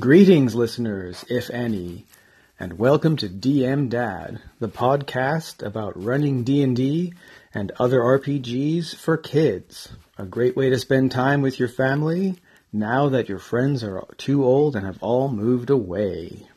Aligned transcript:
Greetings, 0.00 0.54
listeners, 0.54 1.24
if 1.28 1.50
any, 1.50 2.06
and 2.58 2.78
welcome 2.78 3.16
to 3.18 3.28
DM 3.28 3.90
Dad, 3.90 4.40
the 4.58 4.68
podcast 4.68 5.64
about 5.64 6.02
running 6.02 6.42
D&D 6.42 7.12
and 7.52 7.70
other 7.78 8.00
RPGs 8.00 8.96
for 8.96 9.16
kids. 9.16 9.90
A 10.18 10.24
great 10.24 10.56
way 10.56 10.70
to 10.70 10.78
spend 10.78 11.12
time 11.12 11.42
with 11.42 11.60
your 11.60 11.68
family 11.68 12.36
now 12.72 13.10
that 13.10 13.28
your 13.28 13.38
friends 13.38 13.84
are 13.84 14.02
too 14.16 14.42
old 14.44 14.74
and 14.74 14.86
have 14.86 15.02
all 15.02 15.28
moved 15.28 15.70
away. 15.70 16.48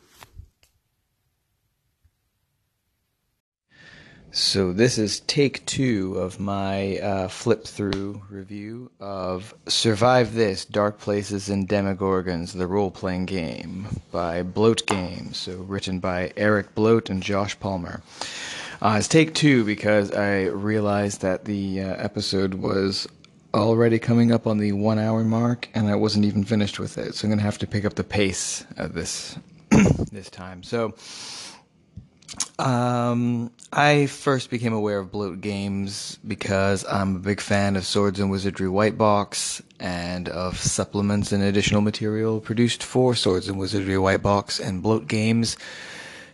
So 4.38 4.72
this 4.72 5.00
is 5.00 5.22
take 5.22 5.66
two 5.66 6.14
of 6.20 6.40
my 6.40 7.00
uh, 7.00 7.28
flip 7.28 7.66
through 7.66 8.22
review 8.30 8.92
of 9.00 9.56
Survive 9.68 10.36
This: 10.36 10.64
Dark 10.64 11.00
Places 11.00 11.50
and 11.50 11.68
Demogorgons, 11.68 12.56
the 12.56 12.68
role 12.68 12.92
playing 12.92 13.26
game 13.26 13.88
by 14.12 14.44
Bloat 14.44 14.86
Games. 14.86 15.38
So 15.38 15.56
written 15.56 16.00
by 16.00 16.34
Eric 16.38 16.76
Bloat 16.76 17.10
and 17.10 17.24
Josh 17.24 17.60
Palmer. 17.60 18.04
Uh, 18.80 18.98
it's 19.00 19.08
take 19.08 19.34
two 19.34 19.66
because 19.66 20.12
I 20.12 20.44
realized 20.44 21.22
that 21.22 21.46
the 21.46 21.82
uh, 21.82 21.96
episode 21.96 22.54
was 22.54 23.08
already 23.56 23.98
coming 23.98 24.32
up 24.32 24.46
on 24.46 24.60
the 24.60 24.74
one 24.74 25.00
hour 25.00 25.24
mark, 25.24 25.68
and 25.74 25.88
I 25.88 25.96
wasn't 25.96 26.26
even 26.26 26.44
finished 26.44 26.80
with 26.80 27.00
it. 27.00 27.16
So 27.16 27.26
I'm 27.26 27.32
gonna 27.32 27.42
have 27.42 27.58
to 27.58 27.68
pick 27.68 27.86
up 27.86 27.96
the 27.96 28.04
pace 28.04 28.68
of 28.78 28.94
this 28.94 29.36
this 30.12 30.30
time. 30.30 30.62
So. 30.62 30.94
Um, 32.60 33.52
I 33.72 34.08
first 34.08 34.50
became 34.50 34.74
aware 34.74 35.00
of 35.00 35.12
Bloat 35.12 35.42
Games 35.42 36.18
because 36.28 36.86
I'm 36.86 37.16
a 37.16 37.20
big 37.20 37.40
fan 37.40 37.76
of 37.76 37.86
Swords 37.86 38.20
and 38.20 38.32
Wizardry 38.32 38.68
White 38.68 38.98
Box 38.98 39.62
and 39.80 40.28
of 40.28 40.58
supplements 40.58 41.32
and 41.32 41.44
additional 41.44 41.82
material 41.82 42.42
produced 42.42 42.82
for 42.84 43.14
Swords 43.14 43.48
and 43.48 43.60
Wizardry 43.60 43.98
White 43.98 44.24
Box. 44.24 44.60
And 44.60 44.82
Bloat 44.82 45.08
Games 45.08 45.58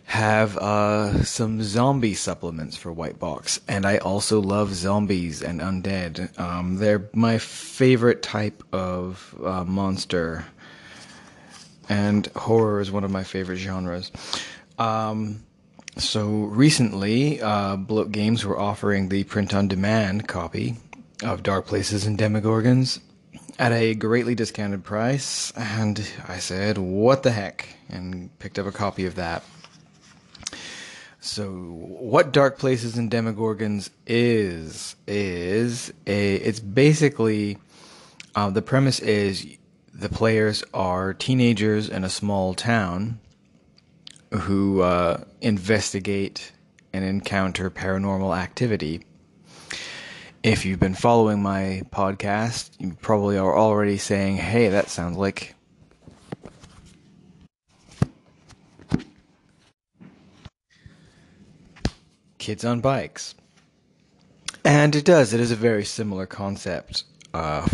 have 0.04 0.56
uh, 0.58 1.22
some 1.24 1.62
zombie 1.62 2.14
supplements 2.14 2.76
for 2.76 2.92
White 2.92 3.18
Box, 3.18 3.60
and 3.66 3.86
I 3.86 3.98
also 3.98 4.40
love 4.40 4.74
zombies 4.74 5.42
and 5.42 5.60
undead. 5.60 6.38
Um, 6.38 6.76
they're 6.76 7.08
my 7.14 7.38
favorite 7.38 8.22
type 8.22 8.62
of 8.72 9.34
uh, 9.42 9.64
monster, 9.64 10.44
and 11.88 12.26
horror 12.36 12.80
is 12.80 12.90
one 12.90 13.04
of 13.04 13.10
my 13.10 13.24
favorite 13.24 13.56
genres. 13.56 14.12
Um, 14.78 15.43
so 15.96 16.28
recently, 16.28 17.40
uh, 17.40 17.76
Bloat 17.76 18.10
Games 18.10 18.44
were 18.44 18.58
offering 18.58 19.08
the 19.08 19.24
print-on-demand 19.24 20.26
copy 20.26 20.76
of 21.22 21.42
Dark 21.42 21.66
Places 21.66 22.06
and 22.06 22.18
Demogorgons 22.18 23.00
at 23.58 23.72
a 23.72 23.94
greatly 23.94 24.34
discounted 24.34 24.84
price, 24.84 25.52
and 25.56 26.06
I 26.26 26.38
said, 26.38 26.78
"What 26.78 27.22
the 27.22 27.30
heck?" 27.30 27.68
and 27.88 28.36
picked 28.38 28.58
up 28.58 28.66
a 28.66 28.72
copy 28.72 29.06
of 29.06 29.14
that. 29.14 29.44
So, 31.20 31.50
what 31.52 32.32
Dark 32.32 32.58
Places 32.58 32.98
and 32.98 33.10
Demogorgons 33.10 33.90
is 34.06 34.96
is 35.06 35.92
a 36.06 36.34
it's 36.34 36.60
basically 36.60 37.58
uh, 38.34 38.50
the 38.50 38.62
premise 38.62 38.98
is 39.00 39.46
the 39.94 40.08
players 40.08 40.64
are 40.74 41.14
teenagers 41.14 41.88
in 41.88 42.02
a 42.02 42.10
small 42.10 42.52
town 42.52 43.20
who 44.34 44.82
uh, 44.82 45.24
investigate 45.40 46.52
and 46.92 47.04
encounter 47.04 47.70
paranormal 47.70 48.36
activity. 48.36 49.04
If 50.42 50.64
you've 50.64 50.80
been 50.80 50.94
following 50.94 51.42
my 51.42 51.82
podcast, 51.90 52.70
you 52.78 52.96
probably 53.00 53.38
are 53.38 53.56
already 53.56 53.96
saying, 53.96 54.36
hey, 54.36 54.68
that 54.68 54.90
sounds 54.90 55.16
like. 55.16 55.54
Kids 62.38 62.64
on 62.64 62.80
bikes. 62.80 63.34
And 64.64 64.94
it 64.94 65.04
does, 65.04 65.32
it 65.32 65.40
is 65.40 65.50
a 65.50 65.56
very 65.56 65.84
similar 65.84 66.26
concept 66.26 67.04
uh, 67.32 67.66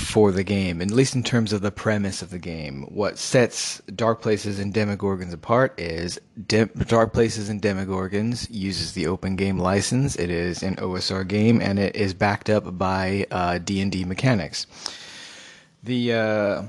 for 0.00 0.32
the 0.32 0.44
game, 0.44 0.80
at 0.80 0.90
least 0.90 1.14
in 1.14 1.22
terms 1.22 1.52
of 1.52 1.60
the 1.60 1.70
premise 1.70 2.22
of 2.22 2.30
the 2.30 2.38
game. 2.38 2.82
What 2.88 3.18
sets 3.18 3.80
Dark 3.94 4.22
Places 4.22 4.58
and 4.58 4.72
Demogorgons 4.72 5.32
apart 5.32 5.78
is 5.78 6.20
De- 6.46 6.66
Dark 6.66 7.12
Places 7.12 7.48
and 7.48 7.60
Demogorgons 7.60 8.46
uses 8.50 8.92
the 8.92 9.06
open 9.06 9.36
game 9.36 9.58
license. 9.58 10.16
It 10.16 10.30
is 10.30 10.62
an 10.62 10.76
OSR 10.76 11.26
game, 11.26 11.60
and 11.60 11.78
it 11.78 11.96
is 11.96 12.14
backed 12.14 12.50
up 12.50 12.78
by 12.78 13.26
uh, 13.30 13.58
D&D 13.58 14.04
mechanics. 14.04 14.66
The 15.82 16.12
uh, 16.12 16.62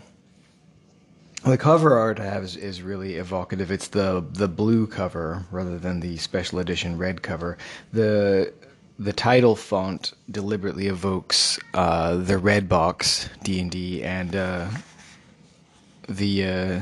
the 1.45 1.57
cover 1.57 1.97
art 1.97 2.19
I 2.19 2.25
have 2.25 2.43
is, 2.43 2.57
is, 2.57 2.81
really 2.81 3.15
evocative. 3.15 3.71
It's 3.71 3.87
the 3.87 4.25
the 4.31 4.47
blue 4.47 4.87
cover 4.87 5.45
rather 5.51 5.79
than 5.79 6.01
the 6.01 6.17
special 6.17 6.59
edition 6.59 6.97
red 6.97 7.21
cover. 7.21 7.57
The 7.93 8.53
the 8.99 9.13
title 9.13 9.55
font 9.55 10.11
deliberately 10.29 10.87
evokes 10.87 11.57
uh, 11.73 12.17
the 12.17 12.37
red 12.37 12.67
box 12.67 13.29
D 13.43 13.61
and 13.61 13.71
D 13.71 14.03
and 14.03 14.35
uh, 14.35 14.67
the 16.09 16.45
uh, 16.45 16.81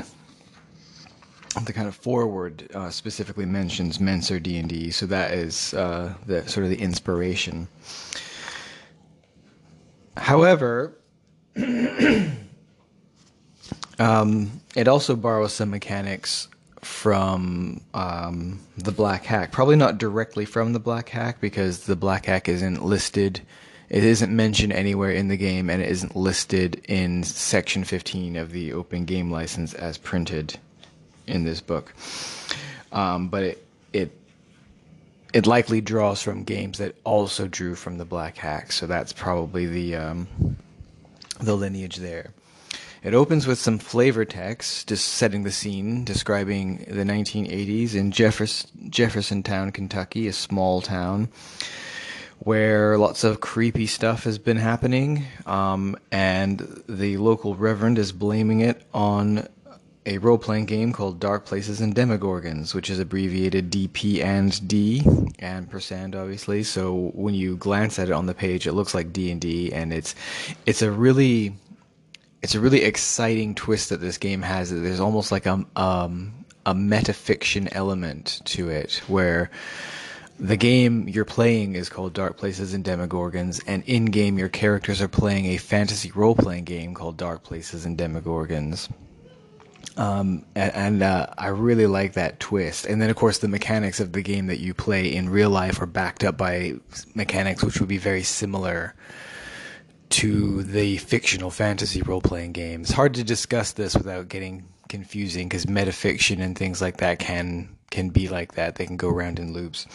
the 1.63 1.73
kind 1.73 1.87
of 1.87 1.95
forward 1.95 2.67
uh, 2.73 2.89
specifically 2.89 3.45
mentions 3.45 3.99
Mentzer 3.99 4.41
D 4.41 4.57
and 4.57 4.67
D, 4.67 4.89
so 4.89 5.05
that 5.05 5.31
is 5.31 5.71
the 5.71 6.43
sort 6.47 6.63
of 6.65 6.71
the 6.71 6.81
inspiration. 6.81 7.67
However. 10.17 10.95
um, 13.99 14.51
it 14.75 14.87
also 14.87 15.15
borrows 15.15 15.53
some 15.53 15.71
mechanics 15.71 16.47
from 16.87 17.81
um, 17.93 18.59
the 18.77 18.91
Black 18.91 19.25
Hack. 19.25 19.51
Probably 19.51 19.75
not 19.75 19.97
directly 19.97 20.45
from 20.45 20.73
the 20.73 20.79
Black 20.79 21.09
Hack 21.09 21.39
because 21.41 21.85
the 21.85 21.95
Black 21.95 22.25
Hack 22.25 22.47
isn't 22.49 22.83
listed. 22.83 23.41
It 23.89 24.03
isn't 24.03 24.35
mentioned 24.35 24.73
anywhere 24.73 25.11
in 25.11 25.27
the 25.27 25.37
game, 25.37 25.69
and 25.69 25.81
it 25.81 25.89
isn't 25.89 26.15
listed 26.15 26.81
in 26.87 27.23
Section 27.23 27.83
15 27.83 28.37
of 28.37 28.51
the 28.51 28.73
Open 28.73 29.05
Game 29.05 29.29
License 29.29 29.73
as 29.73 29.97
printed 29.97 30.57
in 31.27 31.43
this 31.43 31.61
book. 31.61 31.93
Um, 32.91 33.27
but 33.27 33.43
it 33.43 33.67
it 33.93 34.11
it 35.33 35.45
likely 35.45 35.81
draws 35.81 36.21
from 36.21 36.43
games 36.43 36.79
that 36.79 36.95
also 37.03 37.47
drew 37.47 37.75
from 37.75 37.97
the 37.97 38.05
Black 38.05 38.37
Hack, 38.37 38.71
so 38.71 38.87
that's 38.87 39.13
probably 39.13 39.65
the 39.65 39.95
um, 39.95 40.57
the 41.39 41.55
lineage 41.55 41.97
there. 41.97 42.31
It 43.07 43.13
opens 43.13 43.47
with 43.47 43.57
some 43.57 43.79
flavor 43.79 44.25
text, 44.25 44.89
just 44.89 45.07
setting 45.07 45.43
the 45.43 45.51
scene, 45.51 46.03
describing 46.03 46.79
the 46.89 47.05
1980s 47.05 47.95
in 47.95 48.11
Jefferson, 48.11 48.89
Jeffersontown, 48.89 49.73
Kentucky, 49.73 50.27
a 50.27 50.33
small 50.33 50.81
town 50.81 51.29
where 52.39 52.97
lots 52.97 53.23
of 53.23 53.39
creepy 53.39 53.87
stuff 53.87 54.25
has 54.25 54.37
been 54.37 54.57
happening, 54.57 55.23
um, 55.45 55.95
and 56.11 56.83
the 56.89 57.15
local 57.15 57.55
reverend 57.55 57.97
is 57.97 58.11
blaming 58.11 58.59
it 58.59 58.85
on 58.93 59.47
a 60.05 60.17
role-playing 60.17 60.65
game 60.65 60.91
called 60.91 61.17
Dark 61.17 61.45
Places 61.45 61.79
and 61.79 61.95
Demogorgons, 61.95 62.73
which 62.73 62.89
is 62.89 62.99
abbreviated 62.99 63.71
DP 63.71 64.21
and 64.21 64.67
D 64.67 65.01
and 65.39 65.69
percent, 65.69 66.13
obviously. 66.13 66.61
So 66.61 67.11
when 67.13 67.35
you 67.35 67.55
glance 67.55 67.99
at 67.99 68.09
it 68.09 68.13
on 68.13 68.25
the 68.25 68.33
page, 68.33 68.67
it 68.67 68.73
looks 68.73 68.93
like 68.93 69.13
D 69.13 69.31
and 69.31 69.39
D, 69.39 69.71
and 69.71 69.93
it's 69.93 70.13
it's 70.65 70.81
a 70.81 70.91
really 70.91 71.55
it's 72.41 72.55
a 72.55 72.59
really 72.59 72.83
exciting 72.83 73.55
twist 73.55 73.89
that 73.89 74.01
this 74.01 74.17
game 74.17 74.41
has. 74.41 74.69
There's 74.69 74.99
almost 74.99 75.31
like 75.31 75.45
a 75.45 75.65
um, 75.75 76.45
a 76.65 76.73
metafiction 76.73 77.67
element 77.71 78.41
to 78.45 78.69
it, 78.69 79.01
where 79.07 79.49
the 80.39 80.57
game 80.57 81.07
you're 81.07 81.25
playing 81.25 81.75
is 81.75 81.89
called 81.89 82.13
Dark 82.13 82.37
Places 82.37 82.73
and 82.73 82.83
Demogorgons, 82.83 83.61
and 83.65 83.83
in 83.85 84.05
game 84.05 84.37
your 84.37 84.49
characters 84.49 85.01
are 85.01 85.07
playing 85.07 85.45
a 85.47 85.57
fantasy 85.57 86.11
role 86.11 86.35
playing 86.35 86.65
game 86.65 86.93
called 86.93 87.17
Dark 87.17 87.43
Places 87.43 87.85
and 87.85 87.97
Demogorgons. 87.97 88.89
Um, 89.95 90.45
and, 90.53 90.73
and 90.75 91.03
uh, 91.03 91.27
I 91.39 91.47
really 91.47 91.87
like 91.87 92.13
that 92.13 92.39
twist. 92.39 92.85
And 92.85 93.01
then, 93.01 93.09
of 93.09 93.15
course, 93.15 93.39
the 93.39 93.47
mechanics 93.47 93.99
of 93.99 94.13
the 94.13 94.21
game 94.21 94.45
that 94.45 94.59
you 94.59 94.75
play 94.75 95.11
in 95.11 95.29
real 95.29 95.49
life 95.49 95.81
are 95.81 95.87
backed 95.87 96.23
up 96.23 96.37
by 96.37 96.75
mechanics 97.15 97.63
which 97.63 97.79
would 97.79 97.89
be 97.89 97.97
very 97.97 98.21
similar 98.21 98.93
to 100.09 100.63
the 100.63 100.97
fictional 100.97 101.51
fantasy 101.51 102.01
role 102.01 102.21
playing 102.21 102.53
games. 102.53 102.91
Hard 102.91 103.13
to 103.15 103.23
discuss 103.23 103.73
this 103.73 103.95
without 103.95 104.29
getting 104.29 104.65
confusing 104.89 105.49
because 105.49 105.65
metafiction 105.65 106.41
and 106.41 106.57
things 106.57 106.81
like 106.81 106.97
that 106.97 107.19
can 107.19 107.69
can 107.91 108.09
be 108.09 108.27
like 108.27 108.53
that. 108.53 108.75
They 108.75 108.85
can 108.85 108.97
go 108.97 109.09
around 109.09 109.39
in 109.39 109.53
loops. 109.53 109.87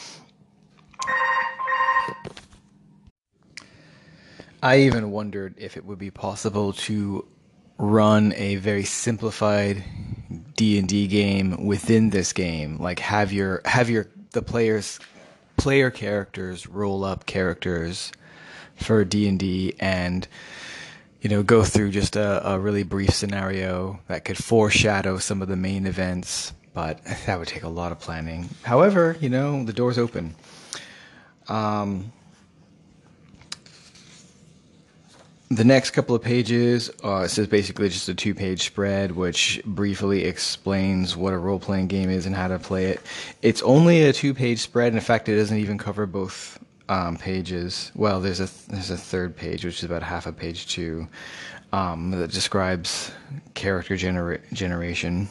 I 4.62 4.81
even 4.81 5.11
wondered 5.11 5.55
if 5.59 5.76
it 5.76 5.85
would 5.85 5.99
be 5.99 6.11
possible 6.11 6.73
to 6.73 7.26
run 7.79 8.32
a 8.35 8.56
very 8.56 8.85
simplified 8.85 9.82
D&D 10.56 11.08
game 11.08 11.67
within 11.67 12.11
this 12.11 12.32
game, 12.32 12.79
like 12.79 13.00
have 13.00 13.32
your 13.32 13.61
have 13.65 13.91
your 13.91 14.06
the 14.31 14.43
players 14.43 15.00
player 15.56 15.91
characters 15.91 16.67
roll 16.67 17.05
up 17.05 17.26
characters 17.26 18.12
for 18.82 19.05
D 19.05 19.75
and 19.81 20.26
you 21.23 21.31
know, 21.31 21.43
go 21.44 21.62
through 21.62 21.90
just 21.90 22.17
a, 22.17 22.50
a 22.50 22.58
really 22.58 22.82
brief 22.82 23.11
scenario 23.11 24.00
that 24.08 24.25
could 24.25 24.37
foreshadow 24.37 25.19
some 25.19 25.40
of 25.40 25.46
the 25.46 25.56
main 25.56 25.87
events, 25.87 26.52
but 26.75 27.02
that 27.26 27.38
would 27.38 27.49
take 27.49 27.62
a 27.62 27.69
lot 27.69 27.93
of 27.93 28.00
planning. 28.00 28.49
However, 28.62 29.17
you 29.20 29.31
know, 29.31 29.64
the 29.64 29.73
door's 29.73 29.99
open. 29.99 30.34
Um, 31.49 32.12
the 35.49 35.64
next 35.64 35.90
couple 35.90 36.17
of 36.17 36.23
pages 36.23 36.90
uh, 37.05 37.29
says 37.29 37.46
basically 37.46 37.88
just 37.88 38.08
a 38.08 38.14
two 38.14 38.34
page 38.34 38.62
spread 38.62 39.12
which 39.12 39.61
briefly 39.67 40.25
explains 40.25 41.17
what 41.17 41.34
a 41.34 41.38
role 41.38 41.58
playing 41.58 41.88
game 41.88 42.08
is 42.08 42.25
and 42.25 42.34
how 42.34 42.49
to 42.49 42.58
play 42.58 42.87
it 42.87 43.00
it's 43.43 43.61
only 43.62 44.02
a 44.05 44.14
two 44.14 44.32
page 44.32 44.61
spread 44.61 44.94
in 44.94 45.00
fact 45.00 45.29
it 45.29 45.37
doesn't 45.37 45.58
even 45.58 45.76
cover 45.76 46.06
both 46.06 46.58
um, 46.93 47.17
pages 47.17 47.91
well 47.94 48.21
there's 48.21 48.41
a 48.41 48.49
there's 48.71 48.91
a 48.91 48.97
third 48.97 49.35
page 49.35 49.65
which 49.65 49.79
is 49.79 49.85
about 49.85 50.03
half 50.03 50.27
a 50.27 50.33
page 50.33 50.67
too 50.67 51.09
um, 51.73 52.11
that 52.11 52.31
describes 52.31 53.11
character 53.55 53.97
genera- 53.97 54.41
generation 54.53 55.29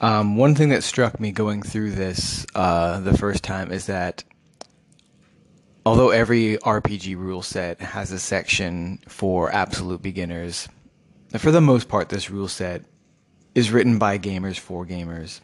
um, 0.00 0.36
one 0.36 0.54
thing 0.54 0.70
that 0.70 0.82
struck 0.82 1.20
me 1.20 1.30
going 1.30 1.62
through 1.62 1.90
this 1.90 2.46
uh, 2.54 3.00
the 3.00 3.16
first 3.18 3.44
time 3.44 3.70
is 3.70 3.84
that 3.86 4.24
although 5.84 6.10
every 6.10 6.56
RPG 6.58 7.16
rule 7.16 7.42
set 7.42 7.80
has 7.80 8.10
a 8.10 8.18
section 8.18 8.98
for 9.08 9.52
absolute 9.52 10.02
beginners, 10.02 10.68
for 11.38 11.50
the 11.50 11.60
most 11.60 11.88
part, 11.88 12.08
this 12.08 12.30
rule 12.30 12.48
set 12.48 12.84
is 13.54 13.70
written 13.70 13.98
by 13.98 14.18
gamers 14.18 14.58
for 14.58 14.86
gamers. 14.86 15.40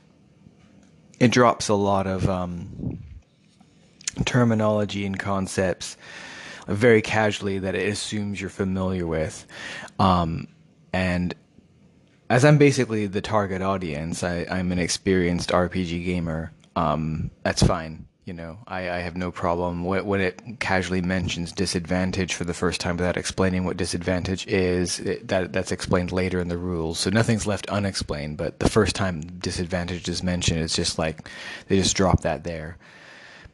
It 1.19 1.31
drops 1.33 1.69
a 1.69 1.75
lot 1.75 2.07
of 2.07 2.29
um, 2.29 2.99
terminology 4.25 5.05
and 5.05 5.19
concepts 5.19 5.97
very 6.69 7.03
casually 7.03 7.59
that 7.61 7.75
it 7.75 7.89
assumes 7.89 8.41
you're 8.41 8.51
familiar 8.51 9.07
with. 9.07 9.47
Um, 9.99 10.49
and 10.93 11.35
as 12.29 12.45
I'm 12.45 12.59
basically 12.59 13.07
the 13.07 13.21
target 13.21 13.63
audience, 13.63 14.25
I, 14.25 14.47
am 14.49 14.73
an 14.73 14.79
experienced 14.79 15.51
RPG 15.51 16.05
gamer. 16.05 16.53
Um, 16.75 17.31
that's 17.43 17.63
fine. 17.63 18.07
You 18.25 18.33
know, 18.33 18.59
I, 18.67 18.91
I 18.91 18.99
have 18.99 19.17
no 19.17 19.31
problem 19.31 19.85
when 19.85 20.21
it 20.21 20.43
casually 20.59 21.01
mentions 21.01 21.53
disadvantage 21.53 22.35
for 22.35 22.43
the 22.43 22.55
first 22.55 22.81
time 22.81 22.97
without 22.97 23.17
explaining 23.17 23.65
what 23.65 23.77
disadvantage 23.77 24.49
is. 24.49 24.99
It, 24.99 25.29
that 25.29 25.53
that's 25.53 25.71
explained 25.71 26.11
later 26.11 26.41
in 26.41 26.49
the 26.49 26.59
rules, 26.59 26.99
so 26.99 27.09
nothing's 27.09 27.47
left 27.47 27.69
unexplained. 27.69 28.37
But 28.37 28.59
the 28.59 28.69
first 28.69 28.97
time 28.97 29.21
disadvantage 29.21 30.09
is 30.09 30.25
mentioned, 30.25 30.59
it's 30.59 30.75
just 30.75 30.99
like 30.99 31.29
they 31.69 31.77
just 31.77 31.97
drop 31.97 32.23
that 32.23 32.43
there. 32.43 32.79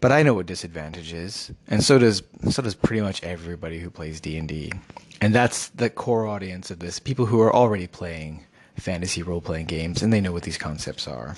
But 0.02 0.10
I 0.10 0.25
know 0.25 0.34
what 0.34 0.46
disadvantage 0.46 1.12
is, 1.12 1.52
and 1.69 1.82
so 1.82 1.96
does 1.96 2.25
so 2.50 2.60
does 2.60 2.75
pretty 2.75 3.00
much 3.02 3.22
everybody 3.22 3.78
who 3.78 3.88
plays 3.88 4.20
D 4.20 4.37
and 4.37 4.49
D, 4.49 4.72
and 5.20 5.32
that's 5.32 5.69
the 5.69 5.88
core 5.88 6.26
audience 6.26 6.72
of 6.72 6.81
this: 6.81 6.99
people 6.99 7.25
who 7.25 7.40
are 7.40 7.54
already 7.54 7.87
playing 7.87 8.44
fantasy 8.76 9.22
role 9.22 9.40
playing 9.40 9.66
games, 9.66 10.02
and 10.02 10.12
they 10.12 10.20
know 10.20 10.32
what 10.32 10.43
these 10.43 10.58
concepts 10.58 11.06
are. 11.06 11.37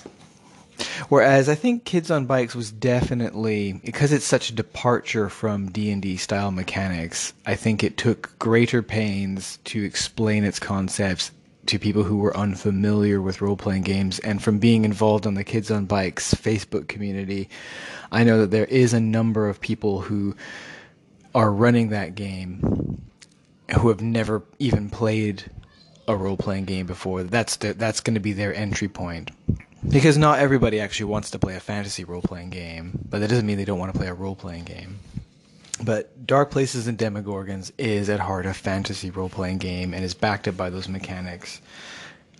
Whereas 1.09 1.47
I 1.47 1.53
think 1.53 1.85
Kids 1.85 2.09
on 2.09 2.25
Bikes 2.25 2.55
was 2.55 2.71
definitely 2.71 3.73
because 3.85 4.11
it's 4.11 4.25
such 4.25 4.49
a 4.49 4.55
departure 4.55 5.29
from 5.29 5.69
D 5.69 5.91
and 5.91 6.01
D 6.01 6.17
style 6.17 6.49
mechanics. 6.49 7.33
I 7.45 7.53
think 7.53 7.83
it 7.83 7.97
took 7.97 8.37
greater 8.39 8.81
pains 8.81 9.59
to 9.65 9.83
explain 9.83 10.43
its 10.43 10.59
concepts 10.59 11.29
to 11.67 11.79
people 11.79 12.03
who 12.03 12.17
were 12.17 12.35
unfamiliar 12.37 13.21
with 13.21 13.41
role 13.41 13.57
playing 13.57 13.83
games. 13.83 14.19
And 14.19 14.41
from 14.41 14.59
being 14.59 14.85
involved 14.85 15.25
on 15.25 15.33
the 15.33 15.43
Kids 15.43 15.71
on 15.71 15.85
Bikes 15.85 16.33
Facebook 16.33 16.87
community, 16.87 17.49
I 18.11 18.23
know 18.23 18.41
that 18.41 18.51
there 18.51 18.65
is 18.65 18.93
a 18.93 18.99
number 18.99 19.49
of 19.49 19.59
people 19.59 20.01
who 20.01 20.35
are 21.33 21.51
running 21.51 21.89
that 21.89 22.15
game 22.15 23.01
who 23.79 23.89
have 23.89 24.01
never 24.01 24.43
even 24.59 24.89
played 24.89 25.43
a 26.07 26.15
role 26.15 26.37
playing 26.37 26.65
game 26.65 26.85
before. 26.85 27.23
That's 27.23 27.57
the, 27.57 27.73
that's 27.73 27.99
going 27.99 28.13
to 28.13 28.19
be 28.19 28.33
their 28.33 28.53
entry 28.53 28.87
point. 28.87 29.31
Because 29.87 30.17
not 30.17 30.39
everybody 30.39 30.79
actually 30.79 31.05
wants 31.05 31.31
to 31.31 31.39
play 31.39 31.55
a 31.55 31.59
fantasy 31.59 32.03
role 32.03 32.21
playing 32.21 32.49
game, 32.49 32.99
but 33.09 33.19
that 33.19 33.29
doesn't 33.29 33.45
mean 33.45 33.57
they 33.57 33.65
don't 33.65 33.79
want 33.79 33.93
to 33.93 33.97
play 33.97 34.07
a 34.07 34.13
role 34.13 34.35
playing 34.35 34.63
game. 34.63 34.99
But 35.83 36.25
Dark 36.25 36.51
Places 36.51 36.87
and 36.87 36.97
Demogorgons 36.97 37.71
is 37.77 38.09
at 38.09 38.19
heart 38.19 38.45
a 38.45 38.53
fantasy 38.53 39.11
role 39.11 39.29
playing 39.29 39.57
game 39.57 39.93
and 39.93 40.03
is 40.03 40.13
backed 40.13 40.47
up 40.47 40.55
by 40.55 40.69
those 40.69 40.87
mechanics. 40.87 41.59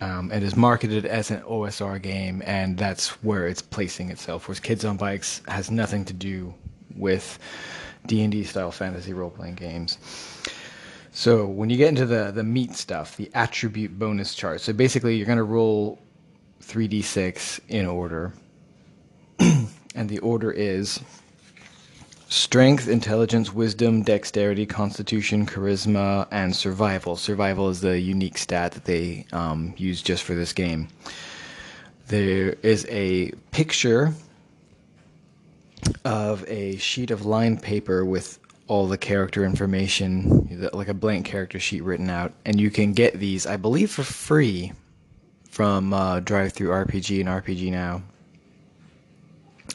Um, 0.00 0.30
it 0.30 0.42
is 0.42 0.56
marketed 0.56 1.06
as 1.06 1.30
an 1.30 1.40
OSR 1.42 2.00
game, 2.02 2.42
and 2.44 2.76
that's 2.76 3.08
where 3.22 3.46
it's 3.46 3.62
placing 3.62 4.10
itself. 4.10 4.46
Whereas 4.46 4.60
Kids 4.60 4.84
on 4.84 4.96
Bikes 4.96 5.40
has 5.48 5.70
nothing 5.70 6.04
to 6.04 6.12
do 6.12 6.52
with 6.94 7.38
D 8.06 8.22
and 8.22 8.30
D 8.30 8.44
style 8.44 8.70
fantasy 8.70 9.12
role 9.12 9.30
playing 9.30 9.54
games. 9.54 9.98
So 11.12 11.46
when 11.46 11.70
you 11.70 11.78
get 11.78 11.88
into 11.88 12.04
the 12.04 12.30
the 12.30 12.44
meat 12.44 12.74
stuff, 12.74 13.16
the 13.16 13.30
attribute 13.34 13.98
bonus 13.98 14.34
chart. 14.34 14.60
So 14.60 14.72
basically, 14.74 15.16
you're 15.16 15.26
going 15.26 15.38
to 15.38 15.44
roll 15.44 15.98
3d6 16.62 17.60
in 17.68 17.86
order. 17.86 18.32
and 19.38 20.08
the 20.08 20.18
order 20.18 20.50
is 20.52 21.00
strength, 22.28 22.88
intelligence, 22.88 23.52
wisdom, 23.52 24.02
dexterity, 24.02 24.66
constitution, 24.66 25.46
charisma, 25.46 26.26
and 26.30 26.54
survival. 26.54 27.16
Survival 27.16 27.68
is 27.68 27.80
the 27.80 27.98
unique 27.98 28.38
stat 28.38 28.72
that 28.72 28.84
they 28.84 29.26
um, 29.32 29.74
use 29.76 30.02
just 30.02 30.22
for 30.24 30.34
this 30.34 30.52
game. 30.52 30.88
There 32.08 32.56
is 32.62 32.86
a 32.88 33.32
picture 33.50 34.12
of 36.04 36.44
a 36.48 36.76
sheet 36.76 37.10
of 37.10 37.26
lined 37.26 37.62
paper 37.62 38.04
with 38.04 38.38
all 38.68 38.88
the 38.88 38.98
character 38.98 39.44
information, 39.44 40.70
like 40.72 40.88
a 40.88 40.94
blank 40.94 41.24
character 41.26 41.60
sheet 41.60 41.82
written 41.84 42.10
out, 42.10 42.32
and 42.44 42.60
you 42.60 42.70
can 42.70 42.92
get 42.92 43.18
these, 43.18 43.46
I 43.46 43.56
believe, 43.56 43.90
for 43.90 44.02
free 44.02 44.72
from 45.50 45.92
uh, 45.92 46.20
RPG 46.20 47.20
and 47.20 47.28
RPG 47.28 47.70
Now. 47.70 48.02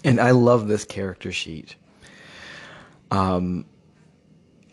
And 0.04 0.20
I 0.20 0.32
love 0.32 0.68
this 0.68 0.84
character 0.84 1.32
sheet. 1.32 1.76
Um, 3.12 3.66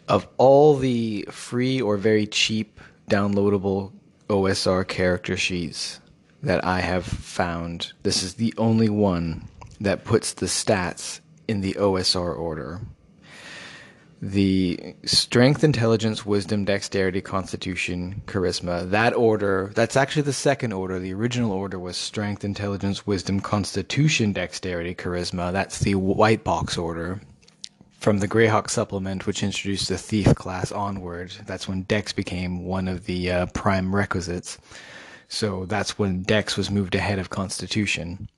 of 0.08 0.26
all 0.38 0.76
the 0.76 1.29
free 1.31 1.81
or 1.81 1.96
very 1.96 2.26
cheap 2.26 2.81
downloadable 3.11 3.93
OSR 4.29 4.87
character 4.87 5.37
sheets 5.37 6.00
that 6.43 6.64
I 6.64 6.81
have 6.81 7.05
found, 7.05 7.93
this 8.05 8.23
is 8.23 8.35
the 8.35 8.55
only 8.56 8.88
one 8.88 9.49
that 9.81 10.05
puts 10.05 10.32
the 10.32 10.46
stats 10.46 11.20
in 11.46 11.61
the 11.61 11.75
OSR 11.75 12.37
order 12.37 12.81
the 14.20 14.94
strength, 15.05 15.62
intelligence, 15.62 16.26
wisdom, 16.26 16.64
dexterity, 16.64 17.20
constitution, 17.20 18.23
charisma. 18.26 18.88
That 18.91 19.14
order, 19.14 19.70
that's 19.75 19.96
actually 19.96 20.23
the 20.23 20.32
second 20.32 20.73
order. 20.73 20.99
The 20.99 21.14
original 21.14 21.52
order 21.52 21.79
was 21.79 21.96
strength, 21.96 22.44
intelligence, 22.44 23.06
wisdom, 23.06 23.41
constitution, 23.41 24.32
dexterity, 24.32 24.94
charisma. 24.94 25.53
That's 25.53 25.79
the 25.81 25.94
white 25.94 26.43
box 26.43 26.77
order. 26.77 27.20
From 27.98 28.19
the 28.19 28.28
Greyhawk 28.28 28.70
supplement, 28.70 29.26
which 29.26 29.43
introduced 29.43 29.88
the 29.88 29.98
thief 29.98 30.34
class 30.34 30.70
onward, 30.70 31.32
that's 31.46 31.67
when 31.67 31.82
dex 31.82 32.12
became 32.12 32.64
one 32.64 32.86
of 32.86 33.06
the 33.06 33.31
uh, 33.31 33.46
prime 33.46 33.94
requisites. 33.94 34.58
So 35.28 35.67
that's 35.67 35.98
when 35.98 36.22
dex 36.22 36.56
was 36.56 36.70
moved 36.70 36.94
ahead 36.94 37.19
of 37.19 37.31
constitution. 37.31 38.28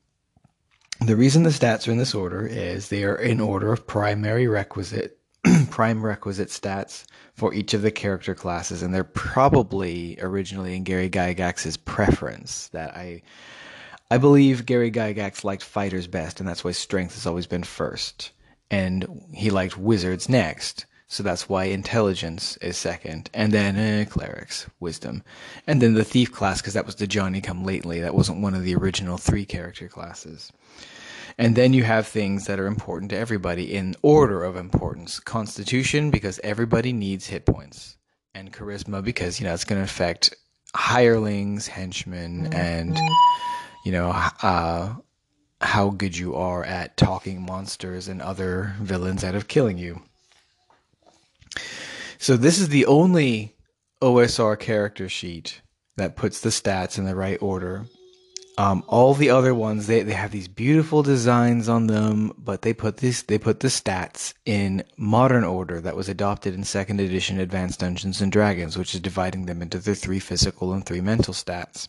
The 1.00 1.16
reason 1.16 1.42
the 1.44 1.50
stats 1.50 1.86
are 1.86 1.92
in 1.92 1.98
this 1.98 2.14
order 2.14 2.46
is 2.46 2.88
they 2.88 3.04
are 3.04 3.16
in 3.16 3.40
order 3.40 3.72
of 3.72 3.86
primary 3.86 4.46
requisite 4.46 5.18
prime 5.70 6.04
requisite 6.04 6.48
stats 6.48 7.04
for 7.34 7.54
each 7.54 7.72
of 7.74 7.82
the 7.82 7.90
character 7.90 8.34
classes, 8.34 8.82
and 8.82 8.94
they're 8.94 9.04
probably 9.04 10.18
originally 10.20 10.76
in 10.76 10.84
Gary 10.84 11.08
Gygax's 11.08 11.76
preference. 11.76 12.68
That 12.68 12.94
I, 12.96 13.22
I 14.10 14.18
believe 14.18 14.66
Gary 14.66 14.90
Gygax 14.90 15.44
liked 15.44 15.62
fighters 15.62 16.06
best, 16.06 16.40
and 16.40 16.48
that's 16.48 16.64
why 16.64 16.72
strength 16.72 17.14
has 17.14 17.26
always 17.26 17.46
been 17.46 17.62
first, 17.62 18.32
and 18.70 19.06
he 19.32 19.50
liked 19.50 19.76
wizards 19.76 20.28
next. 20.28 20.86
So 21.08 21.24
that's 21.24 21.48
why 21.48 21.64
intelligence 21.64 22.56
is 22.58 22.76
second, 22.76 23.30
and 23.34 23.52
then 23.52 23.76
eh, 23.76 24.04
clerics, 24.04 24.70
wisdom, 24.78 25.24
and 25.66 25.82
then 25.82 25.94
the 25.94 26.04
thief 26.04 26.30
class 26.30 26.60
because 26.60 26.74
that 26.74 26.86
was 26.86 26.94
the 26.94 27.08
Johnny 27.08 27.40
come 27.40 27.64
lately. 27.64 28.00
That 28.00 28.14
wasn't 28.14 28.42
one 28.42 28.54
of 28.54 28.62
the 28.62 28.76
original 28.76 29.18
three 29.18 29.44
character 29.44 29.88
classes. 29.88 30.52
And 31.36 31.56
then 31.56 31.72
you 31.72 31.84
have 31.84 32.06
things 32.06 32.46
that 32.46 32.60
are 32.60 32.66
important 32.66 33.10
to 33.10 33.16
everybody 33.16 33.74
in 33.74 33.96
order 34.02 34.44
of 34.44 34.56
importance. 34.56 35.18
Constitution, 35.18 36.10
because 36.10 36.38
everybody 36.44 36.92
needs 36.92 37.26
hit 37.26 37.46
points. 37.46 37.96
And 38.34 38.52
charisma, 38.52 39.02
because, 39.02 39.40
you 39.40 39.46
know, 39.46 39.54
it's 39.54 39.64
going 39.64 39.80
to 39.80 39.84
affect 39.84 40.34
hirelings, 40.74 41.66
henchmen, 41.66 42.52
and, 42.52 42.96
you 43.84 43.92
know, 43.92 44.10
uh, 44.42 44.94
how 45.60 45.90
good 45.90 46.16
you 46.16 46.34
are 46.34 46.64
at 46.64 46.96
talking 46.96 47.42
monsters 47.42 48.08
and 48.08 48.22
other 48.22 48.74
villains 48.80 49.24
out 49.24 49.34
of 49.34 49.48
killing 49.48 49.78
you. 49.78 50.02
So 52.18 52.36
this 52.36 52.58
is 52.58 52.68
the 52.68 52.86
only 52.86 53.54
OSR 54.02 54.58
character 54.58 55.08
sheet 55.08 55.62
that 55.96 56.16
puts 56.16 56.40
the 56.40 56.50
stats 56.50 56.98
in 56.98 57.04
the 57.04 57.16
right 57.16 57.38
order 57.42 57.86
Um, 58.58 58.84
all 58.88 59.14
the 59.14 59.30
other 59.30 59.54
ones, 59.54 59.86
they, 59.86 60.02
they 60.02 60.12
have 60.12 60.30
these 60.32 60.48
beautiful 60.48 61.02
designs 61.02 61.68
on 61.68 61.88
them, 61.88 62.32
but 62.38 62.62
they 62.62 62.74
put 62.74 62.98
this 62.98 63.22
they 63.22 63.38
put 63.38 63.60
the 63.60 63.68
stats 63.68 64.34
in 64.46 64.84
modern 64.96 65.44
order 65.44 65.80
that 65.80 65.96
was 65.96 66.08
adopted 66.08 66.54
in 66.54 66.64
second 66.64 67.00
edition 67.00 67.40
Advanced 67.40 67.80
Dungeons 67.80 68.20
and 68.20 68.30
Dragons, 68.30 68.76
which 68.78 68.94
is 68.94 69.00
dividing 69.00 69.46
them 69.46 69.62
into 69.62 69.78
their 69.78 69.94
three 69.96 70.20
physical 70.20 70.72
and 70.72 70.86
three 70.86 71.00
mental 71.00 71.34
stats. 71.34 71.88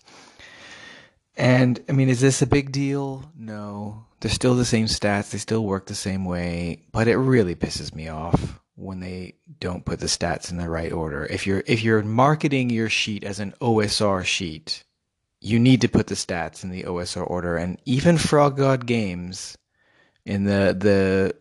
And 1.38 1.84
I 1.88 1.94
mean, 1.94 2.10
is 2.10 2.22
this 2.22 2.42
a 2.42 2.48
big 2.48 2.72
deal? 2.72 3.32
No. 3.36 4.06
They're 4.20 4.30
still 4.32 4.56
the 4.56 4.66
same 4.66 4.86
stats, 4.86 5.32
they 5.32 5.40
still 5.40 5.64
work 5.64 5.88
the 5.88 5.96
same 5.96 6.26
way, 6.26 6.84
but 6.92 7.08
it 7.08 7.18
really 7.18 7.56
pisses 7.56 7.96
me 7.96 8.08
off 8.08 8.60
when 8.76 9.00
they 9.00 9.36
don't 9.60 9.86
put 9.86 10.00
the 10.00 10.06
stats 10.06 10.52
in 10.52 10.58
the 10.58 10.70
right 10.70 10.92
order. 10.92 11.26
If 11.26 11.48
you're 11.48 11.64
if 11.66 11.84
you're 11.84 12.04
marketing 12.04 12.70
your 12.70 12.90
sheet 12.90 13.24
as 13.24 13.40
an 13.40 13.54
OSR 13.62 14.24
sheet, 14.24 14.84
you 15.40 15.60
need 15.60 15.82
to 15.82 15.90
put 15.90 16.08
the 16.08 16.16
stats 16.16 16.64
in 16.64 16.70
the 16.70 16.84
OSR 16.84 17.28
order. 17.28 17.58
And 17.58 17.80
even 17.86 18.18
Frog 18.18 18.58
God 18.58 18.86
Games, 18.86 19.58
in 20.26 20.44
the 20.44 20.76
the 20.78 21.36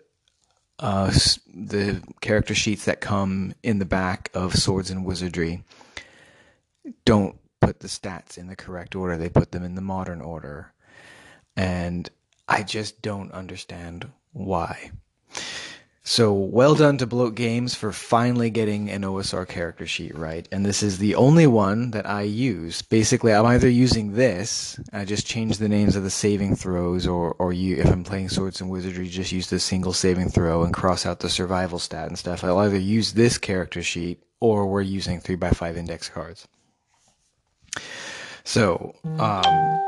uh, 0.78 1.11
the 1.52 2.02
character 2.20 2.54
sheets 2.54 2.87
that 2.87 3.00
come 3.00 3.54
in 3.62 3.78
the 3.78 3.85
back 3.85 4.30
of 4.32 4.54
Swords 4.54 4.90
and 4.90 5.04
Wizardry, 5.04 5.62
don't 7.04 7.37
put 7.61 7.81
the 7.81 7.88
stats 7.88 8.38
in 8.38 8.47
the 8.47 8.57
correct 8.57 8.95
order. 8.95 9.17
They 9.17 9.29
put 9.29 9.52
them 9.52 9.64
in 9.64 9.75
the 9.75 9.81
modern 9.81 10.21
order, 10.21 10.73
and 11.57 12.09
I 12.49 12.62
just 12.62 13.02
don't 13.02 13.33
understand 13.33 14.11
why. 14.33 14.90
So 16.02 16.33
well 16.33 16.75
done 16.75 16.99
to 16.99 17.07
Bloat 17.07 17.37
Games 17.37 17.76
for 17.76 17.93
finally 17.93 18.50
getting 18.50 18.90
an 18.90 19.02
OSR 19.02 19.47
character 19.47 19.87
sheet 19.87 20.17
right. 20.17 20.49
And 20.50 20.67
this 20.67 20.83
is 20.83 20.99
the 20.99 21.14
only 21.14 21.47
one 21.47 21.93
that 21.93 22.05
I 22.05 22.23
use. 22.23 22.83
Basically, 22.83 23.33
I'm 23.33 23.47
either 23.47 23.69
using 23.69 24.14
this, 24.14 24.81
I 24.93 25.05
just 25.05 25.26
change 25.26 25.59
the 25.59 25.69
names 25.69 25.95
of 25.95 26.02
the 26.02 26.11
saving 26.11 26.57
throws, 26.57 27.07
or, 27.07 27.35
or 27.35 27.52
you, 27.52 27.76
if 27.76 27.87
I'm 27.87 28.02
playing 28.02 28.31
Swords 28.31 28.61
and 28.61 28.71
Wizardry, 28.71 29.09
just 29.09 29.31
use 29.31 29.50
the 29.50 29.61
single 29.61 29.93
saving 29.93 30.31
throw 30.31 30.64
and 30.64 30.75
cross 30.75 31.07
out 31.07 31.21
the 31.21 31.29
survival 31.29 31.79
stat 31.79 32.09
and 32.09 32.19
stuff. 32.19 32.43
I'll 32.43 32.59
either 32.59 32.79
use 32.79 33.12
this 33.12 33.38
character 33.38 33.83
sheet, 33.83 34.21
or 34.40 34.67
we're 34.67 34.83
using 34.83 35.21
3x5 35.21 35.76
index 35.76 36.09
cards. 36.09 36.49
So, 38.44 38.94
um, 39.18 39.80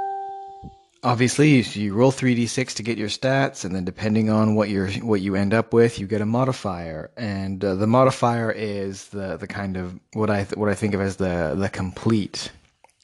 obviously 1.03 1.61
you 1.61 1.95
roll 1.95 2.13
3d6 2.13 2.75
to 2.75 2.83
get 2.83 2.97
your 2.99 3.09
stats 3.09 3.65
and 3.65 3.75
then 3.75 3.85
depending 3.85 4.31
on 4.31 4.55
what 4.55 4.69
you 4.69 4.87
what 5.03 5.21
you 5.21 5.35
end 5.35 5.53
up 5.53 5.73
with 5.73 5.99
you 5.99 6.07
get 6.07 6.21
a 6.21 6.27
modifier. 6.27 7.11
And 7.17 7.65
uh, 7.65 7.75
the 7.75 7.87
modifier 7.87 8.51
is 8.51 9.09
the 9.09 9.37
the 9.37 9.47
kind 9.47 9.77
of 9.77 9.99
what 10.13 10.31
i 10.31 10.45
what 10.55 10.69
i 10.69 10.75
think 10.75 10.95
of 10.95 11.01
as 11.01 11.17
the 11.17 11.55
the 11.57 11.69
complete 11.69 12.51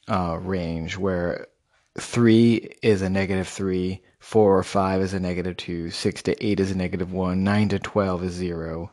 uh, 0.07 0.37
range 0.41 0.97
where 0.97 1.47
3 1.99 2.77
is 2.81 3.01
a 3.01 3.09
negative 3.09 3.47
3 3.47 4.01
4 4.19 4.57
or 4.57 4.63
5 4.63 5.01
is 5.01 5.13
a 5.13 5.19
negative 5.19 5.57
2 5.57 5.89
6 5.89 6.21
to 6.23 6.45
8 6.45 6.59
is 6.59 6.71
a 6.71 6.77
negative 6.77 7.11
1 7.11 7.43
9 7.43 7.69
to 7.69 7.79
12 7.79 8.23
is 8.23 8.33
0 8.33 8.91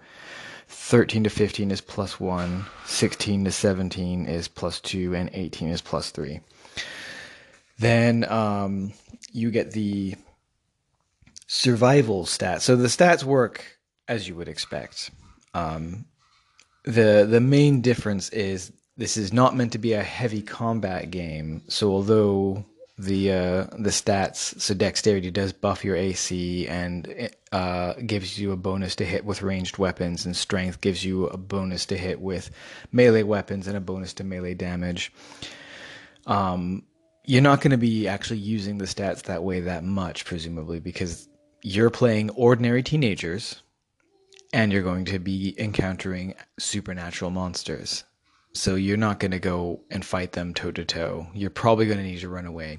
13 0.69 1.25
to 1.25 1.31
15 1.31 1.71
is 1.71 1.81
plus 1.81 2.19
1 2.21 2.65
16 2.85 3.45
to 3.45 3.53
17 3.53 4.27
is 4.27 4.49
plus 4.49 4.81
2 4.81 5.15
and 5.15 5.31
18 5.33 5.69
is 5.69 5.81
plus 5.81 6.11
3 6.11 6.41
then 7.79 8.25
um, 8.31 8.93
you 9.33 9.51
get 9.51 9.73
the 9.73 10.15
survival 11.47 12.25
stats. 12.25 12.63
So 12.63 12.77
the 12.77 12.89
stats 12.89 13.25
work 13.25 13.65
as 14.09 14.29
you 14.29 14.35
would 14.37 14.49
expect. 14.49 15.11
Um, 15.55 16.07
the 16.85 17.27
the 17.29 17.41
main 17.41 17.81
difference 17.81 18.29
is 18.31 18.73
this 18.97 19.17
is 19.17 19.33
not 19.33 19.57
meant 19.57 19.73
to 19.73 19.79
be 19.79 19.93
a 19.93 20.03
heavy 20.03 20.43
combat 20.43 21.11
game. 21.11 21.63
So 21.69 21.91
although 21.91 22.65
the 22.99 23.31
uh, 23.31 23.65
the 23.79 23.91
stats, 23.91 24.59
so 24.61 24.73
dexterity 24.73 25.31
does 25.31 25.53
buff 25.53 25.85
your 25.85 25.97
AC 25.97 26.67
and 26.67 27.31
uh, 27.53 27.93
gives 27.95 28.39
you 28.39 28.53
a 28.53 28.57
bonus 28.57 28.97
to 28.97 29.05
hit 29.05 29.25
with 29.25 29.43
ranged 29.43 29.77
weapons, 29.77 30.25
and 30.25 30.35
strength 30.35 30.81
gives 30.81 31.05
you 31.05 31.27
a 31.27 31.37
bonus 31.37 31.87
to 31.87 31.99
hit 31.99 32.21
with 32.21 32.51
melee 32.93 33.23
weapons 33.23 33.69
and 33.69 33.77
a 33.77 33.81
bonus 33.81 34.15
to 34.15 34.25
melee 34.25 34.55
damage. 34.55 35.13
Um, 36.27 36.85
you're 37.25 37.43
not 37.43 37.61
going 37.61 37.73
to 37.73 37.77
be 37.77 38.09
actually 38.09 38.39
using 38.39 38.79
the 38.79 38.85
stats 38.87 39.23
that 39.25 39.43
way 39.43 39.61
that 39.61 39.85
much, 39.85 40.25
presumably, 40.25 40.81
because 40.81 41.29
you're 41.63 41.91
playing 41.91 42.31
ordinary 42.31 42.83
teenagers 42.83 43.63
and 44.53 44.73
you're 44.73 44.83
going 44.83 45.05
to 45.07 45.19
be 45.19 45.55
encountering 45.59 46.35
supernatural 46.59 47.31
monsters. 47.31 48.05
So 48.59 48.75
you're 48.75 48.97
not 48.97 49.21
going 49.21 49.33
to 49.33 49.39
go 49.39 49.81
and 49.91 50.05
fight 50.05 50.33
them 50.33 50.55
toe 50.55 50.73
to 50.73 50.85
toe. 50.85 51.27
You're 51.35 51.51
probably 51.51 51.87
going 51.87 51.99
to 51.99 52.05
need 52.05 52.21
to 52.21 52.29
run 52.29 52.47
away. 52.47 52.79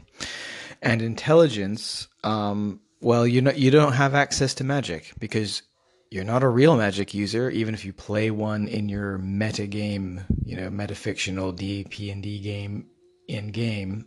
And 0.82 1.02
intelligence, 1.02 2.08
um, 2.24 2.80
well, 3.02 3.26
you 3.26 3.42
know, 3.42 3.52
you 3.52 3.72
don't 3.72 3.94
have 3.94 4.14
access 4.14 4.54
to 4.56 4.64
magic 4.64 5.14
because 5.20 5.62
you're 6.10 6.24
not 6.24 6.44
a 6.44 6.50
real 6.50 6.78
magic 6.78 7.14
user, 7.14 7.50
even 7.50 7.74
if 7.74 7.84
you 7.84 7.94
play 7.94 8.32
one 8.32 8.68
in 8.68 8.90
your 8.90 9.18
meta 9.18 9.68
game, 9.68 10.22
you 10.46 10.56
know, 10.56 10.70
metafictional 10.70 11.52
DAP 11.56 12.12
and 12.12 12.24
D 12.24 12.40
game 12.40 12.88
in 13.28 13.52
game 13.52 14.06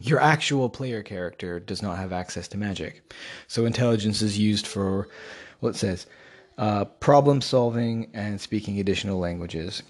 your 0.00 0.20
actual 0.20 0.68
player 0.68 1.02
character 1.02 1.58
does 1.60 1.82
not 1.82 1.98
have 1.98 2.12
access 2.12 2.48
to 2.48 2.56
magic. 2.56 3.12
So 3.48 3.66
intelligence 3.66 4.22
is 4.22 4.38
used 4.38 4.66
for 4.66 5.08
what 5.60 5.70
it 5.70 5.76
says 5.76 6.06
uh, 6.56 6.84
problem 6.84 7.40
solving 7.40 8.10
and 8.14 8.40
speaking 8.40 8.80
additional 8.80 9.18
languages. 9.18 9.82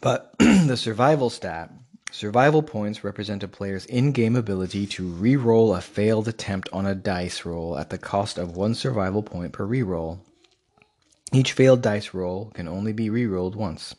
But 0.00 0.34
the 0.38 0.76
survival 0.76 1.30
stat 1.30 1.72
survival 2.10 2.62
points 2.62 3.04
represent 3.04 3.42
a 3.42 3.48
player's 3.48 3.84
in 3.86 4.12
game 4.12 4.36
ability 4.36 4.86
to 4.86 5.06
re 5.06 5.36
roll 5.36 5.74
a 5.74 5.80
failed 5.80 6.28
attempt 6.28 6.68
on 6.72 6.86
a 6.86 6.94
dice 6.94 7.44
roll 7.44 7.76
at 7.78 7.90
the 7.90 7.98
cost 7.98 8.38
of 8.38 8.56
one 8.56 8.74
survival 8.74 9.22
point 9.22 9.52
per 9.52 9.64
re 9.64 9.82
roll. 9.82 10.20
Each 11.32 11.52
failed 11.52 11.82
dice 11.82 12.14
roll 12.14 12.50
can 12.54 12.68
only 12.68 12.92
be 12.92 13.10
re 13.10 13.26
rolled 13.26 13.56
once. 13.56 13.94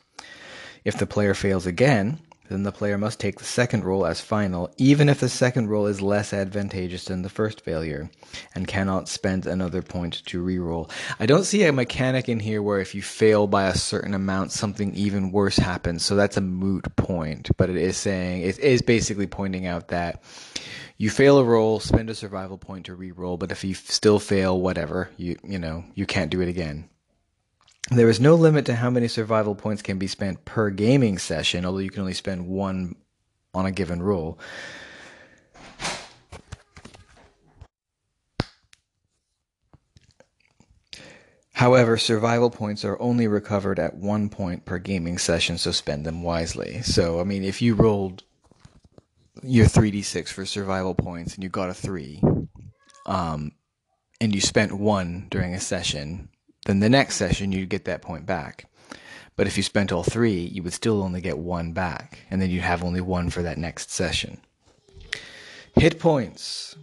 If 0.86 0.98
the 0.98 1.06
player 1.06 1.34
fails 1.34 1.66
again, 1.66 2.20
then 2.50 2.64
the 2.64 2.72
player 2.72 2.98
must 2.98 3.20
take 3.20 3.38
the 3.38 3.46
second 3.46 3.84
roll 3.84 4.06
as 4.06 4.20
final, 4.20 4.74
even 4.78 5.08
if 5.08 5.20
the 5.20 5.30
second 5.30 5.70
roll 5.70 5.86
is 5.86 6.02
less 6.02 6.34
advantageous 6.34 7.06
than 7.06 7.22
the 7.22 7.30
first 7.30 7.62
failure, 7.62 8.10
and 8.56 8.68
cannot 8.68 9.08
spend 9.08 9.46
another 9.46 9.82
point 9.82 10.26
to 10.26 10.44
reroll. 10.44 10.92
I 11.20 11.28
don't 11.28 11.46
see 11.46 11.64
a 11.64 11.72
mechanic 11.72 12.28
in 12.28 12.40
here 12.40 12.62
where 12.62 12.80
if 12.80 12.96
you 12.96 13.02
fail 13.02 13.48
by 13.48 13.68
a 13.68 13.76
certain 13.76 14.14
amount, 14.14 14.52
something 14.52 14.94
even 14.96 15.32
worse 15.32 15.58
happens. 15.58 16.04
So 16.04 16.16
that's 16.16 16.38
a 16.38 16.42
moot 16.42 16.96
point, 16.96 17.50
but 17.56 17.70
it 17.70 17.78
is 17.78 17.98
saying, 17.98 18.42
it 18.42 18.60
is 18.60 18.82
basically 18.82 19.28
pointing 19.28 19.68
out 19.68 19.90
that 19.90 20.24
you 20.98 21.10
fail 21.10 21.38
a 21.38 21.44
roll, 21.44 21.80
spend 21.80 22.10
a 22.10 22.16
survival 22.16 22.58
point 22.58 22.88
to 22.88 22.96
reroll, 22.96 23.40
but 23.40 23.52
if 23.52 23.64
you 23.64 23.74
still 23.74 24.20
fail, 24.20 24.60
whatever, 24.60 25.10
you, 25.18 25.38
you 25.44 25.60
know, 25.60 25.86
you 25.96 26.06
can't 26.06 26.32
do 26.32 26.42
it 26.42 26.50
again. 26.50 26.90
There 27.92 28.10
is 28.10 28.20
no 28.20 28.36
limit 28.36 28.68
to 28.68 28.76
how 28.76 28.92
many 28.92 29.08
survival 29.08 29.56
points 29.56 29.82
can 29.82 29.98
be 29.98 30.06
spent 30.06 30.46
per 30.46 30.70
gaming 30.70 31.18
session, 31.18 31.66
although 31.66 31.80
you 31.80 31.90
can 31.90 32.02
only 32.02 32.14
spend 32.14 32.48
one 32.48 32.96
on 33.54 33.66
a 33.66 33.72
given 33.72 34.02
roll. 34.02 34.38
However, 41.54 41.98
survival 41.98 42.52
points 42.52 42.86
are 42.86 43.02
only 43.02 43.28
recovered 43.28 43.80
at 43.80 43.96
one 43.96 44.30
point 44.30 44.66
per 44.66 44.78
gaming 44.78 45.18
session, 45.18 45.58
so 45.58 45.72
spend 45.72 46.06
them 46.06 46.22
wisely. 46.22 46.82
So, 46.84 47.20
I 47.20 47.24
mean, 47.24 47.44
if 47.44 47.62
you 47.62 47.74
rolled 47.74 48.24
your 49.42 49.66
3d6 49.66 50.30
for 50.30 50.46
survival 50.46 50.94
points 50.94 51.34
and 51.34 51.44
you 51.44 51.50
got 51.50 51.70
a 51.70 51.74
3, 51.74 52.22
um, 53.08 53.52
and 54.22 54.34
you 54.34 54.40
spent 54.40 54.72
one 54.72 55.28
during 55.30 55.54
a 55.54 55.60
session, 55.60 56.30
then 56.70 56.80
the 56.80 56.90
next 56.90 57.16
session 57.16 57.52
you'd 57.52 57.70
get 57.70 57.86
that 57.86 58.04
point 58.04 58.28
back. 58.28 58.66
But 59.36 59.48
if 59.48 59.58
you 59.58 59.64
spent 59.64 59.92
all 59.92 60.04
three, 60.04 60.40
you 60.40 60.62
would 60.64 60.74
still 60.74 61.02
only 61.02 61.22
get 61.22 61.40
one 61.40 61.72
back, 61.72 62.20
and 62.30 62.42
then 62.42 62.50
you'd 62.50 62.62
have 62.62 62.84
only 62.84 63.02
one 63.02 63.30
for 63.30 63.42
that 63.42 63.58
next 63.58 63.90
session. 63.90 64.40
Hit 65.76 66.00
points. 66.00 66.76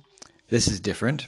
This 0.48 0.66
is 0.66 0.80
different. 0.80 1.26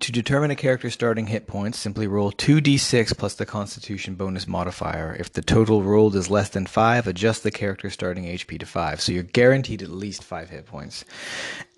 To 0.00 0.12
determine 0.12 0.50
a 0.50 0.56
character's 0.56 0.92
starting 0.92 1.26
hit 1.26 1.46
points, 1.46 1.78
simply 1.78 2.06
roll 2.06 2.30
2d6 2.30 3.16
plus 3.16 3.34
the 3.34 3.46
constitution 3.46 4.14
bonus 4.14 4.46
modifier. 4.46 5.16
If 5.18 5.32
the 5.32 5.40
total 5.40 5.82
rolled 5.82 6.14
is 6.14 6.30
less 6.30 6.50
than 6.50 6.66
5, 6.66 7.06
adjust 7.06 7.42
the 7.42 7.50
character's 7.50 7.94
starting 7.94 8.24
HP 8.24 8.60
to 8.60 8.66
5. 8.66 9.00
So 9.00 9.12
you're 9.12 9.22
guaranteed 9.22 9.82
at 9.82 9.88
least 9.88 10.22
5 10.22 10.50
hit 10.50 10.66
points. 10.66 11.06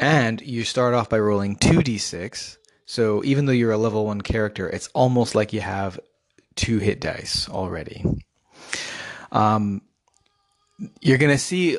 And 0.00 0.40
you 0.40 0.64
start 0.64 0.92
off 0.94 1.08
by 1.08 1.20
rolling 1.20 1.54
2d6 1.56 2.56
so 2.90 3.22
even 3.22 3.44
though 3.44 3.52
you're 3.52 3.70
a 3.70 3.78
level 3.78 4.04
one 4.06 4.20
character, 4.20 4.68
it's 4.68 4.88
almost 4.94 5.36
like 5.36 5.52
you 5.52 5.60
have 5.60 6.00
two 6.56 6.78
hit 6.78 7.00
dice 7.00 7.48
already. 7.48 8.04
Um, 9.30 9.82
you're 11.00 11.18
going 11.18 11.30
to 11.30 11.38
see 11.38 11.78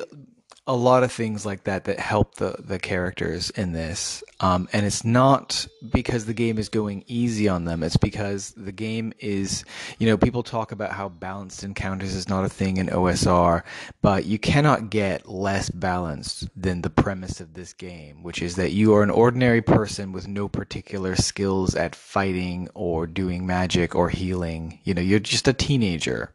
a 0.72 0.76
lot 0.76 1.02
of 1.02 1.12
things 1.12 1.44
like 1.44 1.64
that 1.64 1.84
that 1.84 2.00
help 2.00 2.36
the 2.36 2.56
the 2.58 2.78
characters 2.78 3.50
in 3.50 3.72
this. 3.72 4.24
Um, 4.40 4.68
and 4.72 4.86
it's 4.86 5.04
not 5.04 5.66
because 5.92 6.24
the 6.24 6.32
game 6.32 6.56
is 6.58 6.70
going 6.70 7.04
easy 7.06 7.46
on 7.46 7.66
them. 7.66 7.82
It's 7.82 7.98
because 7.98 8.52
the 8.56 8.72
game 8.72 9.12
is 9.18 9.66
you 9.98 10.06
know 10.06 10.16
people 10.16 10.42
talk 10.42 10.72
about 10.72 10.92
how 10.92 11.10
balanced 11.10 11.62
encounters 11.62 12.14
is 12.14 12.26
not 12.26 12.44
a 12.44 12.48
thing 12.48 12.78
in 12.78 12.88
osr 12.88 13.62
but 14.00 14.24
you 14.24 14.38
cannot 14.38 14.90
get 14.90 15.28
less 15.28 15.68
balanced 15.70 16.48
than 16.56 16.82
the 16.82 16.90
premise 16.90 17.40
of 17.40 17.54
this 17.54 17.72
game 17.72 18.22
which 18.22 18.40
is 18.40 18.56
that 18.56 18.72
you 18.72 18.94
are 18.94 19.02
an 19.02 19.10
ordinary 19.10 19.60
person 19.60 20.12
with 20.12 20.26
no 20.26 20.48
particular 20.48 21.16
skills 21.16 21.74
at 21.74 21.94
fighting 21.94 22.68
or 22.74 23.06
doing 23.06 23.46
magic 23.46 23.94
or 23.94 24.08
healing. 24.08 24.80
You 24.84 24.94
know 24.94 25.02
you're 25.02 25.18
just 25.18 25.48
a 25.48 25.52
teenager. 25.52 26.32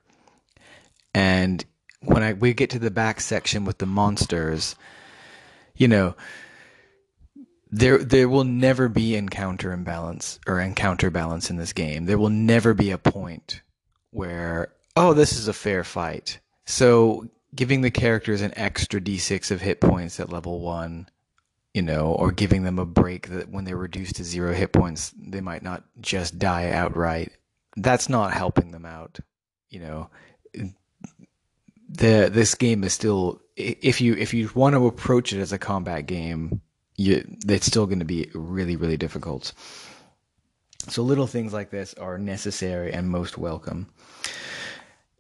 And 1.14 1.66
when 2.02 2.24
I 2.24 2.34
we 2.34 2.54
get 2.54 2.70
to 2.72 2.80
the 2.80 2.92
back 2.92 3.22
section 3.22 3.66
with 3.66 3.78
the 3.78 3.86
monsters, 3.86 4.76
you 5.76 5.88
know, 5.88 6.16
there 7.72 7.98
there 7.98 8.30
will 8.30 8.44
never 8.44 8.88
be 8.88 9.16
encounter 9.16 9.72
imbalance 9.72 10.40
or 10.48 10.60
encounter 10.60 11.10
balance 11.10 11.50
in 11.50 11.58
this 11.58 11.74
game. 11.74 12.06
There 12.06 12.18
will 12.18 12.30
never 12.30 12.74
be 12.74 12.92
a 12.92 12.98
point 12.98 13.62
where 14.12 14.74
oh 14.96 15.14
this 15.14 15.34
is 15.34 15.48
a 15.48 15.54
fair 15.54 15.84
fight. 15.84 16.40
So 16.66 17.30
giving 17.56 17.82
the 17.82 17.92
characters 17.92 18.42
an 18.42 18.54
extra 18.58 19.00
d6 19.02 19.52
of 19.52 19.62
hit 19.62 19.80
points 19.80 20.20
at 20.20 20.30
level 20.30 20.60
1 20.62 21.08
you 21.78 21.84
know, 21.84 22.08
or 22.14 22.32
giving 22.32 22.64
them 22.64 22.80
a 22.80 22.86
break 22.88 23.28
that 23.28 23.52
when 23.52 23.64
they're 23.64 23.78
reduced 23.78 24.16
to 24.16 24.24
zero 24.24 24.52
hit 24.52 24.74
points, 24.74 25.14
they 25.16 25.42
might 25.42 25.62
not 25.62 25.84
just 26.02 26.40
die 26.40 26.72
outright. 26.72 27.32
That's 27.76 28.10
not 28.10 28.34
helping 28.34 28.72
them 28.72 28.84
out. 28.84 29.20
You 29.70 29.82
know, 29.82 30.10
the 31.90 32.30
this 32.32 32.56
game 32.56 32.84
is 32.84 32.94
still 32.94 33.42
if 33.56 34.02
you 34.02 34.16
if 34.16 34.34
you 34.34 34.50
want 34.54 34.76
to 34.76 34.88
approach 34.88 35.34
it 35.34 35.40
as 35.40 35.52
a 35.52 35.58
combat 35.58 36.06
game, 36.06 36.62
you 36.96 37.26
it's 37.48 37.66
still 37.66 37.86
going 37.86 38.00
to 38.00 38.06
be 38.06 38.30
really 38.34 38.76
really 38.76 38.98
difficult. 38.98 39.54
So 40.90 41.04
little 41.04 41.28
things 41.28 41.54
like 41.54 41.70
this 41.70 41.94
are 41.96 42.18
necessary 42.18 42.94
and 42.94 43.10
most 43.10 43.38
welcome. 43.38 43.88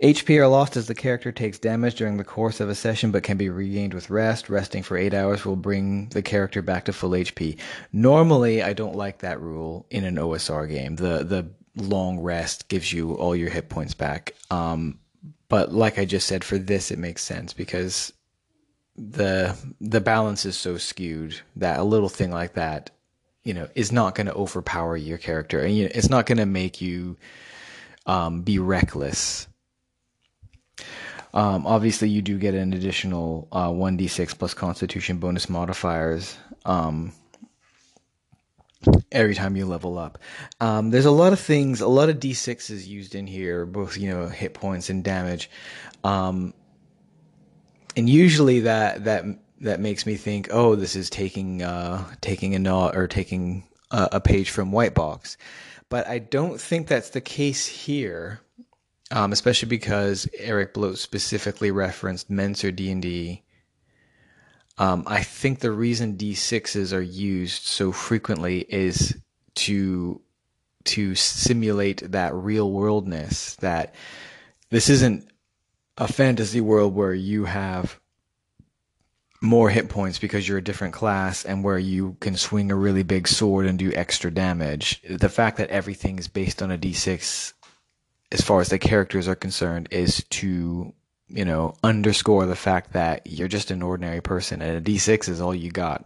HP 0.04 0.38
are 0.38 0.48
lost 0.48 0.78
as 0.78 0.86
the 0.86 0.94
character 0.94 1.32
takes 1.32 1.58
damage 1.58 1.96
during 1.96 2.18
the 2.18 2.24
course 2.24 2.60
of 2.60 2.70
a 2.70 2.76
session 2.76 3.10
but 3.10 3.24
can 3.24 3.36
be 3.36 3.50
regained 3.50 3.96
with 3.96 4.12
rest. 4.12 4.48
Resting 4.48 4.84
for 4.84 4.96
8 4.96 5.14
hours 5.16 5.44
will 5.44 5.56
bring 5.56 6.10
the 6.10 6.22
character 6.22 6.62
back 6.62 6.86
to 6.86 6.94
full 6.94 7.10
HP. 7.12 7.58
Normally, 7.92 8.62
I 8.62 8.74
don't 8.74 8.96
like 8.96 9.20
that 9.20 9.42
rule 9.42 9.88
in 9.90 10.04
an 10.04 10.18
OSR 10.18 10.70
game. 10.70 10.98
The 10.98 11.24
the 11.24 11.50
long 11.76 12.20
rest 12.20 12.70
gives 12.70 12.92
you 12.94 13.14
all 13.14 13.36
your 13.36 13.50
hit 13.50 13.70
points 13.70 13.94
back. 13.94 14.34
Um, 14.52 15.00
but 15.50 15.74
like 15.74 15.98
I 15.98 16.06
just 16.06 16.28
said, 16.28 16.44
for 16.44 16.58
this 16.58 16.92
it 16.92 17.00
makes 17.00 17.24
sense 17.24 17.54
because 17.54 18.14
the 18.96 19.56
the 19.80 20.02
balance 20.02 20.46
is 20.46 20.58
so 20.58 20.78
skewed 20.78 21.40
that 21.56 21.80
a 21.80 21.84
little 21.84 22.10
thing 22.10 22.32
like 22.32 22.54
that, 22.54 22.90
you 23.44 23.54
know, 23.54 23.68
is 23.76 23.92
not 23.92 24.16
going 24.16 24.28
to 24.28 24.34
overpower 24.34 24.98
your 24.98 25.18
character, 25.18 25.60
and 25.60 25.76
you 25.76 25.86
know, 25.86 25.92
it's 25.94 26.10
not 26.10 26.26
going 26.26 26.40
to 26.40 26.46
make 26.46 26.82
you 26.82 27.18
um, 28.06 28.42
be 28.42 28.60
reckless. 28.60 29.48
Um, 31.34 31.68
obviously, 31.68 32.10
you 32.10 32.22
do 32.22 32.40
get 32.40 32.56
an 32.56 32.74
additional 32.74 33.48
uh, 33.52 33.70
1d6 33.70 34.38
plus 34.40 34.54
Constitution 34.54 35.18
bonus 35.18 35.50
modifiers 35.50 36.38
um, 36.66 37.12
every 39.12 39.36
time 39.36 39.56
you 39.56 39.66
level 39.66 39.98
up. 39.98 40.20
Um, 40.60 40.90
there's 40.90 41.06
a 41.06 41.12
lot 41.12 41.34
of 41.34 41.40
things, 41.40 41.82
a 41.82 41.88
lot 41.88 42.10
of 42.10 42.20
d6s 42.20 42.88
used 42.88 43.16
in 43.16 43.28
here, 43.28 43.66
both 43.66 43.98
you 43.98 44.10
know 44.10 44.28
hit 44.28 44.54
points 44.54 44.90
and 44.90 45.04
damage, 45.04 45.50
um, 46.04 46.54
and 47.96 48.10
usually 48.10 48.62
that 48.62 49.04
that 49.06 49.26
that 49.62 49.80
makes 49.80 50.06
me 50.06 50.16
think, 50.16 50.50
oh, 50.52 50.76
this 50.76 50.96
is 50.96 51.10
taking 51.10 51.62
uh, 51.62 52.04
taking 52.22 52.56
a 52.56 52.60
note 52.60 52.96
or 52.96 53.08
taking 53.08 53.64
a, 53.92 54.10
a, 54.14 54.22
page 54.22 54.52
from 54.52 54.72
White 54.72 54.94
Box, 54.94 55.38
but 55.90 56.08
I 56.08 56.20
don't 56.20 56.62
think 56.62 56.88
that's 56.88 57.10
the 57.10 57.22
case 57.22 57.66
here. 57.66 58.42
Um, 59.10 59.32
especially 59.32 59.70
because 59.70 60.28
Eric 60.38 60.74
Bloat 60.74 60.98
specifically 60.98 61.72
referenced 61.72 62.30
Mentzer 62.30 62.76
D 62.76 62.92
and 62.92 63.02
D 63.02 63.42
um, 64.78 65.04
I 65.08 65.24
think 65.24 65.60
the 65.60 65.72
reason 65.72 66.18
D6s 66.18 66.96
are 66.96 67.02
used 67.02 67.64
so 67.64 67.92
frequently 67.92 68.60
is 68.70 69.18
to 69.56 70.22
to 70.86 71.16
simulate 71.16 72.12
that 72.12 72.34
real 72.34 72.72
worldness 72.72 73.56
that 73.56 73.94
this 74.70 74.90
isn't 74.90 75.30
a 75.98 76.08
fantasy 76.08 76.62
world 76.62 76.96
where 76.96 77.14
you 77.14 77.44
have 77.44 78.00
more 79.42 79.70
hit 79.70 79.90
points 79.90 80.18
because 80.18 80.48
you're 80.48 80.58
a 80.60 80.64
different 80.64 80.94
class 80.94 81.44
and 81.44 81.64
where 81.64 81.78
you 81.78 82.16
can 82.22 82.36
swing 82.36 82.72
a 82.72 82.76
really 82.76 83.04
big 83.04 83.28
sword 83.28 83.66
and 83.66 83.78
do 83.78 83.92
extra 83.94 84.32
damage. 84.32 85.02
The 85.10 85.30
fact 85.30 85.58
that 85.58 85.70
everything 85.70 86.18
is 86.20 86.28
based 86.28 86.62
on 86.62 86.72
a 86.72 86.78
d6 86.78 87.54
as 88.32 88.42
far 88.42 88.62
as 88.62 88.70
the 88.70 88.80
characters 88.80 89.28
are 89.28 89.36
concerned 89.36 89.88
is 89.92 90.24
to 90.30 90.94
you 91.30 91.46
know, 91.46 91.76
underscore 91.84 92.46
the 92.46 92.56
fact 92.56 92.94
that 92.94 93.22
you're 93.26 93.48
just 93.48 93.72
an 93.72 93.82
ordinary 93.82 94.22
person 94.22 94.62
and 94.62 94.78
a 94.78 94.82
D6 94.82 95.30
is 95.30 95.42
all 95.42 95.54
you 95.54 95.72
got. 95.72 96.06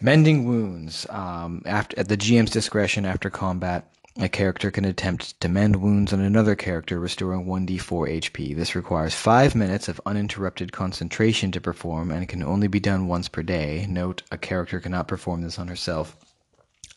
Mending 0.00 0.46
wounds. 0.46 1.06
Um, 1.10 1.62
after 1.66 1.98
at 1.98 2.08
the 2.08 2.16
GM's 2.16 2.50
discretion 2.50 3.04
after 3.06 3.30
combat, 3.30 3.90
a 4.16 4.28
character 4.28 4.70
can 4.70 4.84
attempt 4.84 5.40
to 5.40 5.48
mend 5.48 5.76
wounds 5.76 6.12
on 6.12 6.20
another 6.20 6.54
character, 6.54 7.00
restoring 7.00 7.46
1d4 7.46 8.20
HP. 8.20 8.54
This 8.54 8.76
requires 8.76 9.14
5 9.14 9.54
minutes 9.54 9.88
of 9.88 10.00
uninterrupted 10.06 10.72
concentration 10.72 11.50
to 11.52 11.60
perform 11.60 12.10
and 12.10 12.28
can 12.28 12.42
only 12.42 12.68
be 12.68 12.80
done 12.80 13.08
once 13.08 13.28
per 13.28 13.42
day. 13.42 13.86
Note, 13.88 14.22
a 14.30 14.38
character 14.38 14.78
cannot 14.78 15.08
perform 15.08 15.42
this 15.42 15.58
on 15.58 15.68
herself. 15.68 16.16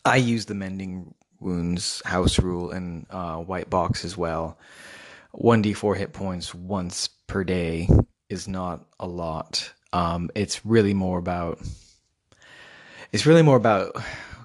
I 0.04 0.16
use 0.16 0.46
the 0.46 0.54
mending 0.54 1.14
wounds 1.40 2.02
house 2.04 2.38
rule 2.38 2.70
in 2.70 3.06
uh, 3.10 3.36
white 3.38 3.68
box 3.68 4.04
as 4.04 4.16
well. 4.16 4.56
1d4 5.40 5.96
hit 5.96 6.12
points 6.12 6.54
once 6.54 7.08
per 7.26 7.44
day 7.44 7.88
is 8.28 8.48
not 8.48 8.84
a 8.98 9.06
lot. 9.06 9.72
Um, 9.92 10.30
it's 10.34 10.66
really 10.66 10.94
more 10.94 11.18
about 11.18 11.60
it's 13.12 13.26
really 13.26 13.42
more 13.42 13.56
about 13.56 13.96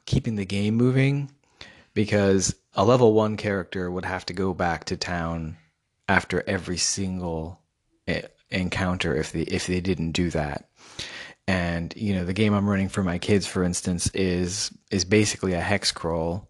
keeping 0.06 0.36
the 0.36 0.46
game 0.46 0.76
moving 0.76 1.32
because 1.94 2.56
a 2.76 2.86
level 2.86 3.14
1 3.14 3.38
character 3.38 3.92
would 3.92 4.06
have 4.06 4.26
to 4.28 4.34
go 4.34 4.54
back 4.54 4.86
to 4.86 4.98
town 4.98 5.58
after 6.08 6.44
every 6.48 6.78
single 6.78 7.60
encounter 8.50 9.16
if 9.16 9.32
they 9.32 9.42
if 9.42 9.68
they 9.68 9.82
didn't 9.82 10.12
do 10.12 10.30
that. 10.30 10.70
And 11.48 11.94
you 11.98 12.14
know, 12.14 12.24
the 12.24 12.34
game 12.34 12.54
I'm 12.54 12.70
running 12.70 12.90
for 12.90 13.04
my 13.04 13.18
kids 13.18 13.48
for 13.48 13.64
instance 13.64 14.10
is 14.14 14.72
is 14.92 15.06
basically 15.06 15.54
a 15.54 15.62
hex 15.62 15.92
crawl 15.92 16.50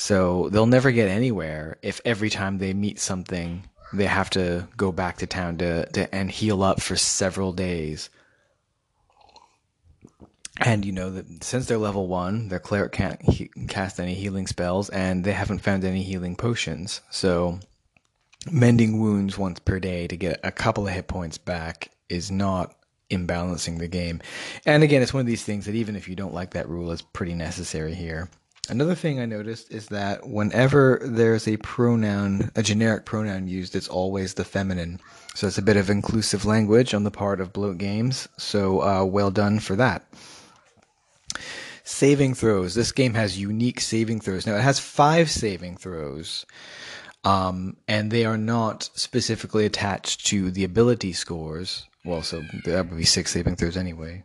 so 0.00 0.48
they'll 0.48 0.64
never 0.64 0.92
get 0.92 1.10
anywhere 1.10 1.76
if 1.82 2.00
every 2.06 2.30
time 2.30 2.56
they 2.56 2.72
meet 2.72 2.98
something, 2.98 3.68
they 3.92 4.06
have 4.06 4.30
to 4.30 4.66
go 4.78 4.92
back 4.92 5.18
to 5.18 5.26
town 5.26 5.58
to, 5.58 5.84
to 5.90 6.14
and 6.14 6.30
heal 6.30 6.62
up 6.62 6.80
for 6.80 6.96
several 6.96 7.52
days. 7.52 8.08
And 10.56 10.86
you 10.86 10.92
know 10.92 11.10
that 11.10 11.44
since 11.44 11.66
they're 11.66 11.76
level 11.76 12.06
one, 12.06 12.48
their 12.48 12.58
cleric 12.58 12.92
can't 12.92 13.20
he- 13.20 13.50
cast 13.68 14.00
any 14.00 14.14
healing 14.14 14.46
spells, 14.46 14.88
and 14.88 15.22
they 15.22 15.32
haven't 15.32 15.58
found 15.58 15.84
any 15.84 16.02
healing 16.02 16.34
potions. 16.34 17.02
So, 17.10 17.60
mending 18.50 19.00
wounds 19.00 19.36
once 19.36 19.58
per 19.58 19.78
day 19.80 20.06
to 20.06 20.16
get 20.16 20.40
a 20.42 20.50
couple 20.50 20.88
of 20.88 20.94
hit 20.94 21.08
points 21.08 21.36
back 21.36 21.90
is 22.08 22.30
not 22.30 22.74
imbalancing 23.10 23.78
the 23.78 23.86
game. 23.86 24.22
And 24.64 24.82
again, 24.82 25.02
it's 25.02 25.12
one 25.12 25.20
of 25.20 25.26
these 25.26 25.44
things 25.44 25.66
that 25.66 25.74
even 25.74 25.94
if 25.94 26.08
you 26.08 26.16
don't 26.16 26.32
like 26.32 26.52
that 26.52 26.70
rule, 26.70 26.90
is 26.90 27.02
pretty 27.02 27.34
necessary 27.34 27.94
here. 27.94 28.30
Another 28.70 28.94
thing 28.94 29.18
I 29.18 29.26
noticed 29.26 29.72
is 29.72 29.86
that 29.88 30.28
whenever 30.28 31.00
there's 31.02 31.48
a 31.48 31.56
pronoun, 31.56 32.52
a 32.54 32.62
generic 32.62 33.04
pronoun 33.04 33.48
used, 33.48 33.74
it's 33.74 33.88
always 33.88 34.34
the 34.34 34.44
feminine. 34.44 35.00
So 35.34 35.48
it's 35.48 35.58
a 35.58 35.62
bit 35.62 35.76
of 35.76 35.90
inclusive 35.90 36.44
language 36.44 36.94
on 36.94 37.02
the 37.02 37.10
part 37.10 37.40
of 37.40 37.52
Bloat 37.52 37.78
Games. 37.78 38.28
So 38.38 38.80
uh, 38.80 39.04
well 39.04 39.32
done 39.32 39.58
for 39.58 39.74
that. 39.74 40.04
Saving 41.82 42.32
throws. 42.32 42.76
This 42.76 42.92
game 42.92 43.14
has 43.14 43.36
unique 43.36 43.80
saving 43.80 44.20
throws. 44.20 44.46
Now 44.46 44.54
it 44.54 44.62
has 44.62 44.78
five 44.78 45.28
saving 45.30 45.76
throws, 45.76 46.46
um, 47.24 47.76
and 47.88 48.12
they 48.12 48.24
are 48.24 48.38
not 48.38 48.88
specifically 48.94 49.66
attached 49.66 50.26
to 50.26 50.52
the 50.52 50.62
ability 50.62 51.12
scores. 51.12 51.88
Well, 52.04 52.22
so 52.22 52.42
that 52.66 52.88
would 52.88 52.98
be 52.98 53.04
six 53.04 53.32
saving 53.32 53.56
throws 53.56 53.76
anyway. 53.76 54.22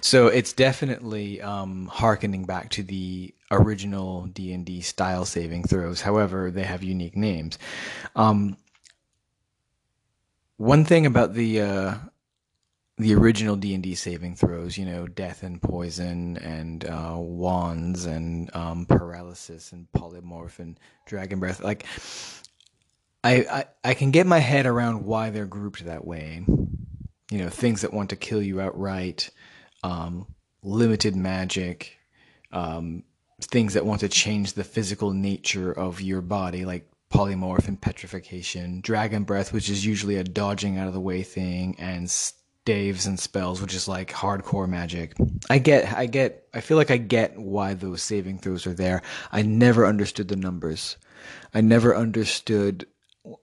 So 0.00 0.28
it's 0.28 0.52
definitely 0.52 1.40
um, 1.40 1.86
harkening 1.86 2.44
back 2.44 2.70
to 2.70 2.82
the 2.82 3.34
original 3.50 4.26
D 4.26 4.52
and 4.52 4.64
D 4.64 4.80
style 4.80 5.24
saving 5.24 5.64
throws. 5.64 6.00
However, 6.00 6.50
they 6.50 6.64
have 6.64 6.82
unique 6.82 7.16
names. 7.16 7.58
Um, 8.16 8.56
one 10.56 10.84
thing 10.84 11.06
about 11.06 11.34
the 11.34 11.60
uh, 11.60 11.94
the 12.98 13.14
original 13.14 13.56
D 13.56 13.74
and 13.74 13.82
D 13.82 13.94
saving 13.94 14.36
throws, 14.36 14.76
you 14.76 14.84
know, 14.84 15.06
death 15.06 15.42
and 15.42 15.60
poison, 15.60 16.36
and 16.36 16.84
uh, 16.84 17.16
wands, 17.16 18.04
and 18.04 18.54
um, 18.54 18.84
paralysis, 18.86 19.72
and 19.72 19.86
polymorph, 19.92 20.58
and 20.58 20.78
dragon 21.06 21.40
breath, 21.40 21.62
like 21.62 21.86
I, 23.24 23.34
I 23.34 23.64
I 23.84 23.94
can 23.94 24.10
get 24.10 24.26
my 24.26 24.38
head 24.38 24.66
around 24.66 25.04
why 25.04 25.30
they're 25.30 25.46
grouped 25.46 25.84
that 25.84 26.06
way. 26.06 26.44
You 26.46 27.38
know, 27.38 27.48
things 27.48 27.82
that 27.82 27.92
want 27.92 28.10
to 28.10 28.16
kill 28.16 28.42
you 28.42 28.60
outright, 28.60 29.30
um, 29.82 30.26
limited 30.62 31.16
magic, 31.16 31.98
um, 32.52 33.02
things 33.40 33.74
that 33.74 33.86
want 33.86 34.00
to 34.00 34.08
change 34.08 34.52
the 34.52 34.64
physical 34.64 35.12
nature 35.12 35.72
of 35.72 36.00
your 36.00 36.20
body, 36.20 36.64
like 36.64 36.90
polymorph 37.12 37.66
and 37.66 37.80
petrification, 37.80 38.80
dragon 38.80 39.24
breath, 39.24 39.52
which 39.52 39.68
is 39.68 39.84
usually 39.84 40.16
a 40.16 40.24
dodging 40.24 40.78
out 40.78 40.86
of 40.86 40.94
the 40.94 41.00
way 41.00 41.22
thing, 41.22 41.74
and 41.78 42.10
staves 42.10 43.06
and 43.06 43.18
spells, 43.18 43.60
which 43.60 43.74
is 43.74 43.88
like 43.88 44.10
hardcore 44.12 44.68
magic. 44.68 45.14
I 45.48 45.58
get, 45.58 45.92
I 45.96 46.06
get, 46.06 46.46
I 46.54 46.60
feel 46.60 46.76
like 46.76 46.90
I 46.90 46.98
get 46.98 47.38
why 47.38 47.74
those 47.74 48.02
saving 48.02 48.38
throws 48.38 48.66
are 48.66 48.74
there. 48.74 49.02
I 49.32 49.42
never 49.42 49.86
understood 49.86 50.28
the 50.28 50.36
numbers. 50.36 50.96
I 51.54 51.62
never 51.62 51.96
understood 51.96 52.86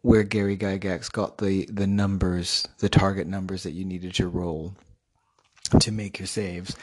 where 0.02 0.24
Gary 0.24 0.58
Gygax 0.58 1.12
got 1.12 1.38
the 1.38 1.66
the 1.72 1.86
numbers, 1.86 2.68
the 2.80 2.90
target 2.90 3.28
numbers 3.28 3.64
that 3.64 3.74
you 3.74 3.86
needed 3.86 4.14
to 4.16 4.28
roll 4.28 4.76
to 5.70 5.92
make 5.92 6.20
your 6.20 6.28
saves. 6.28 6.76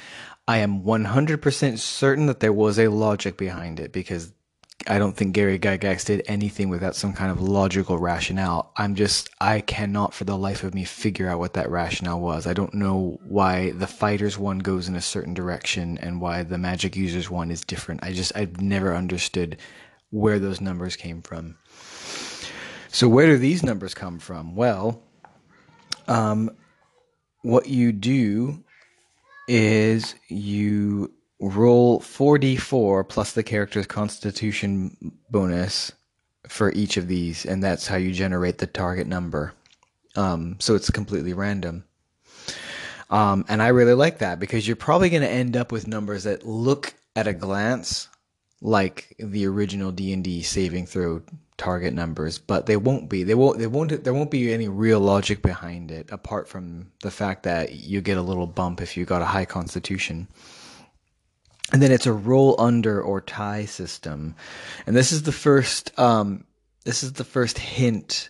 I 0.46 0.58
am 0.58 0.82
100% 0.82 1.78
certain 1.78 2.26
that 2.26 2.40
there 2.40 2.52
was 2.52 2.78
a 2.78 2.88
logic 2.88 3.36
behind 3.36 3.80
it 3.80 3.92
because 3.92 4.32
I 4.86 4.98
don't 4.98 5.16
think 5.16 5.34
Gary 5.34 5.58
Gygax 5.58 6.04
did 6.04 6.22
anything 6.26 6.68
without 6.68 6.94
some 6.94 7.14
kind 7.14 7.30
of 7.30 7.40
logical 7.40 7.98
rationale. 7.98 8.72
I'm 8.76 8.94
just, 8.94 9.30
I 9.40 9.60
cannot 9.60 10.12
for 10.12 10.24
the 10.24 10.36
life 10.36 10.62
of 10.62 10.74
me 10.74 10.84
figure 10.84 11.28
out 11.28 11.38
what 11.38 11.54
that 11.54 11.70
rationale 11.70 12.20
was. 12.20 12.46
I 12.46 12.52
don't 12.52 12.74
know 12.74 13.18
why 13.24 13.70
the 13.70 13.86
fighters 13.86 14.36
one 14.36 14.58
goes 14.58 14.86
in 14.86 14.96
a 14.96 15.00
certain 15.00 15.32
direction 15.32 15.96
and 15.98 16.20
why 16.20 16.42
the 16.42 16.58
magic 16.58 16.96
users 16.96 17.30
one 17.30 17.50
is 17.50 17.62
different. 17.62 18.04
I 18.04 18.12
just, 18.12 18.36
I've 18.36 18.60
never 18.60 18.94
understood 18.94 19.56
where 20.10 20.38
those 20.38 20.60
numbers 20.60 20.96
came 20.96 21.22
from. 21.22 21.56
So, 22.88 23.08
where 23.08 23.26
do 23.26 23.38
these 23.38 23.62
numbers 23.62 23.94
come 23.94 24.18
from? 24.18 24.54
Well, 24.54 25.02
um, 26.06 26.50
what 27.42 27.66
you 27.66 27.92
do 27.92 28.63
is 29.48 30.14
you 30.28 31.12
roll 31.40 32.00
4d4 32.00 33.08
plus 33.08 33.32
the 33.32 33.42
character's 33.42 33.86
constitution 33.86 35.12
bonus 35.30 35.92
for 36.48 36.72
each 36.72 36.96
of 36.96 37.08
these, 37.08 37.44
and 37.44 37.62
that's 37.62 37.86
how 37.86 37.96
you 37.96 38.12
generate 38.12 38.58
the 38.58 38.66
target 38.66 39.06
number. 39.06 39.52
Um, 40.16 40.56
so 40.60 40.74
it's 40.74 40.90
completely 40.90 41.32
random. 41.32 41.84
Um, 43.10 43.44
and 43.48 43.62
I 43.62 43.68
really 43.68 43.94
like 43.94 44.18
that 44.18 44.40
because 44.40 44.66
you're 44.66 44.76
probably 44.76 45.10
going 45.10 45.22
to 45.22 45.30
end 45.30 45.56
up 45.56 45.72
with 45.72 45.86
numbers 45.86 46.24
that 46.24 46.46
look 46.46 46.94
at 47.16 47.26
a 47.26 47.32
glance 47.32 48.08
like 48.60 49.14
the 49.18 49.46
original 49.46 49.92
D&D 49.92 50.42
saving 50.42 50.86
throw 50.86 51.22
target 51.56 51.94
numbers, 51.94 52.38
but 52.38 52.66
they 52.66 52.76
won't 52.76 53.08
be. 53.08 53.22
They 53.22 53.34
won't. 53.34 53.58
They 53.58 53.66
won't. 53.66 54.04
There 54.04 54.14
won't 54.14 54.30
be 54.30 54.52
any 54.52 54.68
real 54.68 55.00
logic 55.00 55.42
behind 55.42 55.90
it, 55.90 56.10
apart 56.10 56.48
from 56.48 56.90
the 57.02 57.10
fact 57.10 57.44
that 57.44 57.72
you 57.72 58.00
get 58.00 58.18
a 58.18 58.22
little 58.22 58.46
bump 58.46 58.80
if 58.80 58.96
you 58.96 59.04
got 59.04 59.22
a 59.22 59.26
high 59.26 59.44
constitution. 59.44 60.28
And 61.72 61.80
then 61.82 61.92
it's 61.92 62.06
a 62.06 62.12
roll 62.12 62.56
under 62.58 63.00
or 63.00 63.20
tie 63.20 63.64
system, 63.64 64.36
and 64.86 64.94
this 64.94 65.12
is 65.12 65.22
the 65.22 65.32
first. 65.32 65.98
Um, 65.98 66.44
this 66.84 67.02
is 67.02 67.14
the 67.14 67.24
first 67.24 67.58
hint 67.58 68.28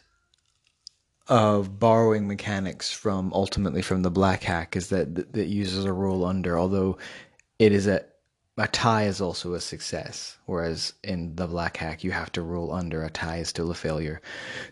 of 1.27 1.79
borrowing 1.79 2.29
mechanics 2.29 2.93
from 2.93 3.33
ultimately 3.33 3.81
from 3.81 4.03
the 4.03 4.11
black 4.11 4.43
hack 4.43 4.77
is 4.77 4.91
that 4.91 5.33
that 5.33 5.47
uses 5.47 5.85
a 5.85 5.93
roll 5.93 6.25
under, 6.25 6.59
although 6.59 6.99
it 7.59 7.73
is 7.73 7.87
a 7.87 8.05
a 8.57 8.69
tie 8.69 9.05
is 9.05 9.21
also 9.21 9.55
a 9.55 9.61
success, 9.61 10.39
whereas 10.47 10.93
in 11.03 11.35
the 11.35 11.47
black 11.47 11.77
hack 11.77 12.05
you 12.05 12.13
have 12.13 12.31
to 12.33 12.43
roll 12.43 12.73
under. 12.73 13.03
A 13.03 13.11
tie 13.11 13.39
is 13.39 13.49
still 13.49 13.71
a 13.71 13.75
failure. 13.75 14.21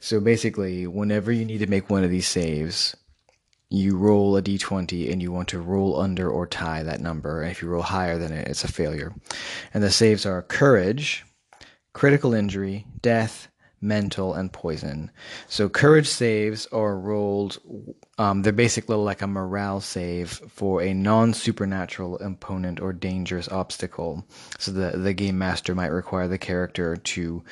So 0.01 0.21
basically, 0.21 0.87
whenever 0.87 1.33
you 1.33 1.45
need 1.45 1.59
to 1.59 1.67
make 1.67 1.91
one 1.91 2.05
of 2.05 2.11
these 2.11 2.29
saves, 2.29 2.97
you 3.71 3.97
roll 3.97 4.37
a 4.37 4.43
d20 4.43 5.11
and 5.11 5.21
you 5.23 5.33
want 5.33 5.49
to 5.49 5.59
roll 5.59 5.99
under 5.99 6.31
or 6.31 6.47
tie 6.47 6.83
that 6.83 7.01
number. 7.01 7.43
And 7.43 7.51
if 7.51 7.63
you 7.63 7.69
roll 7.69 7.83
higher 7.83 8.19
than 8.19 8.33
it, 8.33 8.47
it's 8.47 8.65
a 8.65 8.73
failure. 8.73 9.15
And 9.75 9.83
the 9.83 9.91
saves 9.91 10.27
are 10.27 10.43
courage, 10.43 11.25
critical 11.93 12.35
injury, 12.35 12.87
death, 13.01 13.49
mental, 13.83 14.33
and 14.33 14.53
poison. 14.53 15.11
So 15.49 15.69
courage 15.69 16.07
saves 16.09 16.67
are 16.69 16.97
rolled. 16.97 17.59
Um, 18.17 18.43
they're 18.43 18.53
basically 18.53 18.97
like 18.97 19.21
a 19.21 19.27
morale 19.27 19.81
save 19.81 20.31
for 20.31 20.81
a 20.81 20.95
non-supernatural 20.95 22.21
opponent 22.21 22.81
or 22.81 22.93
dangerous 22.93 23.49
obstacle. 23.49 24.25
So 24.59 24.71
the 24.71 24.97
the 24.97 25.13
game 25.13 25.37
master 25.37 25.75
might 25.75 25.87
require 25.89 26.29
the 26.29 26.39
character 26.39 26.97
to, 26.97 27.45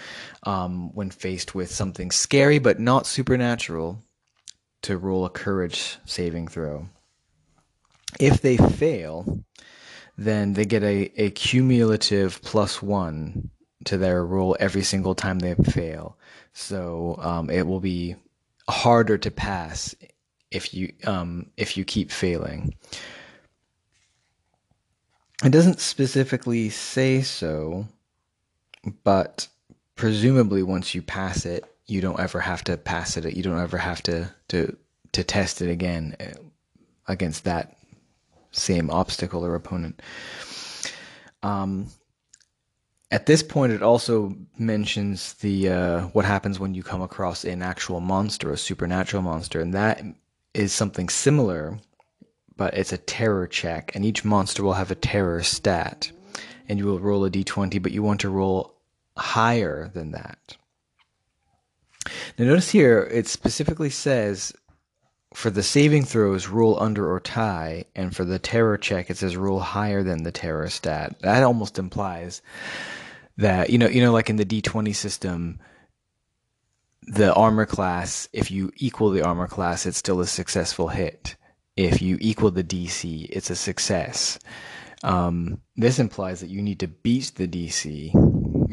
um, 0.45 0.95
when 0.95 1.11
faced 1.11 1.55
with 1.55 1.71
something 1.71 2.11
scary 2.11 2.59
but 2.59 2.79
not 2.79 3.07
supernatural, 3.07 4.03
to 4.83 4.97
roll 4.97 5.25
a 5.25 5.31
courage 5.31 5.99
saving 6.07 6.49
throw. 6.49 6.89
If 8.19 8.41
they 8.41 8.57
fail, 8.57 9.45
then 10.17 10.53
they 10.53 10.65
get 10.65 10.83
a, 10.83 11.11
a 11.17 11.31
cumulative 11.31 12.41
plus 12.43 12.83
one 12.83 13.51
to 13.85 13.99
their 13.99 14.25
rule 14.25 14.57
every 14.61 14.83
single 14.83 15.15
time 15.15 15.39
they 15.39 15.55
fail. 15.55 16.17
So 16.53 17.17
um, 17.21 17.51
it 17.51 17.67
will 17.67 17.81
be 17.81 18.17
harder 18.69 19.19
to 19.19 19.31
pass 19.31 19.95
if 20.51 20.75
you 20.75 20.93
um, 21.07 21.51
if 21.57 21.77
you 21.77 21.85
keep 21.85 22.11
failing. 22.11 22.75
It 25.43 25.51
doesn't 25.51 25.81
specifically 25.81 26.69
say 26.69 27.23
so, 27.23 27.87
but 29.05 29.49
presumably 29.97 30.63
once 30.63 30.95
you 30.95 31.01
pass 31.01 31.47
it, 31.47 31.65
you 31.87 32.01
don't 32.01 32.21
ever 32.21 32.41
have 32.41 32.63
to 32.65 32.77
pass 32.77 33.17
it. 33.17 33.37
You 33.37 33.43
don't 33.43 33.61
ever 33.61 33.79
have 33.79 34.03
to 34.05 34.31
to 34.49 34.77
to 35.13 35.25
test 35.25 35.63
it 35.63 35.71
again 35.71 36.17
uh, 36.21 36.39
against 37.09 37.45
that 37.45 37.77
same 38.53 38.91
obstacle 38.91 39.45
or 39.45 39.55
opponent. 39.55 40.03
Um, 41.43 41.87
at 43.11 43.27
this 43.27 43.43
point, 43.43 43.73
it 43.73 43.83
also 43.83 44.37
mentions 44.57 45.35
the 45.35 45.69
uh, 45.69 46.01
what 46.09 46.25
happens 46.25 46.61
when 46.61 46.75
you 46.75 46.83
come 46.83 47.03
across 47.03 47.45
an 47.45 47.61
actual 47.61 48.01
monster, 48.01 48.53
a 48.53 48.57
supernatural 48.57 49.23
monster, 49.23 49.61
and 49.61 49.75
that 49.75 50.03
is 50.55 50.73
something 50.73 51.09
similar, 51.09 51.79
but 52.57 52.75
it's 52.75 52.93
a 52.93 52.99
terror 52.99 53.49
check, 53.49 53.93
and 53.95 54.05
each 54.05 54.25
monster 54.25 54.63
will 54.63 54.75
have 54.75 54.93
a 54.93 54.97
terror 54.97 55.43
stat, 55.43 56.13
and 56.69 56.79
you 56.79 56.87
will 56.87 57.01
roll 57.01 57.25
a 57.25 57.31
d20, 57.31 57.83
but 57.83 57.93
you 57.93 58.03
want 58.03 58.21
to 58.21 58.31
roll 58.31 58.77
higher 59.17 59.91
than 59.93 60.13
that. 60.13 60.57
Now, 62.39 62.47
notice 62.47 62.71
here 62.71 63.09
it 63.13 63.27
specifically 63.27 63.91
says 63.91 64.53
for 65.35 65.51
the 65.51 65.63
saving 65.63 66.05
throws, 66.05 66.49
roll 66.49 66.81
under 66.83 67.11
or 67.11 67.21
tie, 67.21 67.85
and 67.95 68.15
for 68.15 68.25
the 68.25 68.39
terror 68.39 68.77
check, 68.77 69.11
it 69.11 69.17
says 69.17 69.37
roll 69.37 69.61
higher 69.61 70.03
than 70.03 70.25
the 70.25 70.33
terror 70.33 70.69
stat. 70.69 71.17
That 71.21 71.45
almost 71.45 71.79
implies 71.79 72.43
that 73.37 73.71
you 73.71 73.79
know 73.79 73.89
you 73.89 74.03
know 74.03 74.13
like 74.13 74.29
in 74.29 74.37
the 74.37 74.45
d20 74.45 74.95
system 74.95 75.59
the 77.03 77.33
armor 77.33 77.65
class 77.65 78.29
if 78.33 78.51
you 78.51 78.71
equal 78.77 79.11
the 79.11 79.23
armor 79.23 79.49
class 79.49 79.87
it's 79.87 79.97
still 79.97 80.21
a 80.21 80.27
successful 80.27 80.89
hit. 80.89 81.37
If 81.77 82.03
you 82.03 82.19
equal 82.21 82.51
the 82.51 82.65
dc 82.65 83.27
it's 83.31 83.51
a 83.51 83.57
success. 83.57 84.39
Um, 85.03 85.63
this 85.77 85.99
implies 85.99 86.41
that 86.41 86.51
you 86.51 86.61
need 86.61 86.81
to 86.81 86.89
beat 86.89 87.33
the 87.37 87.49
dc 87.49 88.15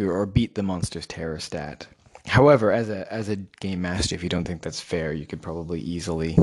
or 0.02 0.26
beat 0.26 0.56
the 0.56 0.63
monster's 0.63 1.08
terror 1.08 1.39
stat 1.39 1.88
however 2.28 2.72
as 2.72 2.90
a 2.90 3.12
as 3.12 3.30
a 3.30 3.36
game 3.36 3.82
master 3.82 4.13
if 4.13 4.24
you 4.24 4.30
don't 4.30 4.46
think 4.46 4.62
that's 4.62 4.82
fair 4.82 5.13
you 5.13 5.26
could 5.26 5.42
probably 5.42 5.80
easily 5.80 6.38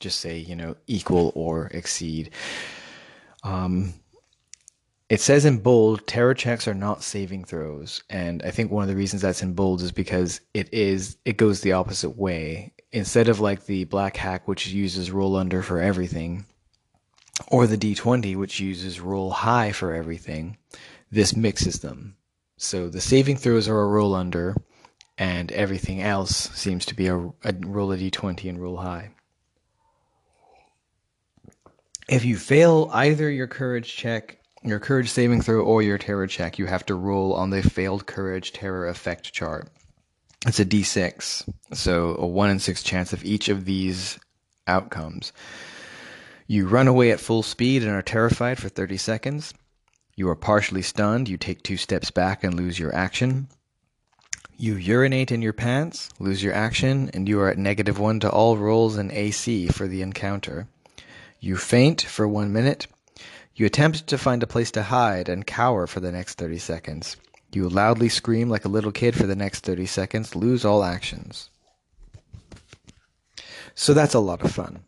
just 0.00 0.20
say 0.20 0.36
you 0.38 0.56
know 0.56 0.76
equal 0.86 1.32
or 1.34 1.66
exceed 1.68 2.30
um, 3.44 3.92
it 5.12 5.20
says 5.20 5.44
in 5.44 5.58
bold, 5.58 6.06
terror 6.06 6.32
checks 6.32 6.66
are 6.66 6.72
not 6.72 7.02
saving 7.02 7.44
throws, 7.44 8.02
and 8.08 8.42
I 8.42 8.50
think 8.50 8.70
one 8.70 8.82
of 8.82 8.88
the 8.88 8.96
reasons 8.96 9.20
that's 9.20 9.42
in 9.42 9.52
bold 9.52 9.82
is 9.82 9.92
because 9.92 10.40
it 10.54 10.72
is 10.72 11.18
it 11.26 11.36
goes 11.36 11.60
the 11.60 11.72
opposite 11.72 12.16
way. 12.16 12.72
Instead 12.92 13.28
of 13.28 13.38
like 13.38 13.66
the 13.66 13.84
black 13.84 14.16
hack, 14.16 14.48
which 14.48 14.68
uses 14.68 15.10
roll 15.10 15.36
under 15.36 15.62
for 15.62 15.80
everything, 15.80 16.46
or 17.48 17.66
the 17.66 17.76
D20, 17.76 18.36
which 18.36 18.58
uses 18.58 19.00
roll 19.00 19.30
high 19.30 19.72
for 19.72 19.92
everything, 19.92 20.56
this 21.10 21.36
mixes 21.36 21.80
them. 21.80 22.16
So 22.56 22.88
the 22.88 23.02
saving 23.02 23.36
throws 23.36 23.68
are 23.68 23.82
a 23.82 23.88
roll 23.88 24.14
under, 24.14 24.56
and 25.18 25.52
everything 25.52 26.02
else 26.02 26.50
seems 26.54 26.86
to 26.86 26.94
be 26.94 27.06
a, 27.06 27.16
a 27.16 27.54
roll 27.60 27.92
a 27.92 27.96
D20 27.96 28.48
and 28.48 28.60
roll 28.60 28.78
high. 28.78 29.10
If 32.08 32.24
you 32.24 32.36
fail 32.36 32.90
either 32.92 33.30
your 33.30 33.46
courage 33.46 33.94
check 33.94 34.42
your 34.64 34.78
courage 34.78 35.10
saving 35.10 35.42
throw 35.42 35.60
or 35.62 35.82
your 35.82 35.98
terror 35.98 36.26
check, 36.26 36.58
you 36.58 36.66
have 36.66 36.86
to 36.86 36.94
roll 36.94 37.34
on 37.34 37.50
the 37.50 37.62
failed 37.62 38.06
courage 38.06 38.52
terror 38.52 38.88
effect 38.88 39.32
chart. 39.32 39.68
It's 40.46 40.60
a 40.60 40.64
d6, 40.64 41.48
so 41.72 42.16
a 42.16 42.26
1 42.26 42.50
in 42.50 42.58
6 42.58 42.82
chance 42.82 43.12
of 43.12 43.24
each 43.24 43.48
of 43.48 43.64
these 43.64 44.18
outcomes. 44.66 45.32
You 46.46 46.66
run 46.66 46.88
away 46.88 47.10
at 47.10 47.20
full 47.20 47.42
speed 47.42 47.82
and 47.82 47.92
are 47.92 48.02
terrified 48.02 48.58
for 48.58 48.68
30 48.68 48.96
seconds. 48.96 49.54
You 50.16 50.28
are 50.28 50.36
partially 50.36 50.82
stunned, 50.82 51.28
you 51.28 51.36
take 51.36 51.62
two 51.62 51.76
steps 51.76 52.10
back 52.10 52.44
and 52.44 52.54
lose 52.54 52.78
your 52.78 52.94
action. 52.94 53.48
You 54.56 54.76
urinate 54.76 55.32
in 55.32 55.42
your 55.42 55.52
pants, 55.52 56.08
lose 56.18 56.42
your 56.42 56.52
action, 56.52 57.10
and 57.14 57.28
you 57.28 57.40
are 57.40 57.48
at 57.48 57.58
negative 57.58 57.98
one 57.98 58.20
to 58.20 58.30
all 58.30 58.56
rolls 58.56 58.96
in 58.96 59.10
AC 59.10 59.68
for 59.68 59.88
the 59.88 60.02
encounter. 60.02 60.68
You 61.40 61.56
faint 61.56 62.02
for 62.02 62.28
one 62.28 62.52
minute. 62.52 62.86
You 63.54 63.66
attempt 63.66 64.06
to 64.06 64.16
find 64.16 64.42
a 64.42 64.46
place 64.46 64.70
to 64.72 64.84
hide 64.84 65.28
and 65.28 65.46
cower 65.46 65.86
for 65.86 66.00
the 66.00 66.12
next 66.12 66.34
30 66.38 66.58
seconds. 66.58 67.16
You 67.52 67.68
loudly 67.68 68.08
scream 68.08 68.48
like 68.48 68.64
a 68.64 68.68
little 68.70 68.92
kid 68.92 69.14
for 69.14 69.26
the 69.26 69.36
next 69.36 69.60
30 69.60 69.84
seconds, 69.86 70.34
lose 70.34 70.64
all 70.64 70.84
actions. 70.84 71.50
So 73.74 73.92
that's 73.92 74.14
a 74.14 74.20
lot 74.20 74.42
of 74.42 74.52
fun. 74.52 74.84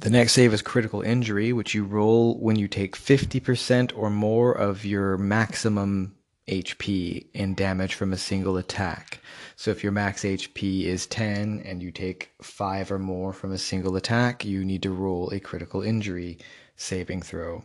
The 0.00 0.10
next 0.10 0.32
save 0.32 0.52
is 0.52 0.62
critical 0.62 1.02
injury, 1.02 1.52
which 1.52 1.74
you 1.74 1.84
roll 1.84 2.38
when 2.38 2.56
you 2.56 2.68
take 2.68 2.96
50% 2.96 3.92
or 3.96 4.10
more 4.10 4.52
of 4.52 4.84
your 4.84 5.16
maximum 5.16 6.15
HP 6.48 7.26
in 7.34 7.54
damage 7.54 7.94
from 7.94 8.12
a 8.12 8.16
single 8.16 8.56
attack. 8.56 9.20
So 9.56 9.70
if 9.70 9.82
your 9.82 9.92
max 9.92 10.22
HP 10.22 10.84
is 10.84 11.06
10 11.06 11.62
and 11.64 11.82
you 11.82 11.90
take 11.90 12.30
5 12.40 12.92
or 12.92 12.98
more 12.98 13.32
from 13.32 13.52
a 13.52 13.58
single 13.58 13.96
attack, 13.96 14.44
you 14.44 14.64
need 14.64 14.82
to 14.82 14.90
roll 14.90 15.30
a 15.30 15.40
critical 15.40 15.82
injury 15.82 16.38
saving 16.76 17.22
throw. 17.22 17.64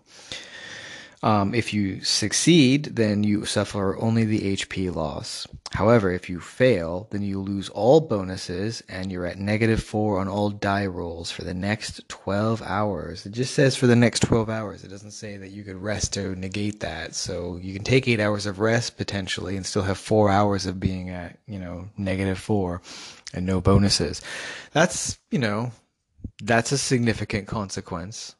Um, 1.23 1.53
if 1.53 1.71
you 1.71 2.03
succeed, 2.03 2.95
then 2.95 3.23
you 3.23 3.45
suffer 3.45 3.95
only 3.99 4.25
the 4.25 4.55
HP 4.55 4.93
loss. 4.93 5.47
However, 5.71 6.11
if 6.11 6.29
you 6.29 6.39
fail, 6.39 7.07
then 7.11 7.21
you 7.21 7.39
lose 7.39 7.69
all 7.69 8.01
bonuses 8.01 8.81
and 8.89 9.11
you're 9.11 9.27
at 9.27 9.37
negative 9.37 9.83
four 9.83 10.19
on 10.19 10.27
all 10.27 10.49
die 10.49 10.87
rolls 10.87 11.29
for 11.29 11.43
the 11.43 11.53
next 11.53 12.07
12 12.09 12.63
hours. 12.63 13.25
It 13.25 13.33
just 13.33 13.53
says 13.53 13.75
for 13.75 13.85
the 13.85 13.95
next 13.95 14.21
12 14.23 14.49
hours. 14.49 14.83
It 14.83 14.89
doesn't 14.89 15.11
say 15.11 15.37
that 15.37 15.51
you 15.51 15.63
could 15.63 15.75
rest 15.75 16.13
to 16.13 16.35
negate 16.35 16.79
that. 16.79 17.13
So 17.13 17.59
you 17.61 17.73
can 17.73 17.83
take 17.83 18.07
eight 18.07 18.19
hours 18.19 18.47
of 18.47 18.59
rest 18.59 18.97
potentially 18.97 19.55
and 19.55 19.65
still 19.65 19.83
have 19.83 19.99
four 19.99 20.29
hours 20.29 20.65
of 20.65 20.79
being 20.79 21.09
at, 21.09 21.37
you 21.45 21.59
know, 21.59 21.87
negative 21.97 22.39
four 22.39 22.81
and 23.31 23.45
no 23.45 23.61
bonuses. 23.61 24.21
That's, 24.73 25.19
you 25.29 25.39
know, 25.39 25.71
that's 26.41 26.71
a 26.71 26.77
significant 26.79 27.47
consequence. 27.47 28.35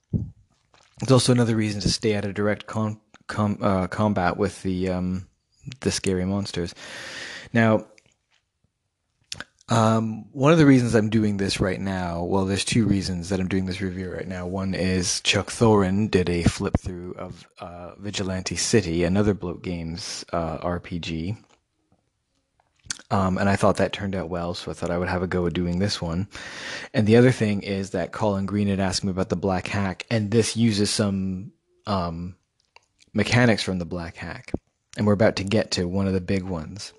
It's 1.01 1.11
also 1.11 1.31
another 1.31 1.55
reason 1.55 1.81
to 1.81 1.89
stay 1.89 2.15
out 2.15 2.25
of 2.25 2.33
direct 2.33 2.67
com- 2.67 3.01
com- 3.27 3.59
uh, 3.61 3.87
combat 3.87 4.37
with 4.37 4.61
the 4.63 4.89
um, 4.89 5.27
the 5.81 5.91
scary 5.91 6.25
monsters. 6.25 6.75
Now, 7.53 7.85
um, 9.71 10.25
one 10.33 10.51
of 10.51 10.57
the 10.57 10.65
reasons 10.65 10.95
I'm 10.95 11.09
doing 11.09 11.37
this 11.37 11.61
right 11.61 11.79
now, 11.79 12.23
well, 12.23 12.45
there's 12.45 12.65
two 12.65 12.85
reasons 12.85 13.29
that 13.29 13.39
I'm 13.39 13.47
doing 13.47 13.65
this 13.65 13.79
review 13.79 14.11
right 14.11 14.27
now. 14.27 14.45
One 14.45 14.73
is 14.73 15.21
Chuck 15.21 15.47
Thorin 15.47 16.11
did 16.11 16.29
a 16.29 16.43
flip 16.43 16.73
through 16.77 17.13
of 17.13 17.47
uh, 17.59 17.95
Vigilante 17.95 18.57
City, 18.57 19.05
another 19.05 19.33
Bloat 19.33 19.63
Games 19.63 20.25
uh, 20.33 20.57
RPG. 20.57 21.37
Um, 23.11 23.37
and 23.37 23.49
I 23.49 23.57
thought 23.57 23.75
that 23.77 23.91
turned 23.91 24.15
out 24.15 24.29
well, 24.29 24.53
so 24.53 24.71
I 24.71 24.73
thought 24.73 24.89
I 24.89 24.97
would 24.97 25.09
have 25.09 25.21
a 25.21 25.27
go 25.27 25.45
at 25.45 25.53
doing 25.53 25.79
this 25.79 26.01
one. 26.01 26.27
And 26.93 27.05
the 27.05 27.17
other 27.17 27.31
thing 27.31 27.61
is 27.61 27.89
that 27.89 28.13
Colin 28.13 28.45
Green 28.45 28.69
had 28.69 28.79
asked 28.79 29.03
me 29.03 29.11
about 29.11 29.27
the 29.27 29.35
Black 29.35 29.67
Hack, 29.67 30.05
and 30.09 30.31
this 30.31 30.55
uses 30.55 30.89
some 30.89 31.51
um, 31.85 32.35
mechanics 33.13 33.63
from 33.63 33.79
the 33.79 33.85
Black 33.85 34.15
Hack. 34.15 34.53
And 34.97 35.05
we're 35.05 35.13
about 35.13 35.35
to 35.37 35.43
get 35.43 35.71
to 35.71 35.85
one 35.85 36.07
of 36.07 36.13
the 36.13 36.21
big 36.21 36.43
ones. 36.43 36.93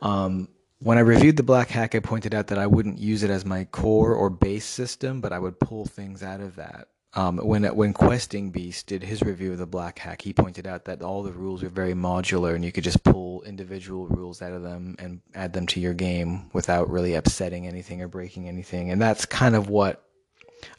Um, 0.00 0.48
when 0.80 0.96
I 0.98 1.02
reviewed 1.02 1.36
the 1.36 1.42
Black 1.42 1.68
Hack, 1.68 1.94
I 1.94 2.00
pointed 2.00 2.34
out 2.34 2.46
that 2.48 2.58
I 2.58 2.66
wouldn't 2.66 2.98
use 2.98 3.22
it 3.22 3.30
as 3.30 3.44
my 3.44 3.64
core 3.64 4.14
or 4.14 4.30
base 4.30 4.66
system, 4.66 5.20
but 5.20 5.32
I 5.32 5.38
would 5.38 5.60
pull 5.60 5.84
things 5.84 6.22
out 6.22 6.40
of 6.40 6.56
that. 6.56 6.88
Um, 7.16 7.38
when 7.38 7.64
when 7.76 7.92
Questing 7.92 8.50
Beast 8.50 8.88
did 8.88 9.04
his 9.04 9.22
review 9.22 9.52
of 9.52 9.58
the 9.58 9.66
Black 9.66 10.00
Hack, 10.00 10.22
he 10.22 10.32
pointed 10.32 10.66
out 10.66 10.86
that 10.86 11.00
all 11.00 11.22
the 11.22 11.30
rules 11.30 11.62
are 11.62 11.68
very 11.68 11.94
modular, 11.94 12.56
and 12.56 12.64
you 12.64 12.72
could 12.72 12.82
just 12.82 13.04
pull 13.04 13.42
individual 13.42 14.08
rules 14.08 14.42
out 14.42 14.52
of 14.52 14.62
them 14.62 14.96
and 14.98 15.20
add 15.32 15.52
them 15.52 15.66
to 15.68 15.80
your 15.80 15.94
game 15.94 16.50
without 16.52 16.90
really 16.90 17.14
upsetting 17.14 17.68
anything 17.68 18.02
or 18.02 18.08
breaking 18.08 18.48
anything. 18.48 18.90
And 18.90 19.00
that's 19.00 19.26
kind 19.26 19.54
of 19.54 19.68
what 19.68 20.04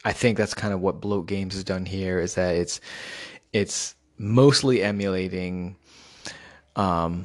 I 0.03 0.11
think. 0.11 0.37
That's 0.37 0.53
kind 0.53 0.73
of 0.73 0.81
what 0.81 0.99
Bloat 0.99 1.25
Games 1.25 1.53
has 1.53 1.63
done 1.63 1.85
here. 1.85 2.19
Is 2.19 2.35
that 2.35 2.55
it's 2.55 2.81
it's 3.53 3.95
mostly 4.17 4.83
emulating 4.83 5.77
um, 6.75 7.23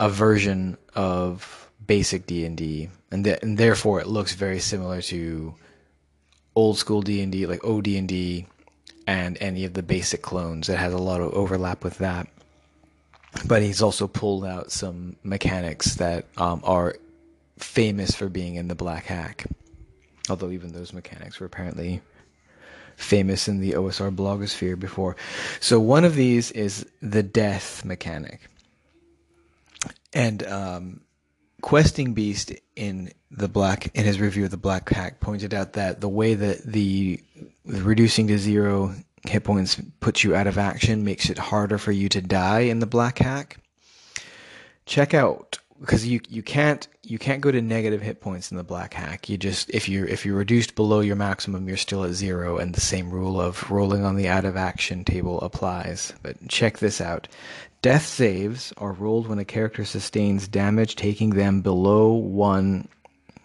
a 0.00 0.08
version 0.08 0.78
of 0.94 1.70
basic 1.86 2.24
D 2.24 2.46
and 2.46 2.56
D, 2.56 2.88
and 3.10 3.26
therefore 3.58 4.00
it 4.00 4.06
looks 4.06 4.34
very 4.34 4.60
similar 4.60 5.02
to 5.02 5.54
old 6.56 6.78
school 6.78 7.02
D&D 7.02 7.46
like 7.46 7.62
OD&D 7.64 8.46
and 9.06 9.38
any 9.40 9.64
of 9.64 9.74
the 9.74 9.82
basic 9.82 10.22
clones. 10.22 10.68
It 10.68 10.78
has 10.78 10.92
a 10.92 10.98
lot 10.98 11.20
of 11.20 11.32
overlap 11.32 11.84
with 11.84 11.98
that. 11.98 12.26
But 13.46 13.62
he's 13.62 13.82
also 13.82 14.08
pulled 14.08 14.44
out 14.44 14.72
some 14.72 15.16
mechanics 15.22 15.96
that 15.96 16.24
um, 16.38 16.62
are 16.64 16.96
famous 17.58 18.14
for 18.14 18.28
being 18.28 18.56
in 18.56 18.68
the 18.68 18.74
Black 18.74 19.04
Hack. 19.04 19.46
Although 20.28 20.50
even 20.50 20.72
those 20.72 20.92
mechanics 20.92 21.38
were 21.38 21.46
apparently 21.46 22.00
famous 22.96 23.46
in 23.46 23.60
the 23.60 23.72
OSR 23.72 24.14
blogosphere 24.14 24.78
before. 24.78 25.16
So 25.60 25.78
one 25.78 26.04
of 26.04 26.14
these 26.14 26.50
is 26.52 26.86
the 27.02 27.22
death 27.22 27.84
mechanic. 27.84 28.40
And 30.14 30.42
um, 30.46 31.00
Questing 31.62 32.14
Beast 32.14 32.52
in 32.76 33.10
the 33.30 33.48
black 33.48 33.88
in 33.94 34.04
his 34.04 34.20
review 34.20 34.44
of 34.44 34.50
the 34.50 34.56
Black 34.56 34.88
Hack 34.88 35.20
pointed 35.20 35.52
out 35.52 35.72
that 35.72 36.00
the 36.00 36.08
way 36.08 36.34
that 36.34 36.62
the, 36.64 37.20
reducing 37.64 38.28
to 38.28 38.38
zero 38.38 38.94
hit 39.26 39.42
points 39.42 39.80
puts 40.00 40.22
you 40.22 40.34
out 40.34 40.46
of 40.46 40.58
action 40.58 41.04
makes 41.04 41.28
it 41.28 41.38
harder 41.38 41.78
for 41.78 41.92
you 41.92 42.08
to 42.10 42.20
die 42.20 42.60
in 42.60 42.78
the 42.78 42.86
Black 42.86 43.18
Hack. 43.18 43.56
Check 44.84 45.14
out 45.14 45.58
because 45.80 46.06
you 46.06 46.20
you 46.28 46.42
can't 46.42 46.86
you 47.02 47.18
can't 47.18 47.40
go 47.40 47.50
to 47.50 47.60
negative 47.60 48.00
hit 48.00 48.20
points 48.20 48.50
in 48.50 48.56
the 48.56 48.64
black 48.64 48.94
hack. 48.94 49.28
You 49.28 49.36
just 49.36 49.70
if 49.70 49.88
you 49.88 50.04
if 50.06 50.24
you're 50.24 50.36
reduced 50.36 50.74
below 50.74 51.00
your 51.00 51.16
maximum, 51.16 51.68
you're 51.68 51.76
still 51.76 52.04
at 52.04 52.12
zero, 52.12 52.58
and 52.58 52.74
the 52.74 52.80
same 52.80 53.10
rule 53.10 53.40
of 53.40 53.70
rolling 53.70 54.04
on 54.04 54.16
the 54.16 54.28
out 54.28 54.44
of 54.44 54.56
action 54.56 55.04
table 55.04 55.40
applies. 55.40 56.12
But 56.22 56.48
check 56.48 56.78
this 56.78 57.00
out: 57.00 57.28
death 57.86 58.04
saves 58.04 58.72
are 58.78 58.90
rolled 58.90 59.28
when 59.28 59.38
a 59.38 59.44
character 59.44 59.84
sustains 59.84 60.48
damage, 60.48 60.96
taking 60.96 61.30
them 61.30 61.62
below 61.62 62.14
one 62.14 62.88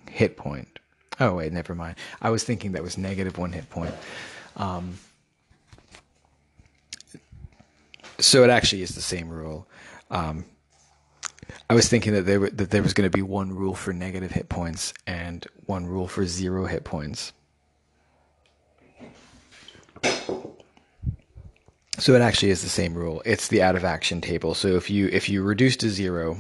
hit 0.09 0.35
point. 0.35 0.79
Oh 1.19 1.35
wait, 1.35 1.53
never 1.53 1.75
mind. 1.75 1.97
I 2.23 2.31
was 2.31 2.43
thinking 2.43 2.71
that 2.71 2.81
was 2.81 2.97
negative 2.97 3.37
one 3.37 3.51
hit 3.51 3.69
point. 3.69 3.93
Um, 4.55 4.97
so 8.17 8.43
it 8.43 8.49
actually 8.49 8.81
is 8.81 8.95
the 8.95 9.01
same 9.03 9.29
rule. 9.29 9.67
Um, 10.09 10.45
I 11.69 11.75
was 11.75 11.87
thinking 11.87 12.13
that 12.13 12.23
there 12.23 12.49
that 12.49 12.71
there 12.71 12.81
was 12.81 12.95
going 12.95 13.07
to 13.07 13.15
be 13.15 13.21
one 13.21 13.53
rule 13.55 13.75
for 13.75 13.93
negative 13.93 14.31
hit 14.31 14.49
points 14.49 14.91
and 15.05 15.45
one 15.67 15.85
rule 15.85 16.07
for 16.07 16.25
zero 16.25 16.65
hit 16.65 16.83
points. 16.83 17.31
So 21.97 22.15
it 22.15 22.21
actually 22.21 22.51
is 22.51 22.61
the 22.61 22.69
same 22.69 22.93
rule. 22.93 23.21
It's 23.25 23.47
the 23.49 23.61
out 23.61 23.75
of 23.75 23.83
action 23.83 24.21
table. 24.21 24.53
So 24.53 24.69
if 24.69 24.89
you 24.89 25.07
if 25.07 25.29
you 25.29 25.43
reduce 25.43 25.75
to 25.77 25.89
zero, 25.89 26.37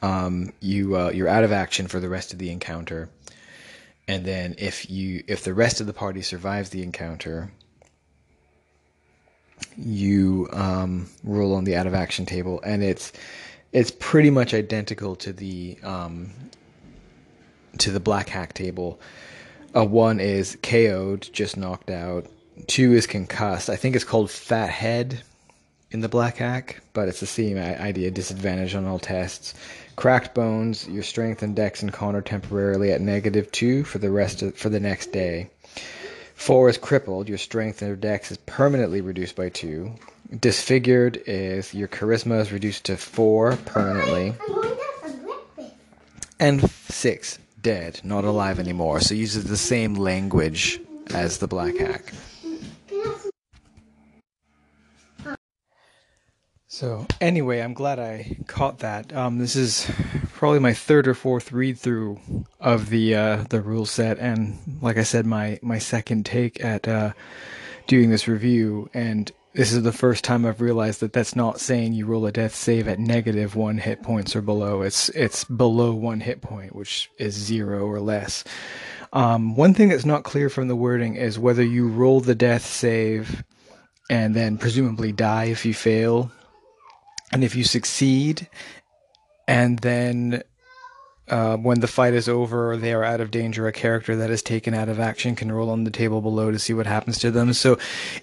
um, 0.00 0.52
you 0.60 0.96
uh, 0.96 1.10
you're 1.10 1.28
out 1.28 1.44
of 1.44 1.52
action 1.52 1.86
for 1.86 2.00
the 2.00 2.08
rest 2.08 2.32
of 2.32 2.38
the 2.38 2.50
encounter, 2.50 3.10
and 4.08 4.24
then 4.24 4.54
if 4.58 4.90
you 4.90 5.22
if 5.28 5.44
the 5.44 5.54
rest 5.54 5.80
of 5.80 5.86
the 5.86 5.92
party 5.92 6.22
survives 6.22 6.70
the 6.70 6.82
encounter, 6.82 7.52
you 9.76 10.48
um, 10.52 11.08
roll 11.22 11.54
on 11.54 11.64
the 11.64 11.76
out 11.76 11.86
of 11.86 11.94
action 11.94 12.26
table, 12.26 12.60
and 12.64 12.82
it's 12.82 13.12
it's 13.72 13.90
pretty 13.90 14.30
much 14.30 14.54
identical 14.54 15.16
to 15.16 15.32
the 15.32 15.78
um, 15.82 16.30
to 17.78 17.90
the 17.90 18.00
black 18.00 18.28
hack 18.28 18.54
table. 18.54 19.00
Uh, 19.74 19.84
one 19.84 20.18
is 20.20 20.56
KO'd, 20.62 21.28
just 21.32 21.56
knocked 21.56 21.90
out. 21.90 22.26
Two 22.66 22.92
is 22.92 23.06
concussed. 23.06 23.70
I 23.70 23.76
think 23.76 23.96
it's 23.96 24.04
called 24.04 24.30
fat 24.30 24.70
head 24.70 25.22
in 25.90 26.00
the 26.00 26.08
black 26.08 26.36
hack, 26.38 26.80
but 26.92 27.08
it's 27.08 27.20
the 27.20 27.26
same 27.26 27.58
idea. 27.58 28.10
Disadvantage 28.10 28.74
on 28.74 28.86
all 28.86 28.98
tests. 28.98 29.54
Cracked 29.96 30.34
bones. 30.34 30.88
Your 30.88 31.02
strength 31.02 31.42
and 31.42 31.54
dex 31.54 31.82
and 31.82 31.92
con 31.92 32.16
are 32.16 32.22
temporarily 32.22 32.92
at 32.92 33.00
negative 33.00 33.50
two 33.52 33.84
for 33.84 33.98
the 33.98 34.10
rest 34.10 34.42
of, 34.42 34.56
for 34.56 34.68
the 34.68 34.80
next 34.80 35.12
day. 35.12 35.50
Four 36.34 36.68
is 36.68 36.78
crippled. 36.78 37.28
Your 37.28 37.38
strength 37.38 37.82
and 37.82 38.00
dex 38.00 38.30
is 38.30 38.38
permanently 38.38 39.00
reduced 39.00 39.36
by 39.36 39.48
two. 39.50 39.92
Disfigured 40.40 41.22
is 41.26 41.74
your 41.74 41.88
charisma 41.88 42.40
is 42.40 42.52
reduced 42.52 42.84
to 42.86 42.96
four 42.96 43.56
permanently. 43.66 44.34
And 46.40 46.68
six, 46.88 47.38
dead, 47.60 48.00
not 48.02 48.24
alive 48.24 48.58
anymore. 48.58 49.00
So 49.00 49.14
uses 49.14 49.44
the 49.44 49.56
same 49.56 49.94
language 49.94 50.80
as 51.14 51.38
the 51.38 51.46
Black 51.46 51.76
Hack. 51.76 52.12
So 56.72 57.06
anyway, 57.20 57.60
I'm 57.60 57.74
glad 57.74 57.98
I 57.98 58.34
caught 58.46 58.78
that. 58.78 59.14
Um, 59.14 59.36
this 59.36 59.56
is 59.56 59.90
probably 60.32 60.58
my 60.58 60.72
third 60.72 61.06
or 61.06 61.12
fourth 61.12 61.52
read 61.52 61.78
through 61.78 62.18
of 62.60 62.88
the 62.88 63.14
uh, 63.14 63.44
the 63.50 63.60
rule 63.60 63.84
set, 63.84 64.18
and 64.18 64.56
like 64.80 64.96
I 64.96 65.02
said, 65.02 65.26
my 65.26 65.58
my 65.60 65.76
second 65.76 66.24
take 66.24 66.64
at 66.64 66.88
uh, 66.88 67.12
doing 67.86 68.08
this 68.08 68.26
review. 68.26 68.88
And 68.94 69.30
this 69.52 69.70
is 69.70 69.82
the 69.82 69.92
first 69.92 70.24
time 70.24 70.46
I've 70.46 70.62
realized 70.62 71.00
that 71.00 71.12
that's 71.12 71.36
not 71.36 71.60
saying 71.60 71.92
you 71.92 72.06
roll 72.06 72.24
a 72.24 72.32
death 72.32 72.54
save 72.54 72.88
at 72.88 72.98
negative 72.98 73.54
one 73.54 73.76
hit 73.76 74.02
points 74.02 74.34
or 74.34 74.40
below. 74.40 74.80
It's 74.80 75.10
it's 75.10 75.44
below 75.44 75.92
one 75.92 76.20
hit 76.20 76.40
point, 76.40 76.74
which 76.74 77.10
is 77.18 77.34
zero 77.34 77.84
or 77.84 78.00
less. 78.00 78.44
Um, 79.12 79.56
one 79.56 79.74
thing 79.74 79.90
that's 79.90 80.06
not 80.06 80.24
clear 80.24 80.48
from 80.48 80.68
the 80.68 80.76
wording 80.76 81.16
is 81.16 81.38
whether 81.38 81.62
you 81.62 81.86
roll 81.88 82.20
the 82.22 82.34
death 82.34 82.64
save 82.64 83.44
and 84.08 84.34
then 84.34 84.56
presumably 84.56 85.12
die 85.12 85.44
if 85.44 85.66
you 85.66 85.74
fail, 85.74 86.32
and 87.32 87.42
if 87.42 87.56
you 87.56 87.64
succeed, 87.64 88.48
and 89.48 89.78
then 89.80 90.42
uh, 91.28 91.56
when 91.56 91.80
the 91.80 91.86
fight 91.86 92.14
is 92.14 92.28
over 92.28 92.72
or 92.72 92.76
they 92.76 92.92
are 92.92 93.04
out 93.04 93.20
of 93.20 93.30
danger, 93.30 93.66
a 93.66 93.72
character 93.72 94.16
that 94.16 94.30
is 94.30 94.42
taken 94.42 94.74
out 94.74 94.88
of 94.88 95.00
action 95.00 95.34
can 95.34 95.50
roll 95.50 95.70
on 95.70 95.84
the 95.84 95.90
table 95.90 96.20
below 96.20 96.50
to 96.50 96.58
see 96.58 96.74
what 96.74 96.86
happens 96.86 97.18
to 97.18 97.30
them. 97.30 97.52
So 97.52 97.78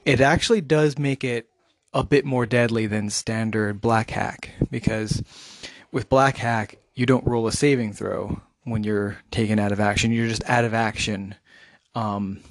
it 0.05 0.21
actually 0.21 0.61
does 0.61 0.97
make 0.97 1.23
it 1.23 1.47
a 1.93 2.03
bit 2.03 2.23
more 2.23 2.45
deadly 2.45 2.85
than 2.85 3.09
standard 3.09 3.81
black 3.81 4.11
hack 4.11 4.51
because 4.69 5.23
with 5.91 6.07
black 6.07 6.37
hack 6.37 6.77
you 6.93 7.05
don't 7.05 7.25
roll 7.25 7.47
a 7.47 7.51
saving 7.51 7.93
throw 7.93 8.41
when 8.63 8.83
you're 8.83 9.17
taken 9.31 9.57
out 9.57 9.71
of 9.71 9.79
action. 9.79 10.11
You're 10.11 10.27
just 10.27 10.47
out 10.47 10.65
of 10.65 10.73
action. 10.73 11.33
Um, 11.95 12.41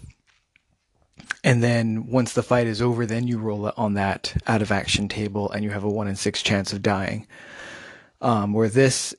and 1.45 1.63
then 1.63 2.07
once 2.07 2.33
the 2.33 2.43
fight 2.43 2.67
is 2.67 2.83
over, 2.83 3.07
then 3.07 3.29
you 3.29 3.39
roll 3.39 3.73
on 3.77 3.95
that 3.95 4.35
out 4.47 4.63
of 4.63 4.73
action 4.73 5.09
table 5.09 5.51
and 5.51 5.65
you 5.65 5.71
have 5.71 5.85
a 5.85 5.89
one 5.89 6.09
in 6.09 6.17
six 6.17 6.43
chance 6.43 6.73
of 6.73 6.83
dying. 6.83 7.27
Um, 8.21 8.53
where 8.53 8.69
this 8.69 9.15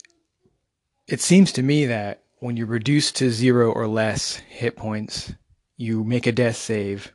it 1.08 1.22
seems 1.22 1.52
to 1.54 1.64
me 1.64 1.86
that 1.88 2.24
when 2.40 2.56
you're 2.56 2.68
reduced 2.68 3.16
to 3.18 3.32
zero 3.32 3.72
or 3.72 3.88
less 3.88 4.36
hit 4.36 4.76
points, 4.76 5.34
you 5.78 6.04
make 6.04 6.28
a 6.28 6.32
death 6.32 6.58
save. 6.58 7.14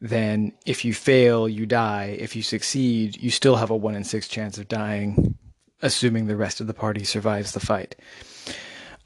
Then, 0.00 0.52
if 0.66 0.84
you 0.84 0.94
fail, 0.94 1.48
you 1.48 1.66
die. 1.66 2.16
If 2.18 2.34
you 2.34 2.42
succeed, 2.42 3.22
you 3.22 3.30
still 3.30 3.56
have 3.56 3.70
a 3.70 3.76
one 3.76 3.94
in 3.94 4.02
six 4.02 4.26
chance 4.26 4.58
of 4.58 4.66
dying, 4.66 5.36
assuming 5.80 6.26
the 6.26 6.36
rest 6.36 6.60
of 6.60 6.66
the 6.66 6.74
party 6.74 7.04
survives 7.04 7.52
the 7.52 7.60
fight. 7.60 7.94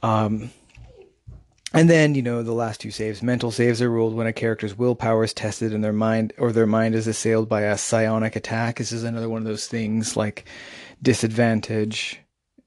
Um, 0.02 0.50
and 1.76 1.90
then, 1.90 2.14
you 2.14 2.22
know, 2.22 2.42
the 2.42 2.52
last 2.52 2.80
two 2.80 2.90
saves. 2.90 3.22
Mental 3.22 3.50
saves 3.50 3.82
are 3.82 3.90
ruled 3.90 4.14
when 4.14 4.26
a 4.26 4.32
character's 4.32 4.76
willpower 4.76 5.24
is 5.24 5.34
tested 5.34 5.72
and 5.72 5.84
their 5.84 5.92
mind 5.92 6.32
or 6.38 6.50
their 6.50 6.66
mind 6.66 6.94
is 6.94 7.06
assailed 7.06 7.48
by 7.48 7.62
a 7.62 7.76
psionic 7.76 8.34
attack. 8.34 8.78
This 8.78 8.92
is 8.92 9.04
another 9.04 9.28
one 9.28 9.42
of 9.42 9.46
those 9.46 9.66
things 9.68 10.16
like 10.16 10.46
disadvantage, 11.02 12.20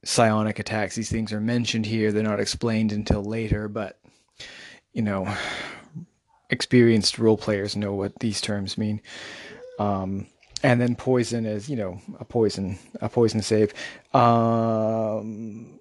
psionic 0.06 0.60
attacks. 0.60 0.96
These 0.96 1.10
things 1.10 1.34
are 1.34 1.42
mentioned 1.42 1.88
here. 1.88 2.12
They're 2.12 2.22
not 2.22 2.40
explained 2.40 2.92
until 2.92 3.24
later, 3.24 3.68
but 3.68 4.00
you 4.94 5.02
know, 5.02 5.34
experienced 6.50 7.20
role 7.20 7.38
players 7.38 7.76
know 7.76 7.94
what 7.94 8.20
these 8.20 8.42
terms 8.42 8.78
mean. 8.78 9.02
Um, 9.80 10.28
and 10.62 10.80
then 10.80 10.96
poison 10.96 11.46
is, 11.46 11.70
you 11.70 11.78
know, 11.78 12.00
a 12.20 12.26
poison, 12.26 12.78
a 13.02 13.10
poison 13.10 13.42
save. 13.42 13.74
Um, 14.14 15.79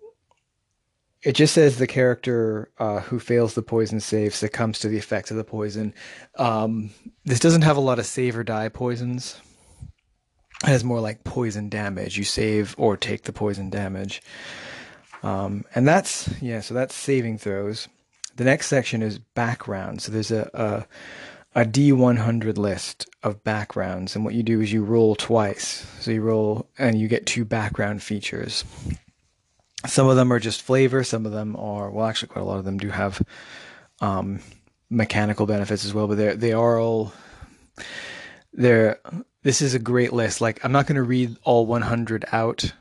it 1.23 1.33
just 1.33 1.55
says 1.55 1.79
the 1.79 1.87
character 1.87 2.71
uh, 2.79 3.01
who 3.01 3.19
fails 3.19 3.55
the 3.55 3.63
poison 3.63 4.01
save 4.01 4.35
succumbs 4.35 4.79
to 4.81 4.89
the 4.89 4.99
effects 4.99 5.31
of 5.31 5.37
the 5.37 5.45
poison. 5.45 5.93
Um, 6.37 6.91
this 7.25 7.41
doesn't 7.41 7.63
have 7.63 7.77
a 7.77 7.81
lot 7.81 7.99
of 7.99 8.07
save 8.07 8.37
or 8.37 8.45
die 8.45 8.69
poisons. 8.69 9.41
It 10.63 10.69
has 10.69 10.85
more 10.85 11.01
like 11.01 11.25
poison 11.25 11.69
damage. 11.69 12.17
You 12.17 12.25
save 12.25 12.75
or 12.79 12.97
take 12.97 13.23
the 13.25 13.33
poison 13.33 13.71
damage. 13.71 14.23
Um, 15.23 15.65
and 15.75 15.87
that's, 15.87 16.31
yeah, 16.41 16.61
so 16.61 16.75
that's 16.75 16.95
saving 16.95 17.39
throws. 17.39 17.89
The 18.37 18.45
next 18.45 18.69
section 18.69 19.03
is 19.03 19.19
background. 19.19 20.03
So 20.03 20.13
there's 20.13 20.31
a, 20.31 20.49
a, 21.55 21.61
a 21.61 21.65
D100 21.65 22.57
list 22.57 23.09
of 23.25 23.43
backgrounds. 23.43 24.15
And 24.15 24.25
what 24.25 24.35
you 24.35 24.45
do 24.45 24.61
is 24.61 24.73
you 24.73 24.85
roll 24.85 25.17
twice. 25.17 25.85
So 25.99 26.13
you 26.13 26.23
roll 26.23 26.69
and 26.79 26.99
you 27.01 27.09
get 27.09 27.27
two 27.27 27.45
background 27.45 28.03
features. 28.03 28.65
Some 29.87 30.09
of 30.09 30.17
them 30.17 30.33
are 30.33 30.41
just 30.41 30.63
flavor. 30.63 31.05
Some 31.05 31.25
of 31.25 31.33
them 31.33 31.57
are, 31.57 31.91
well, 31.91 32.07
actually, 32.07 32.29
quite 32.29 32.43
a 32.43 32.45
lot 32.45 32.59
of 32.59 32.65
them 32.65 32.79
do 32.79 32.89
have 32.89 33.23
um, 34.01 34.41
mechanical 34.91 35.47
benefits 35.47 35.85
as 35.85 35.95
well, 35.95 36.09
but 36.09 36.17
they're, 36.17 36.35
they 36.35 36.53
are 36.53 36.81
all, 36.81 37.13
they're 38.53 38.99
this 39.43 39.63
is 39.63 39.75
a 39.75 39.79
great 39.79 40.13
list. 40.13 40.41
Like, 40.41 40.65
I'm 40.65 40.73
not 40.73 40.87
going 40.87 40.97
to 40.97 41.03
read 41.03 41.37
all 41.45 41.65
100 41.67 42.25
out, 42.33 42.73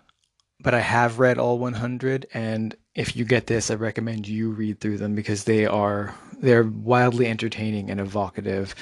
but 0.60 0.74
I 0.74 0.80
have 0.80 1.20
read 1.20 1.38
all 1.38 1.60
100. 1.60 2.26
And 2.34 2.76
if 2.96 3.16
you 3.16 3.26
get 3.26 3.48
this, 3.48 3.70
I 3.70 3.76
recommend 3.76 4.28
you 4.28 4.50
read 4.50 4.80
through 4.80 4.98
them 4.98 5.16
because 5.16 5.44
they 5.44 5.66
are 5.66 6.16
they're 6.40 6.64
wildly 6.64 7.28
entertaining 7.28 7.90
and 7.90 8.00
evocative. 8.00 8.76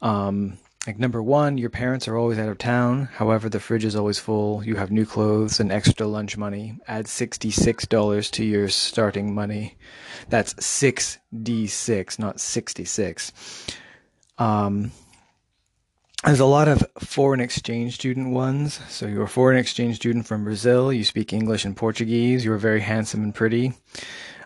Um, 0.00 0.58
like 0.86 0.98
number 0.98 1.22
one, 1.22 1.58
your 1.58 1.70
parents 1.70 2.08
are 2.08 2.16
always 2.16 2.38
out 2.38 2.48
of 2.48 2.58
town. 2.58 3.08
However, 3.14 3.48
the 3.48 3.60
fridge 3.60 3.84
is 3.84 3.94
always 3.94 4.18
full. 4.18 4.64
You 4.64 4.76
have 4.76 4.90
new 4.90 5.06
clothes 5.06 5.60
and 5.60 5.70
extra 5.70 6.06
lunch 6.06 6.36
money. 6.36 6.78
Add 6.88 7.06
sixty-six 7.06 7.86
dollars 7.86 8.30
to 8.32 8.44
your 8.44 8.68
starting 8.68 9.34
money. 9.34 9.76
That's 10.28 10.54
six 10.64 11.18
d 11.42 11.68
six, 11.68 12.18
not 12.18 12.40
sixty-six. 12.40 13.32
Um, 14.38 14.90
there's 16.24 16.40
a 16.40 16.46
lot 16.46 16.68
of 16.68 16.84
foreign 16.98 17.40
exchange 17.40 17.94
student 17.94 18.30
ones. 18.30 18.80
So 18.88 19.06
you're 19.06 19.24
a 19.24 19.28
foreign 19.28 19.58
exchange 19.58 19.96
student 19.96 20.26
from 20.26 20.44
Brazil. 20.44 20.92
You 20.92 21.04
speak 21.04 21.32
English 21.32 21.64
and 21.64 21.76
Portuguese. 21.76 22.44
You're 22.44 22.58
very 22.58 22.80
handsome 22.80 23.22
and 23.22 23.34
pretty. 23.34 23.72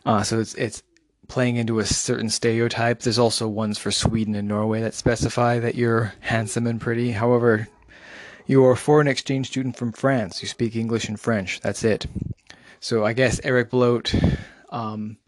Uh, 0.05 0.23
so 0.23 0.39
it's 0.39 0.55
it's 0.55 0.83
playing 1.29 1.57
into 1.57 1.79
a 1.79 1.87
certain 1.87 2.31
stereotype. 2.31 3.01
There's 3.01 3.19
also 3.19 3.49
ones 3.49 3.79
for 3.79 3.91
Sweden 3.91 4.35
and 4.35 4.49
Norway 4.49 4.81
that 4.81 4.95
specify 4.95 5.59
that 5.59 5.75
you're 5.75 6.13
handsome 6.21 6.67
and 6.67 6.81
pretty. 6.81 7.13
However, 7.13 7.69
you're 8.47 8.73
a 8.73 8.77
foreign 8.77 9.09
exchange 9.09 9.49
student 9.49 9.77
from 9.77 9.93
France. 9.93 10.43
You 10.43 10.49
speak 10.49 10.77
English 10.77 11.09
and 11.09 11.19
French. 11.19 11.61
That's 11.61 11.85
it. 11.85 12.07
So 12.81 13.05
I 13.05 13.13
guess 13.13 13.41
Eric 13.43 13.71
Bloat 13.71 14.15
um, 14.71 15.19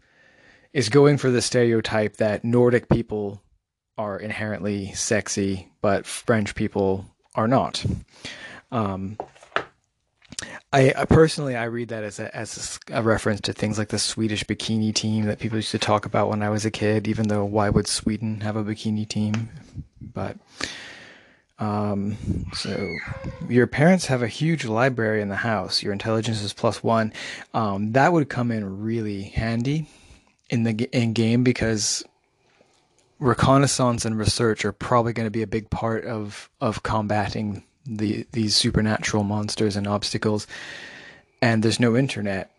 is 0.73 0.89
going 0.89 1.17
for 1.17 1.29
the 1.29 1.41
stereotype 1.41 2.17
that 2.17 2.43
Nordic 2.43 2.87
people 2.89 3.41
are 3.97 4.17
inherently 4.17 4.93
sexy, 4.93 5.69
but 5.81 6.05
French 6.05 6.55
people 6.55 7.05
are 7.35 7.47
not. 7.47 7.85
Um, 8.71 9.17
I, 10.71 10.93
I, 10.95 11.05
personally 11.05 11.55
I 11.55 11.65
read 11.65 11.89
that 11.89 12.03
as 12.03 12.19
a 12.19 12.35
as 12.35 12.79
a, 12.91 13.01
reference 13.01 13.41
to 13.41 13.53
things 13.53 13.79
like 13.79 13.87
the 13.87 13.97
Swedish 13.97 14.43
bikini 14.43 14.93
team 14.93 15.25
that 15.25 15.39
people 15.39 15.57
used 15.57 15.71
to 15.71 15.79
talk 15.79 16.05
about 16.05 16.29
when 16.29 16.43
I 16.43 16.49
was 16.49 16.63
a 16.63 16.71
kid. 16.71 17.07
Even 17.07 17.27
though 17.27 17.43
why 17.43 17.69
would 17.69 17.87
Sweden 17.87 18.41
have 18.41 18.55
a 18.55 18.63
bikini 18.63 19.07
team? 19.07 19.49
But 19.99 20.37
um, 21.57 22.17
so 22.53 22.87
your 23.49 23.65
parents 23.65 24.05
have 24.05 24.21
a 24.21 24.27
huge 24.27 24.63
library 24.65 25.21
in 25.21 25.29
the 25.29 25.35
house. 25.35 25.81
Your 25.81 25.91
intelligence 25.91 26.41
is 26.43 26.53
plus 26.53 26.83
one. 26.83 27.13
Um, 27.53 27.93
that 27.93 28.13
would 28.13 28.29
come 28.29 28.51
in 28.51 28.81
really 28.81 29.23
handy 29.23 29.87
in 30.51 30.63
the 30.63 30.87
in 30.91 31.13
game 31.13 31.43
because 31.43 32.03
reconnaissance 33.17 34.05
and 34.05 34.17
research 34.17 34.63
are 34.65 34.71
probably 34.71 35.13
going 35.13 35.25
to 35.25 35.31
be 35.31 35.41
a 35.41 35.47
big 35.47 35.71
part 35.71 36.05
of 36.05 36.47
of 36.61 36.83
combating 36.83 37.63
the 37.85 38.25
these 38.31 38.55
supernatural 38.55 39.23
monsters 39.23 39.75
and 39.75 39.87
obstacles. 39.87 40.47
And 41.41 41.63
there's 41.63 41.79
no 41.79 41.95
internet, 41.95 42.51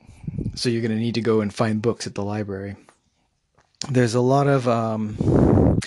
so 0.54 0.68
you're 0.68 0.80
going 0.80 0.90
to 0.90 0.96
need 0.96 1.14
to 1.14 1.20
go 1.20 1.40
and 1.40 1.52
find 1.52 1.82
books 1.82 2.06
at 2.06 2.14
the 2.14 2.24
library. 2.24 2.76
There's 3.90 4.14
a 4.14 4.20
lot 4.20 4.46
of 4.46 4.66
um, 4.66 5.78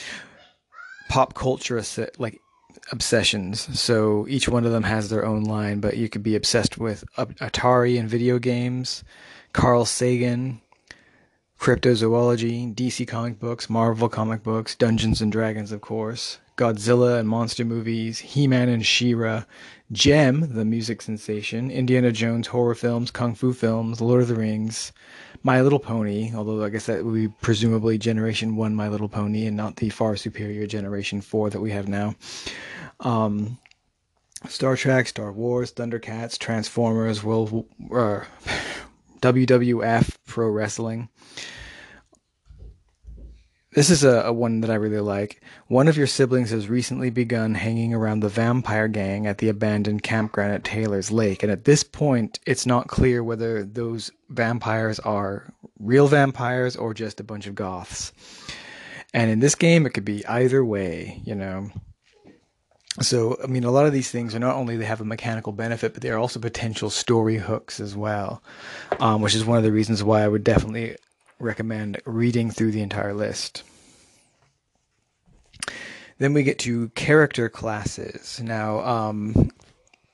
pop 1.10 1.34
culture 1.34 1.82
like 2.18 2.40
obsessions. 2.92 3.80
So 3.80 4.26
each 4.28 4.50
one 4.50 4.66
of 4.66 4.72
them 4.72 4.84
has 4.84 5.10
their 5.10 5.26
own 5.26 5.44
line, 5.44 5.80
but 5.80 5.98
you 5.98 6.10
could 6.10 6.24
be 6.24 6.36
obsessed 6.36 6.78
with 6.78 7.04
Atari 7.18 8.00
and 8.00 8.10
video 8.10 8.40
games, 8.40 9.04
Carl 9.54 9.86
Sagan, 9.86 10.62
cryptozoology, 11.60 12.74
DC 12.74 13.08
comic 13.08 13.40
books, 13.40 13.70
Marvel 13.70 14.10
comic 14.10 14.44
books, 14.44 14.76
Dungeons 14.76 15.22
and 15.22 15.32
Dragons, 15.32 15.72
of 15.72 15.82
course, 15.82 16.40
Godzilla 16.56 17.20
and 17.20 17.28
monster 17.28 17.66
movies, 17.66 18.20
He-Man 18.20 18.70
and 18.70 18.86
She-Ra, 18.86 19.44
Jem, 19.92 20.54
the 20.54 20.66
music 20.66 21.02
sensation, 21.02 21.70
Indiana 21.72 22.12
Jones 22.12 22.48
horror 22.48 22.76
films, 22.76 23.12
kung 23.12 23.36
fu 23.36 23.54
films, 23.54 24.02
Lord 24.02 24.22
of 24.22 24.28
the 24.28 24.36
Rings, 24.36 24.92
My 25.44 25.62
Little 25.62 25.80
Pony, 25.80 26.32
although 26.36 26.64
I 26.64 26.70
guess 26.70 26.86
that 26.86 27.04
would 27.04 27.14
be 27.14 27.28
presumably 27.28 27.98
Generation 27.98 28.56
1 28.56 28.76
My 28.76 28.88
Little 28.88 29.10
Pony 29.10 29.46
and 29.46 29.58
not 29.58 29.76
the 29.78 29.90
far 29.90 30.16
superior 30.16 30.68
Generation 30.68 31.22
4 31.22 31.52
that 31.52 31.62
we 31.62 31.72
have 31.72 31.88
now. 31.88 32.16
Um, 33.00 33.58
Star 34.48 34.76
Trek, 34.76 35.08
Star 35.08 35.32
Wars, 35.32 35.72
Thundercats, 35.72 36.38
Transformers, 36.38 37.24
World, 37.24 37.66
uh, 37.92 38.22
WWF, 39.22 40.16
Pro 40.26 40.50
Wrestling. 40.50 41.10
This 43.74 43.90
is 43.90 44.04
a, 44.04 44.22
a, 44.22 44.34
one 44.34 44.62
that 44.62 44.70
I 44.70 44.76
really 44.76 45.00
like. 45.00 45.42
One 45.68 45.88
of 45.88 45.98
your 45.98 46.06
siblings 46.06 46.52
has 46.52 46.70
recently 46.70 47.10
begun 47.10 47.56
hanging 47.56 47.92
around 47.92 48.20
the 48.20 48.30
vampire 48.30 48.88
gang 48.88 49.26
at 49.26 49.40
the 49.40 49.50
abandoned 49.50 50.04
campground 50.04 50.54
at 50.54 50.64
Taylor's 50.64 51.12
Lake. 51.12 51.42
And 51.42 51.52
at 51.52 51.66
this 51.66 51.84
point, 51.84 52.40
it's 52.46 52.68
not 52.68 52.88
clear 52.88 53.24
whether 53.24 53.64
those 53.64 54.12
vampires 54.30 55.00
are 55.00 55.52
real 55.80 56.08
vampires 56.08 56.76
or 56.76 56.94
just 56.94 57.20
a 57.20 57.24
bunch 57.24 57.48
of 57.48 57.56
goths. 57.56 58.14
And 59.12 59.32
in 59.32 59.40
this 59.40 59.56
game, 59.56 59.88
it 59.88 59.92
could 59.92 60.06
be 60.06 60.26
either 60.28 60.64
way, 60.64 61.20
you 61.26 61.34
know. 61.34 61.72
so 63.02 63.38
I 63.44 63.48
mean, 63.48 63.64
a 63.64 63.72
lot 63.72 63.88
of 63.88 63.94
these 63.94 64.12
things 64.12 64.36
are 64.36 64.40
not 64.40 64.56
only 64.56 64.78
they 64.78 64.86
have 64.86 65.02
a 65.02 65.06
mechanical 65.06 65.52
benefit, 65.52 65.94
but 65.94 66.04
they 66.04 66.12
are 66.12 66.20
also 66.20 66.40
potential 66.40 66.92
story 66.92 67.38
hooks 67.38 67.80
as 67.80 67.96
well, 67.96 68.44
um, 69.00 69.22
which 69.22 69.34
is 69.34 69.46
one 69.46 69.58
of 69.58 69.64
the 69.64 69.72
reasons 69.72 70.04
why 70.04 70.22
I 70.22 70.28
would 70.28 70.44
definitely 70.44 70.96
recommend 71.44 72.02
reading 72.06 72.50
through 72.50 72.72
the 72.72 72.82
entire 72.82 73.14
list. 73.14 73.64
Then 76.18 76.34
we 76.34 76.44
get 76.44 76.60
to 76.60 76.90
character 76.90 77.50
classes. 77.50 78.40
Now, 78.42 78.80
um, 78.80 79.52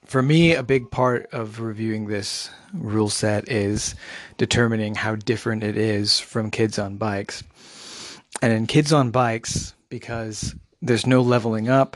for 0.06 0.22
me, 0.22 0.56
a 0.56 0.64
big 0.64 0.90
part 0.90 1.28
of 1.32 1.60
reviewing 1.60 2.08
this 2.08 2.50
rule 2.74 3.10
set 3.10 3.48
is 3.48 3.94
determining 4.38 4.96
how 4.96 5.16
different 5.16 5.64
it 5.64 5.78
is 5.78 6.20
from 6.20 6.50
Kids 6.50 6.80
on 6.80 6.98
Bikes. 6.98 7.44
And 8.42 8.52
in 8.52 8.66
Kids 8.66 8.92
on 8.92 9.12
Bikes, 9.12 9.74
because 9.90 10.56
there's 10.82 11.06
no 11.06 11.22
leveling 11.22 11.70
up, 11.70 11.96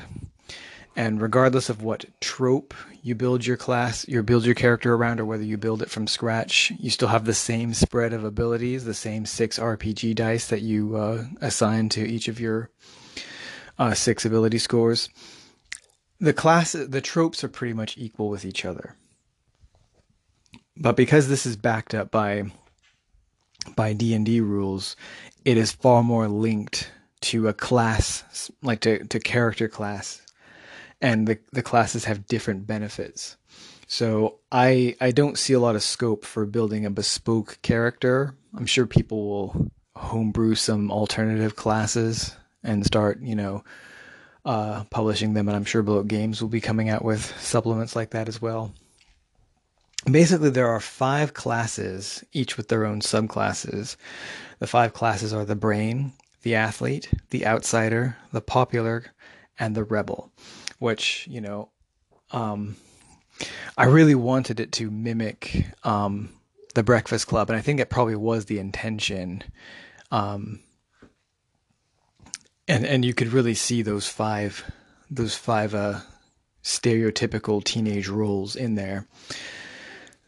and 0.95 1.21
regardless 1.21 1.69
of 1.69 1.81
what 1.81 2.05
trope 2.21 2.73
you 3.05 3.15
build 3.15 3.45
your 3.45 3.57
class, 3.57 4.07
you 4.07 4.23
build 4.23 4.45
your 4.45 4.55
character 4.55 4.93
around, 4.93 5.19
or 5.19 5.25
whether 5.25 5.43
you 5.43 5.57
build 5.57 5.81
it 5.81 5.89
from 5.89 6.07
scratch, 6.07 6.71
you 6.79 6.89
still 6.89 7.09
have 7.09 7.25
the 7.25 7.33
same 7.33 7.73
spread 7.73 8.13
of 8.13 8.23
abilities, 8.23 8.85
the 8.85 8.93
same 8.93 9.25
six 9.25 9.59
RPG 9.59 10.15
dice 10.15 10.47
that 10.47 10.61
you 10.61 10.95
uh, 10.95 11.25
assign 11.41 11.89
to 11.89 12.07
each 12.07 12.29
of 12.29 12.39
your 12.39 12.69
uh, 13.77 13.93
six 13.93 14.23
ability 14.23 14.57
scores. 14.57 15.09
The 16.21 16.31
class, 16.31 16.71
the 16.71 17.01
tropes 17.01 17.43
are 17.43 17.49
pretty 17.49 17.73
much 17.73 17.97
equal 17.97 18.29
with 18.29 18.45
each 18.45 18.63
other, 18.63 18.95
but 20.77 20.95
because 20.95 21.27
this 21.27 21.45
is 21.45 21.57
backed 21.57 21.93
up 21.93 22.09
by 22.09 22.45
by 23.75 23.91
D 23.91 24.13
and 24.13 24.25
D 24.25 24.39
rules, 24.39 24.95
it 25.43 25.57
is 25.57 25.73
far 25.73 26.03
more 26.03 26.29
linked 26.29 26.89
to 27.21 27.49
a 27.49 27.53
class, 27.53 28.49
like 28.61 28.79
to, 28.81 29.03
to 29.05 29.19
character 29.19 29.67
class 29.67 30.22
and 31.03 31.27
the 31.27 31.37
the 31.51 31.61
classes 31.61 32.05
have 32.05 32.25
different 32.25 32.65
benefits. 32.65 33.35
So 33.85 34.39
I 34.51 34.95
I 34.99 35.11
don't 35.11 35.37
see 35.37 35.53
a 35.53 35.59
lot 35.59 35.75
of 35.75 35.83
scope 35.83 36.25
for 36.25 36.45
building 36.47 36.85
a 36.85 36.89
bespoke 36.89 37.59
character. 37.61 38.33
I'm 38.57 38.65
sure 38.65 38.87
people 38.87 39.27
will 39.27 39.71
homebrew 39.95 40.55
some 40.55 40.89
alternative 40.89 41.55
classes 41.55 42.35
and 42.63 42.85
start, 42.85 43.19
you 43.21 43.35
know, 43.35 43.63
uh, 44.45 44.85
publishing 44.85 45.33
them, 45.33 45.47
and 45.47 45.55
I'm 45.55 45.65
sure 45.65 45.83
Bloat 45.83 46.07
Games 46.07 46.41
will 46.41 46.49
be 46.49 46.61
coming 46.61 46.89
out 46.89 47.03
with 47.03 47.37
supplements 47.39 47.95
like 47.95 48.11
that 48.11 48.29
as 48.29 48.41
well. 48.41 48.73
Basically, 50.09 50.49
there 50.49 50.69
are 50.69 50.79
five 50.79 51.33
classes, 51.33 52.23
each 52.31 52.57
with 52.57 52.69
their 52.69 52.85
own 52.85 53.01
subclasses. 53.01 53.95
The 54.59 54.67
five 54.67 54.93
classes 54.93 55.33
are 55.33 55.45
the 55.45 55.55
brain, 55.55 56.13
the 56.43 56.55
athlete, 56.55 57.09
the 57.29 57.45
outsider, 57.45 58.17
the 58.31 58.41
popular, 58.41 59.05
and 59.59 59.75
the 59.75 59.83
rebel 59.83 60.31
which 60.83 61.25
you 61.29 61.39
know, 61.39 61.69
um, 62.31 62.75
I 63.77 63.85
really 63.85 64.15
wanted 64.15 64.59
it 64.59 64.73
to 64.73 64.91
mimic 64.91 65.65
um, 65.85 66.29
the 66.75 66.83
Breakfast 66.83 67.25
Club, 67.25 67.49
and 67.49 67.57
I 67.57 67.61
think 67.61 67.79
it 67.79 67.89
probably 67.89 68.17
was 68.17 68.45
the 68.45 68.59
intention. 68.59 69.43
Um, 70.11 70.59
and 72.67 72.85
and 72.85 73.05
you 73.05 73.13
could 73.13 73.31
really 73.31 73.53
see 73.53 73.81
those 73.81 74.09
five 74.09 74.69
those 75.09 75.35
five 75.35 75.73
uh, 75.73 76.01
stereotypical 76.63 77.63
teenage 77.63 78.09
roles 78.09 78.57
in 78.57 78.75
there. 78.75 79.07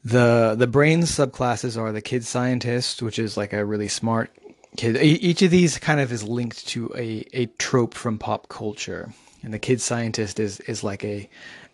The 0.06 0.56
the 0.58 0.68
brain 0.68 1.02
subclasses 1.02 1.78
are 1.78 1.92
the 1.92 2.02
kid 2.02 2.24
scientist, 2.24 3.02
which 3.02 3.20
is 3.20 3.36
like 3.36 3.52
a 3.52 3.66
really 3.66 3.90
smart 3.90 4.32
kid. 4.78 4.96
Each 5.02 5.42
of 5.42 5.52
these 5.52 5.78
kind 5.80 6.00
of 6.00 6.14
is 6.14 6.24
linked 6.24 6.66
to 6.70 6.94
a, 6.96 7.26
a 7.34 7.46
trope 7.58 7.94
from 7.94 8.18
pop 8.18 8.48
culture 8.48 9.12
and 9.46 9.54
the 9.54 9.60
kid 9.60 9.80
scientist 9.80 10.40
is 10.40 10.60
is 10.62 10.84
like 10.84 11.04
a 11.06 11.30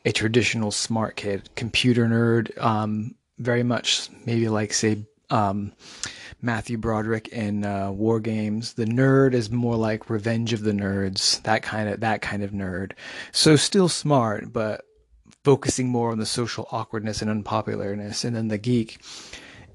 a 0.05 0.11
traditional 0.11 0.71
smart 0.71 1.15
kid, 1.15 1.49
computer 1.55 2.05
nerd, 2.05 2.55
um, 2.61 3.15
very 3.39 3.63
much 3.63 4.09
maybe 4.25 4.49
like 4.49 4.73
say 4.73 5.05
um, 5.29 5.71
Matthew 6.41 6.77
Broderick 6.77 7.29
in 7.29 7.65
uh, 7.65 7.91
War 7.91 8.19
Games. 8.19 8.73
The 8.73 8.85
nerd 8.85 9.33
is 9.33 9.49
more 9.49 9.75
like 9.77 10.09
Revenge 10.09 10.53
of 10.53 10.61
the 10.61 10.71
Nerds, 10.71 11.41
that 11.43 11.63
kind 11.63 11.87
of 11.87 12.01
that 12.01 12.21
kind 12.21 12.43
of 12.43 12.51
nerd. 12.51 12.91
So 13.31 13.55
still 13.55 13.89
smart, 13.89 14.51
but 14.51 14.83
focusing 15.43 15.87
more 15.87 16.11
on 16.11 16.19
the 16.19 16.25
social 16.25 16.67
awkwardness 16.71 17.21
and 17.21 17.31
unpopularness. 17.31 18.25
And 18.25 18.35
then 18.35 18.49
the 18.49 18.57
geek 18.57 19.01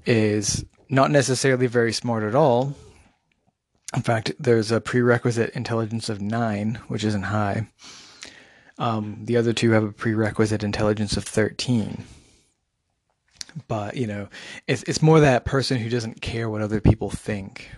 is 0.05 0.63
not 0.89 1.11
necessarily 1.11 1.67
very 1.67 1.91
smart 1.91 2.23
at 2.23 2.35
all, 2.35 2.75
in 3.95 4.01
fact, 4.01 4.33
there's 4.39 4.71
a 4.71 4.81
prerequisite 4.81 5.51
intelligence 5.51 6.09
of 6.09 6.21
nine, 6.21 6.79
which 6.87 7.03
isn't 7.03 7.23
high. 7.23 7.67
Um, 8.77 9.19
the 9.23 9.37
other 9.37 9.53
two 9.53 9.71
have 9.71 9.83
a 9.83 9.91
prerequisite 9.91 10.63
intelligence 10.63 11.17
of 11.17 11.23
13. 11.23 12.03
But, 13.67 13.95
you 13.95 14.05
know, 14.05 14.27
it's, 14.67 14.83
it's 14.83 15.01
more 15.01 15.19
that 15.19 15.45
person 15.45 15.77
who 15.77 15.89
doesn't 15.89 16.21
care 16.21 16.49
what 16.49 16.61
other 16.61 16.81
people 16.81 17.09
think. 17.09 17.71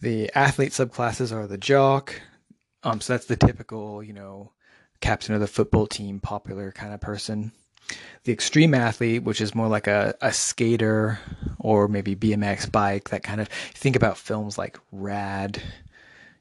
The 0.00 0.30
athlete 0.34 0.72
subclasses 0.72 1.30
are 1.30 1.46
the 1.46 1.58
jock. 1.58 2.20
Um, 2.82 3.00
so 3.00 3.12
that's 3.12 3.26
the 3.26 3.36
typical, 3.36 4.02
you 4.02 4.12
know, 4.12 4.52
captain 5.00 5.34
of 5.34 5.40
the 5.40 5.46
football 5.46 5.86
team, 5.86 6.20
popular 6.20 6.72
kind 6.72 6.92
of 6.92 7.00
person 7.00 7.52
the 8.24 8.32
extreme 8.32 8.74
athlete, 8.74 9.22
which 9.22 9.40
is 9.40 9.54
more 9.54 9.68
like 9.68 9.86
a, 9.86 10.14
a 10.20 10.32
skater 10.32 11.18
or 11.58 11.86
maybe 11.86 12.16
BMX 12.16 12.70
bike, 12.70 13.10
that 13.10 13.22
kind 13.22 13.40
of 13.40 13.48
think 13.48 13.94
about 13.94 14.18
films 14.18 14.58
like 14.58 14.78
Rad, 14.90 15.62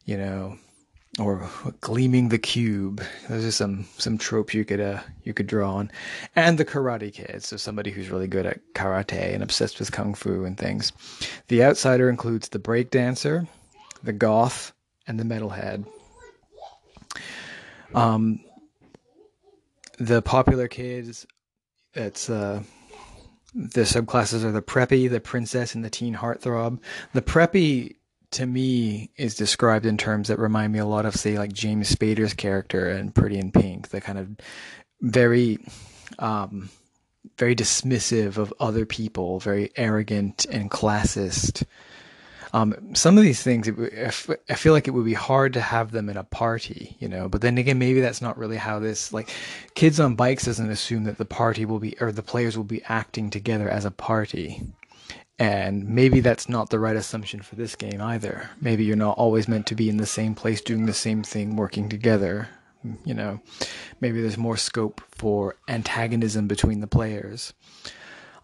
you 0.05 0.17
know, 0.17 0.57
or 1.19 1.47
Gleaming 1.81 2.29
the 2.29 2.39
Cube. 2.39 3.01
Those 3.29 3.45
are 3.45 3.51
some 3.51 3.85
some 3.97 4.17
tropes 4.17 4.53
you 4.53 4.65
could 4.65 4.81
uh, 4.81 4.99
you 5.23 5.33
could 5.33 5.47
draw 5.47 5.75
on, 5.75 5.91
and 6.35 6.57
the 6.57 6.65
Karate 6.65 7.13
Kid. 7.13 7.43
So 7.43 7.55
somebody 7.55 7.91
who's 7.91 8.09
really 8.09 8.27
good 8.27 8.45
at 8.45 8.59
karate 8.73 9.33
and 9.33 9.43
obsessed 9.43 9.79
with 9.79 9.91
kung 9.91 10.15
fu 10.15 10.43
and 10.43 10.57
things. 10.57 10.91
The 11.47 11.63
outsider 11.63 12.09
includes 12.09 12.49
the 12.49 12.59
breakdancer, 12.59 13.47
the 14.03 14.13
goth, 14.13 14.73
and 15.07 15.19
the 15.19 15.23
metalhead. 15.23 15.85
Um, 17.93 18.41
the 19.99 20.21
popular 20.21 20.67
kids 20.67 21.25
it's 21.95 22.29
uh, 22.29 22.61
the 23.53 23.81
subclasses 23.81 24.43
are 24.43 24.51
the 24.51 24.61
preppy, 24.61 25.09
the 25.09 25.19
princess, 25.19 25.75
and 25.75 25.83
the 25.83 25.89
teen 25.89 26.15
heartthrob. 26.15 26.79
The 27.13 27.21
preppy 27.21 27.95
to 28.31 28.45
me 28.45 29.11
is 29.15 29.35
described 29.35 29.85
in 29.85 29.97
terms 29.97 30.27
that 30.27 30.39
remind 30.39 30.73
me 30.73 30.79
a 30.79 30.85
lot 30.85 31.05
of 31.05 31.15
say 31.15 31.37
like 31.37 31.53
James 31.53 31.93
Spader's 31.93 32.33
character 32.33 32.89
in 32.89 33.11
Pretty 33.11 33.37
in 33.37 33.51
Pink, 33.51 33.89
the 33.89 34.01
kind 34.01 34.17
of 34.17 34.29
very 35.01 35.57
um, 36.19 36.69
very 37.37 37.55
dismissive 37.55 38.37
of 38.37 38.53
other 38.59 38.85
people, 38.85 39.39
very 39.39 39.71
arrogant 39.75 40.45
and 40.51 40.69
classist. 40.69 41.63
Um, 42.55 42.95
some 42.95 43.17
of 43.17 43.25
these 43.25 43.43
things, 43.43 43.67
I 43.67 44.53
feel 44.55 44.71
like 44.71 44.87
it 44.87 44.91
would 44.91 45.03
be 45.03 45.13
hard 45.13 45.51
to 45.53 45.59
have 45.59 45.91
them 45.91 46.07
in 46.07 46.15
a 46.15 46.23
party, 46.23 46.95
you 46.99 47.09
know. 47.09 47.27
But 47.27 47.41
then 47.41 47.57
again, 47.57 47.77
maybe 47.77 47.99
that's 47.99 48.21
not 48.21 48.37
really 48.37 48.55
how 48.55 48.79
this 48.79 49.11
like 49.11 49.29
kids 49.73 49.99
on 49.99 50.15
bikes 50.15 50.45
doesn't 50.45 50.71
assume 50.71 51.03
that 51.03 51.17
the 51.17 51.25
party 51.25 51.65
will 51.65 51.79
be 51.79 51.97
or 51.99 52.13
the 52.13 52.23
players 52.23 52.55
will 52.55 52.63
be 52.63 52.81
acting 52.85 53.29
together 53.29 53.69
as 53.69 53.83
a 53.83 53.91
party. 53.91 54.63
And 55.37 55.89
maybe 55.89 56.21
that's 56.21 56.47
not 56.47 56.69
the 56.69 56.79
right 56.79 56.95
assumption 56.95 57.41
for 57.41 57.55
this 57.55 57.75
game 57.75 57.99
either. 57.99 58.49
Maybe 58.61 58.85
you're 58.85 58.95
not 58.95 59.17
always 59.17 59.49
meant 59.49 59.67
to 59.67 59.75
be 59.75 59.89
in 59.89 59.97
the 59.97 60.05
same 60.05 60.33
place 60.33 60.61
doing 60.61 60.85
the 60.85 60.93
same 60.93 61.23
thing, 61.23 61.57
working 61.57 61.89
together. 61.89 62.47
You 63.03 63.15
know, 63.15 63.41
maybe 63.99 64.21
there's 64.21 64.37
more 64.37 64.55
scope 64.55 65.01
for 65.11 65.57
antagonism 65.67 66.47
between 66.47 66.79
the 66.79 66.87
players 66.87 67.53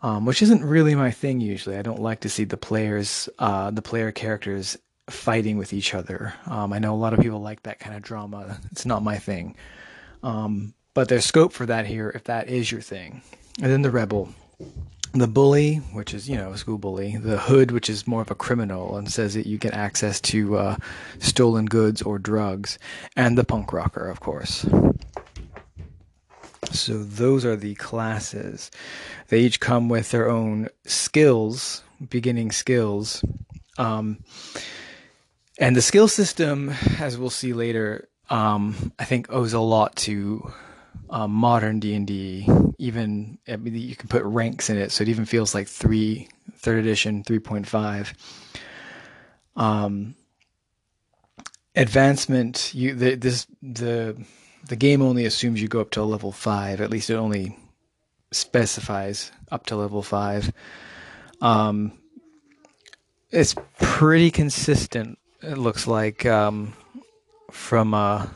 um, 0.02 0.26
which 0.26 0.42
isn't 0.42 0.64
really 0.64 0.96
my 0.96 1.12
thing 1.12 1.40
usually. 1.40 1.78
I 1.78 1.82
don't 1.82 2.02
like 2.02 2.22
to 2.22 2.30
see 2.30 2.44
the 2.44 2.58
players, 2.58 3.30
uh, 3.40 3.72
the 3.72 3.82
player 3.82 4.12
characters 4.12 4.78
fighting 5.10 5.58
with 5.58 5.74
each 5.74 5.94
other. 5.94 6.34
Um, 6.46 6.74
I 6.74 6.80
know 6.80 6.94
a 6.94 6.98
lot 6.98 7.14
of 7.14 7.20
people 7.20 7.42
like 7.42 7.64
that 7.64 7.80
kind 7.80 7.96
of 7.96 8.02
drama. 8.02 8.60
It's 8.72 8.86
not 8.86 9.04
my 9.04 9.18
thing. 9.18 9.56
Um, 10.24 10.74
but 10.94 11.08
there's 11.08 11.26
scope 11.26 11.54
for 11.54 11.66
that 11.66 11.86
here 11.86 12.12
if 12.14 12.26
that 12.26 12.50
is 12.50 12.72
your 12.72 12.82
thing. 12.82 13.22
And 13.62 13.72
then 13.72 13.82
the 13.82 13.92
rebel, 13.92 14.30
the 15.14 15.28
bully, 15.28 15.78
which 15.94 16.14
is 16.14 16.30
you 16.30 16.38
know 16.38 16.52
a 16.52 16.58
school 16.58 16.78
bully, 16.78 17.18
the 17.18 17.38
hood, 17.38 17.72
which 17.72 17.90
is 17.90 18.08
more 18.08 18.22
of 18.22 18.32
a 18.32 18.36
criminal 18.36 18.98
and 18.98 19.12
says 19.12 19.34
that 19.34 19.46
you 19.46 19.58
get 19.58 19.74
access 19.74 20.20
to 20.22 20.58
uh, 20.58 20.76
stolen 21.20 21.66
goods 21.66 22.02
or 22.02 22.18
drugs, 22.18 22.80
and 23.16 23.38
the 23.38 23.44
punk 23.44 23.74
rocker, 23.74 24.10
of 24.10 24.20
course. 24.20 24.66
So 26.74 27.04
those 27.04 27.46
are 27.46 27.56
the 27.56 27.76
classes. 27.76 28.72
They 29.28 29.42
each 29.42 29.60
come 29.60 29.90
with 29.90 30.12
their 30.12 30.30
own 30.30 30.70
skills, 30.86 31.84
beginning 32.10 32.52
skills. 32.52 33.24
Um, 33.78 34.24
and 35.58 35.76
the 35.76 35.82
skill 35.82 36.08
system, 36.08 36.74
as 37.00 37.18
we'll 37.18 37.30
see 37.30 37.54
later, 37.54 38.10
um, 38.30 38.92
I 38.98 39.06
think 39.06 39.32
owes 39.32 39.54
a 39.54 39.60
lot 39.60 39.96
to 39.98 40.52
um, 41.10 41.32
modern 41.32 41.80
D 41.80 41.94
and 41.94 42.08
D. 42.08 42.48
Even 42.78 43.38
I 43.48 43.58
mean, 43.58 43.76
you 43.76 43.96
can 43.96 44.10
put 44.10 44.24
ranks 44.24 44.70
in 44.70 44.78
it, 44.78 44.92
so 44.92 45.04
it 45.04 45.10
even 45.10 45.26
feels 45.26 45.54
like 45.54 45.68
three, 45.68 46.30
third 46.56 46.80
edition, 46.80 47.24
three 47.24 47.40
point 47.40 47.68
five. 47.68 48.14
Um, 49.56 50.16
advancement, 51.76 52.74
you 52.74 52.96
the, 52.96 53.16
this 53.16 53.46
the 53.62 54.18
the 54.68 54.76
game 54.76 55.02
only 55.02 55.26
assumes 55.26 55.62
you 55.62 55.68
go 55.68 55.82
up 55.82 55.92
to 55.92 56.04
level 56.04 56.32
five. 56.32 56.82
At 56.82 56.90
least 56.90 57.10
it 57.10 57.16
only 57.16 57.58
specifies 58.32 59.32
up 59.52 59.66
to 59.68 59.76
level 59.76 60.02
five. 60.02 60.52
Um, 61.42 61.94
it's 63.32 63.56
pretty 63.80 64.32
consistent. 64.32 65.18
It 65.42 65.58
looks 65.58 65.88
like 65.88 66.26
um, 66.26 66.74
from 67.50 67.94
uh, 67.94 68.28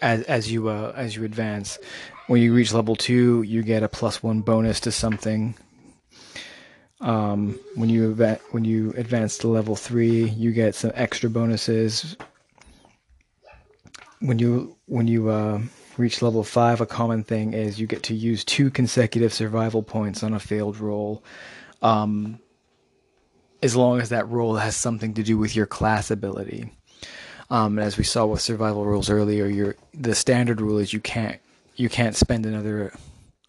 as 0.00 0.22
as 0.22 0.52
you 0.52 0.68
uh, 0.68 0.92
as 0.96 1.16
you 1.16 1.24
advance. 1.24 1.78
When 2.26 2.40
you 2.40 2.54
reach 2.54 2.72
level 2.72 2.96
two, 2.96 3.42
you 3.42 3.62
get 3.62 3.82
a 3.82 3.88
plus 3.88 4.22
one 4.22 4.40
bonus 4.40 4.80
to 4.80 4.92
something. 4.92 5.54
Um, 7.00 7.58
when 7.74 7.90
you 7.90 8.14
when 8.50 8.64
you 8.64 8.94
advance 8.96 9.36
to 9.38 9.48
level 9.48 9.76
three, 9.76 10.28
you 10.30 10.52
get 10.52 10.74
some 10.74 10.92
extra 10.94 11.28
bonuses. 11.28 12.16
When 14.24 14.38
you 14.38 14.74
when 14.86 15.06
you 15.06 15.28
uh, 15.28 15.60
reach 15.98 16.22
level 16.22 16.44
five, 16.44 16.80
a 16.80 16.86
common 16.86 17.24
thing 17.24 17.52
is 17.52 17.78
you 17.78 17.86
get 17.86 18.04
to 18.04 18.14
use 18.14 18.42
two 18.42 18.70
consecutive 18.70 19.34
survival 19.34 19.82
points 19.82 20.22
on 20.22 20.32
a 20.32 20.40
failed 20.40 20.78
roll. 20.78 21.22
Um, 21.82 22.40
as 23.62 23.76
long 23.76 24.00
as 24.00 24.08
that 24.08 24.26
roll 24.28 24.56
has 24.56 24.76
something 24.76 25.12
to 25.14 25.22
do 25.22 25.36
with 25.36 25.54
your 25.54 25.66
class 25.66 26.10
ability. 26.10 26.70
Um, 27.50 27.78
as 27.78 27.98
we 27.98 28.04
saw 28.04 28.24
with 28.24 28.40
survival 28.40 28.86
rules 28.86 29.10
earlier, 29.10 29.46
your 29.46 29.76
the 29.92 30.14
standard 30.14 30.58
rule 30.58 30.78
is 30.78 30.94
you 30.94 31.00
can't 31.00 31.38
you 31.76 31.90
can't 31.90 32.16
spend 32.16 32.46
another 32.46 32.94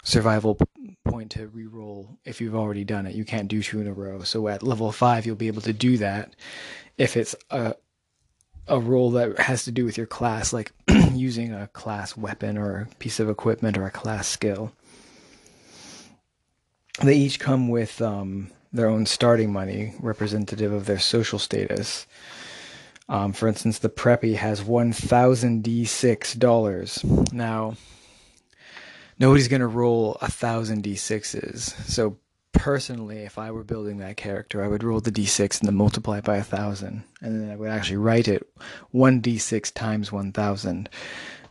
survival 0.03 0.57
point 1.05 1.31
to 1.31 1.47
re-roll 1.47 2.17
if 2.25 2.41
you've 2.41 2.55
already 2.55 2.83
done 2.83 3.05
it. 3.05 3.15
You 3.15 3.23
can't 3.23 3.47
do 3.47 3.63
two 3.63 3.79
in 3.79 3.87
a 3.87 3.93
row. 3.93 4.23
So 4.23 4.49
at 4.49 4.61
level 4.61 4.91
five, 4.91 5.25
you'll 5.25 5.37
be 5.37 5.47
able 5.47 5.61
to 5.61 5.73
do 5.73 5.97
that 5.99 6.35
if 6.97 7.15
it's 7.15 7.33
a 7.49 7.75
a 8.67 8.79
role 8.79 9.11
that 9.11 9.39
has 9.39 9.65
to 9.65 9.71
do 9.71 9.85
with 9.85 9.97
your 9.97 10.07
class, 10.07 10.51
like 10.53 10.71
using 11.13 11.53
a 11.53 11.67
class 11.67 12.17
weapon 12.17 12.57
or 12.57 12.87
a 12.91 12.95
piece 12.95 13.19
of 13.19 13.29
equipment 13.29 13.77
or 13.77 13.85
a 13.85 13.91
class 13.91 14.27
skill. 14.27 14.71
They 17.01 17.15
each 17.15 17.39
come 17.39 17.67
with 17.67 18.01
um, 18.01 18.49
their 18.71 18.87
own 18.87 19.05
starting 19.05 19.51
money, 19.51 19.93
representative 19.99 20.71
of 20.71 20.85
their 20.85 20.99
social 20.99 21.39
status. 21.39 22.07
Um, 23.07 23.33
for 23.33 23.47
instance, 23.47 23.79
the 23.79 23.89
preppy 23.89 24.35
has 24.35 24.63
1,000 24.63 25.63
D6 25.63 26.39
dollars. 26.39 27.03
Now, 27.31 27.75
nobody's 29.19 29.47
going 29.47 29.61
to 29.61 29.67
roll 29.67 30.17
a 30.21 30.31
thousand 30.31 30.83
D6s. 30.83 31.87
So, 31.87 32.17
personally, 32.55 33.19
if 33.19 33.37
I 33.37 33.51
were 33.51 33.63
building 33.63 33.97
that 33.97 34.17
character, 34.17 34.63
I 34.63 34.67
would 34.67 34.83
roll 34.83 34.99
the 34.99 35.11
D6 35.11 35.59
and 35.59 35.67
then 35.67 35.75
multiply 35.75 36.17
it 36.17 36.23
by 36.23 36.37
a 36.37 36.43
thousand. 36.43 37.03
And 37.21 37.41
then 37.41 37.51
I 37.51 37.55
would 37.55 37.69
actually 37.69 37.97
write 37.97 38.27
it 38.27 38.47
1D6 38.93 39.73
times 39.73 40.11
1,000. 40.11 40.89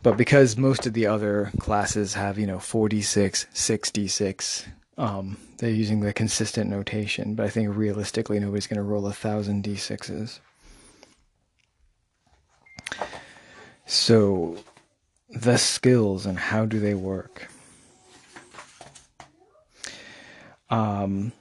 But 0.03 0.17
because 0.17 0.57
most 0.57 0.85
of 0.85 0.93
the 0.93 1.07
other 1.07 1.51
classes 1.59 2.13
have, 2.13 2.37
you 2.37 2.45
know, 2.45 2.57
4D6, 2.57 3.47
6D6, 3.53 4.65
um, 4.97 5.37
they're 5.57 5.69
using 5.69 6.01
the 6.01 6.13
consistent 6.13 6.69
notation. 6.69 7.35
But 7.35 7.45
I 7.45 7.49
think 7.49 7.75
realistically, 7.75 8.39
nobody's 8.39 8.67
going 8.67 8.77
to 8.77 8.83
roll 8.83 9.07
a 9.07 9.13
thousand 9.13 9.63
D6s. 9.63 10.39
So, 13.87 14.57
the 15.29 15.57
skills 15.57 16.25
and 16.25 16.37
how 16.37 16.65
do 16.65 16.79
they 16.79 16.93
work? 16.93 17.47
Um, 20.69 21.31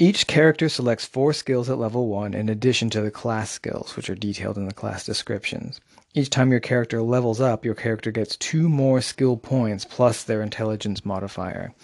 each 0.00 0.28
character 0.28 0.68
selects 0.68 1.06
four 1.06 1.32
skills 1.32 1.68
at 1.68 1.78
level 1.78 2.06
1 2.06 2.32
in 2.32 2.48
addition 2.48 2.88
to 2.90 3.00
the 3.00 3.10
class 3.10 3.50
skills, 3.50 3.96
which 3.96 4.08
are 4.08 4.14
detailed 4.14 4.56
in 4.56 4.66
the 4.66 4.72
class 4.72 5.04
descriptions. 5.04 5.80
Each 6.14 6.30
time 6.30 6.52
your 6.52 6.60
character 6.60 7.02
levels 7.02 7.40
up, 7.40 7.64
your 7.64 7.74
character 7.74 8.10
gets 8.10 8.36
two 8.36 8.68
more 8.68 9.00
skill 9.00 9.36
points 9.36 9.84
plus 9.84 10.22
their 10.22 10.40
intelligence 10.40 11.04
modifier. 11.04 11.74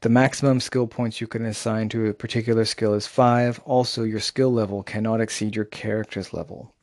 The 0.00 0.08
maximum 0.08 0.60
skill 0.60 0.88
points 0.88 1.20
you 1.20 1.26
can 1.26 1.46
assign 1.46 1.88
to 1.90 2.06
a 2.06 2.14
particular 2.14 2.64
skill 2.64 2.94
is 2.94 3.06
5. 3.06 3.60
Also, 3.64 4.02
your 4.02 4.20
skill 4.20 4.52
level 4.52 4.82
cannot 4.82 5.20
exceed 5.20 5.54
your 5.54 5.64
character's 5.64 6.32
level. 6.32 6.74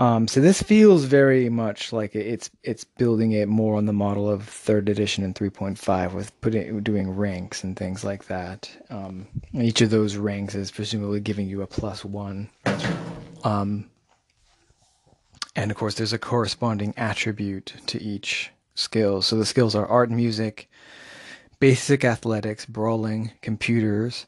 Um, 0.00 0.26
so 0.28 0.40
this 0.40 0.62
feels 0.62 1.04
very 1.04 1.50
much 1.50 1.92
like 1.92 2.14
it's 2.14 2.48
it's 2.62 2.84
building 2.84 3.32
it 3.32 3.48
more 3.48 3.76
on 3.76 3.84
the 3.84 3.92
model 3.92 4.30
of 4.30 4.44
third 4.44 4.88
edition 4.88 5.22
and 5.22 5.34
3.5 5.34 6.14
with 6.14 6.40
putting 6.40 6.80
doing 6.80 7.10
ranks 7.10 7.62
and 7.62 7.76
things 7.76 8.02
like 8.02 8.24
that. 8.24 8.70
Um, 8.88 9.26
each 9.52 9.82
of 9.82 9.90
those 9.90 10.16
ranks 10.16 10.54
is 10.54 10.70
presumably 10.70 11.20
giving 11.20 11.48
you 11.50 11.60
a 11.60 11.66
plus 11.66 12.02
one. 12.02 12.48
Um, 13.44 13.90
and 15.54 15.70
of 15.70 15.76
course, 15.76 15.96
there's 15.96 16.14
a 16.14 16.18
corresponding 16.18 16.94
attribute 16.96 17.74
to 17.88 18.02
each 18.02 18.50
skill. 18.74 19.20
So 19.20 19.36
the 19.36 19.44
skills 19.44 19.74
are 19.74 19.86
art 19.86 20.08
and 20.08 20.16
music, 20.16 20.70
basic 21.58 22.06
athletics, 22.06 22.64
brawling, 22.64 23.32
computers, 23.42 24.26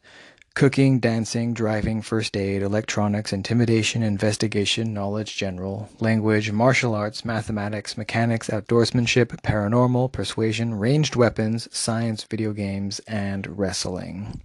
cooking, 0.55 1.01
dancing, 1.01 1.55
driving, 1.55 2.03
first 2.03 2.37
aid, 2.37 2.63
electronics, 2.63 3.33
intimidation, 3.33 4.03
investigation, 4.03 4.93
knowledge 4.93 5.37
general, 5.37 5.89
language, 6.01 6.53
martial 6.53 6.95
arts, 6.95 7.25
mathematics, 7.25 7.97
mechanics, 7.97 8.49
outdoorsmanship, 8.49 9.29
paranormal, 9.43 10.13
persuasion, 10.13 10.75
ranged 10.75 11.17
weapons, 11.17 11.69
science, 11.77 12.25
video 12.25 12.53
games, 12.53 13.01
and 13.09 13.59
wrestling. 13.59 14.43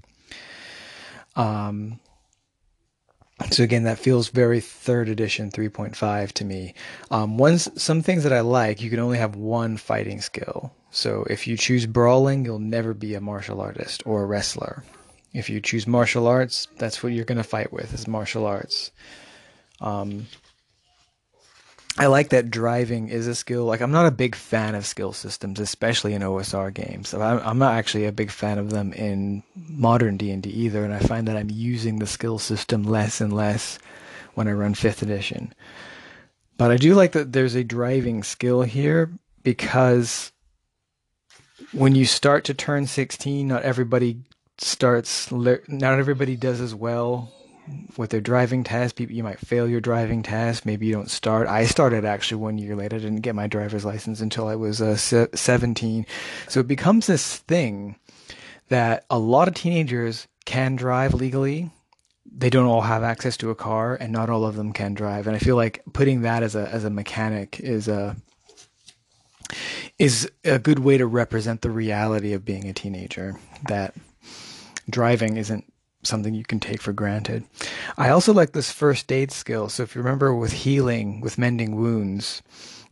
Um, 1.36 2.00
so 3.52 3.64
again, 3.64 3.84
that 3.84 4.00
feels 4.00 4.30
very 4.30 4.60
third 4.60 5.10
edition 5.10 5.52
3.5 5.52 6.32
to 6.34 6.46
me. 6.46 6.74
Um, 7.12 7.38
one, 7.38 7.60
some 7.60 8.02
things 8.02 8.24
that 8.24 8.34
I 8.34 8.40
like, 8.40 8.82
you 8.82 8.90
can 8.90 9.00
only 9.00 9.20
have 9.20 9.36
one 9.36 9.78
fighting 9.78 10.22
skill. 10.22 10.74
So 10.90 11.26
if 11.30 11.46
you 11.46 11.56
choose 11.56 11.86
brawling, 11.86 12.46
you'll 12.46 12.60
never 12.60 12.94
be 12.94 13.14
a 13.14 13.22
martial 13.22 13.62
artist 13.62 14.02
or 14.06 14.24
a 14.24 14.26
wrestler. 14.26 14.84
If 15.34 15.50
you 15.50 15.62
choose 15.62 15.88
martial 15.88 16.28
arts, 16.28 16.68
that's 16.78 17.04
what 17.04 17.14
you're 17.14 17.26
going 17.26 17.38
to 17.38 17.44
fight 17.44 17.72
with 17.72 17.94
is 17.94 18.08
martial 18.08 18.46
arts. 18.46 18.92
Um, 19.82 20.28
I 22.00 22.06
like 22.06 22.30
that 22.30 22.52
driving 22.52 23.10
is 23.10 23.26
a 23.26 23.34
skill. 23.34 23.66
Like 23.66 23.82
I'm 23.82 23.92
not 23.92 24.06
a 24.06 24.12
big 24.12 24.36
fan 24.36 24.76
of 24.76 24.86
skill 24.86 25.14
systems, 25.14 25.60
especially 25.60 26.14
in 26.14 26.22
OSR 26.22 26.72
games. 26.74 27.14
I'm, 27.14 27.40
I'm 27.40 27.58
not 27.58 27.74
actually 27.74 28.06
a 28.06 28.12
big 28.12 28.30
fan 28.30 28.60
of 28.60 28.70
them 28.70 28.94
in 28.94 29.44
modern 29.56 30.18
D&D 30.18 30.48
either, 30.48 30.84
and 30.84 30.94
I 30.94 31.00
find 31.00 31.28
that 31.28 31.38
I'm 31.38 31.50
using 31.50 31.98
the 31.98 32.08
skill 32.08 32.38
system 32.38 32.84
less 32.84 33.20
and 33.20 33.34
less 33.34 33.80
when 34.36 34.48
I 34.48 34.52
run 34.52 34.76
5th 34.76 35.02
edition. 35.02 35.54
But 36.58 36.70
I 36.72 36.78
do 36.78 36.94
like 36.94 37.14
that 37.14 37.34
there's 37.34 37.56
a 37.56 37.64
driving 37.64 38.24
skill 38.24 38.62
here 38.62 39.12
because 39.44 40.32
when 41.72 41.96
you 41.96 42.06
start 42.06 42.44
to 42.46 42.54
turn 42.54 42.86
16, 42.86 43.48
not 43.48 43.64
everybody 43.64 44.22
starts 44.60 45.32
not 45.32 46.00
everybody 46.00 46.36
does 46.36 46.62
as 46.62 46.74
well 46.74 47.32
with 47.98 48.12
their 48.12 48.22
driving 48.22 48.64
test. 48.64 48.96
People, 48.96 49.16
you 49.16 49.24
might 49.24 49.40
fail 49.40 49.68
your 49.68 49.82
driving 49.82 50.24
test. 50.24 50.66
Maybe 50.66 50.88
you 50.88 50.94
don't 50.94 51.12
start. 51.12 51.48
I 51.48 51.66
started 51.66 52.06
actually 52.06 52.42
one 52.42 52.58
year 52.58 52.76
late. 52.76 52.94
I 52.94 52.98
didn't 52.98 53.22
get 53.22 53.36
my 53.36 53.48
driver's 53.48 53.86
license 53.86 54.22
until 54.22 54.48
I 54.48 54.56
was 54.56 54.82
uh, 54.82 54.96
17. 54.96 56.06
So 56.48 56.60
it 56.60 56.68
becomes 56.68 57.08
this 57.08 57.38
thing 57.38 57.96
that 58.70 59.06
a 59.10 59.20
lot 59.20 59.48
of 59.48 59.54
teenagers 59.54 60.28
can 60.46 60.76
drive 60.76 61.14
legally. 61.14 61.72
They 62.26 62.50
don't 62.50 62.68
all 62.68 62.82
have 62.82 63.04
access 63.04 63.38
to 63.38 63.50
a 63.50 63.56
car, 63.56 63.96
and 63.96 64.12
not 64.12 64.30
all 64.30 64.46
of 64.46 64.56
them 64.56 64.74
can 64.74 64.94
drive. 64.94 65.28
And 65.28 65.36
I 65.36 65.40
feel 65.40 65.56
like 65.56 65.82
putting 65.94 66.22
that 66.22 66.44
as 66.44 66.56
a 66.56 66.68
as 66.70 66.84
a 66.84 66.90
mechanic 66.90 67.60
is 67.60 67.88
a 67.88 68.16
is 69.98 70.30
a 70.44 70.60
good 70.60 70.80
way 70.80 70.98
to 70.98 71.08
represent 71.08 71.62
the 71.62 71.72
reality 71.72 72.34
of 72.34 72.46
being 72.46 72.68
a 72.68 72.74
teenager. 72.74 73.40
That 73.68 73.96
driving 74.90 75.38
isn't 75.38 75.72
something 76.04 76.34
you 76.34 76.44
can 76.44 76.60
take 76.60 76.82
for 76.82 76.94
granted. 76.94 77.44
I 77.98 78.10
also 78.10 78.34
like 78.34 78.52
this 78.52 78.72
first 78.72 79.12
aid 79.12 79.32
skill. 79.32 79.70
So 79.70 79.84
if 79.84 79.96
you 79.96 80.02
remember 80.02 80.34
with 80.34 80.54
healing, 80.54 81.22
with 81.22 81.38
mending 81.38 81.76
wounds, 81.76 82.42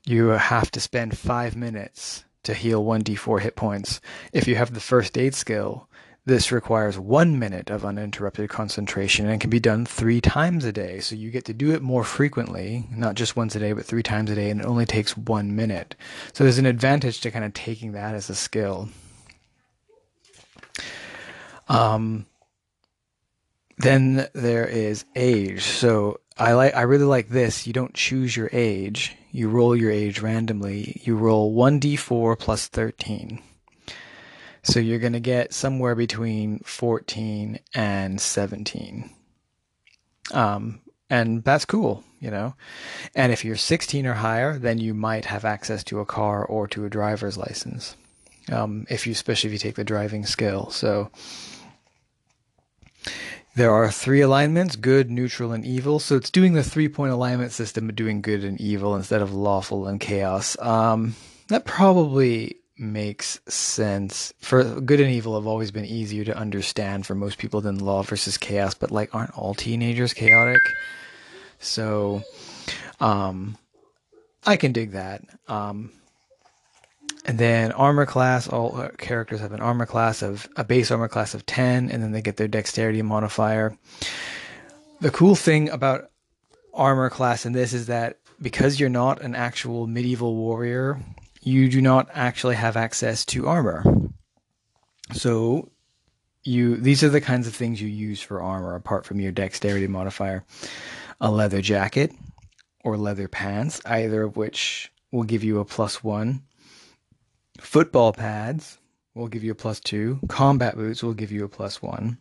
you 0.05 0.27
have 0.27 0.71
to 0.71 0.79
spend 0.79 1.17
five 1.17 1.55
minutes 1.55 2.25
to 2.43 2.53
heal 2.53 2.83
1d4 2.83 3.41
hit 3.41 3.55
points. 3.55 4.01
If 4.33 4.47
you 4.47 4.55
have 4.55 4.73
the 4.73 4.79
first 4.79 5.17
aid 5.17 5.33
skill, 5.33 5.87
this 6.25 6.51
requires 6.51 6.97
one 6.97 7.37
minute 7.37 7.69
of 7.69 7.85
uninterrupted 7.85 8.49
concentration 8.49 9.27
and 9.27 9.39
can 9.39 9.51
be 9.51 9.59
done 9.59 9.85
three 9.85 10.19
times 10.19 10.65
a 10.65 10.71
day. 10.71 10.99
So 10.99 11.15
you 11.15 11.29
get 11.29 11.45
to 11.45 11.53
do 11.53 11.71
it 11.71 11.83
more 11.83 12.03
frequently, 12.03 12.87
not 12.91 13.13
just 13.13 13.35
once 13.35 13.55
a 13.55 13.59
day, 13.59 13.73
but 13.73 13.85
three 13.85 14.01
times 14.01 14.31
a 14.31 14.35
day, 14.35 14.49
and 14.49 14.59
it 14.59 14.65
only 14.65 14.85
takes 14.85 15.15
one 15.15 15.55
minute. 15.55 15.95
So 16.33 16.43
there's 16.43 16.57
an 16.57 16.65
advantage 16.65 17.21
to 17.21 17.31
kind 17.31 17.45
of 17.45 17.53
taking 17.53 17.91
that 17.91 18.15
as 18.15 18.29
a 18.29 18.35
skill. 18.35 18.89
Um, 21.68 22.26
then 23.78 24.28
there 24.34 24.68
is 24.68 25.05
age. 25.16 25.63
So 25.63 26.20
I 26.38 26.53
like 26.53 26.76
I 26.76 26.82
really 26.82 27.05
like 27.05 27.30
this. 27.30 27.68
You 27.68 27.74
don't 27.74 27.93
choose 27.93 28.36
your 28.36 28.49
age. 28.51 29.16
You 29.32 29.49
roll 29.49 29.76
your 29.76 29.91
age 29.91 30.22
randomly. 30.22 31.01
You 31.03 31.16
roll 31.16 31.53
1d4 31.53 32.39
plus 32.39 32.68
13. 32.68 33.41
So 34.63 34.80
you're 34.80 34.99
going 34.99 35.13
to 35.13 35.20
get 35.20 35.53
somewhere 35.53 35.93
between 35.93 36.59
14 36.59 37.59
and 37.76 38.20
17. 38.20 39.11
Um, 40.34 40.82
and 41.09 41.43
that's 41.43 41.66
cool, 41.66 42.03
you 42.20 42.32
know. 42.32 42.55
And 43.13 43.32
if 43.32 43.45
you're 43.45 43.57
16 43.57 44.07
or 44.07 44.13
higher, 44.13 44.57
then 44.57 44.80
you 44.80 44.95
might 44.95 45.26
have 45.26 45.45
access 45.45 45.84
to 45.86 45.99
a 45.99 46.05
car 46.05 46.43
or 46.43 46.68
to 46.70 46.84
a 46.86 46.89
driver's 46.89 47.38
license. 47.38 47.95
Um, 48.51 48.85
if 48.89 49.07
you, 49.07 49.13
especially 49.13 49.49
if 49.49 49.53
you 49.53 49.59
take 49.59 49.75
the 49.75 49.83
driving 49.83 50.25
skill. 50.25 50.69
So 50.69 51.09
there 53.55 53.71
are 53.71 53.89
three 53.91 54.21
alignments: 54.21 54.75
good, 54.75 55.09
neutral, 55.09 55.51
and 55.51 55.65
evil. 55.65 55.99
So 55.99 56.15
it's 56.15 56.29
doing 56.29 56.53
the 56.53 56.63
three-point 56.63 57.11
alignment 57.11 57.51
system, 57.51 57.87
but 57.87 57.95
doing 57.95 58.21
good 58.21 58.43
and 58.43 58.59
evil 58.61 58.95
instead 58.95 59.21
of 59.21 59.33
lawful 59.33 59.87
and 59.87 59.99
chaos. 59.99 60.57
Um, 60.59 61.15
that 61.47 61.65
probably 61.65 62.57
makes 62.77 63.39
sense. 63.47 64.33
For 64.39 64.63
good 64.81 64.99
and 64.99 65.09
evil 65.09 65.35
have 65.35 65.47
always 65.47 65.71
been 65.71 65.85
easier 65.85 66.25
to 66.25 66.37
understand 66.37 67.05
for 67.05 67.15
most 67.15 67.37
people 67.37 67.61
than 67.61 67.79
law 67.79 68.03
versus 68.03 68.37
chaos, 68.37 68.73
but 68.73 68.91
like 68.91 69.15
aren't 69.15 69.37
all 69.37 69.53
teenagers 69.53 70.13
chaotic? 70.13 70.61
So 71.59 72.23
um 72.99 73.57
I 74.45 74.57
can 74.57 74.73
dig 74.73 74.91
that. 74.91 75.21
Um 75.47 75.91
and 77.26 77.39
then 77.39 77.71
armor 77.71 78.05
class, 78.05 78.47
all 78.47 78.80
uh, 78.80 78.89
characters 78.97 79.39
have 79.39 79.51
an 79.51 79.59
armor 79.59 79.88
class 79.88 80.21
of 80.21 80.47
a 80.55 80.63
base 80.63 80.91
armor 80.91 81.07
class 81.07 81.34
of 81.34 81.45
10 81.45 81.89
and 81.89 82.01
then 82.03 82.11
they 82.11 82.21
get 82.21 82.38
their 82.38 82.47
dexterity 82.47 83.01
modifier. 83.01 83.76
The 85.01 85.11
cool 85.11 85.36
thing 85.36 85.69
about 85.69 86.11
armor 86.73 87.09
class 87.09 87.45
in 87.45 87.53
this 87.53 87.73
is 87.73 87.88
that 87.88 88.19
because 88.41 88.80
you're 88.80 88.89
not 88.89 89.21
an 89.21 89.34
actual 89.34 89.88
medieval 89.88 90.36
warrior, 90.36 90.99
you 91.41 91.69
do 91.69 91.82
not 91.82 92.09
actually 92.13 92.55
have 92.55 92.78
access 92.78 93.26
to 93.26 93.47
armor. 93.47 93.84
So 95.13 95.69
you 96.43 96.78
these 96.78 97.03
are 97.03 97.09
the 97.09 97.21
kinds 97.21 97.47
of 97.47 97.55
things 97.55 97.82
you 97.82 97.88
use 97.88 98.21
for 98.21 98.41
armor 98.41 98.76
apart 98.76 99.05
from 99.05 99.19
your 99.19 99.32
dexterity 99.32 99.88
modifier. 99.88 100.43
A 101.21 101.32
leather 101.32 101.61
jacket 101.61 102.11
or 102.84 102.97
leather 102.97 103.28
pants, 103.28 103.82
either 103.86 104.23
of 104.23 104.38
which 104.38 104.91
will 105.11 105.23
give 105.23 105.43
you 105.43 105.59
a 105.59 105.65
plus 105.65 106.03
1. 106.03 106.41
Football 107.59 108.13
pads 108.13 108.77
will 109.13 109.27
give 109.27 109.43
you 109.43 109.51
a 109.51 109.55
plus 109.55 109.79
2. 109.79 110.19
Combat 110.27 110.75
boots 110.75 111.03
will 111.03 111.13
give 111.13 111.31
you 111.31 111.45
a 111.45 111.49
plus 111.49 111.81
1. 111.81 112.17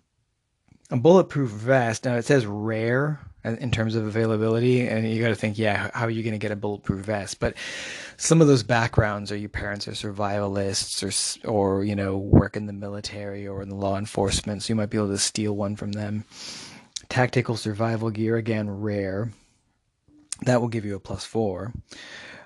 A 0.91 0.97
bulletproof 0.97 1.51
vest, 1.51 2.05
now 2.05 2.15
it 2.17 2.25
says 2.25 2.47
rare 2.47 3.21
in 3.45 3.71
terms 3.71 3.95
of 3.95 4.07
availability 4.07 4.87
and 4.89 5.07
you 5.09 5.21
got 5.21 5.29
to 5.29 5.35
think 5.35 5.59
yeah 5.59 5.91
how 5.93 6.07
are 6.07 6.11
you 6.11 6.23
going 6.23 6.33
to 6.33 6.39
get 6.39 6.51
a 6.51 6.57
bulletproof 6.57 7.05
vest 7.05 7.39
but 7.41 7.55
some 8.17 8.41
of 8.41 8.47
those 8.47 8.63
backgrounds 8.63 9.31
are 9.31 9.37
your 9.37 9.51
parents 9.51 9.87
are 9.87 9.93
survivalists 9.93 11.45
or 11.45 11.51
or 11.51 11.85
you 11.85 11.95
know 11.95 12.17
work 12.17 12.57
in 12.57 12.67
the 12.67 12.73
military 12.73 13.47
or 13.47 13.61
in 13.61 13.69
the 13.69 13.75
law 13.75 13.99
enforcement 13.99 14.63
so 14.63 14.71
you 14.71 14.75
might 14.75 14.91
be 14.91 14.97
able 14.97 15.09
to 15.09 15.19
steal 15.19 15.55
one 15.55 15.77
from 15.77 15.93
them 15.93 16.25
tactical 17.09 17.57
survival 17.57 18.11
gear 18.11 18.37
again 18.37 18.71
rare 18.71 19.31
that 20.43 20.61
will 20.61 20.69
give 20.69 20.87
you 20.87 20.97
a 20.97 21.01
plus 21.01 21.25
4 21.25 21.73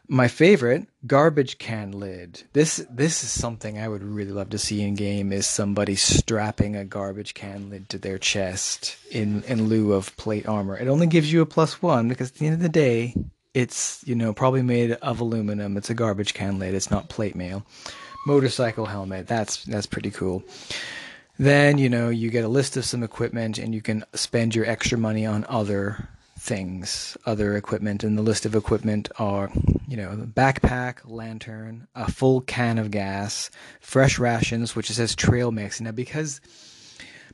my 0.09 0.27
favorite 0.27 0.87
garbage 1.07 1.59
can 1.59 1.93
lid. 1.93 2.43
This 2.55 2.85
this 2.91 3.23
is 3.23 3.31
something 3.31 3.79
I 3.79 3.89
would 3.89 4.03
really 4.03 4.33
love 4.33 4.49
to 4.51 4.59
see 4.59 4.83
in 4.83 4.95
game 4.95 5.33
is 5.33 5.47
somebody 5.47 5.97
strapping 5.97 6.77
a 6.77 6.85
garbage 6.85 7.35
can 7.35 7.69
lid 7.69 7.91
to 7.91 7.99
their 7.99 8.19
chest 8.19 8.97
in 9.11 9.43
in 9.45 9.69
lieu 9.69 9.93
of 9.93 10.17
plate 10.17 10.49
armor. 10.49 10.77
It 10.79 10.89
only 10.89 11.07
gives 11.07 11.31
you 11.31 11.43
a 11.43 11.47
plus 11.47 11.83
1 11.83 12.09
because 12.09 12.31
at 12.31 12.37
the 12.37 12.47
end 12.47 12.55
of 12.55 12.63
the 12.63 12.69
day 12.71 13.15
it's, 13.55 14.03
you 14.07 14.15
know, 14.15 14.33
probably 14.33 14.63
made 14.63 14.93
of 14.93 15.21
aluminum. 15.21 15.77
It's 15.77 15.91
a 15.91 15.95
garbage 15.95 16.33
can 16.33 16.59
lid. 16.59 16.75
It's 16.75 16.91
not 16.91 17.09
plate 17.09 17.35
mail. 17.35 17.67
Motorcycle 18.27 18.87
helmet. 18.87 19.27
That's 19.27 19.65
that's 19.65 19.87
pretty 19.87 20.11
cool. 20.11 20.43
Then, 21.39 21.79
you 21.79 21.89
know, 21.89 22.09
you 22.09 22.31
get 22.31 22.45
a 22.45 22.49
list 22.49 22.77
of 22.77 22.85
some 22.85 23.03
equipment 23.03 23.59
and 23.59 23.75
you 23.75 23.81
can 23.81 24.05
spend 24.15 24.55
your 24.55 24.67
extra 24.67 24.99
money 24.99 25.25
on 25.25 25.45
other 25.49 26.09
things, 26.39 27.16
other 27.26 27.57
equipment, 27.57 28.05
and 28.05 28.16
the 28.16 28.22
list 28.22 28.47
of 28.47 28.55
equipment 28.55 29.09
are, 29.18 29.51
you 29.86 29.97
know, 29.97 30.11
backpack, 30.34 30.99
lantern, 31.05 31.86
a 31.95 32.11
full 32.11 32.41
can 32.43 32.78
of 32.78 32.91
gas, 32.91 33.51
fresh 33.80 34.18
rations, 34.18 34.76
which 34.76 34.91
says 34.91 35.14
trail 35.14 35.51
mix. 35.51 35.80
Now, 35.80 35.93
because 35.93 36.41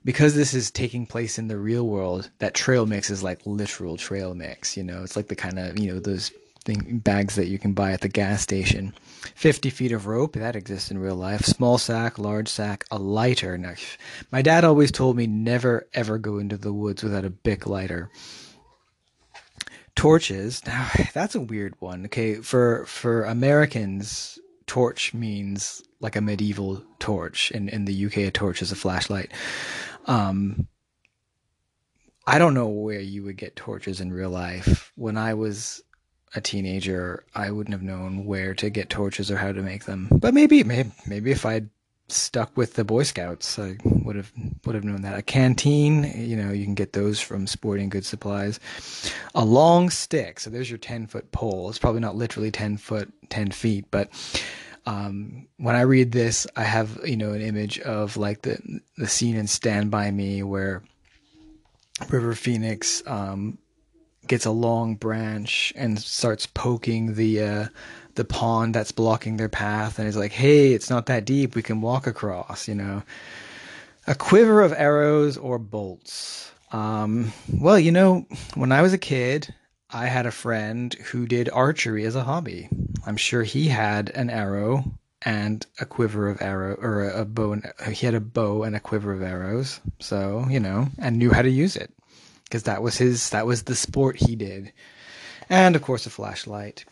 because 0.05 0.35
this 0.35 0.53
is 0.53 0.71
taking 0.71 1.07
place 1.07 1.39
in 1.39 1.49
the 1.49 1.57
real 1.57 1.87
world, 1.87 2.31
that 2.39 2.55
trail 2.55 2.85
mix 2.85 3.09
is 3.09 3.23
like 3.23 3.47
literal 3.47 3.97
trail 3.97 4.35
mix. 4.35 4.77
You 4.77 4.85
know, 4.85 5.03
it's 5.03 5.17
like 5.17 5.29
the 5.29 5.37
kind 5.37 5.59
of 5.59 5.79
you 5.79 5.93
know 5.93 6.01
those 6.01 6.33
thing, 6.65 6.99
bags 6.99 7.37
that 7.37 7.49
you 7.49 7.59
can 7.59 7.73
buy 7.75 7.93
at 7.93 8.01
the 8.01 8.09
gas 8.09 8.43
station. 8.43 8.95
50 9.35 9.71
feet 9.71 9.93
of 9.93 10.07
rope, 10.07 10.35
that 10.35 10.57
exists 10.57 10.91
in 10.91 10.99
real 10.99 11.17
life. 11.17 11.45
Small 11.45 11.79
sack, 11.79 12.19
large 12.19 12.49
sack, 12.49 12.85
a 12.91 12.99
lighter. 12.99 13.57
Now, 13.59 13.75
my 14.33 14.43
dad 14.43 14.65
always 14.65 14.91
told 14.91 15.17
me 15.17 15.27
never 15.27 15.87
ever 15.93 16.19
go 16.19 16.39
into 16.39 16.57
the 16.57 16.73
woods 16.73 17.03
without 17.03 17.25
a 17.25 17.31
Bic 17.31 17.67
lighter 17.67 18.11
torches. 19.97 20.65
Now 20.67 20.89
that's 21.13 21.35
a 21.35 21.41
weird 21.41 21.75
one. 21.81 22.07
Okay, 22.07 22.37
for 22.37 22.85
for 22.87 23.25
Americans, 23.25 24.39
torch 24.67 25.15
means 25.15 25.83
like 26.01 26.17
a 26.17 26.21
medieval 26.21 26.83
torch. 26.99 27.51
In 27.51 27.69
in 27.69 27.85
the 27.85 28.07
UK, 28.07 28.19
a 28.19 28.31
torch 28.31 28.63
is 28.63 28.73
a 28.73 28.77
flashlight. 28.77 29.33
Um, 30.07 30.69
I 32.27 32.39
don't 32.39 32.55
know 32.55 32.69
where 32.69 33.01
you 33.01 33.23
would 33.25 33.37
get 33.37 33.57
torches 33.57 34.01
in 34.01 34.13
real 34.13 34.31
life. 34.31 34.93
When 34.97 35.19
I 35.19 35.35
was 35.35 35.83
a 36.35 36.41
teenager, 36.41 37.25
I 37.35 37.51
wouldn't 37.51 37.75
have 37.75 37.83
known 37.83 38.25
where 38.25 38.55
to 38.55 38.71
get 38.71 38.91
torches 38.91 39.31
or 39.31 39.37
how 39.37 39.53
to 39.53 39.63
make 39.63 39.85
them. 39.85 40.09
But 40.11 40.35
maybe, 40.35 40.65
maybe, 40.65 40.91
maybe 41.07 41.31
if 41.31 41.47
I'd 41.47 41.69
stuck 42.09 42.57
with 42.57 42.75
the 42.75 42.85
Boy 42.85 43.03
Scouts. 43.03 43.59
I 43.59 43.77
would 43.85 44.17
have 44.17 44.33
would 44.65 44.75
have 44.75 44.85
known 44.85 45.03
that. 45.03 45.19
A 45.19 45.23
canteen, 45.23 46.05
you 46.17 46.37
know, 46.37 46.53
you 46.53 46.65
can 46.65 46.75
get 46.75 46.93
those 46.93 47.21
from 47.21 47.47
Sporting 47.47 47.89
Goods 47.89 48.09
Supplies. 48.09 48.61
A 49.35 49.45
long 49.45 49.91
stick, 49.91 50.41
so 50.41 50.51
there's 50.51 50.71
your 50.71 50.79
ten 50.79 51.07
foot 51.07 51.31
pole. 51.33 51.69
It's 51.69 51.79
probably 51.79 52.01
not 52.01 52.17
literally 52.17 52.51
ten 52.51 52.77
foot, 52.77 53.13
ten 53.31 53.51
feet, 53.51 53.87
but 53.91 54.11
um, 54.87 55.49
when 55.57 55.77
I 55.77 55.83
read 55.83 56.13
this, 56.13 56.47
I 56.57 56.65
have 56.65 57.01
you 57.05 57.17
know 57.17 57.33
an 57.33 57.43
image 57.43 57.79
of 57.81 58.17
like 58.17 58.43
the 58.43 58.59
the 58.97 59.09
scene 59.09 59.37
in 59.37 59.47
Stand 59.47 59.91
by 59.91 60.11
Me 60.11 60.43
where 60.43 60.83
River 62.11 62.35
Phoenix 62.35 63.03
um, 63.07 63.59
gets 64.27 64.47
a 64.47 64.51
long 64.51 64.97
branch 64.97 65.73
and 65.77 65.99
starts 65.99 66.47
poking 66.47 67.15
the 67.15 67.43
uh, 67.43 67.69
the 68.15 68.25
pond 68.25 68.75
that's 68.75 68.93
blocking 68.93 69.37
their 69.37 69.49
path 69.49 69.99
and 69.99 70.07
he's 70.07 70.17
like, 70.17 70.33
hey, 70.33 70.73
it's 70.73 70.91
not 70.91 71.07
that 71.07 71.25
deep. 71.25 71.55
We 71.55 71.63
can 71.63 71.81
walk 71.81 72.07
across, 72.07 72.69
you 72.69 72.75
know. 72.75 73.03
A 74.07 74.15
quiver 74.15 74.61
of 74.61 74.73
arrows 74.73 75.37
or 75.37 75.59
bolts. 75.59 76.53
Um, 76.73 77.33
well, 77.53 77.79
you 77.79 77.93
know, 77.93 78.27
when 78.55 78.73
I 78.73 78.83
was 78.83 78.93
a 78.93 78.99
kid, 78.99 79.53
I 79.91 80.07
had 80.07 80.27
a 80.27 80.33
friend 80.33 80.93
who 80.95 81.27
did 81.27 81.49
archery 81.49 82.05
as 82.05 82.17
a 82.17 82.25
hobby. 82.25 82.69
I'm 83.07 83.17
sure 83.17 83.43
he 83.43 83.69
had 83.69 84.11
an 84.11 84.29
arrow 84.29 84.85
and 85.23 85.65
a 85.81 85.87
quiver 85.87 86.29
of 86.29 86.43
arrow 86.43 86.75
or 86.75 87.09
a, 87.09 87.25
bow 87.25 87.53
and 87.53 87.73
he 87.91 88.05
had 88.05 88.15
a 88.15 88.21
bow 88.21 88.63
and 88.63 88.77
a 88.77 88.81
quiver 88.81 89.13
of 89.13 89.23
arrows. 89.23 89.81
So, 90.01 90.47
you 90.51 90.61
know, 90.61 90.89
and 90.99 91.19
knew 91.19 91.31
how 91.31 91.43
to 91.43 91.51
use 91.51 91.77
it 91.77 91.91
because 92.45 92.65
that 92.65 92.83
was 92.83 92.97
his 92.99 93.31
that 93.31 93.47
was 93.47 93.65
the 93.65 93.75
sport 93.75 94.17
he 94.17 94.37
did. 94.37 94.73
And 95.49 95.77
of 95.77 95.83
course 95.83 96.07
a 96.07 96.11
flashlight. 96.11 96.85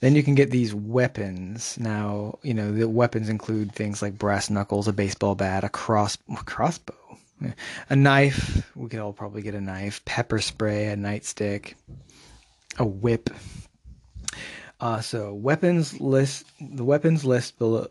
Then 0.00 0.14
you 0.14 0.22
can 0.22 0.34
get 0.34 0.50
these 0.50 0.74
weapons. 0.74 1.78
Now, 1.80 2.38
you 2.42 2.52
know, 2.52 2.70
the 2.70 2.88
weapons 2.88 3.30
include 3.30 3.72
things 3.72 4.02
like 4.02 4.18
brass 4.18 4.50
knuckles, 4.50 4.88
a 4.88 4.92
baseball 4.92 5.34
bat, 5.34 5.64
a 5.64 5.70
cross 5.70 6.18
crossbow, 6.44 6.94
a 7.88 7.96
knife. 7.96 8.70
We 8.74 8.88
could 8.88 9.00
all 9.00 9.14
probably 9.14 9.42
get 9.42 9.54
a 9.54 9.60
knife, 9.60 10.04
pepper 10.04 10.40
spray, 10.40 10.88
a 10.88 10.96
nightstick, 10.96 11.74
a 12.78 12.84
whip. 12.84 13.30
Uh, 14.78 15.00
so 15.00 15.32
weapons 15.32 15.98
list 16.00 16.46
the 16.60 16.84
weapons 16.84 17.24
list 17.24 17.58
below 17.58 17.88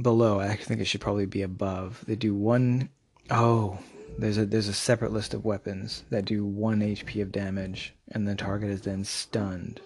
below. 0.00 0.40
I 0.40 0.56
think 0.56 0.80
it 0.80 0.86
should 0.86 1.02
probably 1.02 1.26
be 1.26 1.42
above. 1.42 2.02
They 2.06 2.16
do 2.16 2.34
one 2.34 2.88
oh 3.30 3.78
there's 4.18 4.38
a 4.38 4.46
there's 4.46 4.68
a 4.68 4.74
separate 4.74 5.12
list 5.12 5.34
of 5.34 5.44
weapons 5.44 6.04
that 6.10 6.24
do 6.24 6.44
one 6.44 6.80
HP 6.80 7.22
of 7.22 7.32
damage, 7.32 7.94
and 8.10 8.26
the 8.26 8.34
target 8.34 8.70
is 8.70 8.82
then 8.82 9.04
stunned. 9.04 9.80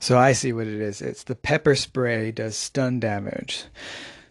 So 0.00 0.18
I 0.18 0.32
see 0.32 0.52
what 0.52 0.66
it 0.66 0.82
is. 0.82 1.00
It's 1.00 1.22
the 1.22 1.34
pepper 1.34 1.74
spray 1.74 2.30
does 2.30 2.56
stun 2.56 3.00
damage. 3.00 3.64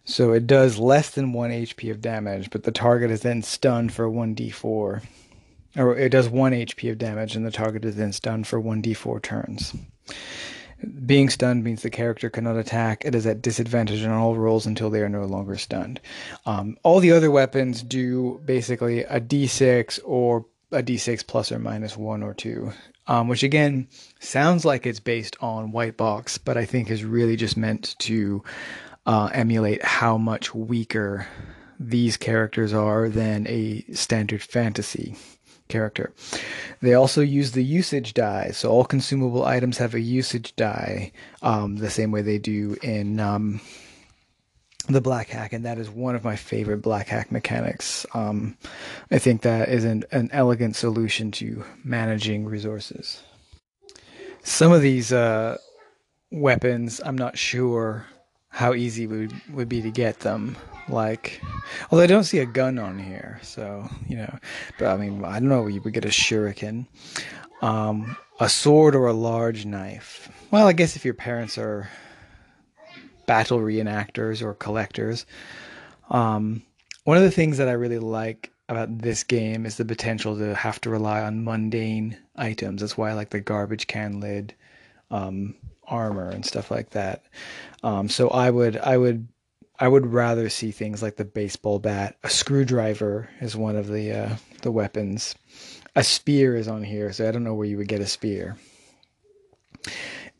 So 0.05 0.31
it 0.31 0.45
does 0.45 0.77
less 0.77 1.09
than 1.09 1.33
1 1.33 1.49
HP 1.49 1.89
of 1.89 1.99
damage, 1.99 2.51
but 2.51 2.61
the 2.61 2.71
target 2.71 3.09
is 3.09 3.21
then 3.21 3.41
stunned 3.41 3.91
for 3.91 4.07
1d4. 4.07 5.01
Or 5.75 5.97
it 5.97 6.09
does 6.09 6.29
1 6.29 6.51
HP 6.51 6.91
of 6.91 6.99
damage, 6.99 7.35
and 7.35 7.43
the 7.43 7.49
target 7.49 7.85
is 7.85 7.95
then 7.95 8.13
stunned 8.13 8.45
for 8.45 8.61
1d4 8.61 9.21
turns. 9.23 9.73
Being 11.05 11.29
stunned 11.29 11.63
means 11.63 11.81
the 11.81 11.89
character 11.89 12.29
cannot 12.29 12.57
attack. 12.57 13.03
It 13.05 13.15
is 13.15 13.25
at 13.25 13.41
disadvantage 13.41 14.03
on 14.03 14.11
all 14.11 14.35
rolls 14.35 14.65
until 14.65 14.89
they 14.89 15.01
are 15.01 15.09
no 15.09 15.25
longer 15.25 15.57
stunned. 15.57 15.99
Um, 16.45 16.77
all 16.83 16.99
the 16.99 17.11
other 17.11 17.31
weapons 17.31 17.83
do 17.83 18.41
basically 18.45 19.03
a 19.03 19.19
d6 19.19 19.99
or 20.03 20.45
a 20.71 20.81
d6 20.81 21.25
plus 21.27 21.51
or 21.51 21.59
minus 21.59 21.95
1 21.95 22.23
or 22.23 22.33
2 22.33 22.71
um, 23.07 23.27
which 23.27 23.43
again 23.43 23.87
sounds 24.19 24.65
like 24.65 24.85
it's 24.85 24.99
based 24.99 25.35
on 25.41 25.71
White 25.71 25.97
Box, 25.97 26.37
but 26.37 26.57
I 26.57 26.65
think 26.65 26.89
is 26.89 27.03
really 27.03 27.35
just 27.35 27.57
meant 27.57 27.95
to 27.99 28.43
uh, 29.05 29.29
emulate 29.33 29.83
how 29.83 30.17
much 30.17 30.55
weaker 30.55 31.27
these 31.79 32.15
characters 32.15 32.73
are 32.73 33.09
than 33.09 33.45
a 33.47 33.83
standard 33.91 34.41
fantasy 34.41 35.17
character. 35.73 36.13
They 36.81 36.93
also 36.93 37.21
use 37.21 37.51
the 37.51 37.63
usage 37.79 38.13
die, 38.13 38.51
so 38.51 38.69
all 38.69 38.85
consumable 38.85 39.43
items 39.57 39.77
have 39.79 39.95
a 39.95 39.99
usage 40.19 40.55
die, 40.55 41.11
um, 41.41 41.77
the 41.77 41.89
same 41.89 42.11
way 42.11 42.21
they 42.21 42.39
do 42.39 42.75
in 42.83 43.19
um, 43.19 43.59
the 44.87 45.01
black 45.01 45.29
hack, 45.29 45.53
and 45.53 45.65
that 45.65 45.77
is 45.77 45.89
one 45.89 46.15
of 46.15 46.23
my 46.23 46.35
favorite 46.35 46.81
black 46.81 47.07
hack 47.07 47.31
mechanics. 47.31 48.05
Um, 48.13 48.57
I 49.11 49.19
think 49.19 49.41
that 49.41 49.69
is 49.69 49.83
an, 49.83 50.03
an 50.11 50.29
elegant 50.31 50.75
solution 50.75 51.31
to 51.31 51.63
managing 51.83 52.45
resources. 52.45 53.23
Some 54.43 54.73
of 54.73 54.81
these 54.81 55.13
uh, 55.13 55.57
weapons, 56.31 57.01
I'm 57.05 57.17
not 57.17 57.37
sure 57.37 58.05
how 58.49 58.73
easy 58.73 59.07
would 59.07 59.33
would 59.53 59.69
be 59.69 59.81
to 59.81 59.91
get 59.91 60.19
them. 60.19 60.55
Like, 60.89 61.41
although 61.91 62.03
I 62.03 62.07
don't 62.07 62.25
see 62.25 62.39
a 62.39 62.45
gun 62.45 62.77
on 62.77 62.99
here, 62.99 63.39
so 63.41 63.89
you 64.07 64.17
know. 64.17 64.37
But 64.77 64.87
I 64.87 64.97
mean, 64.97 65.23
I 65.23 65.39
don't 65.39 65.49
know. 65.49 65.67
You 65.67 65.81
would 65.81 65.93
get 65.93 66.05
a 66.05 66.09
shuriken, 66.09 66.87
um, 67.61 68.17
a 68.39 68.49
sword, 68.49 68.95
or 68.95 69.07
a 69.07 69.13
large 69.13 69.65
knife. 69.65 70.29
Well, 70.51 70.67
I 70.67 70.73
guess 70.73 70.95
if 70.95 71.05
your 71.05 71.13
parents 71.13 71.57
are 71.57 71.89
battle 73.25 73.59
reenactors 73.59 74.41
or 74.41 74.53
collectors, 74.53 75.25
um, 76.09 76.63
one 77.05 77.17
of 77.17 77.23
the 77.23 77.31
things 77.31 77.57
that 77.57 77.69
I 77.69 77.73
really 77.73 77.99
like 77.99 78.51
about 78.69 78.97
this 78.99 79.23
game 79.23 79.65
is 79.65 79.77
the 79.77 79.85
potential 79.85 80.37
to 80.37 80.55
have 80.55 80.79
to 80.81 80.89
rely 80.89 81.21
on 81.21 81.43
mundane 81.43 82.17
items. 82.35 82.81
That's 82.81 82.97
why 82.97 83.09
I 83.09 83.13
like 83.13 83.29
the 83.29 83.39
garbage 83.39 83.87
can 83.87 84.19
lid, 84.19 84.53
um, 85.11 85.55
armor 85.87 86.29
and 86.29 86.45
stuff 86.45 86.71
like 86.71 86.91
that. 86.91 87.23
Um, 87.83 88.09
so 88.09 88.29
I 88.29 88.49
would 88.49 88.77
I 88.77 88.97
would 88.97 89.27
I 89.79 89.87
would 89.87 90.07
rather 90.07 90.49
see 90.49 90.71
things 90.71 91.01
like 91.01 91.15
the 91.15 91.25
baseball 91.25 91.79
bat. 91.79 92.15
A 92.23 92.29
screwdriver 92.29 93.29
is 93.41 93.55
one 93.55 93.75
of 93.75 93.87
the 93.87 94.11
uh, 94.11 94.35
the 94.61 94.71
weapons. 94.71 95.35
A 95.95 96.03
spear 96.03 96.55
is 96.55 96.67
on 96.67 96.83
here, 96.83 97.11
so 97.11 97.27
I 97.27 97.31
don't 97.31 97.43
know 97.43 97.53
where 97.53 97.67
you 97.67 97.77
would 97.77 97.87
get 97.87 98.01
a 98.01 98.07
spear. 98.07 98.57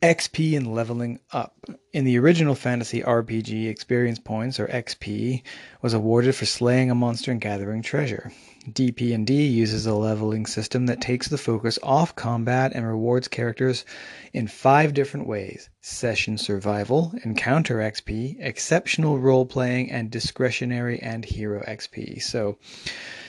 XP 0.01 0.57
and 0.57 0.75
leveling 0.75 1.19
up. 1.31 1.55
In 1.93 2.03
the 2.03 2.19
original 2.19 2.55
fantasy 2.55 3.01
RPG, 3.01 3.69
experience 3.69 4.19
points 4.19 4.59
or 4.59 4.67
XP 4.67 5.41
was 5.81 5.93
awarded 5.93 6.36
for 6.36 6.45
slaying 6.45 6.91
a 6.91 6.95
monster 6.95 7.31
and 7.31 7.39
gathering 7.39 7.81
treasure. 7.81 8.31
DP&D 8.70 9.47
uses 9.47 9.86
a 9.86 9.93
leveling 9.93 10.45
system 10.45 10.86
that 10.86 11.01
takes 11.01 11.28
the 11.28 11.38
focus 11.38 11.78
off 11.84 12.16
combat 12.16 12.72
and 12.74 12.88
rewards 12.88 13.28
characters 13.28 13.84
in 14.32 14.47
five 14.47 14.93
different 14.93 15.28
ways: 15.28 15.70
session 15.82 16.38
survival, 16.38 17.14
encounter 17.24 17.78
XP, 17.80 18.38
exceptional 18.39 19.20
role 19.20 19.45
playing, 19.45 19.91
and 19.91 20.09
discretionary 20.09 20.99
and 20.99 21.26
hero 21.26 21.61
XP. 21.68 22.22
So, 22.22 22.57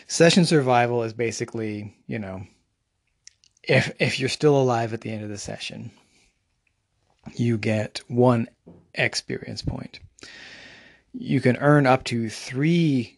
session 0.07 0.45
survival 0.45 1.03
is 1.03 1.13
basically, 1.13 1.97
you 2.07 2.21
know, 2.21 2.47
if 3.63 3.93
if 3.99 4.21
you're 4.21 4.29
still 4.29 4.57
alive 4.57 4.93
at 4.93 5.01
the 5.01 5.11
end 5.11 5.25
of 5.25 5.31
the 5.31 5.39
session, 5.39 5.91
you 7.35 7.59
get 7.59 8.01
one 8.09 8.49
experience 8.95 9.63
point. 9.63 9.99
You 11.13 11.41
can 11.41 11.57
earn 11.57 11.87
up 11.87 12.05
to 12.05 12.29
3 12.29 13.14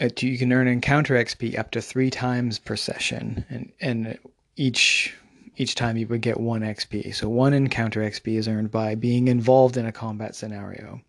uh, 0.00 0.06
it, 0.06 0.22
you 0.22 0.38
can 0.38 0.52
earn 0.52 0.66
encounter 0.66 1.14
XP 1.14 1.58
up 1.58 1.70
to 1.72 1.80
three 1.80 2.10
times 2.10 2.58
per 2.58 2.76
session, 2.76 3.44
and 3.50 3.72
and 3.80 4.18
each 4.56 5.14
each 5.56 5.74
time 5.74 5.96
you 5.96 6.06
would 6.06 6.22
get 6.22 6.40
one 6.40 6.62
XP. 6.62 7.14
So 7.14 7.28
one 7.28 7.52
encounter 7.52 8.00
XP 8.00 8.38
is 8.38 8.48
earned 8.48 8.70
by 8.70 8.94
being 8.94 9.28
involved 9.28 9.76
in 9.76 9.84
a 9.84 9.92
combat 9.92 10.34
scenario. 10.34 11.02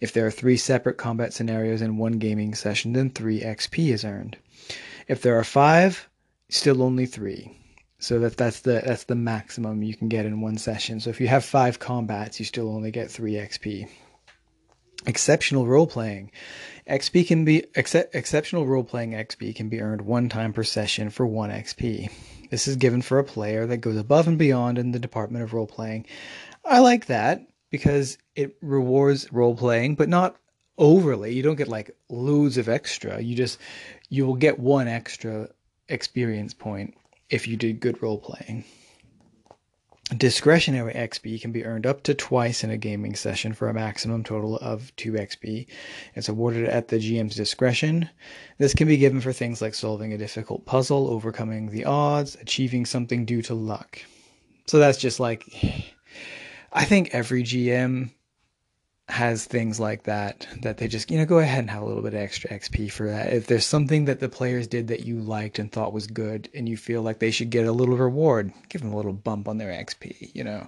If 0.00 0.12
there 0.12 0.26
are 0.26 0.30
three 0.30 0.58
separate 0.58 0.98
combat 0.98 1.32
scenarios 1.32 1.80
in 1.80 1.96
one 1.96 2.18
gaming 2.18 2.54
session, 2.54 2.92
then 2.92 3.10
three 3.10 3.40
XP 3.40 3.92
is 3.92 4.04
earned. 4.04 4.36
If 5.06 5.22
there 5.22 5.38
are 5.38 5.44
five, 5.44 6.08
still 6.50 6.82
only 6.82 7.06
three. 7.06 7.56
So 7.98 8.20
that 8.20 8.36
that's 8.36 8.60
the 8.60 8.82
that's 8.84 9.04
the 9.04 9.14
maximum 9.14 9.82
you 9.82 9.96
can 9.96 10.08
get 10.08 10.26
in 10.26 10.40
one 10.40 10.58
session. 10.58 11.00
So 11.00 11.10
if 11.10 11.20
you 11.20 11.28
have 11.28 11.44
five 11.44 11.78
combats, 11.78 12.38
you 12.38 12.44
still 12.44 12.68
only 12.68 12.90
get 12.90 13.10
three 13.10 13.32
XP. 13.32 13.88
Exceptional 15.06 15.66
role 15.66 15.86
playing 15.86 16.30
XP 16.88 17.26
can 17.26 17.44
be 17.44 17.66
ex- 17.74 17.94
exceptional 17.94 18.66
role 18.66 18.84
playing 18.84 19.12
XP 19.12 19.54
can 19.54 19.68
be 19.68 19.80
earned 19.80 20.02
one 20.02 20.28
time 20.28 20.52
per 20.52 20.64
session 20.64 21.10
for 21.10 21.26
one 21.26 21.50
XP. 21.50 22.10
This 22.50 22.66
is 22.66 22.76
given 22.76 23.02
for 23.02 23.18
a 23.18 23.24
player 23.24 23.66
that 23.66 23.78
goes 23.78 23.96
above 23.96 24.26
and 24.26 24.38
beyond 24.38 24.78
in 24.78 24.92
the 24.92 24.98
department 24.98 25.44
of 25.44 25.52
role 25.52 25.66
playing. 25.66 26.06
I 26.64 26.78
like 26.78 27.06
that 27.06 27.46
because 27.70 28.16
it 28.34 28.56
rewards 28.62 29.30
role 29.32 29.54
playing, 29.54 29.96
but 29.96 30.08
not 30.08 30.36
overly. 30.78 31.34
You 31.34 31.42
don't 31.42 31.56
get 31.56 31.68
like 31.68 31.94
loads 32.08 32.56
of 32.56 32.68
extra. 32.68 33.20
You 33.20 33.36
just 33.36 33.58
you 34.08 34.26
will 34.26 34.36
get 34.36 34.58
one 34.58 34.88
extra 34.88 35.50
experience 35.88 36.54
point 36.54 36.94
if 37.28 37.46
you 37.46 37.56
did 37.56 37.80
good 37.80 38.02
role 38.02 38.18
playing. 38.18 38.64
Discretionary 40.16 40.94
XP 40.94 41.38
can 41.38 41.52
be 41.52 41.66
earned 41.66 41.84
up 41.84 42.02
to 42.04 42.14
twice 42.14 42.64
in 42.64 42.70
a 42.70 42.78
gaming 42.78 43.14
session 43.14 43.52
for 43.52 43.68
a 43.68 43.74
maximum 43.74 44.24
total 44.24 44.56
of 44.56 44.94
2 44.96 45.12
XP. 45.12 45.66
It's 46.14 46.30
awarded 46.30 46.64
at 46.64 46.88
the 46.88 46.96
GM's 46.96 47.36
discretion. 47.36 48.08
This 48.56 48.72
can 48.72 48.88
be 48.88 48.96
given 48.96 49.20
for 49.20 49.34
things 49.34 49.60
like 49.60 49.74
solving 49.74 50.14
a 50.14 50.18
difficult 50.18 50.64
puzzle, 50.64 51.08
overcoming 51.08 51.68
the 51.68 51.84
odds, 51.84 52.36
achieving 52.40 52.86
something 52.86 53.26
due 53.26 53.42
to 53.42 53.54
luck. 53.54 53.98
So 54.66 54.78
that's 54.78 54.98
just 54.98 55.20
like 55.20 55.44
I 56.72 56.86
think 56.86 57.14
every 57.14 57.42
GM 57.42 58.10
has 59.08 59.46
things 59.46 59.80
like 59.80 60.02
that 60.02 60.46
that 60.60 60.76
they 60.76 60.86
just 60.86 61.10
you 61.10 61.16
know 61.16 61.24
go 61.24 61.38
ahead 61.38 61.60
and 61.60 61.70
have 61.70 61.82
a 61.82 61.86
little 61.86 62.02
bit 62.02 62.12
of 62.14 62.20
extra 62.20 62.50
XP 62.50 62.92
for 62.92 63.08
that. 63.08 63.32
If 63.32 63.46
there's 63.46 63.64
something 63.64 64.04
that 64.04 64.20
the 64.20 64.28
players 64.28 64.66
did 64.66 64.88
that 64.88 65.06
you 65.06 65.20
liked 65.20 65.58
and 65.58 65.72
thought 65.72 65.92
was 65.92 66.06
good, 66.06 66.48
and 66.54 66.68
you 66.68 66.76
feel 66.76 67.02
like 67.02 67.18
they 67.18 67.30
should 67.30 67.50
get 67.50 67.66
a 67.66 67.72
little 67.72 67.96
reward, 67.96 68.52
give 68.68 68.82
them 68.82 68.92
a 68.92 68.96
little 68.96 69.14
bump 69.14 69.48
on 69.48 69.58
their 69.58 69.72
XP. 69.72 70.30
You 70.34 70.44
know, 70.44 70.66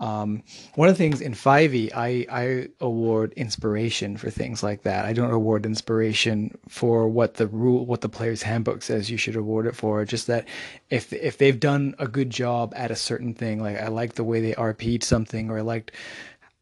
um, 0.00 0.44
one 0.76 0.88
of 0.88 0.94
the 0.94 0.98
things 0.98 1.20
in 1.20 1.32
5e, 1.32 1.90
I 1.94 2.26
I 2.30 2.68
award 2.80 3.34
inspiration 3.34 4.16
for 4.16 4.30
things 4.30 4.62
like 4.62 4.82
that. 4.84 5.04
I 5.04 5.12
don't 5.12 5.30
award 5.30 5.66
inspiration 5.66 6.56
for 6.68 7.06
what 7.06 7.34
the 7.34 7.48
rule, 7.48 7.84
what 7.84 8.00
the 8.00 8.08
player's 8.08 8.42
handbook 8.42 8.82
says 8.82 9.10
you 9.10 9.18
should 9.18 9.36
award 9.36 9.66
it 9.66 9.76
for. 9.76 10.04
Just 10.06 10.26
that 10.28 10.46
if 10.88 11.12
if 11.12 11.36
they've 11.36 11.60
done 11.60 11.94
a 11.98 12.08
good 12.08 12.30
job 12.30 12.72
at 12.76 12.90
a 12.90 12.96
certain 12.96 13.34
thing, 13.34 13.60
like 13.60 13.76
I 13.76 13.88
like 13.88 14.14
the 14.14 14.24
way 14.24 14.40
they 14.40 14.52
RP'd 14.54 15.02
something, 15.02 15.50
or 15.50 15.58
I 15.58 15.62
liked 15.62 15.92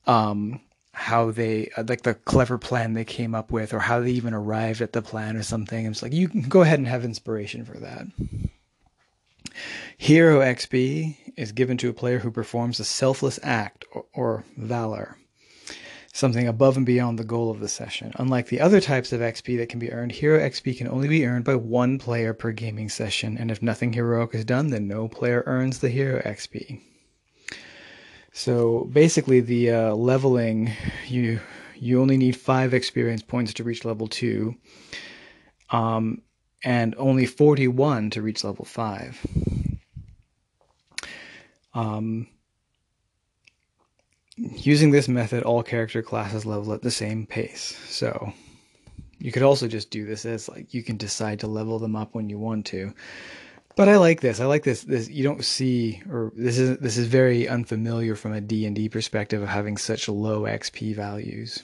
um, 0.07 0.61
how 0.97 1.31
they 1.31 1.69
uh, 1.77 1.85
like 1.87 2.01
the 2.03 2.15
clever 2.15 2.57
plan 2.57 2.95
they 2.95 3.05
came 3.05 3.35
up 3.35 3.53
with 3.53 3.75
or 3.75 3.79
how 3.79 4.01
they 4.01 4.11
even 4.11 4.33
arrived 4.33 4.81
at 4.81 4.95
the 4.95 5.03
plan 5.03 5.37
or 5.37 5.43
something. 5.43 5.85
It's 5.85 6.03
like 6.03 6.15
you 6.15 6.27
can 6.27 6.41
go 6.41 6.63
ahead 6.63 6.79
and 6.79 6.89
have 6.89 7.05
inspiration 7.05 7.67
for 7.67 7.79
that. 7.79 8.07
Hero 9.99 10.41
XP 10.41 11.35
is 11.37 11.53
given 11.53 11.77
to 11.79 11.91
a 11.91 11.95
player 11.95 12.19
who 12.19 12.31
performs 12.31 12.81
a 12.81 12.85
selfless 12.85 13.39
act 13.43 13.85
or, 13.93 14.07
or 14.15 14.45
valor, 14.57 15.19
something 16.15 16.49
above 16.49 16.79
and 16.79 16.87
beyond 16.87 17.19
the 17.19 17.25
goal 17.25 17.51
of 17.51 17.61
the 17.61 17.69
session. 17.69 18.13
Unlike 18.17 18.49
the 18.49 18.61
other 18.61 18.81
types 18.81 19.13
of 19.13 19.21
XP 19.21 19.59
that 19.59 19.69
can 19.69 19.79
be 19.79 19.93
earned, 19.93 20.13
Hero 20.13 20.41
XP 20.41 20.79
can 20.79 20.89
only 20.89 21.09
be 21.09 21.27
earned 21.27 21.45
by 21.45 21.57
one 21.57 21.99
player 21.99 22.33
per 22.33 22.53
gaming 22.53 22.89
session, 22.89 23.37
and 23.37 23.51
if 23.51 23.61
nothing 23.63 23.93
heroic 23.93 24.35
is 24.35 24.47
done, 24.47 24.71
then 24.71 24.89
no 24.89 25.09
player 25.09 25.43
earns 25.45 25.79
the 25.79 25.91
Hero 25.91 26.23
XP. 26.23 26.81
So 28.37 28.85
basically, 28.93 29.41
the 29.41 29.71
uh, 29.71 29.95
leveling 29.95 30.71
you 31.09 31.41
you 31.75 32.03
only 32.03 32.19
need 32.19 32.37
five 32.37 32.75
experience 32.75 33.23
points 33.23 33.55
to 33.55 33.65
reach 33.65 33.87
level 33.87 34.09
two, 34.09 34.57
um, 35.71 36.21
and 36.63 36.95
only 36.99 37.25
forty 37.25 37.67
one 37.67 38.11
to 38.11 38.21
reach 38.21 38.45
level 38.45 38.67
five. 38.67 39.19
Um, 41.73 42.29
using 44.37 44.91
this 44.91 45.09
method, 45.09 45.43
all 45.43 45.63
character 45.63 46.03
classes 46.03 46.45
level 46.45 46.75
at 46.75 46.83
the 46.83 46.91
same 46.91 47.25
pace. 47.25 47.75
So 47.89 48.35
you 49.19 49.33
could 49.33 49.45
also 49.45 49.67
just 49.67 49.91
do 49.91 50.05
this 50.05 50.27
as 50.27 50.47
like 50.47 50.75
you 50.75 50.83
can 50.83 50.99
decide 50.99 51.41
to 51.41 51.47
level 51.47 51.79
them 51.79 51.97
up 51.97 52.15
when 52.15 52.29
you 52.29 52.39
want 52.39 52.67
to. 52.67 52.93
But 53.77 53.91
I 53.91 53.99
like 53.99 54.23
this. 54.23 54.41
I 54.41 54.47
like 54.47 54.65
this. 54.65 54.83
This 54.83 55.09
you 55.11 55.23
don't 55.23 55.45
see, 55.45 56.03
or 56.11 56.33
this 56.35 56.59
is 56.59 56.79
this 56.79 56.97
is 56.97 57.07
very 57.07 57.47
unfamiliar 57.47 58.17
from 58.17 58.33
a 58.33 58.41
D 58.41 58.65
and 58.65 58.75
D 58.75 58.89
perspective 58.89 59.43
of 59.43 59.49
having 59.49 59.77
such 59.77 60.09
low 60.09 60.43
XP 60.43 60.97
values, 60.97 61.63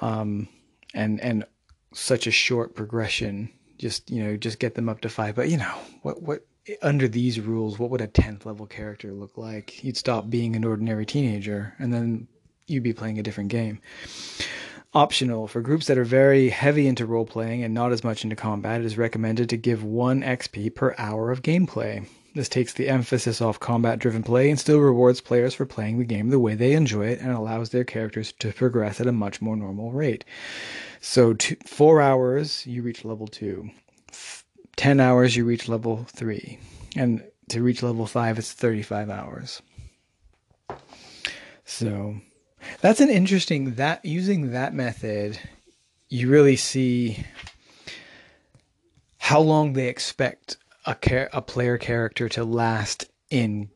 um, 0.00 0.48
and 0.94 1.20
and 1.20 1.44
such 1.92 2.28
a 2.28 2.30
short 2.30 2.76
progression. 2.76 3.50
Just 3.78 4.08
you 4.08 4.22
know, 4.22 4.36
just 4.36 4.60
get 4.60 4.76
them 4.76 4.88
up 4.88 5.00
to 5.00 5.08
five. 5.08 5.34
But 5.34 5.48
you 5.48 5.56
know, 5.56 5.74
what 6.02 6.22
what 6.22 6.46
under 6.80 7.08
these 7.08 7.40
rules, 7.40 7.80
what 7.80 7.90
would 7.90 8.00
a 8.00 8.06
tenth 8.06 8.46
level 8.46 8.66
character 8.66 9.12
look 9.12 9.36
like? 9.36 9.82
You'd 9.82 9.96
stop 9.96 10.30
being 10.30 10.54
an 10.54 10.64
ordinary 10.64 11.04
teenager, 11.04 11.74
and 11.80 11.92
then 11.92 12.28
you'd 12.68 12.84
be 12.84 12.92
playing 12.92 13.18
a 13.18 13.24
different 13.24 13.50
game 13.50 13.80
optional. 14.94 15.48
For 15.48 15.60
groups 15.60 15.86
that 15.86 15.98
are 15.98 16.04
very 16.04 16.48
heavy 16.48 16.86
into 16.86 17.06
role 17.06 17.26
playing 17.26 17.62
and 17.62 17.74
not 17.74 17.92
as 17.92 18.04
much 18.04 18.24
into 18.24 18.36
combat, 18.36 18.80
it 18.80 18.86
is 18.86 18.96
recommended 18.96 19.48
to 19.50 19.56
give 19.56 19.82
1 19.82 20.22
XP 20.22 20.74
per 20.74 20.94
hour 20.98 21.30
of 21.30 21.42
gameplay. 21.42 22.06
This 22.34 22.48
takes 22.48 22.72
the 22.72 22.88
emphasis 22.88 23.40
off 23.40 23.60
combat 23.60 24.00
driven 24.00 24.24
play 24.24 24.50
and 24.50 24.58
still 24.58 24.80
rewards 24.80 25.20
players 25.20 25.54
for 25.54 25.66
playing 25.66 25.98
the 25.98 26.04
game 26.04 26.30
the 26.30 26.40
way 26.40 26.54
they 26.54 26.72
enjoy 26.72 27.06
it 27.06 27.20
and 27.20 27.30
allows 27.30 27.70
their 27.70 27.84
characters 27.84 28.32
to 28.40 28.52
progress 28.52 29.00
at 29.00 29.06
a 29.06 29.12
much 29.12 29.40
more 29.40 29.56
normal 29.56 29.92
rate. 29.92 30.24
So, 31.00 31.34
two, 31.34 31.56
four 31.64 32.00
hours, 32.00 32.66
you 32.66 32.82
reach 32.82 33.04
level 33.04 33.28
two. 33.28 33.70
10 34.76 34.98
hours, 34.98 35.36
you 35.36 35.44
reach 35.44 35.68
level 35.68 36.06
three. 36.08 36.58
And 36.96 37.22
to 37.50 37.62
reach 37.62 37.82
level 37.82 38.06
five, 38.06 38.38
it's 38.38 38.52
35 38.52 39.10
hours. 39.10 39.62
So, 41.64 42.16
that's 42.80 43.00
an 43.00 43.10
interesting 43.10 43.74
that 43.74 44.04
using 44.04 44.52
that 44.52 44.74
method, 44.74 45.38
you 46.08 46.28
really 46.28 46.56
see 46.56 47.24
how 49.18 49.40
long 49.40 49.72
they 49.72 49.88
expect 49.88 50.56
a 50.86 50.94
char- 50.94 51.30
a 51.32 51.40
player 51.40 51.78
character 51.78 52.28
to 52.28 52.44
last 52.44 53.06
in 53.30 53.70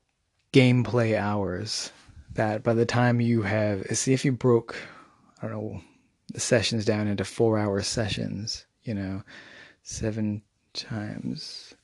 gameplay 0.53 1.19
hours. 1.19 1.93
That 2.35 2.63
by 2.63 2.75
the 2.75 2.87
time 2.87 3.21
you 3.21 3.43
have 3.43 3.87
see 3.97 4.13
if 4.13 4.25
you 4.25 4.33
broke, 4.33 4.77
I 5.43 5.49
don't 5.49 5.53
know, 5.53 5.81
the 6.33 6.41
sessions 6.41 6.85
down 6.85 7.09
into 7.09 7.25
four 7.25 7.59
hour 7.59 7.83
sessions, 7.83 8.67
you 8.83 8.95
know, 8.95 9.23
seven 9.83 10.43
times. 10.75 11.75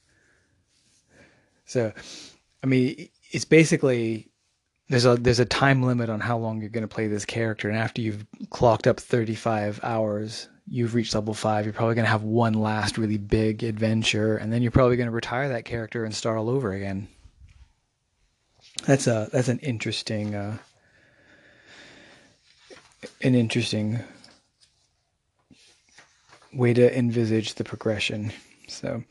So, 1.64 1.92
I 2.62 2.66
mean, 2.66 3.08
it's 3.30 3.46
basically 3.46 4.30
there's 4.88 5.06
a 5.06 5.16
there's 5.16 5.40
a 5.40 5.44
time 5.44 5.82
limit 5.82 6.10
on 6.10 6.20
how 6.20 6.36
long 6.36 6.60
you're 6.60 6.70
going 6.70 6.86
to 6.86 6.94
play 6.94 7.06
this 7.06 7.24
character, 7.24 7.68
and 7.68 7.78
after 7.78 8.02
you've 8.02 8.26
clocked 8.50 8.86
up 8.86 9.00
35 9.00 9.80
hours, 9.82 10.48
you've 10.68 10.94
reached 10.94 11.14
level 11.14 11.34
five. 11.34 11.64
You're 11.64 11.72
probably 11.72 11.94
going 11.94 12.04
to 12.04 12.10
have 12.10 12.22
one 12.22 12.54
last 12.54 12.98
really 12.98 13.16
big 13.16 13.64
adventure, 13.64 14.36
and 14.36 14.52
then 14.52 14.62
you're 14.62 14.70
probably 14.70 14.96
going 14.96 15.08
to 15.08 15.14
retire 15.14 15.48
that 15.48 15.64
character 15.64 16.04
and 16.04 16.14
start 16.14 16.38
all 16.38 16.50
over 16.50 16.72
again. 16.72 17.08
That's 18.86 19.06
a 19.06 19.28
that's 19.32 19.48
an 19.48 19.58
interesting 19.60 20.34
uh, 20.34 20.58
an 23.22 23.34
interesting 23.34 24.00
way 26.52 26.74
to 26.74 26.96
envisage 26.98 27.54
the 27.54 27.64
progression. 27.64 28.32
So. 28.68 29.02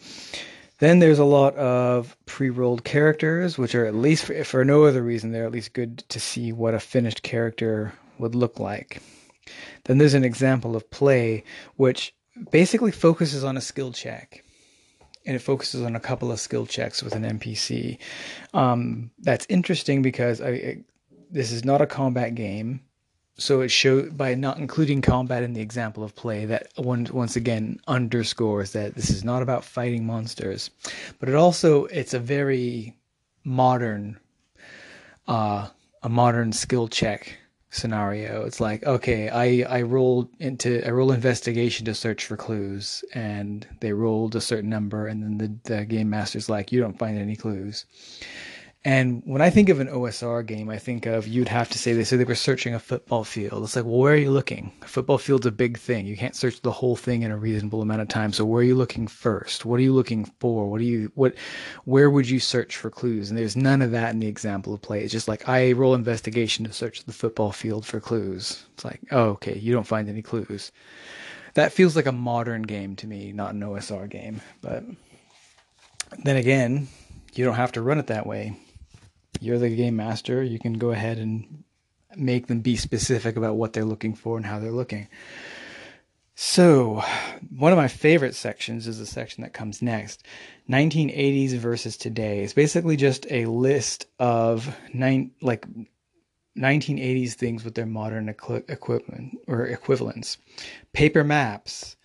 Then 0.84 0.99
there's 0.99 1.17
a 1.19 1.23
lot 1.23 1.55
of 1.55 2.17
pre-rolled 2.25 2.84
characters, 2.84 3.57
which 3.57 3.73
are 3.73 3.86
at 3.86 3.95
least 3.95 4.25
for, 4.25 4.43
for 4.43 4.65
no 4.65 4.84
other 4.84 5.01
reason, 5.01 5.31
they're 5.31 5.45
at 5.45 5.53
least 5.53 5.71
good 5.71 5.99
to 6.09 6.19
see 6.19 6.51
what 6.51 6.73
a 6.73 6.79
finished 6.81 7.23
character 7.23 7.93
would 8.17 8.36
look 8.36 8.59
like. 8.59 9.01
Then 9.86 9.97
there's 9.97 10.13
an 10.13 10.25
example 10.25 10.75
of 10.75 10.91
play, 10.91 11.45
which 11.77 12.13
basically 12.51 12.91
focuses 12.91 13.45
on 13.45 13.55
a 13.55 13.61
skill 13.61 13.93
check. 13.93 14.43
And 15.25 15.38
it 15.38 15.39
focuses 15.39 15.84
on 15.84 15.95
a 15.95 16.01
couple 16.01 16.34
of 16.34 16.41
skill 16.41 16.65
checks 16.65 17.01
with 17.01 17.15
an 17.15 17.23
NPC. 17.23 17.97
Um, 18.53 19.09
that's 19.19 19.45
interesting 19.47 20.01
because 20.01 20.41
I, 20.41 20.84
this 21.31 21.53
is 21.53 21.63
not 21.63 21.79
a 21.79 21.88
combat 21.88 22.36
game 22.36 22.81
so 23.38 23.61
it 23.61 23.69
showed 23.69 24.15
by 24.15 24.36
not 24.36 24.57
including 24.57 25.01
combat 25.01 25.43
in 25.43 25.53
the 25.53 25.61
example 25.61 26.03
of 26.03 26.15
play 26.15 26.45
that 26.45 26.67
one, 26.75 27.07
once 27.11 27.36
again 27.36 27.79
underscores 27.88 28.71
that 28.73 28.95
this 28.95 29.09
is 29.09 29.23
not 29.23 29.41
about 29.41 29.63
fighting 29.63 30.05
monsters 30.05 30.69
but 31.19 31.29
it 31.29 31.36
also 31.36 31.86
it's 31.86 32.13
a 32.13 32.19
very 32.19 32.95
modern 33.43 34.17
uh 35.27 35.67
a 36.03 36.09
modern 36.09 36.51
skill 36.51 36.88
check 36.89 37.38
scenario. 37.73 38.45
It's 38.45 38.59
like 38.59 38.86
okay 38.86 39.29
i 39.29 39.65
i 39.77 39.81
rolled 39.81 40.29
into 40.39 40.86
i 40.86 40.91
roll 40.91 41.11
investigation 41.11 41.86
to 41.86 41.95
search 41.95 42.25
for 42.25 42.38
clues 42.38 43.03
and 43.15 43.67
they 43.79 43.93
rolled 43.93 44.36
a 44.36 44.41
certain 44.41 44.69
number 44.69 45.07
and 45.07 45.23
then 45.23 45.38
the, 45.39 45.73
the 45.75 45.86
game 45.86 46.09
master's 46.11 46.49
like 46.49 46.71
you 46.71 46.79
don't 46.79 46.99
find 46.99 47.17
any 47.17 47.36
clues 47.36 47.86
and 48.86 49.21
when 49.25 49.41
I 49.41 49.49
think 49.49 49.69
of 49.69 49.79
an 49.79 49.88
OSR 49.88 50.45
game, 50.45 50.69
I 50.69 50.77
think 50.77 51.05
of 51.05 51.25
you'd 51.25 51.47
have 51.47 51.69
to 51.69 51.77
say 51.77 51.93
they 51.93 52.03
said 52.03 52.19
they 52.19 52.25
were 52.25 52.36
searching 52.36 52.73
a 52.73 52.79
football 52.79 53.23
field. 53.23 53.63
It's 53.63 53.77
like, 53.77 53.86
well, 53.86 53.99
where 53.99 54.13
are 54.13 54.17
you 54.17 54.29
looking? 54.29 54.73
A 54.81 54.88
football 54.88 55.17
field's 55.17 55.45
a 55.45 55.53
big 55.53 55.77
thing. 55.77 56.05
You 56.05 56.17
can't 56.17 56.36
search 56.36 56.61
the 56.61 56.71
whole 56.71 56.97
thing 56.97 57.21
in 57.21 57.31
a 57.31 57.38
reasonable 57.38 57.81
amount 57.81 58.01
of 58.01 58.09
time. 58.09 58.34
So 58.34 58.43
where 58.43 58.59
are 58.59 58.65
you 58.65 58.75
looking 58.75 59.07
first? 59.07 59.63
What 59.63 59.79
are 59.79 59.84
you 59.84 59.93
looking 59.93 60.25
for? 60.41 60.69
What 60.69 60.79
do 60.79 60.84
you 60.84 61.13
what? 61.15 61.36
Where 61.86 62.09
would 62.09 62.29
you 62.29 62.41
search 62.41 62.75
for 62.75 62.89
clues? 62.89 63.29
And 63.29 63.39
there's 63.39 63.55
none 63.55 63.81
of 63.81 63.91
that 63.91 64.13
in 64.13 64.19
the 64.19 64.27
example 64.27 64.73
of 64.73 64.81
play. 64.81 65.01
It's 65.01 65.13
just 65.13 65.29
like 65.29 65.47
I 65.47 65.71
roll 65.71 65.95
investigation 65.95 66.65
to 66.65 66.73
search 66.73 67.05
the 67.05 67.13
football 67.13 67.53
field 67.53 67.86
for 67.86 68.01
clues. 68.01 68.65
It's 68.73 68.84
like, 68.84 68.99
oh, 69.11 69.29
okay, 69.29 69.57
you 69.57 69.71
don't 69.71 69.88
find 69.88 70.09
any 70.09 70.21
clues. 70.21 70.73
That 71.53 71.71
feels 71.71 71.95
like 71.95 72.07
a 72.07 72.11
modern 72.11 72.63
game 72.63 72.97
to 72.97 73.07
me, 73.07 73.31
not 73.31 73.53
an 73.53 73.61
OSR 73.61 74.09
game. 74.09 74.41
But 74.59 74.84
then 76.25 76.36
again, 76.36 76.89
you 77.34 77.45
don't 77.45 77.55
have 77.55 77.71
to 77.73 77.81
run 77.81 77.97
it 77.97 78.07
that 78.07 78.27
way 78.27 78.57
you're 79.44 79.60
the 79.60 79.76
game 79.76 79.96
master. 79.96 80.41
You 80.41 80.60
can 80.60 80.74
go 80.74 80.91
ahead 80.91 81.18
and 81.18 81.64
make 82.16 82.48
them 82.48 82.62
be 82.62 82.76
specific 82.76 83.36
about 83.36 83.56
what 83.56 83.74
they're 83.74 83.86
looking 83.86 84.16
for 84.16 84.38
and 84.38 84.46
how 84.46 84.60
they're 84.60 84.72
looking. 84.72 85.08
So, 86.36 87.04
one 87.56 87.72
of 87.72 87.78
my 87.78 87.88
favorite 87.88 88.34
sections 88.34 88.88
is 88.88 88.98
the 88.98 89.06
section 89.06 89.44
that 89.44 89.54
comes 89.54 89.84
next 89.84 90.26
1980s 90.68 91.52
versus 91.58 91.96
today. 91.96 92.44
It's 92.44 92.54
basically 92.54 92.98
just 92.98 93.28
a 93.30 93.46
list 93.46 94.08
of 94.18 94.76
nine, 94.94 95.32
like 95.41 95.68
1980s 96.58 97.34
things 97.34 97.64
with 97.64 97.76
their 97.76 97.86
modern 97.86 98.30
equipment 98.30 99.38
or 99.48 99.66
equivalents. 99.66 100.38
Paper 100.91 101.24
maps. 101.24 101.96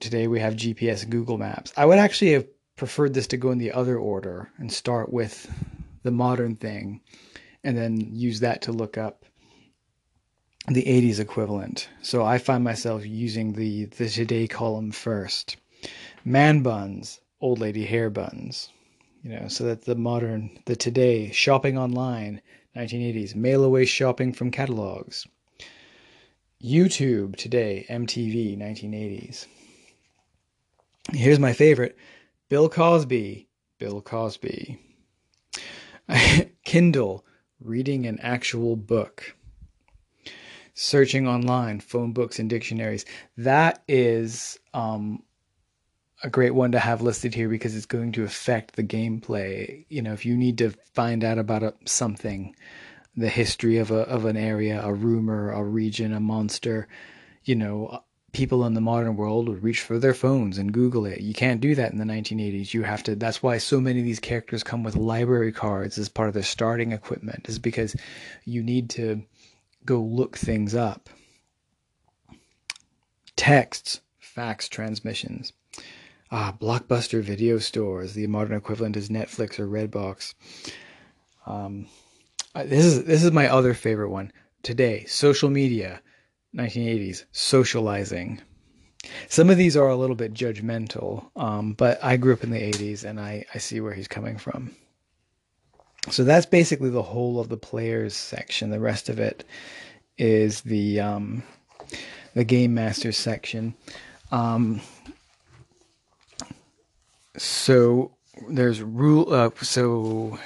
Today 0.00 0.28
we 0.28 0.40
have 0.40 0.54
GPS 0.54 1.02
and 1.02 1.10
Google 1.10 1.38
Maps. 1.38 1.72
I 1.76 1.84
would 1.84 1.98
actually 1.98 2.32
have 2.32 2.46
preferred 2.76 3.14
this 3.14 3.26
to 3.28 3.36
go 3.36 3.50
in 3.50 3.58
the 3.58 3.72
other 3.72 3.98
order 3.98 4.50
and 4.58 4.70
start 4.70 5.12
with 5.12 5.50
the 6.08 6.12
modern 6.12 6.56
thing, 6.56 7.02
and 7.62 7.76
then 7.76 8.14
use 8.14 8.40
that 8.40 8.62
to 8.62 8.72
look 8.72 8.96
up 8.96 9.26
the 10.66 10.84
80s 10.84 11.20
equivalent. 11.20 11.86
So 12.00 12.24
I 12.24 12.38
find 12.38 12.64
myself 12.64 13.04
using 13.04 13.52
the, 13.52 13.84
the 13.84 14.08
today 14.08 14.46
column 14.48 14.90
first. 14.90 15.58
Man 16.24 16.62
buns, 16.62 17.20
old 17.42 17.58
lady 17.58 17.84
hair 17.84 18.08
buns. 18.08 18.70
You 19.22 19.32
know, 19.32 19.48
so 19.48 19.64
that 19.64 19.82
the 19.82 19.96
modern, 19.96 20.58
the 20.64 20.76
today, 20.76 21.30
shopping 21.30 21.76
online, 21.76 22.40
1980s, 22.74 23.34
mail 23.34 23.64
away 23.64 23.84
shopping 23.84 24.32
from 24.32 24.50
catalogs. 24.50 25.26
YouTube 26.64 27.36
today, 27.36 27.84
MTV, 27.90 28.56
1980s. 28.56 29.44
Here's 31.12 31.38
my 31.38 31.52
favorite 31.52 31.98
Bill 32.48 32.70
Cosby, 32.70 33.46
Bill 33.78 34.00
Cosby. 34.00 34.87
Kindle, 36.64 37.24
reading 37.60 38.06
an 38.06 38.18
actual 38.20 38.76
book. 38.76 39.34
Searching 40.74 41.26
online, 41.26 41.80
phone 41.80 42.12
books 42.12 42.38
and 42.38 42.48
dictionaries. 42.48 43.04
That 43.36 43.82
is 43.88 44.58
um, 44.72 45.22
a 46.22 46.30
great 46.30 46.54
one 46.54 46.72
to 46.72 46.78
have 46.78 47.02
listed 47.02 47.34
here 47.34 47.48
because 47.48 47.74
it's 47.74 47.86
going 47.86 48.12
to 48.12 48.24
affect 48.24 48.76
the 48.76 48.84
gameplay. 48.84 49.84
You 49.88 50.02
know, 50.02 50.12
if 50.12 50.24
you 50.24 50.36
need 50.36 50.58
to 50.58 50.70
find 50.94 51.24
out 51.24 51.38
about 51.38 51.64
a, 51.64 51.74
something, 51.84 52.54
the 53.16 53.28
history 53.28 53.78
of 53.78 53.90
a 53.90 54.02
of 54.02 54.24
an 54.24 54.36
area, 54.36 54.80
a 54.82 54.94
rumor, 54.94 55.50
a 55.50 55.64
region, 55.64 56.12
a 56.12 56.20
monster, 56.20 56.86
you 57.44 57.56
know, 57.56 58.02
people 58.32 58.64
in 58.64 58.74
the 58.74 58.80
modern 58.80 59.16
world 59.16 59.48
would 59.48 59.62
reach 59.62 59.80
for 59.80 59.98
their 59.98 60.14
phones 60.14 60.58
and 60.58 60.72
Google 60.72 61.06
it. 61.06 61.20
You 61.20 61.34
can't 61.34 61.60
do 61.60 61.74
that 61.74 61.92
in 61.92 61.98
the 61.98 62.04
1980s. 62.04 62.74
You 62.74 62.82
have 62.82 63.02
to. 63.04 63.14
That's 63.14 63.42
why 63.42 63.58
so 63.58 63.80
many 63.80 64.00
of 64.00 64.04
these 64.04 64.20
characters 64.20 64.62
come 64.62 64.82
with 64.82 64.96
library 64.96 65.52
cards 65.52 65.98
as 65.98 66.08
part 66.08 66.28
of 66.28 66.34
their 66.34 66.42
starting 66.42 66.92
equipment. 66.92 67.48
Is 67.48 67.58
because 67.58 67.96
you 68.44 68.62
need 68.62 68.90
to 68.90 69.22
go 69.84 70.00
look 70.00 70.36
things 70.36 70.74
up. 70.74 71.08
Texts, 73.36 74.00
fax 74.18 74.68
transmissions. 74.68 75.52
Ah, 76.30 76.54
blockbuster 76.60 77.22
video 77.22 77.58
stores. 77.58 78.12
The 78.12 78.26
modern 78.26 78.56
equivalent 78.56 78.96
is 78.96 79.08
Netflix 79.08 79.58
or 79.58 79.66
Redbox. 79.66 80.34
Um, 81.46 81.86
this 82.54 82.84
is 82.84 83.04
this 83.04 83.24
is 83.24 83.32
my 83.32 83.48
other 83.48 83.72
favorite 83.72 84.10
one 84.10 84.32
today. 84.62 85.04
Social 85.06 85.48
media 85.48 86.02
1980s, 86.56 87.24
socializing. 87.32 88.40
Some 89.28 89.50
of 89.50 89.56
these 89.56 89.76
are 89.76 89.88
a 89.88 89.96
little 89.96 90.16
bit 90.16 90.34
judgmental, 90.34 91.30
um, 91.36 91.74
but 91.74 92.02
I 92.02 92.16
grew 92.16 92.32
up 92.32 92.44
in 92.44 92.50
the 92.50 92.60
80s 92.60 93.04
and 93.04 93.20
I, 93.20 93.44
I 93.54 93.58
see 93.58 93.80
where 93.80 93.94
he's 93.94 94.08
coming 94.08 94.38
from. 94.38 94.74
So 96.10 96.24
that's 96.24 96.46
basically 96.46 96.90
the 96.90 97.02
whole 97.02 97.38
of 97.38 97.48
the 97.48 97.56
players 97.56 98.16
section. 98.16 98.70
The 98.70 98.80
rest 98.80 99.08
of 99.08 99.18
it 99.18 99.44
is 100.16 100.62
the 100.62 101.00
um, 101.00 101.42
the 102.34 102.44
game 102.44 102.74
master 102.74 103.12
section. 103.12 103.74
Um, 104.30 104.80
so 107.36 108.12
there's 108.48 108.80
rule. 108.82 109.32
Uh, 109.32 109.50
so 109.62 110.38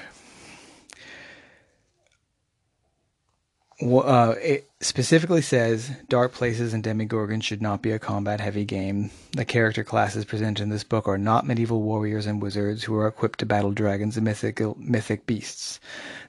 uh, 3.82 4.34
it 4.40 4.70
specifically 4.80 5.42
says 5.42 5.90
Dark 6.08 6.32
Places 6.32 6.72
and 6.72 6.84
Demogorgon 6.84 7.40
should 7.40 7.60
not 7.60 7.82
be 7.82 7.90
a 7.90 7.98
combat 7.98 8.40
heavy 8.40 8.64
game. 8.64 9.10
The 9.32 9.44
character 9.44 9.82
classes 9.82 10.24
presented 10.24 10.62
in 10.62 10.68
this 10.68 10.84
book 10.84 11.08
are 11.08 11.18
not 11.18 11.46
medieval 11.46 11.82
warriors 11.82 12.26
and 12.26 12.40
wizards 12.40 12.84
who 12.84 12.94
are 12.96 13.08
equipped 13.08 13.40
to 13.40 13.46
battle 13.46 13.72
dragons 13.72 14.16
and 14.16 14.24
mythical, 14.24 14.76
mythic 14.78 15.26
beasts. 15.26 15.80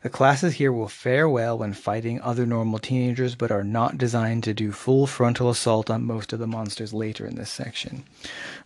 The 0.02 0.10
classes 0.10 0.54
here 0.54 0.72
will 0.72 0.88
fare 0.88 1.30
well 1.30 1.58
when 1.58 1.74
fighting 1.74 2.22
other 2.22 2.46
normal 2.46 2.80
teenagers, 2.80 3.36
but 3.36 3.52
are 3.52 3.64
not 3.64 3.98
designed 3.98 4.44
to 4.46 4.54
do 4.54 4.72
full 4.72 5.06
frontal 5.06 5.50
assault 5.50 5.90
on 5.90 6.06
most 6.06 6.34
of 6.34 6.40
the 6.40 6.48
monsters 6.48 6.94
later 6.94 7.28
in 7.28 7.36
this 7.36 7.52
section. 7.52 8.04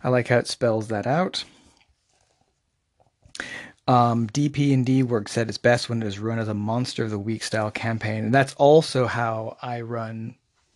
I 0.02 0.08
like 0.08 0.28
how 0.28 0.38
it 0.38 0.48
spells 0.48 0.88
that 0.88 1.06
out. 1.06 1.44
Um, 3.88 4.28
DP&D 4.28 5.02
works 5.02 5.38
at 5.38 5.48
its 5.48 5.56
best 5.56 5.88
when 5.88 6.02
it 6.02 6.06
is 6.06 6.18
run 6.18 6.38
as 6.38 6.48
a 6.48 6.54
monster 6.54 7.04
of 7.04 7.10
the 7.10 7.18
week 7.18 7.42
style 7.42 7.70
campaign, 7.70 8.24
and 8.24 8.34
that's 8.34 8.54
also 8.54 9.06
how 9.06 9.56
I 9.62 9.80
run 9.80 10.34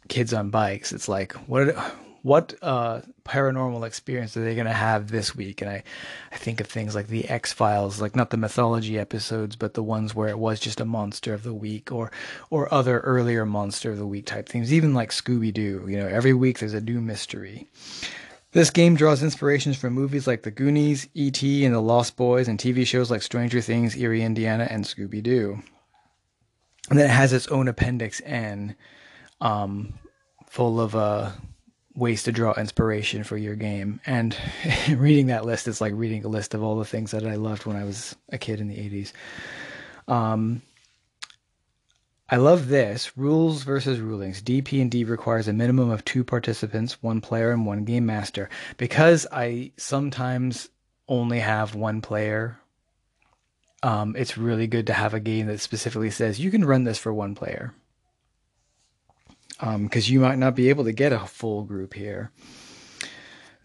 Kids 0.08 0.32
on 0.32 0.48
Bikes. 0.48 0.92
It's 0.92 1.08
like 1.08 1.34
what 1.46 1.76
what 2.22 2.54
uh, 2.62 3.00
paranormal 3.24 3.86
experience 3.86 4.36
are 4.36 4.44
they 4.44 4.54
going 4.54 4.66
to 4.66 4.72
have 4.72 5.10
this 5.10 5.34
week? 5.34 5.60
And 5.60 5.70
I, 5.70 5.82
I 6.30 6.36
think 6.36 6.60
of 6.60 6.68
things 6.68 6.94
like 6.94 7.08
the 7.08 7.28
X 7.28 7.52
Files, 7.52 8.00
like 8.00 8.16
not 8.16 8.30
the 8.30 8.36
mythology 8.36 8.98
episodes, 8.98 9.56
but 9.56 9.74
the 9.74 9.82
ones 9.82 10.14
where 10.14 10.28
it 10.28 10.38
was 10.38 10.60
just 10.60 10.80
a 10.80 10.84
monster 10.84 11.34
of 11.34 11.42
the 11.42 11.52
week, 11.54 11.92
or 11.92 12.10
or 12.48 12.72
other 12.72 13.00
earlier 13.00 13.44
monster 13.44 13.90
of 13.90 13.98
the 13.98 14.06
week 14.06 14.24
type 14.24 14.48
things. 14.48 14.72
Even 14.72 14.94
like 14.94 15.10
Scooby 15.10 15.52
Doo, 15.52 15.84
you 15.86 15.98
know, 15.98 16.06
every 16.06 16.32
week 16.32 16.60
there's 16.60 16.74
a 16.74 16.80
new 16.80 17.00
mystery. 17.00 17.66
This 18.52 18.68
game 18.68 18.96
draws 18.96 19.22
inspirations 19.22 19.78
from 19.78 19.94
movies 19.94 20.26
like 20.26 20.42
The 20.42 20.50
Goonies, 20.50 21.08
E.T., 21.14 21.64
and 21.64 21.74
The 21.74 21.80
Lost 21.80 22.16
Boys, 22.16 22.48
and 22.48 22.58
TV 22.58 22.86
shows 22.86 23.10
like 23.10 23.22
Stranger 23.22 23.62
Things, 23.62 23.96
Eerie, 23.96 24.22
Indiana, 24.22 24.68
and 24.70 24.84
Scooby 24.84 25.22
Doo. 25.22 25.62
And 26.90 26.98
then 26.98 27.06
it 27.06 27.14
has 27.14 27.32
its 27.32 27.48
own 27.48 27.66
Appendix 27.66 28.20
N, 28.26 28.76
um, 29.40 29.94
full 30.50 30.82
of 30.82 30.94
uh, 30.94 31.30
ways 31.94 32.24
to 32.24 32.32
draw 32.32 32.52
inspiration 32.52 33.24
for 33.24 33.38
your 33.38 33.56
game. 33.56 34.00
And 34.04 34.36
reading 34.90 35.28
that 35.28 35.46
list 35.46 35.66
is 35.66 35.80
like 35.80 35.94
reading 35.96 36.22
a 36.22 36.28
list 36.28 36.52
of 36.52 36.62
all 36.62 36.78
the 36.78 36.84
things 36.84 37.12
that 37.12 37.26
I 37.26 37.36
loved 37.36 37.64
when 37.64 37.76
I 37.76 37.84
was 37.84 38.14
a 38.28 38.36
kid 38.36 38.60
in 38.60 38.68
the 38.68 38.76
80s. 38.76 39.12
Um, 40.08 40.60
I 42.32 42.36
love 42.36 42.68
this. 42.68 43.14
Rules 43.14 43.62
versus 43.62 44.00
rulings. 44.00 44.40
DP&D 44.40 45.04
requires 45.04 45.48
a 45.48 45.52
minimum 45.52 45.90
of 45.90 46.02
two 46.02 46.24
participants, 46.24 47.02
one 47.02 47.20
player 47.20 47.50
and 47.50 47.66
one 47.66 47.84
game 47.84 48.06
master. 48.06 48.48
Because 48.78 49.26
I 49.30 49.72
sometimes 49.76 50.70
only 51.06 51.40
have 51.40 51.74
one 51.74 52.00
player, 52.00 52.58
um, 53.82 54.16
it's 54.16 54.38
really 54.38 54.66
good 54.66 54.86
to 54.86 54.94
have 54.94 55.12
a 55.12 55.20
game 55.20 55.46
that 55.48 55.60
specifically 55.60 56.08
says 56.08 56.40
you 56.40 56.50
can 56.50 56.64
run 56.64 56.84
this 56.84 56.96
for 56.96 57.12
one 57.12 57.34
player. 57.34 57.74
Because 59.60 60.08
um, 60.08 60.12
you 60.14 60.18
might 60.18 60.38
not 60.38 60.56
be 60.56 60.70
able 60.70 60.84
to 60.84 60.92
get 60.92 61.12
a 61.12 61.18
full 61.18 61.64
group 61.64 61.92
here. 61.92 62.30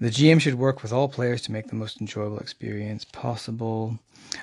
The 0.01 0.09
GM 0.09 0.41
should 0.41 0.55
work 0.55 0.84
with 0.84 0.91
all 0.91 1.07
players 1.07 1.41
to 1.43 1.53
make 1.53 1.68
the 1.68 1.76
most 1.76 2.01
enjoyable 2.01 2.39
experience 2.39 3.05
possible. 3.05 3.97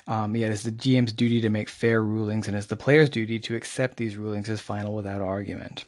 Um, 0.07 0.37
yet 0.37 0.51
it's 0.51 0.63
the 0.63 0.73
GM's 0.73 1.13
duty 1.13 1.41
to 1.41 1.51
make 1.51 1.69
fair 1.69 2.03
rulings, 2.03 2.49
and 2.49 2.57
it's 2.57 2.67
the 2.67 2.77
player's 2.77 3.11
duty 3.11 3.39
to 3.41 3.57
accept 3.57 3.97
these 3.97 4.17
rulings 4.17 4.49
as 4.49 4.61
final 4.61 4.95
without 4.95 5.21
argument. 5.21 5.85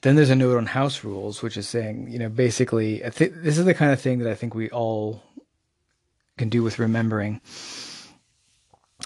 Then 0.00 0.16
there's 0.16 0.30
a 0.30 0.36
note 0.36 0.56
on 0.56 0.66
house 0.66 1.04
rules, 1.04 1.42
which 1.42 1.56
is 1.56 1.68
saying, 1.68 2.10
you 2.10 2.18
know, 2.18 2.28
basically, 2.28 2.98
th- 2.98 3.32
this 3.36 3.58
is 3.58 3.64
the 3.64 3.74
kind 3.74 3.92
of 3.92 4.00
thing 4.00 4.18
that 4.18 4.30
I 4.30 4.34
think 4.34 4.54
we 4.54 4.68
all 4.70 5.22
can 6.36 6.48
do 6.48 6.62
with 6.62 6.78
remembering. 6.78 7.40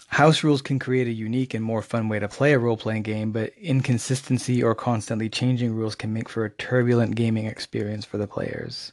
House 0.09 0.43
rules 0.43 0.63
can 0.63 0.79
create 0.79 1.07
a 1.07 1.13
unique 1.13 1.53
and 1.53 1.65
more 1.65 1.83
fun 1.83 2.09
way 2.09 2.19
to 2.19 2.29
play 2.29 2.53
a 2.53 2.59
role 2.59 2.77
playing 2.77 3.03
game, 3.03 3.33
but 3.33 3.53
inconsistency 3.61 4.63
or 4.63 4.75
constantly 4.75 5.29
changing 5.29 5.75
rules 5.75 5.95
can 5.95 6.13
make 6.13 6.29
for 6.29 6.45
a 6.45 6.51
turbulent 6.51 7.17
gaming 7.17 7.47
experience 7.47 8.05
for 8.05 8.17
the 8.17 8.27
players. 8.27 8.93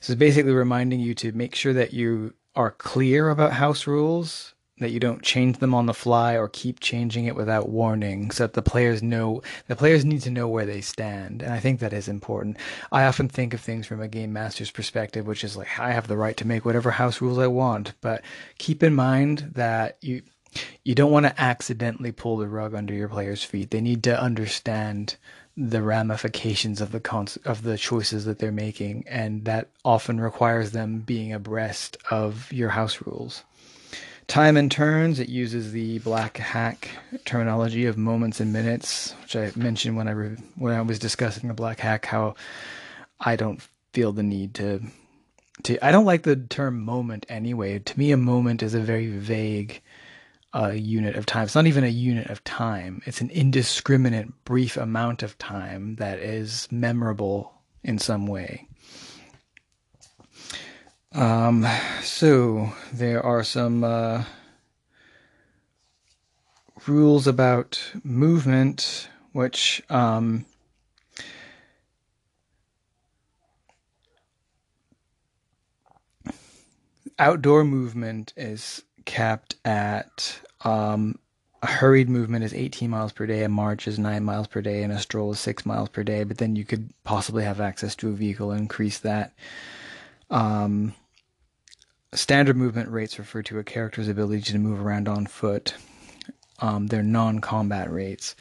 This 0.00 0.10
is 0.10 0.16
basically 0.16 0.52
reminding 0.52 1.00
you 1.00 1.14
to 1.14 1.32
make 1.32 1.54
sure 1.54 1.72
that 1.72 1.92
you 1.92 2.34
are 2.54 2.70
clear 2.70 3.30
about 3.30 3.52
house 3.52 3.86
rules, 3.86 4.54
that 4.78 4.90
you 4.90 5.00
don't 5.00 5.22
change 5.22 5.58
them 5.58 5.74
on 5.74 5.86
the 5.86 5.94
fly 5.94 6.36
or 6.36 6.48
keep 6.48 6.80
changing 6.80 7.24
it 7.24 7.34
without 7.34 7.68
warning, 7.68 8.30
so 8.30 8.44
that 8.44 8.52
the 8.52 8.62
players 8.62 9.02
know 9.02 9.42
the 9.68 9.76
players 9.76 10.04
need 10.04 10.20
to 10.22 10.30
know 10.30 10.48
where 10.48 10.66
they 10.66 10.80
stand. 10.80 11.42
And 11.42 11.52
I 11.52 11.60
think 11.60 11.80
that 11.80 11.92
is 11.92 12.08
important. 12.08 12.58
I 12.92 13.04
often 13.04 13.28
think 13.28 13.54
of 13.54 13.60
things 13.60 13.86
from 13.86 14.00
a 14.00 14.08
game 14.08 14.32
master's 14.32 14.70
perspective, 14.70 15.26
which 15.26 15.44
is 15.44 15.56
like 15.56 15.78
I 15.78 15.92
have 15.92 16.08
the 16.08 16.16
right 16.16 16.36
to 16.36 16.46
make 16.46 16.64
whatever 16.64 16.90
house 16.90 17.20
rules 17.20 17.38
I 17.38 17.46
want, 17.46 17.94
but 18.00 18.22
keep 18.58 18.82
in 18.82 18.94
mind 18.94 19.52
that 19.54 19.96
you 20.00 20.22
you 20.84 20.94
don't 20.94 21.12
want 21.12 21.26
to 21.26 21.40
accidentally 21.40 22.12
pull 22.12 22.38
the 22.38 22.48
rug 22.48 22.74
under 22.74 22.94
your 22.94 23.08
players' 23.08 23.44
feet. 23.44 23.70
They 23.70 23.80
need 23.80 24.02
to 24.04 24.20
understand 24.20 25.16
the 25.56 25.82
ramifications 25.82 26.80
of 26.80 26.92
the 26.92 27.00
cons- 27.00 27.38
of 27.44 27.62
the 27.62 27.78
choices 27.78 28.26
that 28.26 28.38
they're 28.38 28.52
making, 28.52 29.04
and 29.08 29.44
that 29.46 29.68
often 29.84 30.20
requires 30.20 30.72
them 30.72 31.00
being 31.00 31.32
abreast 31.32 31.96
of 32.10 32.52
your 32.52 32.70
house 32.70 33.00
rules. 33.06 33.42
Time 34.28 34.56
and 34.56 34.70
turns, 34.70 35.20
it 35.20 35.28
uses 35.28 35.72
the 35.72 36.00
black 36.00 36.36
hack 36.36 36.90
terminology 37.24 37.86
of 37.86 37.96
moments 37.96 38.40
and 38.40 38.52
minutes, 38.52 39.14
which 39.22 39.36
I 39.36 39.52
mentioned 39.54 39.96
when 39.96 40.08
I 40.08 40.12
re- 40.12 40.36
when 40.56 40.74
I 40.74 40.82
was 40.82 40.98
discussing 40.98 41.48
the 41.48 41.54
black 41.54 41.78
hack. 41.78 42.06
How 42.06 42.34
I 43.20 43.36
don't 43.36 43.62
feel 43.92 44.12
the 44.12 44.24
need 44.24 44.54
to 44.54 44.82
to 45.62 45.84
I 45.84 45.92
don't 45.92 46.04
like 46.04 46.22
the 46.22 46.36
term 46.36 46.80
moment 46.80 47.24
anyway. 47.28 47.78
To 47.78 47.98
me, 47.98 48.10
a 48.10 48.16
moment 48.16 48.62
is 48.62 48.74
a 48.74 48.80
very 48.80 49.06
vague 49.06 49.80
a 50.52 50.74
unit 50.74 51.16
of 51.16 51.26
time. 51.26 51.44
It's 51.44 51.54
not 51.54 51.66
even 51.66 51.84
a 51.84 51.88
unit 51.88 52.30
of 52.30 52.42
time. 52.42 53.02
It's 53.04 53.20
an 53.20 53.30
indiscriminate, 53.30 54.44
brief 54.44 54.76
amount 54.76 55.22
of 55.22 55.36
time 55.38 55.96
that 55.96 56.18
is 56.18 56.66
memorable 56.70 57.52
in 57.84 57.98
some 57.98 58.26
way. 58.26 58.65
Um, 61.16 61.66
so 62.02 62.74
there 62.92 63.24
are 63.24 63.42
some 63.42 63.82
uh, 63.82 64.24
rules 66.86 67.26
about 67.26 67.80
movement, 68.04 69.08
which 69.32 69.82
um, 69.88 70.44
outdoor 77.18 77.64
movement 77.64 78.34
is 78.36 78.82
capped 79.06 79.56
at 79.64 80.38
um, 80.66 81.18
a 81.62 81.66
hurried 81.66 82.10
movement 82.10 82.44
is 82.44 82.52
18 82.52 82.90
miles 82.90 83.12
per 83.12 83.24
day, 83.24 83.42
a 83.42 83.48
march 83.48 83.88
is 83.88 83.98
9 83.98 84.22
miles 84.22 84.48
per 84.48 84.60
day, 84.60 84.82
and 84.82 84.92
a 84.92 84.98
stroll 84.98 85.32
is 85.32 85.40
6 85.40 85.64
miles 85.64 85.88
per 85.88 86.04
day. 86.04 86.24
But 86.24 86.36
then 86.36 86.56
you 86.56 86.66
could 86.66 86.90
possibly 87.04 87.42
have 87.44 87.58
access 87.58 87.96
to 87.96 88.10
a 88.10 88.12
vehicle 88.12 88.50
and 88.50 88.60
increase 88.60 88.98
that. 88.98 89.32
Um, 90.28 90.92
standard 92.16 92.56
movement 92.56 92.88
rates 92.90 93.18
refer 93.18 93.42
to 93.42 93.58
a 93.58 93.64
character's 93.64 94.08
ability 94.08 94.42
to 94.52 94.58
move 94.58 94.80
around 94.80 95.08
on 95.08 95.26
foot. 95.26 95.74
Um, 96.60 96.86
they're 96.86 97.02
non 97.02 97.40
combat 97.40 97.90
rates. 97.90 98.34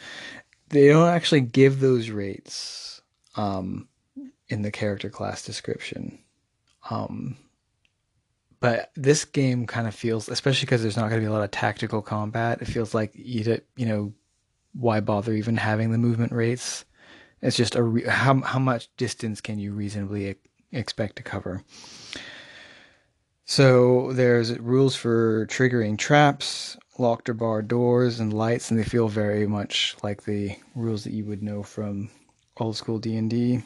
They 0.70 0.88
don't 0.88 1.10
actually 1.10 1.42
give 1.42 1.80
those 1.80 2.10
rates 2.10 3.02
um, 3.36 3.88
in 4.48 4.62
the 4.62 4.72
character 4.72 5.10
class 5.10 5.44
description. 5.44 6.20
Um, 6.90 7.38
but 8.60 8.92
this 8.96 9.26
game 9.26 9.68
kind 9.68 9.88
of 9.88 9.94
feels, 9.94 10.30
especially 10.30 10.66
because 10.66 10.82
there's 10.82 10.98
not 10.98 11.10
going 11.10 11.22
to 11.22 11.28
be 11.28 11.30
a 11.30 11.32
lot 11.32 11.44
of 11.44 11.52
tactical 11.52 12.02
combat. 12.02 12.62
It 12.62 12.66
feels 12.66 12.94
like 12.94 13.12
you, 13.14 13.60
you 13.76 13.86
know, 13.86 14.14
why 14.74 15.02
bother 15.02 15.34
even 15.34 15.58
having 15.58 15.92
the 15.92 15.98
movement 15.98 16.32
rates? 16.32 16.86
It's 17.42 17.58
just 17.58 17.76
a 17.76 17.84
re- 17.84 18.08
how 18.08 18.42
how 18.42 18.60
much 18.60 18.90
distance 18.98 19.42
can 19.42 19.60
you 19.60 19.74
reasonably 19.74 20.38
expect 20.72 21.18
to 21.18 21.24
cover? 21.24 21.64
So 23.46 24.12
there's 24.14 24.58
rules 24.60 24.96
for 24.96 25.46
triggering 25.46 25.98
traps, 26.00 26.78
locked 26.98 27.30
or 27.30 27.36
barred 27.36 27.68
doors, 27.68 28.20
and 28.20 28.34
lights, 28.34 28.72
and 28.72 28.80
they 28.80 28.84
feel 28.84 29.08
very 29.08 29.46
much 29.46 29.96
like 30.02 30.24
the 30.24 30.58
rules 30.74 31.04
that 31.04 31.14
you 31.14 31.26
would 31.26 31.44
know 31.44 31.62
from 31.62 32.10
old 32.58 32.76
school 32.76 32.98
D 32.98 33.16
and 33.16 33.30
D. 33.30 33.62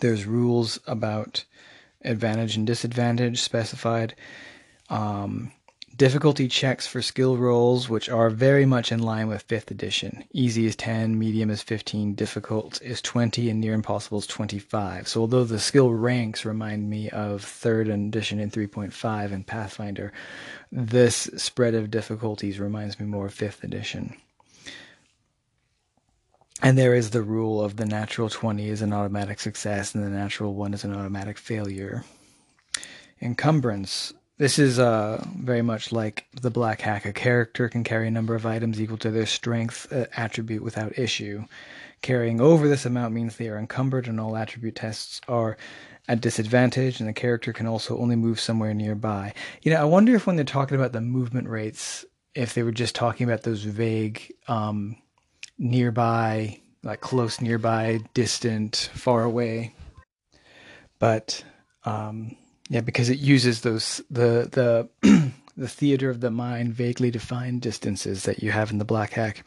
There's 0.00 0.26
rules 0.26 0.78
about 0.86 1.44
advantage 2.02 2.56
and 2.56 2.66
disadvantage 2.66 3.40
specified. 3.40 4.14
Um, 4.90 5.52
difficulty 6.00 6.48
checks 6.48 6.86
for 6.86 7.02
skill 7.02 7.36
rolls, 7.36 7.90
which 7.90 8.08
are 8.08 8.30
very 8.30 8.64
much 8.64 8.90
in 8.90 9.02
line 9.02 9.28
with 9.28 9.46
5th 9.46 9.70
edition. 9.70 10.24
Easy 10.32 10.64
is 10.64 10.74
10, 10.74 11.18
medium 11.18 11.50
is 11.50 11.62
15, 11.62 12.14
difficult 12.14 12.80
is 12.80 13.02
20, 13.02 13.50
and 13.50 13.60
near 13.60 13.74
impossible 13.74 14.16
is 14.16 14.26
25. 14.26 15.06
So, 15.06 15.20
although 15.20 15.44
the 15.44 15.58
skill 15.58 15.92
ranks 15.92 16.46
remind 16.46 16.88
me 16.88 17.10
of 17.10 17.42
3rd 17.42 17.92
edition 18.08 18.40
in 18.40 18.50
3.5 18.50 19.30
and 19.30 19.46
Pathfinder, 19.46 20.10
this 20.72 21.28
spread 21.36 21.74
of 21.74 21.90
difficulties 21.90 22.58
reminds 22.58 22.98
me 22.98 23.04
more 23.04 23.26
of 23.26 23.34
5th 23.34 23.62
edition. 23.62 24.16
And 26.62 26.78
there 26.78 26.94
is 26.94 27.10
the 27.10 27.22
rule 27.22 27.62
of 27.62 27.76
the 27.76 27.84
natural 27.84 28.30
20 28.30 28.70
is 28.70 28.80
an 28.80 28.94
automatic 28.94 29.38
success 29.38 29.94
and 29.94 30.02
the 30.02 30.08
natural 30.08 30.54
1 30.54 30.72
is 30.72 30.82
an 30.82 30.94
automatic 30.94 31.36
failure. 31.36 32.04
Encumbrance. 33.20 34.14
This 34.40 34.58
is 34.58 34.78
uh, 34.78 35.22
very 35.36 35.60
much 35.60 35.92
like 35.92 36.24
the 36.40 36.50
Black 36.50 36.80
Hack. 36.80 37.04
A 37.04 37.12
character 37.12 37.68
can 37.68 37.84
carry 37.84 38.08
a 38.08 38.10
number 38.10 38.34
of 38.34 38.46
items 38.46 38.80
equal 38.80 38.96
to 38.96 39.10
their 39.10 39.26
strength 39.26 39.92
uh, 39.92 40.06
attribute 40.16 40.62
without 40.62 40.98
issue. 40.98 41.44
Carrying 42.00 42.40
over 42.40 42.66
this 42.66 42.86
amount 42.86 43.12
means 43.12 43.36
they 43.36 43.50
are 43.50 43.58
encumbered, 43.58 44.08
and 44.08 44.18
all 44.18 44.38
attribute 44.38 44.76
tests 44.76 45.20
are 45.28 45.58
at 46.08 46.22
disadvantage, 46.22 47.00
and 47.00 47.08
the 47.10 47.12
character 47.12 47.52
can 47.52 47.66
also 47.66 47.98
only 47.98 48.16
move 48.16 48.40
somewhere 48.40 48.72
nearby. 48.72 49.34
You 49.60 49.74
know, 49.74 49.80
I 49.82 49.84
wonder 49.84 50.14
if 50.14 50.26
when 50.26 50.36
they're 50.36 50.44
talking 50.46 50.78
about 50.78 50.92
the 50.92 51.02
movement 51.02 51.46
rates, 51.46 52.06
if 52.34 52.54
they 52.54 52.62
were 52.62 52.72
just 52.72 52.94
talking 52.94 53.28
about 53.28 53.42
those 53.42 53.64
vague 53.64 54.32
um, 54.48 54.96
nearby, 55.58 56.58
like 56.82 57.02
close 57.02 57.42
nearby, 57.42 58.00
distant, 58.14 58.88
far 58.94 59.22
away. 59.22 59.74
But 60.98 61.44
um, 61.84 62.36
yeah, 62.70 62.80
because 62.80 63.10
it 63.10 63.18
uses 63.18 63.62
those 63.62 64.00
the 64.10 64.48
the 65.02 65.32
the 65.56 65.68
theater 65.68 66.08
of 66.08 66.20
the 66.20 66.30
mind 66.30 66.72
vaguely 66.72 67.10
defined 67.10 67.60
distances 67.60 68.22
that 68.22 68.42
you 68.42 68.52
have 68.52 68.70
in 68.70 68.78
the 68.78 68.84
black 68.84 69.12
hack. 69.12 69.44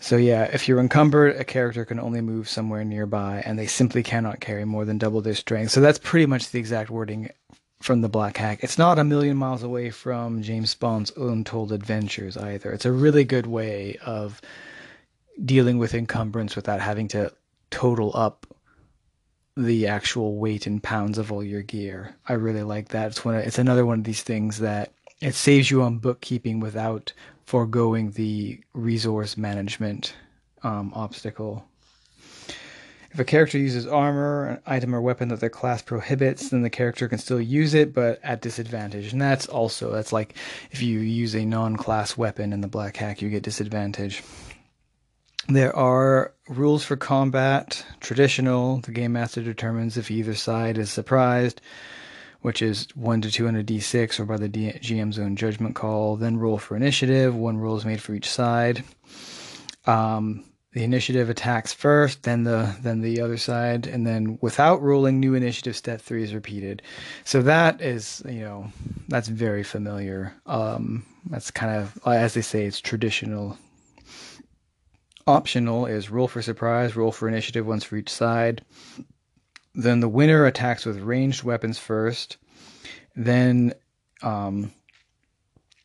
So 0.00 0.16
yeah, 0.16 0.42
if 0.52 0.68
you're 0.68 0.80
encumbered, 0.80 1.36
a 1.36 1.44
character 1.44 1.84
can 1.84 2.00
only 2.00 2.20
move 2.20 2.48
somewhere 2.48 2.84
nearby, 2.84 3.42
and 3.46 3.56
they 3.56 3.68
simply 3.68 4.02
cannot 4.02 4.40
carry 4.40 4.64
more 4.64 4.84
than 4.84 4.98
double 4.98 5.20
their 5.20 5.36
strength. 5.36 5.70
So 5.70 5.80
that's 5.80 6.00
pretty 6.00 6.26
much 6.26 6.50
the 6.50 6.58
exact 6.58 6.90
wording 6.90 7.30
from 7.80 8.00
the 8.00 8.08
Black 8.08 8.36
Hack. 8.36 8.58
It's 8.62 8.76
not 8.76 8.98
a 8.98 9.04
million 9.04 9.36
miles 9.36 9.62
away 9.62 9.90
from 9.90 10.42
James 10.42 10.74
Bond's 10.74 11.12
Untold 11.16 11.70
Adventures 11.70 12.36
either. 12.36 12.72
It's 12.72 12.84
a 12.84 12.92
really 12.92 13.24
good 13.24 13.46
way 13.46 13.98
of 14.04 14.40
dealing 15.44 15.78
with 15.78 15.94
encumbrance 15.94 16.56
without 16.56 16.80
having 16.80 17.06
to 17.08 17.32
total 17.70 18.10
up 18.14 18.46
the 19.56 19.86
actual 19.86 20.36
weight 20.36 20.66
in 20.66 20.80
pounds 20.80 21.18
of 21.18 21.32
all 21.32 21.42
your 21.42 21.62
gear. 21.62 22.14
I 22.28 22.34
really 22.34 22.62
like 22.62 22.88
that. 22.88 23.08
It's 23.08 23.24
one. 23.24 23.36
Of, 23.36 23.46
it's 23.46 23.58
another 23.58 23.86
one 23.86 24.00
of 24.00 24.04
these 24.04 24.22
things 24.22 24.58
that 24.58 24.92
it 25.20 25.34
saves 25.34 25.70
you 25.70 25.82
on 25.82 25.98
bookkeeping 25.98 26.60
without 26.60 27.12
foregoing 27.44 28.10
the 28.10 28.60
resource 28.74 29.36
management 29.36 30.14
um, 30.62 30.92
obstacle. 30.94 31.64
If 33.12 33.20
a 33.20 33.24
character 33.24 33.56
uses 33.56 33.86
armor, 33.86 34.46
an 34.46 34.60
item 34.66 34.94
or 34.94 35.00
weapon 35.00 35.28
that 35.28 35.40
their 35.40 35.48
class 35.48 35.80
prohibits, 35.80 36.50
then 36.50 36.60
the 36.60 36.68
character 36.68 37.08
can 37.08 37.16
still 37.16 37.40
use 37.40 37.72
it, 37.72 37.94
but 37.94 38.20
at 38.22 38.42
disadvantage. 38.42 39.10
And 39.10 39.22
that's 39.22 39.46
also 39.46 39.90
that's 39.90 40.12
like 40.12 40.34
if 40.70 40.82
you 40.82 41.00
use 41.00 41.34
a 41.34 41.46
non-class 41.46 42.18
weapon 42.18 42.52
in 42.52 42.60
the 42.60 42.68
Black 42.68 42.98
Hack, 42.98 43.22
you 43.22 43.30
get 43.30 43.42
disadvantage. 43.42 44.22
There 45.48 45.74
are 45.76 46.32
rules 46.48 46.84
for 46.84 46.96
combat. 46.96 47.86
Traditional, 48.00 48.78
the 48.78 48.90
game 48.90 49.12
master 49.12 49.42
determines 49.42 49.96
if 49.96 50.10
either 50.10 50.34
side 50.34 50.76
is 50.76 50.90
surprised, 50.90 51.60
which 52.40 52.62
is 52.62 52.88
1 52.96 53.20
to 53.20 53.30
2 53.30 53.46
on 53.46 53.54
a 53.54 53.62
d6 53.62 54.18
or 54.18 54.24
by 54.24 54.38
the 54.38 54.48
GM's 54.48 55.20
own 55.20 55.36
judgment 55.36 55.76
call. 55.76 56.16
Then 56.16 56.36
roll 56.36 56.58
for 56.58 56.76
initiative. 56.76 57.36
One 57.36 57.58
roll 57.58 57.76
is 57.76 57.84
made 57.84 58.02
for 58.02 58.12
each 58.12 58.28
side. 58.28 58.82
Um, 59.86 60.44
the 60.72 60.82
initiative 60.82 61.30
attacks 61.30 61.72
first, 61.72 62.24
then 62.24 62.42
the 62.42 62.76
then 62.82 63.00
the 63.00 63.20
other 63.22 63.38
side, 63.38 63.86
and 63.86 64.06
then 64.06 64.38
without 64.42 64.82
rolling, 64.82 65.20
new 65.20 65.34
initiative 65.34 65.74
step 65.76 66.02
three 66.02 66.22
is 66.22 66.34
repeated. 66.34 66.82
So 67.24 67.40
that 67.42 67.80
is, 67.80 68.20
you 68.26 68.40
know, 68.40 68.72
that's 69.08 69.28
very 69.28 69.62
familiar. 69.62 70.34
Um, 70.44 71.06
that's 71.30 71.50
kind 71.50 71.80
of, 71.80 71.98
as 72.04 72.34
they 72.34 72.42
say, 72.42 72.66
it's 72.66 72.80
traditional 72.80 73.56
Optional 75.26 75.86
is 75.86 76.10
roll 76.10 76.28
for 76.28 76.40
surprise, 76.40 76.94
roll 76.94 77.10
for 77.10 77.28
initiative 77.28 77.66
once 77.66 77.82
for 77.82 77.96
each 77.96 78.10
side. 78.10 78.62
Then 79.74 80.00
the 80.00 80.08
winner 80.08 80.46
attacks 80.46 80.86
with 80.86 81.00
ranged 81.00 81.42
weapons 81.42 81.78
first. 81.78 82.36
Then, 83.16 83.74
um, 84.22 84.72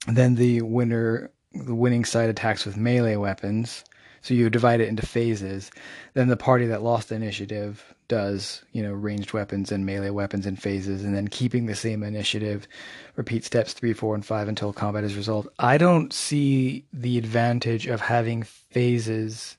then 0.07 0.35
the 0.35 0.61
winner, 0.61 1.31
the 1.53 1.75
winning 1.75 2.05
side 2.05 2.29
attacks 2.29 2.65
with 2.65 2.77
melee 2.77 3.15
weapons. 3.15 3.83
So 4.21 4.35
you 4.35 4.49
divide 4.51 4.79
it 4.79 4.89
into 4.89 5.05
phases. 5.05 5.71
Then 6.13 6.27
the 6.27 6.37
party 6.37 6.67
that 6.67 6.83
lost 6.83 7.09
the 7.09 7.15
initiative 7.15 7.90
does, 8.11 8.61
you 8.73 8.83
know, 8.83 8.91
ranged 8.91 9.31
weapons 9.31 9.71
and 9.71 9.85
melee 9.85 10.09
weapons 10.09 10.45
in 10.45 10.57
phases, 10.57 11.01
and 11.01 11.15
then 11.15 11.29
keeping 11.29 11.65
the 11.65 11.75
same 11.75 12.03
initiative, 12.03 12.67
repeat 13.15 13.45
steps 13.45 13.71
three, 13.71 13.93
four, 13.93 14.15
and 14.15 14.25
five 14.25 14.49
until 14.49 14.73
combat 14.73 15.05
is 15.05 15.15
resolved. 15.15 15.47
I 15.59 15.77
don't 15.77 16.11
see 16.11 16.83
the 16.91 17.17
advantage 17.17 17.87
of 17.87 18.01
having 18.01 18.43
phases 18.43 19.55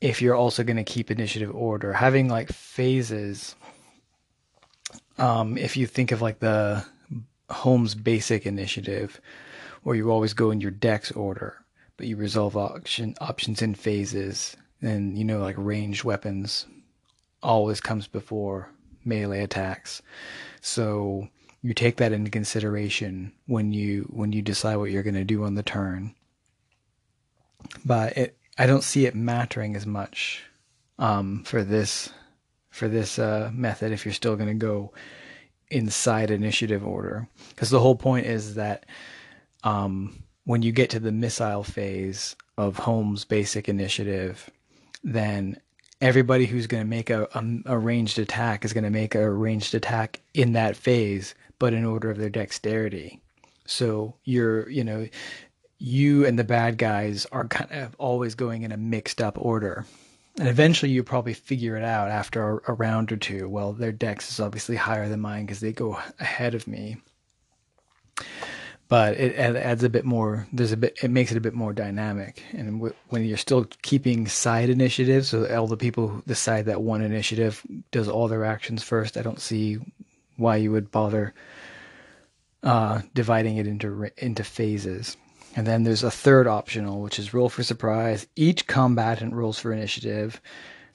if 0.00 0.20
you're 0.20 0.34
also 0.34 0.64
going 0.64 0.78
to 0.78 0.82
keep 0.82 1.12
initiative 1.12 1.54
order. 1.54 1.92
Having 1.92 2.28
like 2.28 2.50
phases, 2.50 3.54
um, 5.18 5.56
if 5.56 5.76
you 5.76 5.86
think 5.86 6.10
of 6.10 6.20
like 6.20 6.40
the 6.40 6.84
Holmes 7.50 7.94
basic 7.94 8.46
initiative, 8.46 9.20
where 9.84 9.94
you 9.94 10.10
always 10.10 10.34
go 10.34 10.50
in 10.50 10.60
your 10.60 10.72
dex 10.72 11.12
order 11.12 11.62
but 11.96 12.08
you 12.08 12.16
resolve 12.16 12.56
option 12.56 13.14
options 13.20 13.62
in 13.62 13.76
phases. 13.76 14.56
And 14.80 15.16
you 15.16 15.24
know, 15.24 15.38
like 15.38 15.54
ranged 15.56 16.02
weapons 16.02 16.66
always 17.42 17.80
comes 17.80 18.06
before 18.06 18.70
melee 19.04 19.42
attacks. 19.42 20.02
So 20.60 21.28
you 21.62 21.74
take 21.74 21.96
that 21.96 22.12
into 22.12 22.30
consideration 22.30 23.32
when 23.46 23.72
you 23.72 24.08
when 24.10 24.32
you 24.32 24.42
decide 24.42 24.76
what 24.76 24.90
you're 24.90 25.02
going 25.02 25.14
to 25.14 25.24
do 25.24 25.44
on 25.44 25.54
the 25.54 25.62
turn. 25.62 26.14
But 27.84 28.16
it, 28.16 28.36
I 28.58 28.66
don't 28.66 28.84
see 28.84 29.06
it 29.06 29.14
mattering 29.14 29.76
as 29.76 29.86
much 29.86 30.42
um, 30.98 31.44
for 31.44 31.62
this 31.62 32.10
for 32.70 32.88
this 32.88 33.18
uh, 33.18 33.50
method 33.52 33.92
if 33.92 34.04
you're 34.04 34.14
still 34.14 34.36
going 34.36 34.48
to 34.48 34.54
go 34.54 34.92
inside 35.70 36.30
initiative 36.30 36.86
order 36.86 37.26
because 37.50 37.70
the 37.70 37.80
whole 37.80 37.96
point 37.96 38.26
is 38.26 38.56
that 38.56 38.84
um, 39.64 40.22
when 40.44 40.62
you 40.62 40.72
get 40.72 40.90
to 40.90 41.00
the 41.00 41.12
missile 41.12 41.62
phase 41.62 42.36
of 42.58 42.78
Holmes' 42.78 43.24
basic 43.24 43.68
initiative, 43.68 44.50
then 45.02 45.60
everybody 46.02 46.46
who's 46.46 46.66
going 46.66 46.82
to 46.82 46.88
make 46.88 47.08
a, 47.10 47.28
a, 47.32 47.74
a, 47.74 47.78
ranged 47.78 48.18
attack 48.18 48.64
is 48.64 48.72
going 48.72 48.84
to 48.84 48.90
make 48.90 49.14
a 49.14 49.30
ranged 49.30 49.74
attack 49.74 50.20
in 50.34 50.52
that 50.52 50.76
phase, 50.76 51.34
but 51.60 51.72
in 51.72 51.84
order 51.84 52.10
of 52.10 52.18
their 52.18 52.28
dexterity. 52.28 53.22
So 53.66 54.16
you're, 54.24 54.68
you 54.68 54.82
know, 54.82 55.08
you 55.78 56.26
and 56.26 56.36
the 56.36 56.44
bad 56.44 56.76
guys 56.76 57.24
are 57.30 57.46
kind 57.46 57.70
of 57.70 57.94
always 57.98 58.34
going 58.34 58.62
in 58.62 58.72
a 58.72 58.76
mixed 58.76 59.22
up 59.22 59.38
order. 59.38 59.86
And 60.38 60.48
eventually 60.48 60.90
you 60.90 61.04
probably 61.04 61.34
figure 61.34 61.76
it 61.76 61.84
out 61.84 62.10
after 62.10 62.58
a, 62.58 62.72
a 62.72 62.74
round 62.74 63.12
or 63.12 63.16
two. 63.16 63.48
Well, 63.48 63.72
their 63.72 63.92
dex 63.92 64.28
is 64.28 64.40
obviously 64.40 64.76
higher 64.76 65.08
than 65.08 65.20
mine 65.20 65.46
because 65.46 65.60
they 65.60 65.72
go 65.72 66.00
ahead 66.18 66.56
of 66.56 66.66
me 66.66 66.96
but 68.92 69.18
it 69.18 69.34
adds 69.38 69.82
a 69.82 69.88
bit 69.88 70.04
more. 70.04 70.46
There's 70.52 70.72
a 70.72 70.76
bit. 70.76 70.98
It 71.02 71.10
makes 71.10 71.30
it 71.30 71.38
a 71.38 71.40
bit 71.40 71.54
more 71.54 71.72
dynamic. 71.72 72.42
And 72.52 72.72
w- 72.72 72.94
when 73.08 73.24
you're 73.24 73.38
still 73.38 73.64
keeping 73.80 74.28
side 74.28 74.68
initiatives, 74.68 75.30
so 75.30 75.46
all 75.46 75.66
the 75.66 75.78
people 75.78 76.22
decide 76.26 76.66
that 76.66 76.82
one 76.82 77.00
initiative 77.00 77.62
does 77.90 78.06
all 78.06 78.28
their 78.28 78.44
actions 78.44 78.82
first, 78.82 79.16
I 79.16 79.22
don't 79.22 79.40
see 79.40 79.78
why 80.36 80.56
you 80.56 80.70
would 80.72 80.90
bother 80.90 81.32
uh, 82.62 83.00
dividing 83.14 83.56
it 83.56 83.66
into 83.66 84.10
into 84.18 84.44
phases. 84.44 85.16
And 85.56 85.66
then 85.66 85.84
there's 85.84 86.04
a 86.04 86.10
third 86.10 86.46
optional, 86.46 87.00
which 87.00 87.18
is 87.18 87.32
roll 87.32 87.48
for 87.48 87.62
surprise. 87.62 88.26
Each 88.36 88.66
combatant 88.66 89.32
rolls 89.32 89.58
for 89.58 89.72
initiative. 89.72 90.38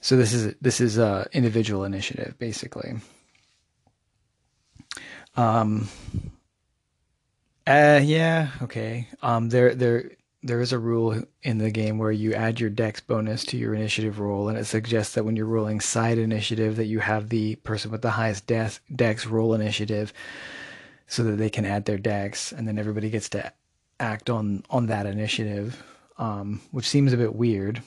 So 0.02 0.16
this 0.16 0.32
is 0.32 0.54
this 0.60 0.80
is 0.80 0.98
a 0.98 1.26
individual 1.32 1.82
initiative 1.82 2.38
basically. 2.38 2.94
Um, 5.34 5.88
uh, 7.68 8.00
yeah, 8.02 8.50
okay. 8.62 9.06
Um, 9.22 9.50
there, 9.50 9.74
there, 9.74 10.12
there 10.42 10.60
is 10.60 10.72
a 10.72 10.78
rule 10.78 11.22
in 11.42 11.58
the 11.58 11.70
game 11.70 11.98
where 11.98 12.10
you 12.10 12.32
add 12.32 12.60
your 12.60 12.70
dex 12.70 13.00
bonus 13.00 13.44
to 13.46 13.58
your 13.58 13.74
initiative 13.74 14.20
roll, 14.20 14.48
and 14.48 14.56
it 14.56 14.64
suggests 14.64 15.14
that 15.14 15.24
when 15.24 15.36
you're 15.36 15.46
rolling 15.46 15.80
side 15.80 16.16
initiative, 16.16 16.76
that 16.76 16.86
you 16.86 17.00
have 17.00 17.28
the 17.28 17.56
person 17.56 17.90
with 17.90 18.02
the 18.02 18.12
highest 18.12 18.46
dex, 18.46 18.80
dex 18.94 19.26
roll 19.26 19.52
initiative, 19.52 20.12
so 21.06 21.22
that 21.24 21.36
they 21.36 21.50
can 21.50 21.66
add 21.66 21.84
their 21.84 21.98
dex, 21.98 22.52
and 22.52 22.66
then 22.66 22.78
everybody 22.78 23.10
gets 23.10 23.28
to 23.30 23.52
act 24.00 24.30
on 24.30 24.62
on 24.70 24.86
that 24.86 25.06
initiative, 25.06 25.82
um, 26.18 26.60
which 26.70 26.88
seems 26.88 27.12
a 27.12 27.16
bit 27.18 27.34
weird. 27.34 27.82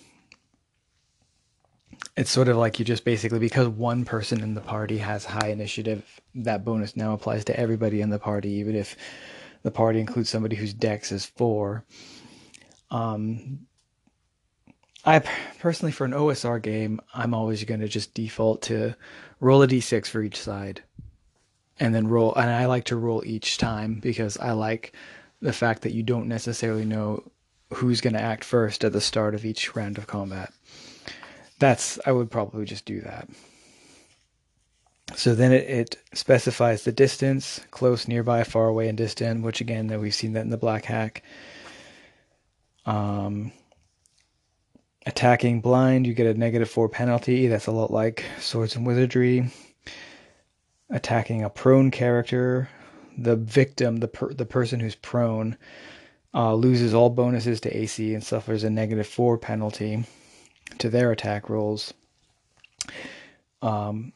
It's 2.18 2.32
sort 2.32 2.50
of 2.50 2.58
like 2.58 2.78
you 2.78 2.86
just 2.86 3.06
basically 3.06 3.40
because 3.40 3.68
one 3.68 4.06
person 4.06 4.42
in 4.42 4.54
the 4.54 4.62
party 4.62 4.98
has 4.98 5.24
high 5.24 5.48
initiative, 5.48 6.22
that 6.36 6.66
bonus 6.66 6.98
now 6.98 7.14
applies 7.14 7.46
to 7.46 7.60
everybody 7.60 8.02
in 8.02 8.10
the 8.10 8.20
party, 8.20 8.50
even 8.50 8.76
if 8.76 8.98
the 9.64 9.72
party 9.72 10.00
includes 10.00 10.30
somebody 10.30 10.56
whose 10.56 10.74
dex 10.74 11.12
is 11.12 11.26
four. 11.26 11.86
Um, 12.90 13.68
I 15.06 15.20
personally, 15.60 15.92
for 15.92 16.06
an 16.06 16.12
OSR 16.12 16.62
game, 16.62 17.00
I'm 17.14 17.34
always 17.34 17.64
going 17.64 17.80
to 17.80 17.88
just 17.88 18.14
default 18.14 18.62
to 18.64 18.96
roll 19.40 19.64
a 19.64 19.68
d6 19.68 20.08
for 20.08 20.22
each 20.22 20.40
side, 20.40 20.84
and 21.80 21.96
then 21.96 22.08
roll. 22.08 22.36
And 22.36 22.50
I 22.50 22.66
like 22.66 22.86
to 22.86 22.96
roll 22.96 23.24
each 23.26 23.58
time 23.58 23.96
because 23.96 24.38
I 24.38 24.52
like 24.52 24.94
the 25.42 25.54
fact 25.54 25.82
that 25.82 25.94
you 25.94 26.04
don't 26.04 26.28
necessarily 26.28 26.86
know 26.86 27.24
who's 27.74 28.02
going 28.02 28.14
to 28.14 28.22
act 28.22 28.44
first 28.44 28.84
at 28.84 28.94
the 28.94 29.02
start 29.02 29.34
of 29.34 29.46
each 29.46 29.76
round 29.76 29.98
of 29.98 30.06
combat. 30.06 30.54
That's 31.58 32.00
I 32.06 32.12
would 32.12 32.30
probably 32.30 32.66
just 32.66 32.86
do 32.86 33.02
that. 33.02 33.28
So 35.16 35.36
then 35.36 35.52
it, 35.52 35.70
it 35.70 35.96
specifies 36.14 36.84
the 36.84 36.92
distance, 36.92 37.60
close, 37.72 38.08
nearby, 38.08 38.44
far 38.44 38.68
away, 38.68 38.88
and 38.88 38.98
distant, 38.98 39.44
which 39.44 39.62
again, 39.62 39.88
that 39.88 40.00
we've 40.00 40.16
seen 40.16 40.34
that 40.34 40.42
in 40.42 40.50
the 40.50 40.58
black 40.58 40.86
hack. 40.86 41.24
Um, 42.86 43.52
attacking 45.06 45.62
blind, 45.62 46.08
you 46.08 46.14
get 46.14 46.28
a 46.28 46.38
negative 46.38 46.70
four 46.70 46.90
penalty. 46.90 47.48
That's 47.48 47.68
a 47.68 47.72
lot 47.72 47.92
like 47.92 48.26
Swords 48.40 48.76
and 48.76 48.86
Wizardry. 48.86 49.52
Attacking 50.90 51.44
a 51.44 51.50
prone 51.50 51.92
character, 51.92 52.70
the 53.18 53.36
victim, 53.36 53.98
the 53.98 54.08
per, 54.08 54.34
the 54.34 54.46
person 54.46 54.80
who's 54.80 54.96
prone, 54.96 55.58
uh, 56.34 56.54
loses 56.54 56.94
all 56.94 57.10
bonuses 57.10 57.62
to 57.62 57.78
AC 57.78 58.14
and 58.14 58.24
suffers 58.24 58.64
a 58.64 58.70
negative 58.70 59.08
four 59.08 59.38
penalty 59.38 60.04
to 60.80 60.90
their 60.90 61.12
attack 61.12 61.50
rolls. 61.50 61.94
Um, 63.62 64.14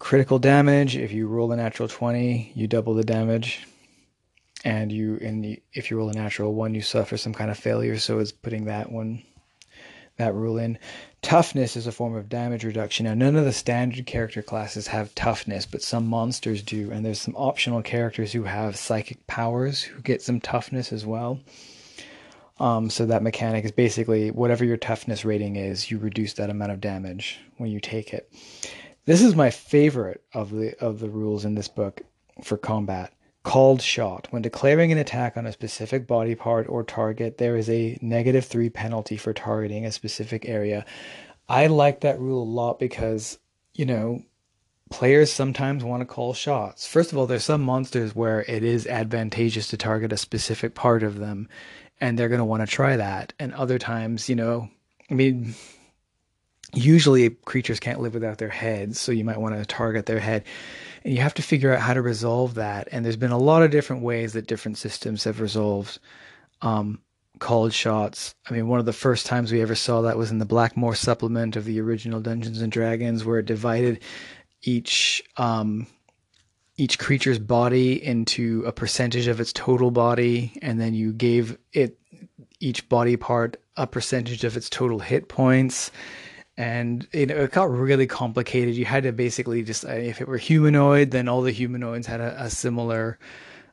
critical 0.00 0.40
damage. 0.40 0.96
If 0.96 1.12
you 1.12 1.28
roll 1.28 1.52
a 1.52 1.56
natural 1.56 1.88
twenty, 1.88 2.50
you 2.56 2.66
double 2.66 2.94
the 2.94 3.04
damage, 3.04 3.64
and 4.64 4.90
you 4.90 5.16
and 5.22 5.58
if 5.72 5.92
you 5.92 5.96
roll 5.96 6.10
a 6.10 6.14
natural 6.14 6.52
one, 6.52 6.74
you 6.74 6.82
suffer 6.82 7.16
some 7.16 7.34
kind 7.34 7.52
of 7.52 7.56
failure. 7.56 7.96
So 8.00 8.18
it's 8.18 8.32
putting 8.32 8.64
that 8.64 8.90
one 8.90 9.22
that 10.16 10.34
rule 10.34 10.58
in. 10.58 10.78
Toughness 11.22 11.76
is 11.76 11.86
a 11.86 11.92
form 11.92 12.14
of 12.14 12.28
damage 12.28 12.64
reduction. 12.64 13.06
Now, 13.06 13.14
none 13.14 13.36
of 13.36 13.44
the 13.44 13.52
standard 13.52 14.04
character 14.04 14.42
classes 14.42 14.86
have 14.88 15.14
toughness, 15.14 15.64
but 15.64 15.82
some 15.82 16.06
monsters 16.06 16.62
do, 16.62 16.90
and 16.90 17.04
there's 17.04 17.20
some 17.20 17.36
optional 17.36 17.80
characters 17.80 18.32
who 18.32 18.42
have 18.42 18.76
psychic 18.76 19.26
powers 19.26 19.82
who 19.82 20.02
get 20.02 20.20
some 20.20 20.40
toughness 20.40 20.92
as 20.92 21.06
well. 21.06 21.40
Um, 22.58 22.90
so 22.90 23.06
that 23.06 23.22
mechanic 23.22 23.64
is 23.64 23.72
basically 23.72 24.30
whatever 24.30 24.62
your 24.62 24.76
toughness 24.76 25.24
rating 25.24 25.56
is, 25.56 25.90
you 25.90 25.96
reduce 25.98 26.34
that 26.34 26.50
amount 26.50 26.72
of 26.72 26.80
damage 26.82 27.38
when 27.56 27.70
you 27.70 27.80
take 27.80 28.12
it. 28.12 28.30
This 29.06 29.22
is 29.22 29.34
my 29.34 29.50
favorite 29.50 30.22
of 30.34 30.50
the 30.50 30.78
of 30.82 31.00
the 31.00 31.08
rules 31.08 31.44
in 31.44 31.54
this 31.54 31.68
book 31.68 32.02
for 32.42 32.56
combat 32.56 33.12
called 33.42 33.80
shot. 33.80 34.28
When 34.30 34.42
declaring 34.42 34.92
an 34.92 34.98
attack 34.98 35.36
on 35.36 35.46
a 35.46 35.52
specific 35.52 36.06
body 36.06 36.34
part 36.34 36.68
or 36.68 36.84
target, 36.84 37.38
there 37.38 37.56
is 37.56 37.70
a 37.70 37.98
negative 38.02 38.44
three 38.44 38.68
penalty 38.68 39.16
for 39.16 39.32
targeting 39.32 39.86
a 39.86 39.92
specific 39.92 40.48
area. 40.48 40.84
I 41.48 41.66
like 41.66 42.00
that 42.00 42.20
rule 42.20 42.42
a 42.42 42.44
lot 42.44 42.78
because, 42.78 43.38
you 43.74 43.86
know, 43.86 44.22
players 44.90 45.32
sometimes 45.32 45.82
want 45.82 46.02
to 46.02 46.06
call 46.06 46.34
shots. 46.34 46.86
First 46.86 47.12
of 47.12 47.18
all, 47.18 47.26
there's 47.26 47.44
some 47.44 47.62
monsters 47.62 48.14
where 48.14 48.42
it 48.42 48.62
is 48.62 48.86
advantageous 48.86 49.68
to 49.68 49.76
target 49.76 50.12
a 50.12 50.16
specific 50.16 50.74
part 50.74 51.02
of 51.02 51.18
them, 51.18 51.48
and 52.00 52.18
they're 52.18 52.28
going 52.28 52.38
to 52.38 52.44
want 52.44 52.62
to 52.62 52.66
try 52.66 52.96
that. 52.96 53.32
And 53.38 53.54
other 53.54 53.78
times, 53.78 54.28
you 54.28 54.36
know, 54.36 54.68
I 55.10 55.14
mean, 55.14 55.54
usually 56.74 57.30
creatures 57.30 57.80
can't 57.80 58.00
live 58.00 58.14
without 58.14 58.38
their 58.38 58.48
heads, 58.48 59.00
so 59.00 59.12
you 59.12 59.24
might 59.24 59.40
want 59.40 59.56
to 59.56 59.64
target 59.64 60.06
their 60.06 60.20
head 60.20 60.44
and 61.04 61.14
you 61.14 61.20
have 61.20 61.34
to 61.34 61.42
figure 61.42 61.72
out 61.72 61.80
how 61.80 61.94
to 61.94 62.02
resolve 62.02 62.54
that. 62.54 62.88
And 62.92 63.04
there's 63.04 63.16
been 63.16 63.30
a 63.30 63.38
lot 63.38 63.62
of 63.62 63.70
different 63.70 64.02
ways 64.02 64.34
that 64.34 64.46
different 64.46 64.78
systems 64.78 65.24
have 65.24 65.40
resolved 65.40 65.98
um, 66.62 67.00
called 67.38 67.72
shots. 67.72 68.34
I 68.48 68.52
mean, 68.52 68.68
one 68.68 68.80
of 68.80 68.86
the 68.86 68.92
first 68.92 69.26
times 69.26 69.50
we 69.50 69.62
ever 69.62 69.74
saw 69.74 70.02
that 70.02 70.18
was 70.18 70.30
in 70.30 70.38
the 70.38 70.46
Blackmoor 70.46 70.94
supplement 70.96 71.56
of 71.56 71.64
the 71.64 71.80
original 71.80 72.20
Dungeons 72.20 72.60
and 72.60 72.70
Dragons, 72.70 73.24
where 73.24 73.38
it 73.38 73.46
divided 73.46 74.00
each 74.62 75.22
um, 75.36 75.86
each 76.76 76.98
creature's 76.98 77.38
body 77.38 78.02
into 78.02 78.62
a 78.66 78.72
percentage 78.72 79.26
of 79.26 79.40
its 79.40 79.52
total 79.52 79.90
body, 79.90 80.52
and 80.62 80.80
then 80.80 80.94
you 80.94 81.12
gave 81.12 81.56
it 81.72 81.98
each 82.58 82.88
body 82.90 83.16
part 83.16 83.56
a 83.76 83.86
percentage 83.86 84.44
of 84.44 84.56
its 84.56 84.68
total 84.68 84.98
hit 84.98 85.28
points 85.28 85.90
and 86.60 87.08
you 87.14 87.24
know, 87.24 87.36
it 87.36 87.52
got 87.52 87.70
really 87.70 88.06
complicated. 88.06 88.74
You 88.74 88.84
had 88.84 89.04
to 89.04 89.12
basically 89.12 89.62
just 89.62 89.82
uh, 89.86 89.92
if 89.92 90.20
it 90.20 90.28
were 90.28 90.36
humanoid, 90.36 91.10
then 91.10 91.26
all 91.26 91.40
the 91.40 91.52
humanoids 91.52 92.06
had 92.06 92.20
a, 92.20 92.36
a 92.38 92.50
similar 92.50 93.18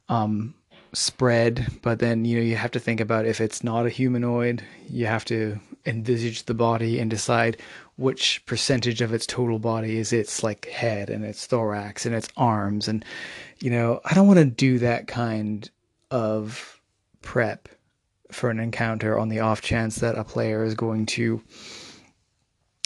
um, 0.07 0.53
spread. 0.93 1.67
But 1.81 1.99
then 1.99 2.23
you 2.23 2.37
know 2.37 2.43
you 2.43 2.55
have 2.55 2.71
to 2.71 2.79
think 2.79 3.01
about 3.01 3.25
if 3.25 3.41
it's 3.41 3.61
not 3.61 3.85
a 3.85 3.89
humanoid, 3.89 4.63
you 4.89 5.05
have 5.05 5.25
to 5.25 5.59
envisage 5.85 6.43
the 6.43 6.53
body 6.53 6.97
and 6.97 7.09
decide 7.09 7.57
which 7.97 8.41
percentage 8.45 9.01
of 9.01 9.13
its 9.13 9.25
total 9.25 9.59
body 9.59 9.97
is 9.97 10.13
its 10.13 10.41
like 10.41 10.67
head 10.67 11.09
and 11.09 11.25
its 11.25 11.45
thorax 11.45 12.05
and 12.05 12.15
its 12.15 12.29
arms 12.37 12.87
and 12.87 13.03
you 13.59 13.69
know 13.69 13.99
I 14.05 14.13
don't 14.13 14.27
want 14.27 14.39
to 14.39 14.45
do 14.45 14.79
that 14.79 15.07
kind 15.07 15.69
of 16.11 16.79
prep 17.21 17.67
for 18.31 18.49
an 18.49 18.59
encounter 18.59 19.17
on 19.17 19.29
the 19.29 19.39
off 19.39 19.61
chance 19.61 19.97
that 19.97 20.17
a 20.17 20.23
player 20.23 20.63
is 20.63 20.75
going 20.75 21.05
to 21.05 21.41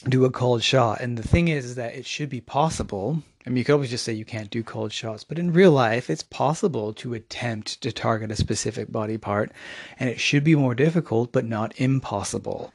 do 0.07 0.25
a 0.25 0.31
called 0.31 0.63
shot. 0.63 1.01
And 1.01 1.17
the 1.17 1.27
thing 1.27 1.47
is, 1.47 1.65
is 1.65 1.75
that 1.75 1.95
it 1.95 2.05
should 2.05 2.29
be 2.29 2.41
possible. 2.41 3.21
I 3.45 3.49
mean, 3.49 3.57
you 3.57 3.63
could 3.63 3.73
always 3.73 3.89
just 3.89 4.03
say 4.03 4.13
you 4.13 4.25
can't 4.25 4.49
do 4.49 4.63
called 4.63 4.93
shots, 4.93 5.23
but 5.23 5.39
in 5.39 5.53
real 5.53 5.71
life, 5.71 6.09
it's 6.09 6.23
possible 6.23 6.93
to 6.93 7.13
attempt 7.13 7.81
to 7.81 7.91
target 7.91 8.31
a 8.31 8.35
specific 8.35 8.91
body 8.91 9.17
part, 9.17 9.51
and 9.99 10.09
it 10.09 10.19
should 10.19 10.43
be 10.43 10.55
more 10.55 10.75
difficult, 10.75 11.31
but 11.31 11.45
not 11.45 11.79
impossible. 11.79 12.73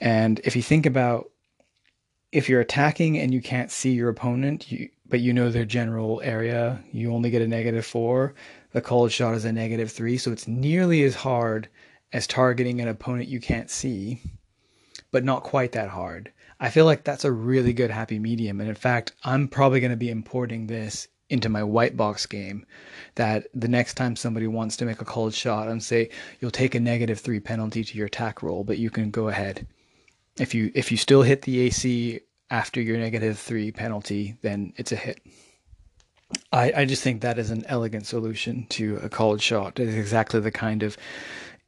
And 0.00 0.40
if 0.44 0.56
you 0.56 0.62
think 0.62 0.86
about 0.86 1.30
if 2.32 2.48
you're 2.48 2.60
attacking 2.60 3.16
and 3.16 3.32
you 3.32 3.40
can't 3.40 3.70
see 3.70 3.92
your 3.92 4.08
opponent, 4.08 4.70
you, 4.70 4.88
but 5.08 5.20
you 5.20 5.32
know 5.32 5.50
their 5.50 5.64
general 5.64 6.20
area, 6.24 6.82
you 6.92 7.14
only 7.14 7.30
get 7.30 7.42
a 7.42 7.46
negative 7.46 7.86
four. 7.86 8.34
The 8.72 8.80
called 8.80 9.12
shot 9.12 9.34
is 9.34 9.44
a 9.44 9.52
negative 9.52 9.92
three, 9.92 10.18
so 10.18 10.32
it's 10.32 10.48
nearly 10.48 11.04
as 11.04 11.14
hard 11.14 11.68
as 12.12 12.26
targeting 12.26 12.80
an 12.80 12.88
opponent 12.88 13.28
you 13.28 13.40
can't 13.40 13.70
see, 13.70 14.20
but 15.12 15.24
not 15.24 15.44
quite 15.44 15.72
that 15.72 15.90
hard. 15.90 16.32
I 16.60 16.70
feel 16.70 16.84
like 16.84 17.04
that's 17.04 17.24
a 17.24 17.32
really 17.32 17.72
good 17.72 17.90
happy 17.90 18.18
medium. 18.18 18.60
And 18.60 18.68
in 18.68 18.74
fact, 18.74 19.12
I'm 19.24 19.48
probably 19.48 19.80
going 19.80 19.90
to 19.90 19.96
be 19.96 20.10
importing 20.10 20.66
this 20.66 21.08
into 21.30 21.48
my 21.48 21.62
white 21.62 21.96
box 21.96 22.26
game 22.26 22.66
that 23.14 23.46
the 23.54 23.68
next 23.68 23.94
time 23.94 24.14
somebody 24.14 24.46
wants 24.46 24.76
to 24.76 24.84
make 24.84 25.00
a 25.00 25.04
called 25.04 25.34
shot 25.34 25.68
and 25.68 25.82
say 25.82 26.10
you'll 26.40 26.50
take 26.50 26.74
a 26.74 26.80
negative 26.80 27.18
three 27.18 27.40
penalty 27.40 27.82
to 27.82 27.96
your 27.96 28.06
attack 28.06 28.42
roll, 28.42 28.64
but 28.64 28.78
you 28.78 28.90
can 28.90 29.10
go 29.10 29.28
ahead. 29.28 29.66
If 30.38 30.54
you 30.54 30.70
if 30.74 30.90
you 30.90 30.98
still 30.98 31.22
hit 31.22 31.42
the 31.42 31.60
AC 31.60 32.20
after 32.50 32.80
your 32.80 32.98
negative 32.98 33.38
three 33.38 33.72
penalty, 33.72 34.36
then 34.42 34.72
it's 34.76 34.92
a 34.92 34.96
hit. 34.96 35.20
I, 36.52 36.72
I 36.76 36.84
just 36.84 37.02
think 37.02 37.20
that 37.20 37.38
is 37.38 37.50
an 37.50 37.64
elegant 37.66 38.06
solution 38.06 38.66
to 38.70 38.98
a 39.02 39.08
called 39.08 39.40
shot. 39.40 39.78
It's 39.78 39.94
exactly 39.94 40.40
the 40.40 40.50
kind 40.50 40.82
of 40.82 40.96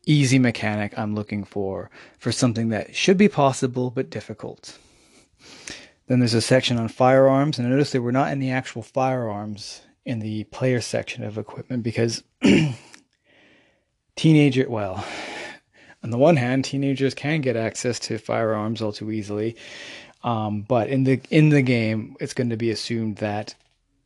easy 0.06 0.38
mechanic 0.38 0.98
I'm 0.98 1.14
looking 1.14 1.44
for 1.44 1.90
for 2.18 2.32
something 2.32 2.70
that 2.70 2.94
should 2.94 3.18
be 3.18 3.28
possible 3.28 3.90
but 3.90 4.08
difficult. 4.08 4.78
Then 6.06 6.20
there's 6.20 6.34
a 6.34 6.40
section 6.40 6.78
on 6.78 6.88
firearms, 6.88 7.58
and 7.58 7.66
I 7.66 7.70
notice 7.70 7.90
that 7.90 8.02
we're 8.02 8.12
not 8.12 8.30
in 8.30 8.38
the 8.38 8.52
actual 8.52 8.82
firearms 8.82 9.82
in 10.04 10.20
the 10.20 10.44
player 10.44 10.80
section 10.80 11.24
of 11.24 11.36
equipment 11.36 11.82
because 11.82 12.22
teenager, 14.16 14.70
well, 14.70 15.04
on 16.04 16.10
the 16.10 16.18
one 16.18 16.36
hand, 16.36 16.64
teenagers 16.64 17.14
can 17.14 17.40
get 17.40 17.56
access 17.56 17.98
to 17.98 18.18
firearms 18.18 18.80
all 18.80 18.92
too 18.92 19.10
easily, 19.10 19.56
um, 20.22 20.62
but 20.62 20.88
in 20.88 21.02
the 21.02 21.20
in 21.30 21.48
the 21.48 21.62
game, 21.62 22.16
it's 22.20 22.34
going 22.34 22.50
to 22.50 22.56
be 22.56 22.70
assumed 22.70 23.16
that 23.16 23.56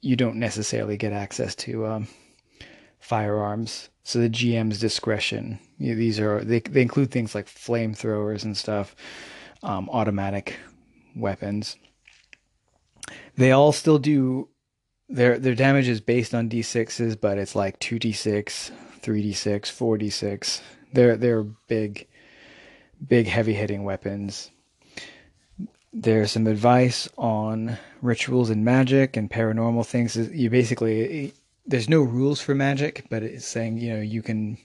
you 0.00 0.16
don't 0.16 0.36
necessarily 0.36 0.96
get 0.96 1.12
access 1.12 1.54
to 1.54 1.86
um, 1.86 2.08
firearms. 2.98 3.90
So 4.10 4.18
the 4.18 4.28
GM's 4.28 4.80
discretion 4.80 5.60
you 5.78 5.90
know, 5.92 5.96
these 5.96 6.18
are 6.18 6.42
they 6.42 6.58
they 6.58 6.82
include 6.82 7.12
things 7.12 7.32
like 7.32 7.46
flamethrowers 7.46 8.42
and 8.42 8.56
stuff, 8.56 8.96
um, 9.62 9.88
automatic 9.88 10.56
weapons. 11.14 11.76
They 13.36 13.52
all 13.52 13.70
still 13.70 14.00
do 14.00 14.48
their 15.08 15.38
their 15.38 15.54
damage 15.54 15.86
is 15.86 16.00
based 16.00 16.34
on 16.34 16.50
d6s, 16.50 17.20
but 17.20 17.38
it's 17.38 17.54
like 17.54 17.78
two 17.78 18.00
d6, 18.00 18.72
three 18.98 19.30
d6, 19.30 19.70
four 19.70 19.96
d6. 19.96 20.60
They're 20.92 21.16
they're 21.16 21.44
big, 21.44 22.08
big 23.06 23.28
heavy 23.28 23.54
hitting 23.54 23.84
weapons. 23.84 24.50
There's 25.92 26.32
some 26.32 26.48
advice 26.48 27.08
on 27.16 27.78
rituals 28.02 28.50
and 28.50 28.64
magic 28.64 29.16
and 29.16 29.30
paranormal 29.30 29.86
things. 29.86 30.16
You 30.16 30.50
basically 30.50 31.32
there's 31.70 31.88
no 31.88 32.02
rules 32.02 32.40
for 32.40 32.54
magic, 32.54 33.06
but 33.08 33.22
it's 33.22 33.46
saying 33.46 33.78
you 33.78 33.94
know 33.94 34.00
you 34.00 34.22
can 34.22 34.58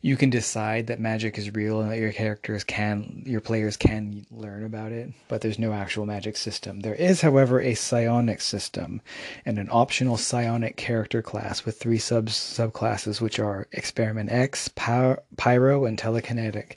you 0.00 0.16
can 0.16 0.30
decide 0.30 0.86
that 0.86 1.00
magic 1.00 1.38
is 1.38 1.54
real 1.54 1.80
and 1.80 1.90
that 1.90 1.98
your 1.98 2.12
characters 2.12 2.62
can, 2.62 3.22
your 3.26 3.40
players 3.40 3.76
can 3.76 4.24
learn 4.30 4.64
about 4.64 4.92
it, 4.92 5.12
but 5.26 5.40
there's 5.40 5.58
no 5.58 5.72
actual 5.72 6.06
magic 6.06 6.36
system. 6.36 6.80
There 6.80 6.94
is, 6.94 7.20
however, 7.20 7.60
a 7.60 7.74
psionic 7.74 8.40
system 8.40 9.00
and 9.44 9.58
an 9.58 9.68
optional 9.72 10.16
psionic 10.16 10.76
character 10.76 11.20
class 11.20 11.64
with 11.64 11.80
three 11.80 11.98
sub 11.98 12.26
subclasses, 12.26 13.20
which 13.20 13.40
are 13.40 13.66
Experiment 13.72 14.30
X, 14.30 14.68
Pyro, 14.68 15.84
and 15.84 15.98
Telekinetic. 15.98 16.76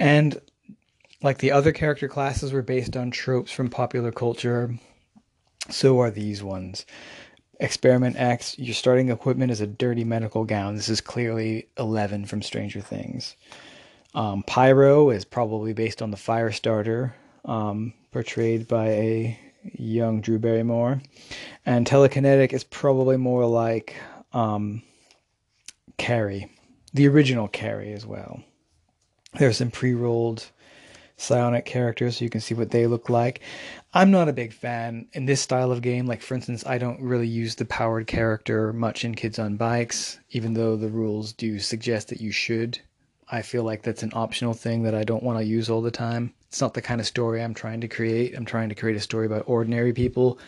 And 0.00 0.40
like 1.22 1.38
the 1.38 1.52
other 1.52 1.70
character 1.70 2.08
classes 2.08 2.52
were 2.52 2.62
based 2.62 2.96
on 2.96 3.12
tropes 3.12 3.52
from 3.52 3.70
popular 3.70 4.10
culture, 4.10 4.74
so 5.70 6.00
are 6.00 6.10
these 6.10 6.42
ones. 6.42 6.86
Experiment 7.60 8.16
X, 8.16 8.56
your 8.58 8.74
starting 8.74 9.10
equipment 9.10 9.50
is 9.50 9.60
a 9.60 9.66
dirty 9.66 10.04
medical 10.04 10.44
gown. 10.44 10.76
This 10.76 10.88
is 10.88 11.00
clearly 11.00 11.66
Eleven 11.76 12.24
from 12.24 12.40
Stranger 12.40 12.80
Things. 12.80 13.34
Um, 14.14 14.44
Pyro 14.44 15.10
is 15.10 15.24
probably 15.24 15.72
based 15.72 16.00
on 16.00 16.10
the 16.10 16.16
fire 16.16 16.52
starter, 16.52 17.14
um, 17.44 17.92
portrayed 18.12 18.68
by 18.68 18.86
a 18.86 19.40
young 19.72 20.20
Drew 20.20 20.38
Barrymore. 20.38 21.00
And 21.66 21.84
telekinetic 21.84 22.52
is 22.52 22.64
probably 22.64 23.16
more 23.16 23.44
like 23.44 23.96
um, 24.32 24.82
Carrie, 25.96 26.48
the 26.94 27.08
original 27.08 27.48
Carrie 27.48 27.92
as 27.92 28.06
well. 28.06 28.40
There's 29.34 29.58
some 29.58 29.70
pre-rolled 29.70 30.46
psionic 31.16 31.64
characters 31.64 32.16
so 32.16 32.24
you 32.24 32.30
can 32.30 32.40
see 32.40 32.54
what 32.54 32.70
they 32.70 32.86
look 32.86 33.10
like. 33.10 33.40
I'm 33.94 34.10
not 34.10 34.28
a 34.28 34.34
big 34.34 34.52
fan 34.52 35.06
in 35.12 35.24
this 35.24 35.40
style 35.40 35.72
of 35.72 35.80
game. 35.80 36.06
Like 36.06 36.20
for 36.20 36.34
instance, 36.34 36.66
I 36.66 36.78
don't 36.78 37.00
really 37.00 37.26
use 37.26 37.54
the 37.54 37.64
powered 37.64 38.06
character 38.06 38.72
much 38.72 39.04
in 39.04 39.14
Kids 39.14 39.38
on 39.38 39.56
Bikes, 39.56 40.18
even 40.30 40.54
though 40.54 40.76
the 40.76 40.88
rules 40.88 41.32
do 41.32 41.58
suggest 41.58 42.08
that 42.08 42.20
you 42.20 42.30
should. 42.30 42.78
I 43.30 43.42
feel 43.42 43.62
like 43.62 43.82
that's 43.82 44.02
an 44.02 44.12
optional 44.14 44.54
thing 44.54 44.82
that 44.84 44.94
I 44.94 45.04
don't 45.04 45.22
want 45.22 45.38
to 45.38 45.44
use 45.44 45.68
all 45.68 45.82
the 45.82 45.90
time. 45.90 46.34
It's 46.48 46.60
not 46.60 46.74
the 46.74 46.82
kind 46.82 47.00
of 47.00 47.06
story 47.06 47.42
I'm 47.42 47.54
trying 47.54 47.80
to 47.82 47.88
create. 47.88 48.34
I'm 48.34 48.46
trying 48.46 48.70
to 48.70 48.74
create 48.74 48.96
a 48.96 49.00
story 49.00 49.26
about 49.26 49.44
ordinary 49.46 49.92
people 49.92 50.38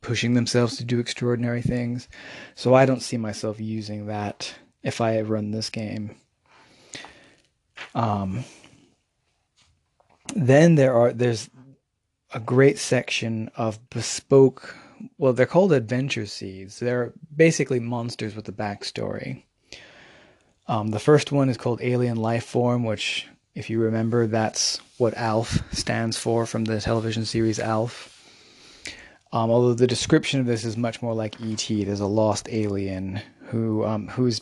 pushing 0.00 0.34
themselves 0.34 0.76
to 0.76 0.84
do 0.84 0.98
extraordinary 0.98 1.62
things. 1.62 2.08
So 2.54 2.74
I 2.74 2.86
don't 2.86 3.02
see 3.02 3.16
myself 3.16 3.60
using 3.60 4.06
that 4.06 4.54
if 4.82 5.00
I 5.00 5.20
run 5.22 5.50
this 5.50 5.68
game. 5.68 6.14
Um, 7.94 8.44
then 10.34 10.74
there 10.76 10.94
are 10.94 11.12
there's 11.12 11.50
a 12.34 12.40
great 12.40 12.78
section 12.78 13.50
of 13.56 13.90
bespoke 13.90 14.74
well 15.18 15.32
they're 15.32 15.46
called 15.46 15.72
adventure 15.72 16.26
seeds. 16.26 16.78
They're 16.78 17.12
basically 17.34 17.80
monsters 17.80 18.34
with 18.34 18.48
a 18.48 18.52
backstory. 18.52 19.42
Um, 20.68 20.88
the 20.88 20.98
first 20.98 21.32
one 21.32 21.48
is 21.48 21.56
called 21.56 21.80
alien 21.82 22.16
life 22.16 22.44
form 22.44 22.84
which 22.84 23.28
if 23.54 23.70
you 23.70 23.80
remember 23.80 24.26
that's 24.26 24.80
what 24.98 25.14
alf 25.14 25.62
stands 25.72 26.18
for 26.18 26.44
from 26.46 26.64
the 26.64 26.80
television 26.80 27.24
series 27.24 27.60
alf 27.60 28.12
um, 29.32 29.50
although 29.50 29.74
the 29.74 29.86
description 29.86 30.40
of 30.40 30.46
this 30.46 30.64
is 30.64 30.76
much 30.76 31.02
more 31.02 31.14
like 31.14 31.40
et 31.40 31.66
there's 31.68 32.00
a 32.00 32.06
lost 32.06 32.48
alien 32.50 33.20
who 33.48 33.84
um, 33.84 34.08
who's 34.08 34.40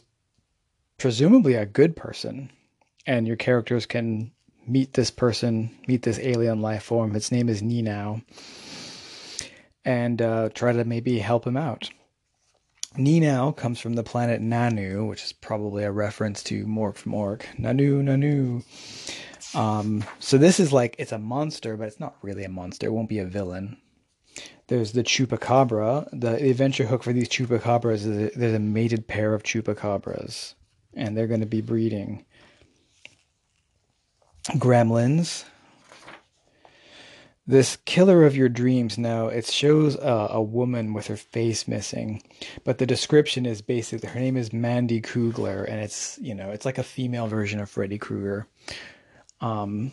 presumably 0.97 1.55
a 1.55 1.67
good 1.67 1.95
person 1.95 2.51
and 3.07 3.27
your 3.27 3.37
characters 3.37 3.85
can 3.85 4.31
meet 4.67 4.95
this 4.95 5.11
person, 5.11 5.71
meet 5.87 6.03
this 6.03 6.19
alien 6.19 6.61
life 6.61 6.85
form. 6.85 7.15
Its 7.17 7.33
name 7.33 7.49
is 7.49 7.63
Ninau, 7.63 8.23
and 9.85 10.21
uh, 10.21 10.49
try 10.55 10.73
to 10.73 10.85
maybe 10.85 11.19
help 11.19 11.47
him 11.47 11.57
out. 11.57 11.91
Ninau 12.97 13.57
comes 13.57 13.81
from 13.81 13.95
the 13.95 14.05
planet 14.05 14.41
Nanu, 14.41 15.09
which 15.09 15.25
is 15.25 15.33
probably 15.33 15.83
a 15.83 15.91
reference 15.91 16.43
to 16.45 16.65
Mork 16.65 16.97
from 16.97 17.15
Ork. 17.15 17.49
Nanu, 17.59 18.03
Nanu. 18.03 18.65
Um, 19.55 20.05
so 20.21 20.39
this 20.39 20.61
is 20.61 20.73
like 20.73 20.95
it's 20.99 21.13
a 21.13 21.19
monster, 21.19 21.77
but 21.77 21.89
it's 21.89 22.01
not 22.01 22.17
really 22.23 22.45
a 22.45 22.49
monster. 22.49 22.87
It 22.87 22.93
won't 22.93 23.09
be 23.09 23.19
a 23.19 23.25
villain. 23.25 23.79
There's 24.69 24.93
the 24.93 25.03
chupacabra. 25.03 26.09
The 26.13 26.35
adventure 26.37 26.87
hook 26.87 27.03
for 27.03 27.13
these 27.13 27.29
chupacabras 27.29 28.07
is 28.07 28.33
there's 28.35 28.55
a 28.55 28.59
mated 28.59 29.07
pair 29.07 29.35
of 29.35 29.43
chupacabras, 29.43 30.55
and 30.95 31.17
they're 31.17 31.27
going 31.27 31.41
to 31.41 31.47
be 31.47 31.61
breeding. 31.61 32.25
Gremlins. 34.53 35.45
This 37.47 37.77
killer 37.85 38.25
of 38.25 38.37
your 38.37 38.49
dreams. 38.49 38.97
Now 38.97 39.29
it 39.29 39.47
shows 39.47 39.97
a, 39.97 40.29
a, 40.31 40.43
woman 40.43 40.95
with 40.95 41.09
her 41.09 41.17
face 41.17 41.69
missing, 41.69 42.23
but 42.65 42.79
the 42.79 42.87
description 42.87 43.45
is 43.45 43.61
basically 43.61 44.09
her 44.09 44.21
name 44.21 44.39
is 44.39 44.53
Mandy 44.53 45.01
Kugler, 45.03 45.65
and 45.65 45.81
it's 45.81 46.19
you 46.23 46.35
know 46.35 46.51
it's 46.51 46.65
like 46.65 46.79
a 46.79 46.83
female 46.83 47.27
version 47.27 47.61
of 47.61 47.69
Freddy 47.69 47.99
Krueger. 47.99 48.47
Um, 49.43 49.93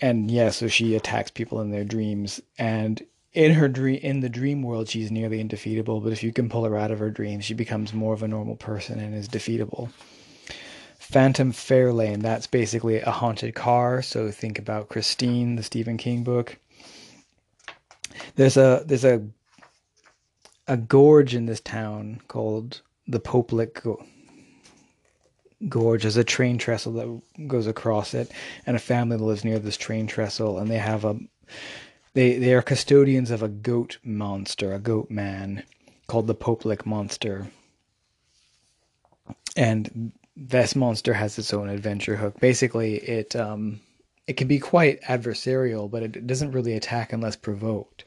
and 0.00 0.30
yeah, 0.30 0.50
so 0.50 0.66
she 0.66 0.96
attacks 0.96 1.30
people 1.30 1.60
in 1.60 1.70
their 1.70 1.84
dreams, 1.84 2.40
and 2.58 3.04
in 3.32 3.54
her 3.54 3.68
dream 3.68 4.00
in 4.02 4.20
the 4.20 4.28
dream 4.28 4.62
world 4.62 4.88
she's 4.88 5.12
nearly 5.12 5.40
undefeatable, 5.40 6.00
but 6.00 6.12
if 6.12 6.24
you 6.24 6.32
can 6.32 6.48
pull 6.48 6.64
her 6.64 6.76
out 6.76 6.90
of 6.90 6.98
her 6.98 7.10
dreams, 7.10 7.44
she 7.44 7.54
becomes 7.54 7.92
more 7.92 8.14
of 8.14 8.24
a 8.24 8.28
normal 8.28 8.56
person 8.56 8.98
and 8.98 9.14
is 9.14 9.28
defeatable. 9.28 9.90
Phantom 11.10 11.52
Fairlane, 11.52 12.20
that's 12.20 12.46
basically 12.46 13.00
a 13.00 13.10
haunted 13.10 13.54
car. 13.54 14.02
So 14.02 14.30
think 14.30 14.58
about 14.58 14.90
Christine, 14.90 15.56
the 15.56 15.62
Stephen 15.62 15.96
King 15.96 16.22
book. 16.22 16.58
There's 18.36 18.58
a 18.58 18.82
there's 18.84 19.06
a 19.06 19.22
a 20.66 20.76
gorge 20.76 21.34
in 21.34 21.46
this 21.46 21.60
town 21.60 22.20
called 22.28 22.82
the 23.06 23.20
Popelik 23.20 23.82
Gorge. 25.66 26.02
There's 26.02 26.18
a 26.18 26.24
train 26.24 26.58
trestle 26.58 26.92
that 26.92 27.48
goes 27.48 27.66
across 27.66 28.12
it, 28.12 28.30
and 28.66 28.76
a 28.76 28.80
family 28.80 29.16
lives 29.16 29.46
near 29.46 29.58
this 29.58 29.78
train 29.78 30.06
trestle, 30.06 30.58
and 30.58 30.70
they 30.70 30.76
have 30.76 31.06
a 31.06 31.18
they 32.12 32.36
they 32.36 32.52
are 32.52 32.60
custodians 32.60 33.30
of 33.30 33.42
a 33.42 33.48
goat 33.48 33.96
monster, 34.04 34.74
a 34.74 34.78
goat 34.78 35.10
man 35.10 35.62
called 36.06 36.26
the 36.26 36.34
Popelik 36.34 36.84
monster. 36.84 37.50
And 39.56 40.12
this 40.40 40.76
monster 40.76 41.14
has 41.14 41.36
its 41.38 41.52
own 41.52 41.68
adventure 41.68 42.16
hook. 42.16 42.38
Basically, 42.38 42.96
it 42.96 43.34
um, 43.34 43.80
it 44.26 44.36
can 44.36 44.46
be 44.46 44.60
quite 44.60 45.02
adversarial, 45.02 45.90
but 45.90 46.02
it 46.02 46.26
doesn't 46.26 46.52
really 46.52 46.74
attack 46.74 47.12
unless 47.12 47.34
provoked. 47.34 48.04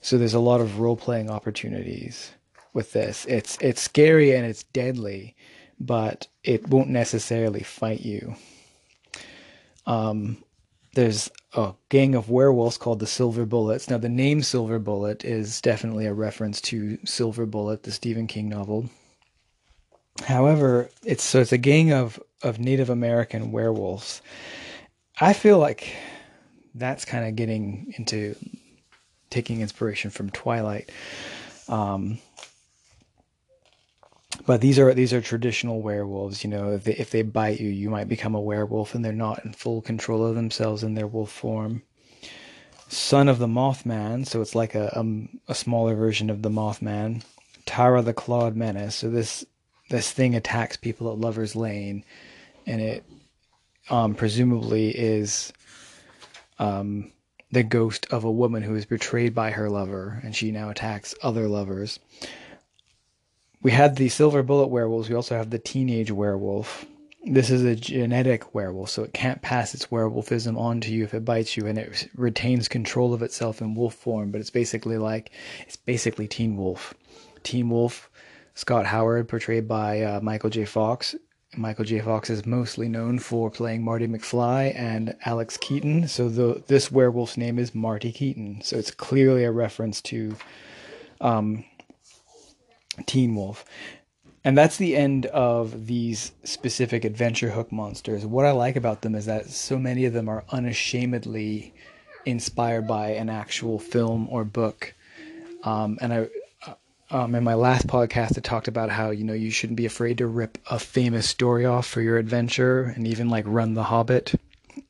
So 0.00 0.16
there's 0.16 0.34
a 0.34 0.40
lot 0.40 0.60
of 0.60 0.80
role 0.80 0.96
playing 0.96 1.28
opportunities 1.28 2.32
with 2.72 2.92
this. 2.92 3.26
It's 3.26 3.58
it's 3.60 3.82
scary 3.82 4.34
and 4.34 4.46
it's 4.46 4.62
deadly, 4.62 5.36
but 5.78 6.26
it 6.42 6.68
won't 6.68 6.88
necessarily 6.88 7.62
fight 7.62 8.00
you. 8.00 8.34
Um, 9.84 10.42
there's 10.94 11.30
a 11.54 11.74
gang 11.90 12.14
of 12.14 12.30
werewolves 12.30 12.78
called 12.78 13.00
the 13.00 13.06
Silver 13.06 13.44
Bullets. 13.44 13.90
Now 13.90 13.98
the 13.98 14.08
name 14.08 14.42
Silver 14.42 14.78
Bullet 14.78 15.24
is 15.24 15.60
definitely 15.60 16.06
a 16.06 16.14
reference 16.14 16.60
to 16.62 16.98
Silver 17.04 17.44
Bullet, 17.46 17.82
the 17.82 17.92
Stephen 17.92 18.26
King 18.26 18.48
novel. 18.48 18.88
However, 20.24 20.90
it's 21.04 21.22
so 21.22 21.40
it's 21.40 21.52
a 21.52 21.58
gang 21.58 21.92
of 21.92 22.20
of 22.42 22.58
Native 22.58 22.90
American 22.90 23.52
werewolves. 23.52 24.22
I 25.20 25.32
feel 25.32 25.58
like 25.58 25.94
that's 26.74 27.04
kind 27.04 27.26
of 27.26 27.36
getting 27.36 27.92
into 27.96 28.36
taking 29.30 29.60
inspiration 29.60 30.10
from 30.10 30.30
Twilight. 30.30 30.90
Um, 31.68 32.18
but 34.46 34.60
these 34.60 34.78
are 34.78 34.94
these 34.94 35.12
are 35.12 35.20
traditional 35.20 35.82
werewolves. 35.82 36.44
You 36.44 36.50
know, 36.50 36.72
if 36.72 36.84
they, 36.84 36.94
if 36.94 37.10
they 37.10 37.22
bite 37.22 37.60
you, 37.60 37.68
you 37.68 37.90
might 37.90 38.08
become 38.08 38.34
a 38.34 38.40
werewolf, 38.40 38.94
and 38.94 39.04
they're 39.04 39.12
not 39.12 39.44
in 39.44 39.52
full 39.52 39.82
control 39.82 40.24
of 40.24 40.34
themselves 40.34 40.82
in 40.82 40.94
their 40.94 41.06
wolf 41.06 41.30
form. 41.30 41.82
Son 42.88 43.28
of 43.28 43.38
the 43.38 43.46
Mothman, 43.46 44.26
so 44.26 44.40
it's 44.40 44.54
like 44.54 44.74
a 44.74 44.96
um, 44.98 45.40
a 45.48 45.54
smaller 45.54 45.94
version 45.94 46.30
of 46.30 46.42
the 46.42 46.50
Mothman. 46.50 47.22
Tara 47.66 48.00
the 48.00 48.14
Clawed 48.14 48.56
Menace. 48.56 48.96
So 48.96 49.10
this 49.10 49.44
this 49.88 50.10
thing 50.10 50.34
attacks 50.34 50.76
people 50.76 51.10
at 51.10 51.18
Lover's 51.18 51.56
Lane, 51.56 52.04
and 52.66 52.80
it 52.80 53.04
um, 53.90 54.14
presumably 54.14 54.90
is 54.90 55.52
um, 56.58 57.10
the 57.50 57.62
ghost 57.62 58.06
of 58.10 58.24
a 58.24 58.30
woman 58.30 58.62
who 58.62 58.74
is 58.74 58.84
betrayed 58.84 59.34
by 59.34 59.50
her 59.50 59.70
lover, 59.70 60.20
and 60.22 60.34
she 60.36 60.50
now 60.50 60.68
attacks 60.68 61.14
other 61.22 61.48
lovers. 61.48 61.98
We 63.62 63.70
had 63.70 63.96
the 63.96 64.08
silver 64.08 64.42
bullet 64.42 64.68
werewolves. 64.68 65.08
We 65.08 65.16
also 65.16 65.36
have 65.36 65.50
the 65.50 65.58
teenage 65.58 66.10
werewolf. 66.10 66.84
This 67.24 67.50
is 67.50 67.64
a 67.64 67.74
genetic 67.74 68.54
werewolf, 68.54 68.90
so 68.90 69.02
it 69.02 69.12
can't 69.12 69.42
pass 69.42 69.74
its 69.74 69.86
werewolfism 69.86 70.56
on 70.56 70.80
to 70.82 70.92
you 70.92 71.04
if 71.04 71.14
it 71.14 71.24
bites 71.24 71.56
you, 71.56 71.66
and 71.66 71.76
it 71.78 72.08
retains 72.14 72.68
control 72.68 73.12
of 73.12 73.22
itself 73.22 73.60
in 73.60 73.74
wolf 73.74 73.94
form. 73.94 74.30
But 74.30 74.40
it's 74.40 74.50
basically 74.50 74.98
like 74.98 75.32
it's 75.66 75.76
basically 75.76 76.28
Teen 76.28 76.56
Wolf. 76.56 76.94
Teen 77.42 77.68
Wolf 77.70 78.08
Scott 78.58 78.86
Howard, 78.86 79.28
portrayed 79.28 79.68
by 79.68 80.02
uh, 80.02 80.20
Michael 80.20 80.50
J. 80.50 80.64
Fox. 80.64 81.14
Michael 81.56 81.84
J. 81.84 82.00
Fox 82.00 82.28
is 82.28 82.44
mostly 82.44 82.88
known 82.88 83.20
for 83.20 83.52
playing 83.52 83.84
Marty 83.84 84.08
McFly 84.08 84.74
and 84.74 85.14
Alex 85.24 85.56
Keaton. 85.56 86.08
So 86.08 86.28
the, 86.28 86.64
this 86.66 86.90
werewolf's 86.90 87.36
name 87.36 87.60
is 87.60 87.72
Marty 87.72 88.10
Keaton. 88.10 88.60
So 88.64 88.76
it's 88.76 88.90
clearly 88.90 89.44
a 89.44 89.52
reference 89.52 90.02
to 90.02 90.34
um, 91.20 91.64
Teen 93.06 93.36
Wolf. 93.36 93.64
And 94.42 94.58
that's 94.58 94.76
the 94.76 94.96
end 94.96 95.26
of 95.26 95.86
these 95.86 96.32
specific 96.42 97.04
adventure 97.04 97.50
hook 97.50 97.70
monsters. 97.70 98.26
What 98.26 98.44
I 98.44 98.50
like 98.50 98.74
about 98.74 99.02
them 99.02 99.14
is 99.14 99.26
that 99.26 99.48
so 99.50 99.78
many 99.78 100.04
of 100.04 100.12
them 100.12 100.28
are 100.28 100.42
unashamedly 100.50 101.72
inspired 102.26 102.88
by 102.88 103.10
an 103.10 103.28
actual 103.28 103.78
film 103.78 104.26
or 104.28 104.44
book. 104.44 104.94
Um, 105.62 105.96
and 106.00 106.12
I 106.12 106.28
um, 107.10 107.34
in 107.34 107.44
my 107.44 107.54
last 107.54 107.86
podcast, 107.86 108.36
I 108.36 108.40
talked 108.40 108.68
about 108.68 108.90
how 108.90 109.10
you 109.10 109.24
know 109.24 109.32
you 109.32 109.50
shouldn't 109.50 109.76
be 109.76 109.86
afraid 109.86 110.18
to 110.18 110.26
rip 110.26 110.58
a 110.70 110.78
famous 110.78 111.28
story 111.28 111.64
off 111.64 111.86
for 111.86 112.00
your 112.00 112.18
adventure, 112.18 112.82
and 112.82 113.06
even 113.06 113.28
like 113.28 113.44
run 113.46 113.74
the 113.74 113.84
Hobbit. 113.84 114.34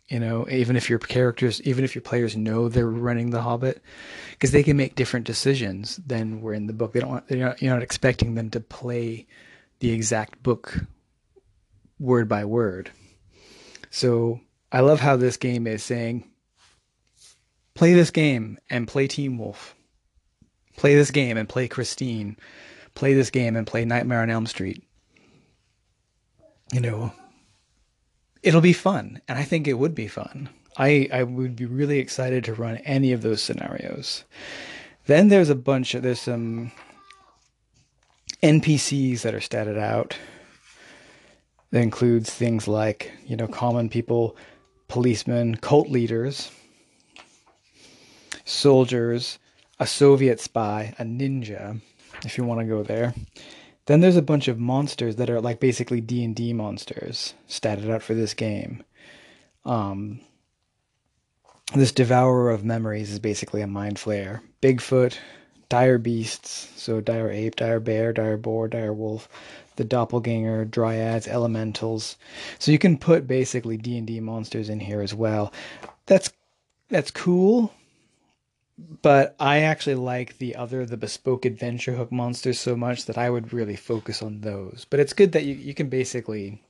You 0.09 0.21
know, 0.21 0.49
even 0.49 0.77
if 0.77 0.89
your 0.89 0.99
characters, 0.99 1.61
even 1.63 1.85
if 1.85 1.95
your 1.95 2.03
players 2.03 2.37
know 2.37 2.69
they're 2.69 2.89
running 2.89 3.31
the 3.31 3.43
Hobbit, 3.43 3.83
because 4.33 4.53
they 4.53 4.63
can 4.63 4.77
make 4.77 4.95
different 4.95 5.27
decisions 5.27 5.97
than 5.97 6.41
were 6.41 6.55
in 6.55 6.67
the 6.67 6.73
book. 6.73 6.93
They 6.93 7.01
don't. 7.01 7.11
Want, 7.11 7.29
they're 7.29 7.39
not, 7.39 7.63
you're 7.63 7.75
not 7.75 7.83
expecting 7.83 8.35
them 8.35 8.51
to 8.51 8.61
play 8.61 9.27
the 9.81 9.91
exact 9.91 10.43
book 10.43 10.79
word 12.01 12.29
by 12.29 12.45
word. 12.45 12.91
So 13.91 14.41
I 14.73 14.81
love 14.81 15.01
how 15.01 15.17
this 15.17 15.37
game 15.37 15.67
is 15.67 15.83
saying 15.83 16.29
play 17.75 17.95
this 17.95 18.11
game 18.11 18.59
and 18.69 18.89
play 18.89 19.07
Teen 19.07 19.39
Wolf. 19.39 19.75
Play 20.79 20.95
this 20.95 21.11
game 21.11 21.37
and 21.37 21.49
play 21.49 21.67
Christine. 21.67 22.37
Play 22.95 23.13
this 23.13 23.31
game 23.31 23.57
and 23.57 23.67
play 23.67 23.85
Nightmare 23.85 24.23
on 24.23 24.31
Elm 24.31 24.47
Street. 24.47 24.85
You 26.73 26.81
know, 26.81 27.13
it'll 28.45 28.61
be 28.61 28.73
fun, 28.73 29.21
and 29.27 29.37
I 29.37 29.43
think 29.43 29.67
it 29.67 29.73
would 29.73 29.97
be 29.97 30.07
fun. 30.07 30.49
I, 30.77 31.09
I 31.13 31.25
would 31.25 31.57
be 31.57 31.67
really 31.67 31.99
excited 31.99 32.45
to 32.45 32.55
run 32.55 32.77
any 32.79 33.11
of 33.11 33.23
those 33.23 33.43
scenarios. 33.43 34.23
Then 35.07 35.27
there's 35.29 35.51
a 35.51 35.57
bunch 35.57 35.95
of 35.95 36.05
there's 36.05 36.21
some 36.21 36.71
NPCs 38.41 39.23
that 39.23 39.35
are 39.35 39.41
statted 39.41 39.79
out. 39.79 40.17
That 41.73 41.83
includes 41.83 42.31
things 42.33 42.69
like, 42.69 43.11
you 43.27 43.37
know, 43.37 43.49
common 43.49 43.89
people, 43.89 44.37
policemen, 44.87 45.57
cult 45.57 45.89
leaders, 45.89 46.53
soldiers, 48.45 49.41
a 49.79 49.87
Soviet 49.87 50.41
spy, 50.41 50.95
a 50.99 51.05
ninja, 51.05 51.81
if 52.25 52.37
you 52.37 52.45
want 52.45 52.61
to 52.61 52.67
go 52.67 52.83
there. 52.83 53.15
Then 53.87 54.01
there's 54.01 54.17
a 54.17 54.23
bunch 54.23 54.49
of 54.49 54.59
monsters 54.59 55.17
that 55.17 55.31
are 55.31 55.41
like 55.41 55.61
basically 55.61 56.01
D&D 56.01 56.53
monsters 56.53 57.35
statted 57.49 57.89
out 57.89 58.03
for 58.03 58.15
this 58.15 58.35
game. 58.35 58.83
Um, 59.65 60.21
this 61.75 61.93
devourer 61.93 62.51
of 62.51 62.65
memories 62.65 63.11
is 63.11 63.19
basically 63.19 63.63
a 63.63 63.67
mind 63.67 63.97
flayer. 63.97 64.41
Bigfoot, 64.61 65.17
dire 65.69 65.99
beasts, 65.99 66.71
so 66.77 67.01
dire 67.01 67.31
ape, 67.31 67.57
dire 67.57 67.81
bear, 67.81 68.13
dire 68.13 68.37
boar, 68.37 68.69
dire 68.69 68.93
wolf, 68.93 69.29
the 69.77 69.85
doppelganger, 69.85 70.65
dryads, 70.65 71.29
elementals. 71.29 72.17
So 72.59 72.73
you 72.73 72.79
can 72.79 72.99
put 72.99 73.27
basically 73.27 73.77
D&D 73.77 74.21
monsters 74.21 74.69
in 74.69 74.81
here 74.81 75.01
as 75.01 75.15
well. 75.15 75.53
That's 76.07 76.33
that's 76.91 77.11
cool, 77.11 77.73
but 79.03 79.35
I 79.41 79.61
actually 79.61 79.97
like 79.97 80.39
the 80.39 80.57
other, 80.57 80.87
the 80.87 80.97
bespoke 80.97 81.45
adventure 81.45 81.95
hook 81.95 82.13
monsters 82.13 82.61
so 82.61 82.77
much 82.77 83.07
that 83.07 83.19
I 83.19 83.29
would 83.29 83.53
really 83.53 83.77
focus 83.77 84.23
on 84.23 84.41
those. 84.41 84.87
But 84.89 85.01
it's 85.01 85.13
good 85.13 85.33
that 85.33 85.45
you, 85.45 85.55
you 85.55 85.75
can 85.75 85.89
basically 85.89 86.63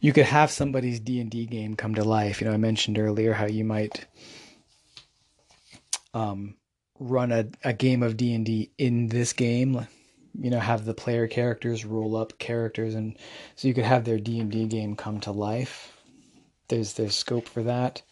you 0.00 0.12
could 0.12 0.26
have 0.26 0.50
somebody's 0.50 1.00
D&D 1.00 1.46
game 1.46 1.76
come 1.76 1.94
to 1.94 2.04
life. 2.04 2.40
You 2.40 2.48
know, 2.48 2.54
I 2.54 2.58
mentioned 2.58 2.98
earlier 2.98 3.32
how 3.32 3.46
you 3.46 3.64
might 3.64 4.04
um, 6.12 6.56
run 6.98 7.32
a, 7.32 7.46
a 7.64 7.72
game 7.72 8.02
of 8.02 8.16
D&D 8.16 8.72
in 8.78 9.08
this 9.08 9.32
game, 9.32 9.86
you 10.38 10.50
know, 10.50 10.58
have 10.58 10.84
the 10.84 10.94
player 10.94 11.26
characters 11.28 11.84
roll 11.84 12.16
up 12.16 12.38
characters 12.38 12.94
and 12.94 13.16
so 13.56 13.68
you 13.68 13.74
could 13.74 13.84
have 13.84 14.04
their 14.04 14.18
D&D 14.18 14.66
game 14.66 14.96
come 14.96 15.20
to 15.20 15.30
life. 15.30 15.92
There's 16.68 16.94
there's 16.94 17.14
scope 17.14 17.48
for 17.48 17.62
that. 17.64 18.02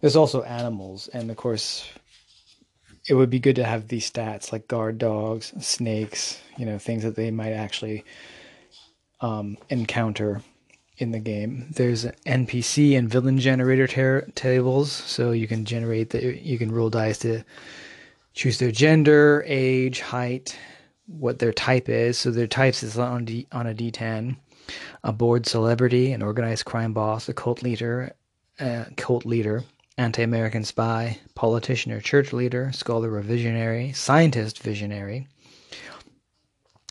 There's 0.00 0.16
also 0.16 0.42
animals 0.42 1.08
and 1.08 1.30
of 1.30 1.36
course 1.36 1.88
it 3.08 3.14
would 3.14 3.30
be 3.30 3.40
good 3.40 3.56
to 3.56 3.64
have 3.64 3.88
these 3.88 4.10
stats 4.10 4.52
like 4.52 4.68
guard 4.68 4.98
dogs, 4.98 5.52
snakes, 5.64 6.40
you 6.56 6.64
know, 6.64 6.78
things 6.78 7.02
that 7.02 7.16
they 7.16 7.30
might 7.30 7.52
actually 7.52 8.04
um, 9.20 9.56
encounter 9.70 10.42
in 10.98 11.10
the 11.10 11.18
game. 11.18 11.66
There's 11.70 12.04
NPC 12.26 12.96
and 12.96 13.08
villain 13.08 13.38
generator 13.38 14.26
tables, 14.34 14.92
so 14.92 15.32
you 15.32 15.48
can 15.48 15.64
generate 15.64 16.10
the 16.10 16.38
you 16.40 16.58
can 16.58 16.70
roll 16.70 16.90
dice 16.90 17.18
to 17.20 17.42
choose 18.34 18.58
their 18.58 18.70
gender, 18.70 19.44
age, 19.46 20.00
height, 20.00 20.56
what 21.06 21.38
their 21.38 21.52
type 21.52 21.88
is. 21.88 22.18
So 22.18 22.30
their 22.30 22.46
types 22.46 22.82
is 22.82 22.98
on 22.98 23.24
D, 23.24 23.46
on 23.52 23.66
a 23.66 23.74
D10. 23.74 24.36
A 25.02 25.12
bored 25.12 25.46
celebrity, 25.46 26.12
an 26.12 26.22
organized 26.22 26.64
crime 26.64 26.92
boss, 26.92 27.28
a 27.28 27.34
cult 27.34 27.62
leader, 27.62 28.14
a 28.60 28.86
cult 28.96 29.26
leader, 29.26 29.64
anti-American 29.98 30.64
spy, 30.64 31.18
politician 31.34 31.92
or 31.92 32.00
church 32.00 32.32
leader, 32.32 32.72
scholar 32.72 33.14
or 33.14 33.20
visionary, 33.20 33.92
scientist 33.92 34.62
visionary, 34.62 35.28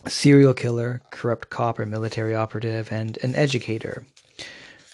serial 0.08 0.54
killer, 0.54 1.02
corrupt 1.12 1.50
cop 1.50 1.80
or 1.80 1.86
military 1.86 2.36
operative, 2.36 2.92
and 2.92 3.18
an 3.24 3.36
educator. 3.36 4.06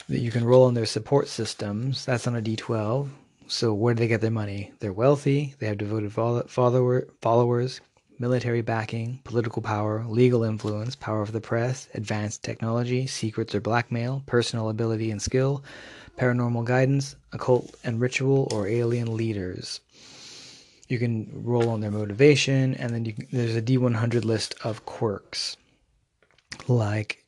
That 0.09 0.19
you 0.19 0.31
can 0.31 0.45
roll 0.45 0.65
on 0.65 0.73
their 0.73 0.85
support 0.85 1.27
systems. 1.27 2.05
That's 2.05 2.27
on 2.27 2.35
a 2.35 2.41
D12. 2.41 3.09
So 3.47 3.73
where 3.73 3.93
do 3.93 3.99
they 3.99 4.07
get 4.07 4.21
their 4.21 4.31
money? 4.31 4.71
They're 4.79 4.93
wealthy. 4.93 5.55
They 5.59 5.67
have 5.67 5.77
devoted 5.77 6.13
follower, 6.13 7.07
followers, 7.21 7.81
military 8.19 8.61
backing, 8.61 9.19
political 9.25 9.61
power, 9.61 10.05
legal 10.07 10.43
influence, 10.43 10.95
power 10.95 11.21
of 11.21 11.33
the 11.33 11.41
press, 11.41 11.87
advanced 11.93 12.43
technology, 12.43 13.05
secrets 13.05 13.53
or 13.53 13.61
blackmail, 13.61 14.23
personal 14.25 14.69
ability 14.69 15.11
and 15.11 15.21
skill, 15.21 15.63
paranormal 16.17 16.65
guidance, 16.65 17.15
occult 17.31 17.75
and 17.83 18.01
ritual, 18.01 18.47
or 18.51 18.67
alien 18.67 19.15
leaders. 19.15 19.79
You 20.89 20.99
can 20.99 21.29
roll 21.33 21.69
on 21.69 21.81
their 21.81 21.91
motivation, 21.91 22.75
and 22.75 22.93
then 22.93 23.05
can, 23.05 23.27
there's 23.31 23.55
a 23.55 23.61
D100 23.61 24.25
list 24.25 24.55
of 24.63 24.85
quirks. 24.85 25.57
Like, 26.67 27.23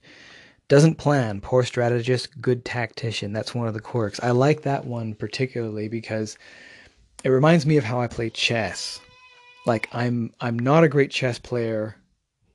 doesn't 0.69 0.99
plan, 0.99 1.41
poor 1.41 1.63
strategist, 1.63 2.39
good 2.39 2.63
tactician. 2.63 3.33
That's 3.33 3.55
one 3.55 3.67
of 3.67 3.73
the 3.73 3.79
quirks. 3.81 4.19
I 4.21 4.31
like 4.31 4.61
that 4.61 4.85
one 4.85 5.15
particularly 5.15 5.87
because 5.89 6.37
it 7.23 7.29
reminds 7.29 7.65
me 7.65 7.77
of 7.77 7.83
how 7.83 7.99
I 7.99 8.07
play 8.07 8.29
chess. 8.29 8.99
Like 9.65 9.89
I'm 9.91 10.31
I'm 10.39 10.57
not 10.57 10.83
a 10.83 10.87
great 10.87 11.09
chess 11.09 11.39
player 11.39 11.97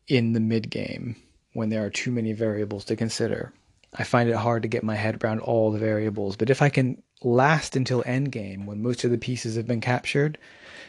in 0.06 0.32
the 0.32 0.40
mid 0.40 0.70
game 0.70 1.16
when 1.54 1.70
there 1.70 1.84
are 1.84 1.90
too 1.90 2.12
many 2.12 2.32
variables 2.32 2.84
to 2.86 2.96
consider. 2.96 3.52
I 3.94 4.04
find 4.04 4.28
it 4.28 4.36
hard 4.36 4.62
to 4.62 4.68
get 4.68 4.82
my 4.82 4.96
head 4.96 5.22
around 5.22 5.40
all 5.40 5.70
the 5.70 5.78
variables. 5.78 6.36
But 6.36 6.50
if 6.50 6.62
I 6.62 6.68
can 6.68 7.02
last 7.22 7.76
until 7.76 8.02
endgame 8.02 8.66
when 8.66 8.82
most 8.82 9.04
of 9.04 9.10
the 9.10 9.18
pieces 9.18 9.56
have 9.56 9.66
been 9.66 9.80
captured 9.80 10.36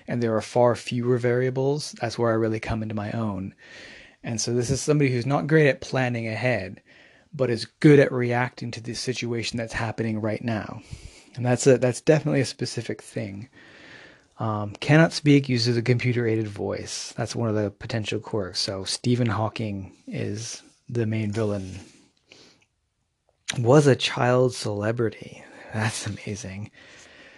and 0.08 0.22
there 0.22 0.36
are 0.36 0.42
far 0.42 0.76
fewer 0.76 1.18
variables, 1.18 1.94
that's 2.02 2.18
where 2.18 2.32
I 2.32 2.36
really 2.36 2.60
come 2.60 2.82
into 2.82 2.96
my 2.96 3.12
own. 3.12 3.54
And 4.24 4.42
so 4.42 4.54
this 4.54 4.72
is 4.72 4.82
somebody 4.82 5.12
who's 5.12 5.26
not 5.26 5.48
great 5.48 5.70
at 5.70 5.82
planning 5.82 6.28
ahead, 6.28 6.82
but 7.32 7.52
is 7.52 7.66
good 7.80 8.00
at 8.00 8.12
reacting 8.12 8.72
to 8.72 8.82
the 8.82 8.96
situation 8.96 9.58
that's 9.58 9.74
happening 9.74 10.20
right 10.20 10.44
now. 10.44 10.82
And 11.36 11.46
that's 11.46 11.68
a 11.68 11.78
that's 11.78 12.02
definitely 12.02 12.42
a 12.42 12.46
specific 12.46 13.02
thing. 13.02 13.50
Um, 14.40 14.72
cannot 14.80 15.14
speak 15.14 15.48
uses 15.48 15.78
a 15.78 15.82
computer 15.82 16.28
aided 16.28 16.48
voice. 16.48 17.14
That's 17.16 17.36
one 17.36 17.50
of 17.50 17.56
the 17.56 17.72
potential 17.72 18.20
quirks. 18.20 18.60
So 18.60 18.84
Stephen 18.84 19.28
Hawking 19.28 19.94
is 20.08 20.62
the 20.90 21.06
main 21.06 21.32
villain 21.32 21.80
was 23.60 23.88
a 23.88 23.96
child 23.96 24.54
celebrity. 24.54 25.44
That's 25.74 26.08
amazing. 26.08 26.72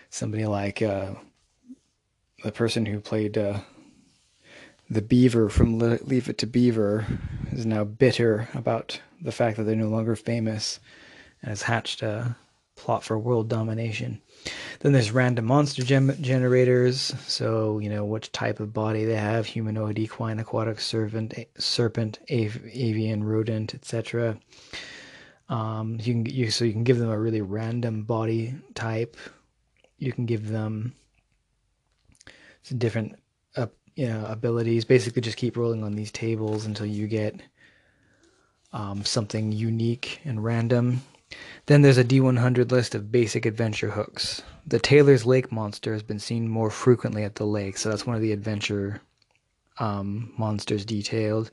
Somebody 0.09 0.45
like 0.45 0.81
uh, 0.81 1.15
the 2.43 2.51
person 2.51 2.85
who 2.85 2.99
played 2.99 3.37
uh, 3.37 3.59
the 4.89 5.01
Beaver 5.01 5.49
from 5.49 5.79
Leave 5.79 6.29
It 6.29 6.37
to 6.39 6.47
Beaver 6.47 7.05
is 7.51 7.65
now 7.65 7.83
bitter 7.83 8.47
about 8.53 9.01
the 9.21 9.31
fact 9.31 9.57
that 9.57 9.63
they're 9.63 9.75
no 9.75 9.89
longer 9.89 10.15
famous 10.15 10.79
and 11.41 11.49
has 11.49 11.63
hatched 11.63 12.01
a 12.03 12.35
plot 12.75 13.03
for 13.03 13.17
world 13.17 13.49
domination. 13.49 14.21
Then 14.79 14.93
there's 14.93 15.11
random 15.11 15.45
monster 15.45 15.83
gem- 15.83 16.21
generators. 16.21 17.13
So 17.27 17.79
you 17.79 17.89
know 17.89 18.05
which 18.05 18.31
type 18.31 18.59
of 18.59 18.73
body 18.73 19.03
they 19.03 19.15
have: 19.15 19.45
humanoid, 19.47 19.99
equine, 19.99 20.39
aquatic, 20.39 20.79
serpent, 20.79 21.33
serpent, 21.57 22.19
av- 22.31 22.61
avian, 22.71 23.23
rodent, 23.23 23.73
etc. 23.73 24.37
Um, 25.49 25.97
you 26.01 26.13
can 26.13 26.25
you, 26.25 26.51
so 26.51 26.65
you 26.65 26.73
can 26.73 26.83
give 26.83 26.97
them 26.97 27.09
a 27.09 27.17
really 27.17 27.41
random 27.41 28.03
body 28.03 28.55
type. 28.75 29.15
You 29.97 30.11
can 30.11 30.25
give 30.25 30.49
them 30.49 30.93
some 32.63 32.77
different 32.77 33.17
uh, 33.55 33.67
you 33.95 34.07
know 34.07 34.25
abilities. 34.25 34.85
Basically, 34.85 35.21
just 35.21 35.37
keep 35.37 35.57
rolling 35.57 35.83
on 35.83 35.93
these 35.93 36.11
tables 36.11 36.65
until 36.65 36.85
you 36.85 37.07
get 37.07 37.41
um, 38.73 39.05
something 39.05 39.51
unique 39.51 40.19
and 40.25 40.43
random. 40.43 41.01
Then 41.65 41.81
there's 41.81 41.97
a 41.97 42.05
D100 42.05 42.71
list 42.71 42.95
of 42.95 43.11
basic 43.11 43.45
adventure 43.45 43.91
hooks. 43.91 44.41
The 44.65 44.79
Taylor's 44.79 45.25
Lake 45.25 45.51
monster 45.51 45.93
has 45.93 46.03
been 46.03 46.19
seen 46.19 46.47
more 46.47 46.69
frequently 46.69 47.23
at 47.23 47.35
the 47.35 47.45
lake, 47.45 47.77
so 47.77 47.89
that's 47.89 48.05
one 48.05 48.15
of 48.15 48.21
the 48.21 48.31
adventure 48.31 49.01
um, 49.79 50.33
monsters 50.37 50.85
detailed. 50.85 51.51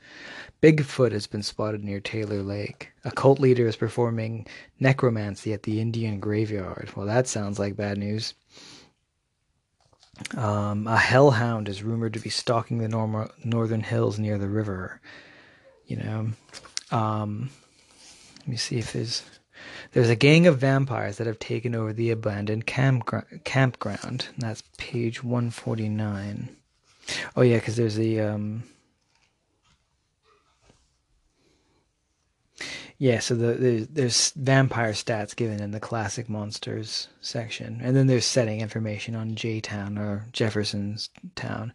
Bigfoot 0.64 1.12
has 1.12 1.26
been 1.26 1.42
spotted 1.42 1.84
near 1.84 2.00
Taylor 2.00 2.42
Lake. 2.42 2.90
A 3.04 3.10
cult 3.10 3.38
leader 3.38 3.68
is 3.68 3.76
performing 3.76 4.46
necromancy 4.80 5.52
at 5.52 5.64
the 5.64 5.78
Indian 5.78 6.20
graveyard. 6.20 6.90
Well, 6.96 7.04
that 7.04 7.28
sounds 7.28 7.58
like 7.58 7.76
bad 7.76 7.98
news. 7.98 8.32
Um, 10.34 10.86
a 10.86 10.96
hellhound 10.96 11.68
is 11.68 11.82
rumored 11.82 12.14
to 12.14 12.18
be 12.18 12.30
stalking 12.30 12.78
the 12.78 13.28
northern 13.44 13.82
hills 13.82 14.18
near 14.18 14.38
the 14.38 14.48
river. 14.48 15.02
You 15.84 15.96
know, 15.98 16.28
um, 16.90 17.50
let 18.38 18.48
me 18.48 18.56
see 18.56 18.78
if 18.78 18.94
there's 18.94 19.22
there's 19.92 20.08
a 20.08 20.16
gang 20.16 20.46
of 20.46 20.60
vampires 20.60 21.18
that 21.18 21.26
have 21.26 21.38
taken 21.38 21.74
over 21.74 21.92
the 21.92 22.10
abandoned 22.10 22.66
campgr- 22.66 23.44
campground. 23.44 24.28
That's 24.38 24.62
page 24.78 25.22
149. 25.22 26.56
Oh 27.36 27.42
yeah, 27.42 27.56
because 27.58 27.76
there's 27.76 27.96
the 27.96 28.22
um, 28.22 28.62
Yeah, 32.98 33.18
so 33.18 33.34
the, 33.34 33.54
there's, 33.54 33.86
there's 33.88 34.30
vampire 34.36 34.92
stats 34.92 35.34
given 35.34 35.60
in 35.60 35.72
the 35.72 35.80
classic 35.80 36.28
monsters 36.28 37.08
section, 37.20 37.80
and 37.82 37.96
then 37.96 38.06
there's 38.06 38.24
setting 38.24 38.60
information 38.60 39.16
on 39.16 39.34
J 39.34 39.60
Town 39.60 39.98
or 39.98 40.26
Jefferson's 40.32 41.10
Town, 41.34 41.72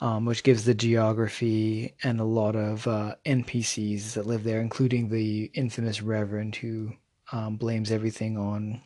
um, 0.00 0.24
which 0.24 0.44
gives 0.44 0.64
the 0.64 0.74
geography 0.74 1.94
and 2.04 2.20
a 2.20 2.24
lot 2.24 2.54
of 2.54 2.86
uh, 2.86 3.16
NPCs 3.26 4.12
that 4.12 4.26
live 4.26 4.44
there, 4.44 4.60
including 4.60 5.08
the 5.08 5.50
infamous 5.54 6.02
Reverend 6.02 6.54
who 6.54 6.92
um, 7.32 7.56
blames 7.56 7.90
everything 7.90 8.38
on 8.38 8.80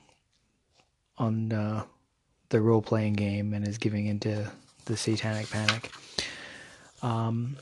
on 1.18 1.52
uh, 1.52 1.84
the 2.48 2.60
role 2.60 2.82
playing 2.82 3.12
game 3.12 3.52
and 3.52 3.68
is 3.68 3.78
giving 3.78 4.06
into 4.06 4.50
the 4.86 4.96
satanic 4.96 5.50
panic. 5.50 5.92
Um, 7.02 7.56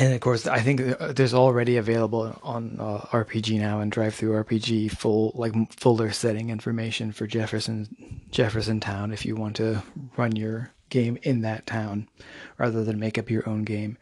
and 0.00 0.14
of 0.14 0.20
course, 0.20 0.46
I 0.46 0.60
think 0.60 0.80
there's 1.14 1.34
already 1.34 1.76
available 1.76 2.34
on 2.42 2.78
uh, 2.80 3.00
RPGNow 3.10 3.82
and 3.82 3.92
DriveThruRPG 3.92 4.92
full 4.92 5.32
like 5.34 5.52
fuller 5.74 6.10
setting 6.10 6.48
information 6.48 7.12
for 7.12 7.26
Jefferson 7.26 8.22
Jefferson 8.30 8.80
Town 8.80 9.12
if 9.12 9.26
you 9.26 9.36
want 9.36 9.56
to 9.56 9.82
run 10.16 10.36
your 10.36 10.72
game 10.88 11.18
in 11.22 11.42
that 11.42 11.66
town 11.66 12.08
rather 12.56 12.82
than 12.82 12.98
make 12.98 13.18
up 13.18 13.28
your 13.28 13.46
own 13.46 13.62
game. 13.64 13.98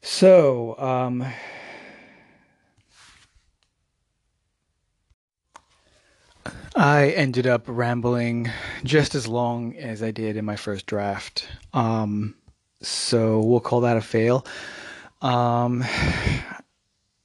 So, 0.00 0.78
um, 0.78 1.26
I 6.74 7.10
ended 7.10 7.46
up 7.46 7.64
rambling 7.66 8.50
just 8.84 9.14
as 9.14 9.28
long 9.28 9.76
as 9.76 10.02
I 10.02 10.12
did 10.12 10.38
in 10.38 10.46
my 10.46 10.56
first 10.56 10.86
draft. 10.86 11.46
Um, 11.74 12.36
so 12.80 13.40
we'll 13.40 13.60
call 13.60 13.82
that 13.82 13.98
a 13.98 14.00
fail. 14.00 14.46
Um, 15.20 15.84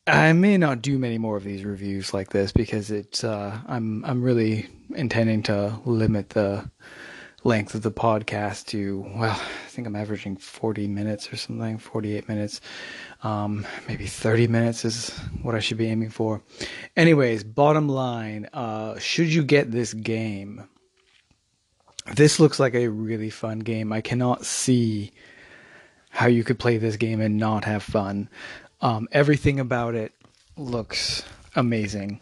I 0.07 0.33
may 0.33 0.57
not 0.57 0.81
do 0.81 0.97
many 0.97 1.17
more 1.17 1.37
of 1.37 1.43
these 1.43 1.63
reviews 1.63 2.13
like 2.13 2.29
this 2.29 2.51
because 2.51 2.91
it's 2.91 3.23
uh, 3.23 3.57
I'm 3.67 4.03
I'm 4.03 4.21
really 4.21 4.67
intending 4.95 5.43
to 5.43 5.79
limit 5.85 6.29
the 6.29 6.69
length 7.45 7.75
of 7.75 7.83
the 7.83 7.91
podcast 7.91 8.67
to 8.67 9.01
well 9.15 9.39
I 9.39 9.69
think 9.69 9.85
I'm 9.87 9.95
averaging 9.95 10.37
40 10.37 10.87
minutes 10.87 11.31
or 11.31 11.37
something 11.37 11.77
48 11.77 12.27
minutes. 12.27 12.61
Um, 13.21 13.65
maybe 13.87 14.07
30 14.07 14.47
minutes 14.47 14.85
is 14.85 15.09
what 15.41 15.55
I 15.55 15.59
should 15.59 15.77
be 15.77 15.87
aiming 15.87 16.09
for. 16.09 16.41
Anyways 16.97 17.43
bottom 17.43 17.87
line 17.87 18.49
uh, 18.53 18.97
should 18.99 19.31
you 19.31 19.43
get 19.43 19.71
this 19.71 19.93
game 19.93 20.67
this 22.15 22.39
looks 22.39 22.59
like 22.59 22.75
a 22.75 22.89
really 22.89 23.29
fun 23.29 23.59
game. 23.59 23.93
I 23.93 24.01
cannot 24.01 24.45
see 24.45 25.13
how 26.14 26.27
you 26.27 26.44
could 26.44 26.60
play 26.60 26.77
this 26.77 26.95
game 26.95 27.19
and 27.19 27.38
not 27.38 27.65
have 27.65 27.81
fun. 27.81 28.30
Um, 28.81 29.07
everything 29.11 29.60
about 29.60 29.95
it 29.95 30.14
looks 30.56 31.23
amazing. 31.56 32.19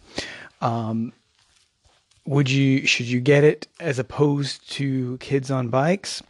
Um, 0.62 1.12
would 2.26 2.50
you 2.50 2.88
should 2.88 3.08
you 3.08 3.20
get 3.20 3.44
it 3.44 3.68
as 3.82 4.00
opposed 4.00 4.72
to 4.72 5.18
Kids 5.18 5.52
on 5.52 5.68
Bikes? 5.68 6.24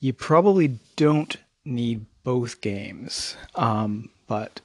You 0.00 0.14
probably 0.14 0.78
don't 0.96 1.36
need 1.66 2.06
both 2.24 2.62
games, 2.62 3.36
um, 3.56 4.08
but 4.26 4.62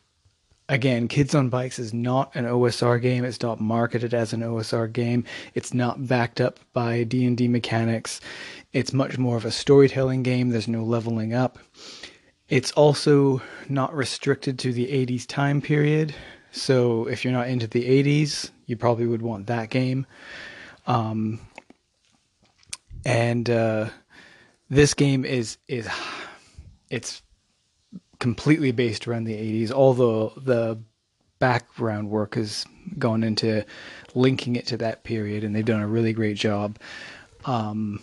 again, 0.70 1.10
Kids 1.10 1.36
on 1.36 1.50
Bikes 1.50 1.80
is 1.80 1.94
not 1.94 2.34
an 2.34 2.46
OSR 2.46 3.02
game. 3.02 3.26
It's 3.26 3.42
not 3.42 3.60
marketed 3.60 4.14
as 4.14 4.32
an 4.32 4.42
OSR 4.42 4.92
game. 4.94 5.26
It's 5.54 5.74
not 5.74 6.08
backed 6.08 6.40
up 6.40 6.60
by 6.72 7.04
D 7.04 7.26
and 7.26 7.36
D 7.36 7.50
mechanics. 7.50 8.22
It's 8.72 8.94
much 8.94 9.18
more 9.18 9.36
of 9.36 9.44
a 9.44 9.52
storytelling 9.52 10.24
game. 10.24 10.50
There's 10.50 10.68
no 10.70 10.84
leveling 10.84 11.34
up. 11.34 11.58
It's 12.50 12.72
also 12.72 13.42
not 13.68 13.94
restricted 13.94 14.60
to 14.60 14.72
the 14.72 14.88
80s 14.88 15.28
time 15.28 15.62
period. 15.62 16.16
So 16.52 17.08
if 17.08 17.24
you're 17.24 17.34
not 17.34 17.50
into 17.50 17.68
the 17.68 17.84
80s, 17.84 18.50
you 18.66 18.78
probably 18.78 19.06
would 19.06 19.22
want 19.22 19.48
that 19.48 19.70
game. 19.70 20.06
Um, 20.86 21.42
and 23.06 23.50
uh, 23.50 23.90
this 24.70 24.94
game 24.94 25.26
is 25.26 25.58
is 25.68 25.88
it's 26.90 27.22
completely 28.20 28.72
based 28.72 29.08
around 29.08 29.26
the 29.26 29.34
80s. 29.34 29.72
Although 29.72 30.34
the 30.38 30.80
background 31.40 32.10
work 32.10 32.36
has 32.36 32.66
gone 32.98 33.24
into 33.24 33.66
linking 34.16 34.56
it 34.56 34.68
to 34.68 34.78
that 34.78 35.04
period, 35.04 35.44
and 35.44 35.56
they've 35.56 35.66
done 35.66 35.82
a 35.82 35.88
really 35.88 36.14
great 36.14 36.38
job. 36.38 36.80
Um, 37.46 38.02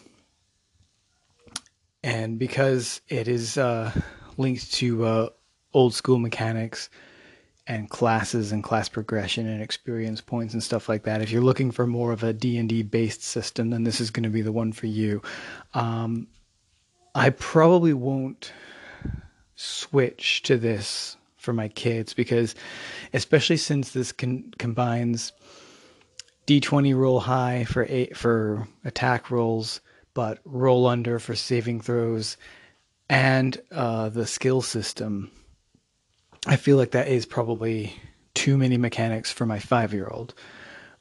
and 2.02 2.38
because 2.38 3.00
it 3.08 3.28
is 3.28 3.56
uh, 3.56 3.90
linked 4.38 4.72
to 4.74 5.04
uh, 5.04 5.28
old 5.72 5.94
school 5.94 6.18
mechanics 6.18 6.90
and 7.66 7.88
classes 7.88 8.52
and 8.52 8.62
class 8.62 8.88
progression 8.88 9.46
and 9.46 9.62
experience 9.62 10.20
points 10.20 10.52
and 10.52 10.62
stuff 10.62 10.88
like 10.88 11.04
that. 11.04 11.22
If 11.22 11.30
you're 11.30 11.42
looking 11.42 11.70
for 11.70 11.86
more 11.86 12.12
of 12.12 12.22
a 12.22 12.32
D&D 12.32 12.82
based 12.82 13.22
system, 13.22 13.70
then 13.70 13.84
this 13.84 14.00
is 14.00 14.10
going 14.10 14.24
to 14.24 14.28
be 14.28 14.42
the 14.42 14.52
one 14.52 14.72
for 14.72 14.86
you. 14.86 15.22
Um, 15.72 16.26
I 17.14 17.30
probably 17.30 17.94
won't 17.94 18.52
switch 19.54 20.42
to 20.42 20.58
this 20.58 21.16
for 21.36 21.52
my 21.52 21.68
kids 21.68 22.14
because 22.14 22.54
especially 23.12 23.56
since 23.56 23.90
this 23.90 24.12
con- 24.12 24.52
combines 24.58 25.32
d20 26.46 26.96
roll 26.96 27.20
high 27.20 27.64
for 27.64 27.86
eight 27.88 28.16
for 28.16 28.66
attack 28.84 29.30
rolls 29.30 29.80
but 30.14 30.38
roll 30.44 30.86
under 30.86 31.18
for 31.18 31.34
saving 31.34 31.80
throws 31.80 32.36
and 33.08 33.60
uh, 33.70 34.08
the 34.08 34.26
skill 34.26 34.62
system, 34.62 35.30
I 36.46 36.56
feel 36.56 36.76
like 36.76 36.92
that 36.92 37.08
is 37.08 37.26
probably 37.26 37.94
too 38.34 38.56
many 38.56 38.76
mechanics 38.76 39.30
for 39.30 39.46
my 39.46 39.58
five 39.58 39.92
year 39.92 40.08
old. 40.08 40.34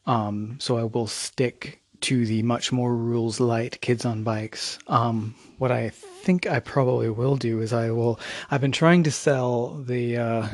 Um, 0.06 0.58
so 0.60 0.78
I 0.78 0.84
will 0.84 1.08
stick 1.08 1.82
to 2.02 2.26
the 2.26 2.44
much 2.44 2.72
more 2.72 2.94
rules 2.94 3.40
light 3.40 3.80
kids 3.80 4.04
on 4.06 4.24
bikes. 4.24 4.78
Um, 4.88 5.36
what 5.58 5.72
I 5.72 5.90
think 5.90 6.46
I 6.46 6.60
probably 6.60 7.10
will 7.10 7.38
do 7.38 7.62
is 7.62 7.72
I 7.72 7.92
will. 7.92 8.20
I've 8.52 8.62
been 8.62 8.74
trying 8.74 9.04
to 9.04 9.12
sell 9.12 9.70
the 9.70 10.18
uh, 10.18 10.48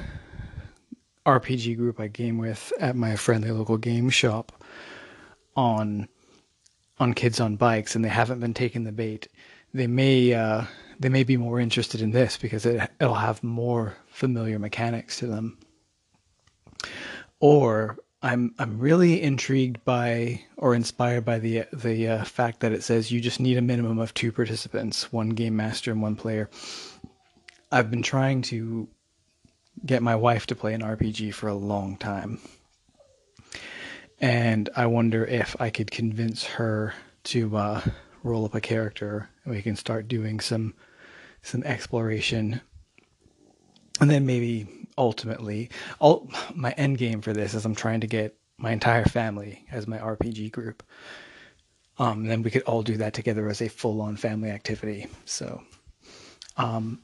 RPG 1.26 1.76
group 1.78 2.00
I 2.00 2.08
game 2.08 2.38
with 2.38 2.72
at 2.80 2.96
my 2.96 3.16
friendly 3.16 3.50
local 3.50 3.78
game 3.78 4.10
shop 4.12 4.64
on 5.56 6.08
on 7.00 7.14
kids 7.14 7.40
on 7.40 7.56
bikes, 7.56 7.96
and 7.96 8.06
they 8.06 8.10
haven't 8.10 8.40
been 8.40 8.54
taking 8.54 8.84
the 8.84 8.92
bait. 8.92 9.28
They 9.74 9.88
may. 9.88 10.34
Uh, 10.34 10.64
they 11.00 11.10
may 11.10 11.24
be 11.24 11.38
more 11.38 11.60
interested 11.60 12.02
in 12.02 12.12
this 12.12 12.38
because 12.38 12.66
it, 12.66 12.90
it'll 13.00 13.16
have 13.16 13.44
more 13.44 13.96
familiar 14.08 14.60
mechanics 14.60 15.20
to 15.20 15.28
them. 15.28 15.58
Or 17.40 17.98
I'm 18.22 18.54
I'm 18.60 18.80
really 18.80 19.22
intrigued 19.22 19.84
by 19.86 20.42
or 20.58 20.76
inspired 20.76 21.24
by 21.24 21.40
the 21.40 21.66
the 21.72 22.08
uh, 22.10 22.24
fact 22.26 22.60
that 22.60 22.74
it 22.74 22.84
says 22.84 23.12
you 23.12 23.22
just 23.22 23.40
need 23.40 23.58
a 23.58 23.62
minimum 23.62 23.98
of 23.98 24.14
two 24.14 24.32
participants, 24.34 25.12
one 25.14 25.30
game 25.30 25.56
master 25.56 25.92
and 25.92 26.02
one 26.02 26.18
player. 26.18 26.50
I've 27.72 27.90
been 27.90 28.04
trying 28.04 28.42
to 28.44 28.90
get 29.86 30.04
my 30.04 30.16
wife 30.16 30.48
to 30.48 30.56
play 30.56 30.74
an 30.74 30.82
RPG 30.82 31.34
for 31.34 31.48
a 31.48 31.54
long 31.54 31.96
time. 31.96 32.40
And 34.20 34.70
I 34.76 34.88
wonder 34.88 35.24
if 35.24 35.56
I 35.62 35.70
could 35.70 35.92
convince 35.92 36.44
her 36.44 36.94
to 37.26 37.56
uh, 37.56 37.82
roll 38.22 38.44
up 38.44 38.56
a 38.56 38.60
character 38.60 39.30
and 39.46 39.56
we 39.56 39.62
can 39.62 39.78
start 39.78 40.10
doing 40.10 40.42
some 40.42 40.74
some 41.42 41.64
exploration, 41.64 42.62
and 44.00 44.10
then 44.10 44.26
maybe 44.26 44.68
ultimately, 44.98 45.70
all 46.00 46.30
my 46.54 46.72
end 46.72 46.98
game 46.98 47.22
for 47.22 47.34
this 47.34 47.54
is 47.54 47.66
I'm 47.66 47.76
trying 47.76 48.02
to 48.02 48.08
get 48.08 48.36
my 48.58 48.72
entire 48.72 49.06
family 49.06 49.66
as 49.72 49.88
my 49.88 49.98
RPG 49.98 50.52
group. 50.52 50.84
Um, 51.98 52.26
then 52.26 52.44
we 52.44 52.52
could 52.52 52.64
all 52.64 52.84
do 52.84 52.98
that 52.98 53.14
together 53.14 53.50
as 53.50 53.62
a 53.62 53.68
full-on 53.68 54.16
family 54.16 54.50
activity. 54.50 55.08
So, 55.26 55.62
um, 56.56 57.02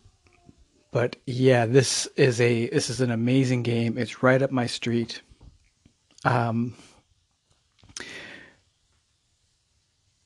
but 0.92 1.18
yeah, 1.26 1.66
this 1.66 2.08
is 2.16 2.40
a 2.40 2.70
this 2.70 2.90
is 2.90 3.02
an 3.02 3.12
amazing 3.12 3.64
game. 3.64 3.98
It's 3.98 4.24
right 4.24 4.42
up 4.42 4.52
my 4.52 4.68
street. 4.68 5.22
Um, 6.24 6.76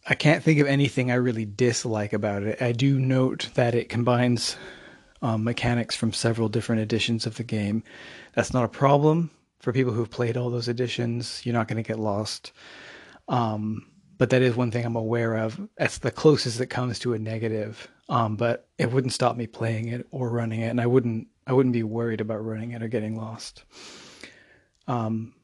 I 0.09 0.15
can't 0.15 0.43
think 0.43 0.59
of 0.59 0.65
anything 0.65 1.11
I 1.11 1.15
really 1.15 1.45
dislike 1.45 2.13
about 2.13 2.41
it. 2.41 2.63
I 2.63 2.71
do 2.71 2.99
note 2.99 3.49
that 3.53 3.75
it 3.75 3.89
combines 3.89 4.57
um, 5.21 5.43
mechanics 5.43 5.95
from 5.95 6.13
several 6.13 6.49
different 6.49 6.81
editions 6.81 7.27
of 7.27 7.35
the 7.35 7.43
game. 7.43 7.83
That's 8.33 8.51
not 8.51 8.65
a 8.65 8.69
problem 8.69 9.29
for 9.59 9.71
people 9.71 9.93
who've 9.93 10.09
played 10.09 10.35
all 10.35 10.49
those 10.49 10.67
editions. 10.67 11.45
You're 11.45 11.53
not 11.53 11.67
going 11.67 11.81
to 11.81 11.87
get 11.87 11.99
lost. 11.99 12.53
Um, 13.27 13.85
but 14.17 14.31
that 14.31 14.41
is 14.41 14.55
one 14.55 14.71
thing 14.71 14.83
I'm 14.83 14.95
aware 14.95 15.37
of. 15.37 15.61
That's 15.77 15.99
the 15.99 16.09
closest 16.09 16.57
that 16.57 16.67
comes 16.67 16.97
to 16.99 17.13
a 17.13 17.19
negative. 17.19 17.87
Um, 18.09 18.35
but 18.35 18.67
it 18.79 18.91
wouldn't 18.91 19.13
stop 19.13 19.37
me 19.37 19.45
playing 19.45 19.89
it 19.89 20.07
or 20.09 20.29
running 20.29 20.61
it, 20.61 20.69
and 20.69 20.81
I 20.81 20.87
wouldn't 20.87 21.27
I 21.45 21.53
wouldn't 21.53 21.73
be 21.73 21.83
worried 21.83 22.21
about 22.21 22.43
running 22.43 22.71
it 22.71 22.81
or 22.81 22.87
getting 22.87 23.15
lost. 23.15 23.63
Um, 24.87 25.35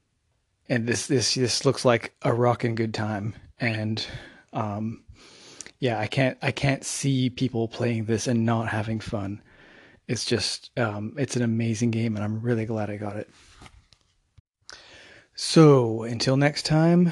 and 0.67 0.87
this 0.87 1.05
this 1.05 1.35
this 1.35 1.63
looks 1.63 1.85
like 1.85 2.15
a 2.23 2.33
rocking 2.33 2.73
good 2.73 2.95
time, 2.95 3.35
and 3.59 4.03
um, 4.55 5.03
yeah, 5.79 5.99
I 5.99 6.07
can't 6.07 6.37
I 6.41 6.51
can't 6.51 6.83
see 6.83 7.29
people 7.29 7.67
playing 7.67 8.05
this 8.05 8.27
and 8.27 8.45
not 8.45 8.69
having 8.69 8.99
fun. 8.99 9.41
It's 10.07 10.25
just 10.25 10.71
um, 10.77 11.13
it's 11.17 11.35
an 11.35 11.43
amazing 11.43 11.91
game, 11.91 12.15
and 12.15 12.23
I'm 12.23 12.41
really 12.41 12.65
glad 12.65 12.89
I 12.89 12.97
got 12.97 13.17
it. 13.17 13.29
So 15.35 16.03
until 16.03 16.37
next 16.37 16.65
time, 16.65 17.11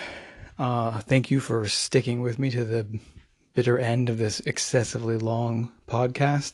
uh, 0.58 1.00
thank 1.02 1.30
you 1.30 1.40
for 1.40 1.68
sticking 1.68 2.22
with 2.22 2.40
me 2.40 2.50
to 2.52 2.64
the 2.64 3.00
bitter 3.54 3.78
end 3.78 4.10
of 4.10 4.18
this 4.18 4.40
excessively 4.42 5.18
long 5.18 5.72
podcast. 5.88 6.54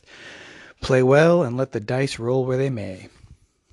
Play 0.80 1.02
well 1.02 1.42
and 1.42 1.56
let 1.56 1.72
the 1.72 1.80
dice 1.80 2.18
roll 2.18 2.44
where 2.44 2.56
they 2.56 2.70
may. 2.70 3.08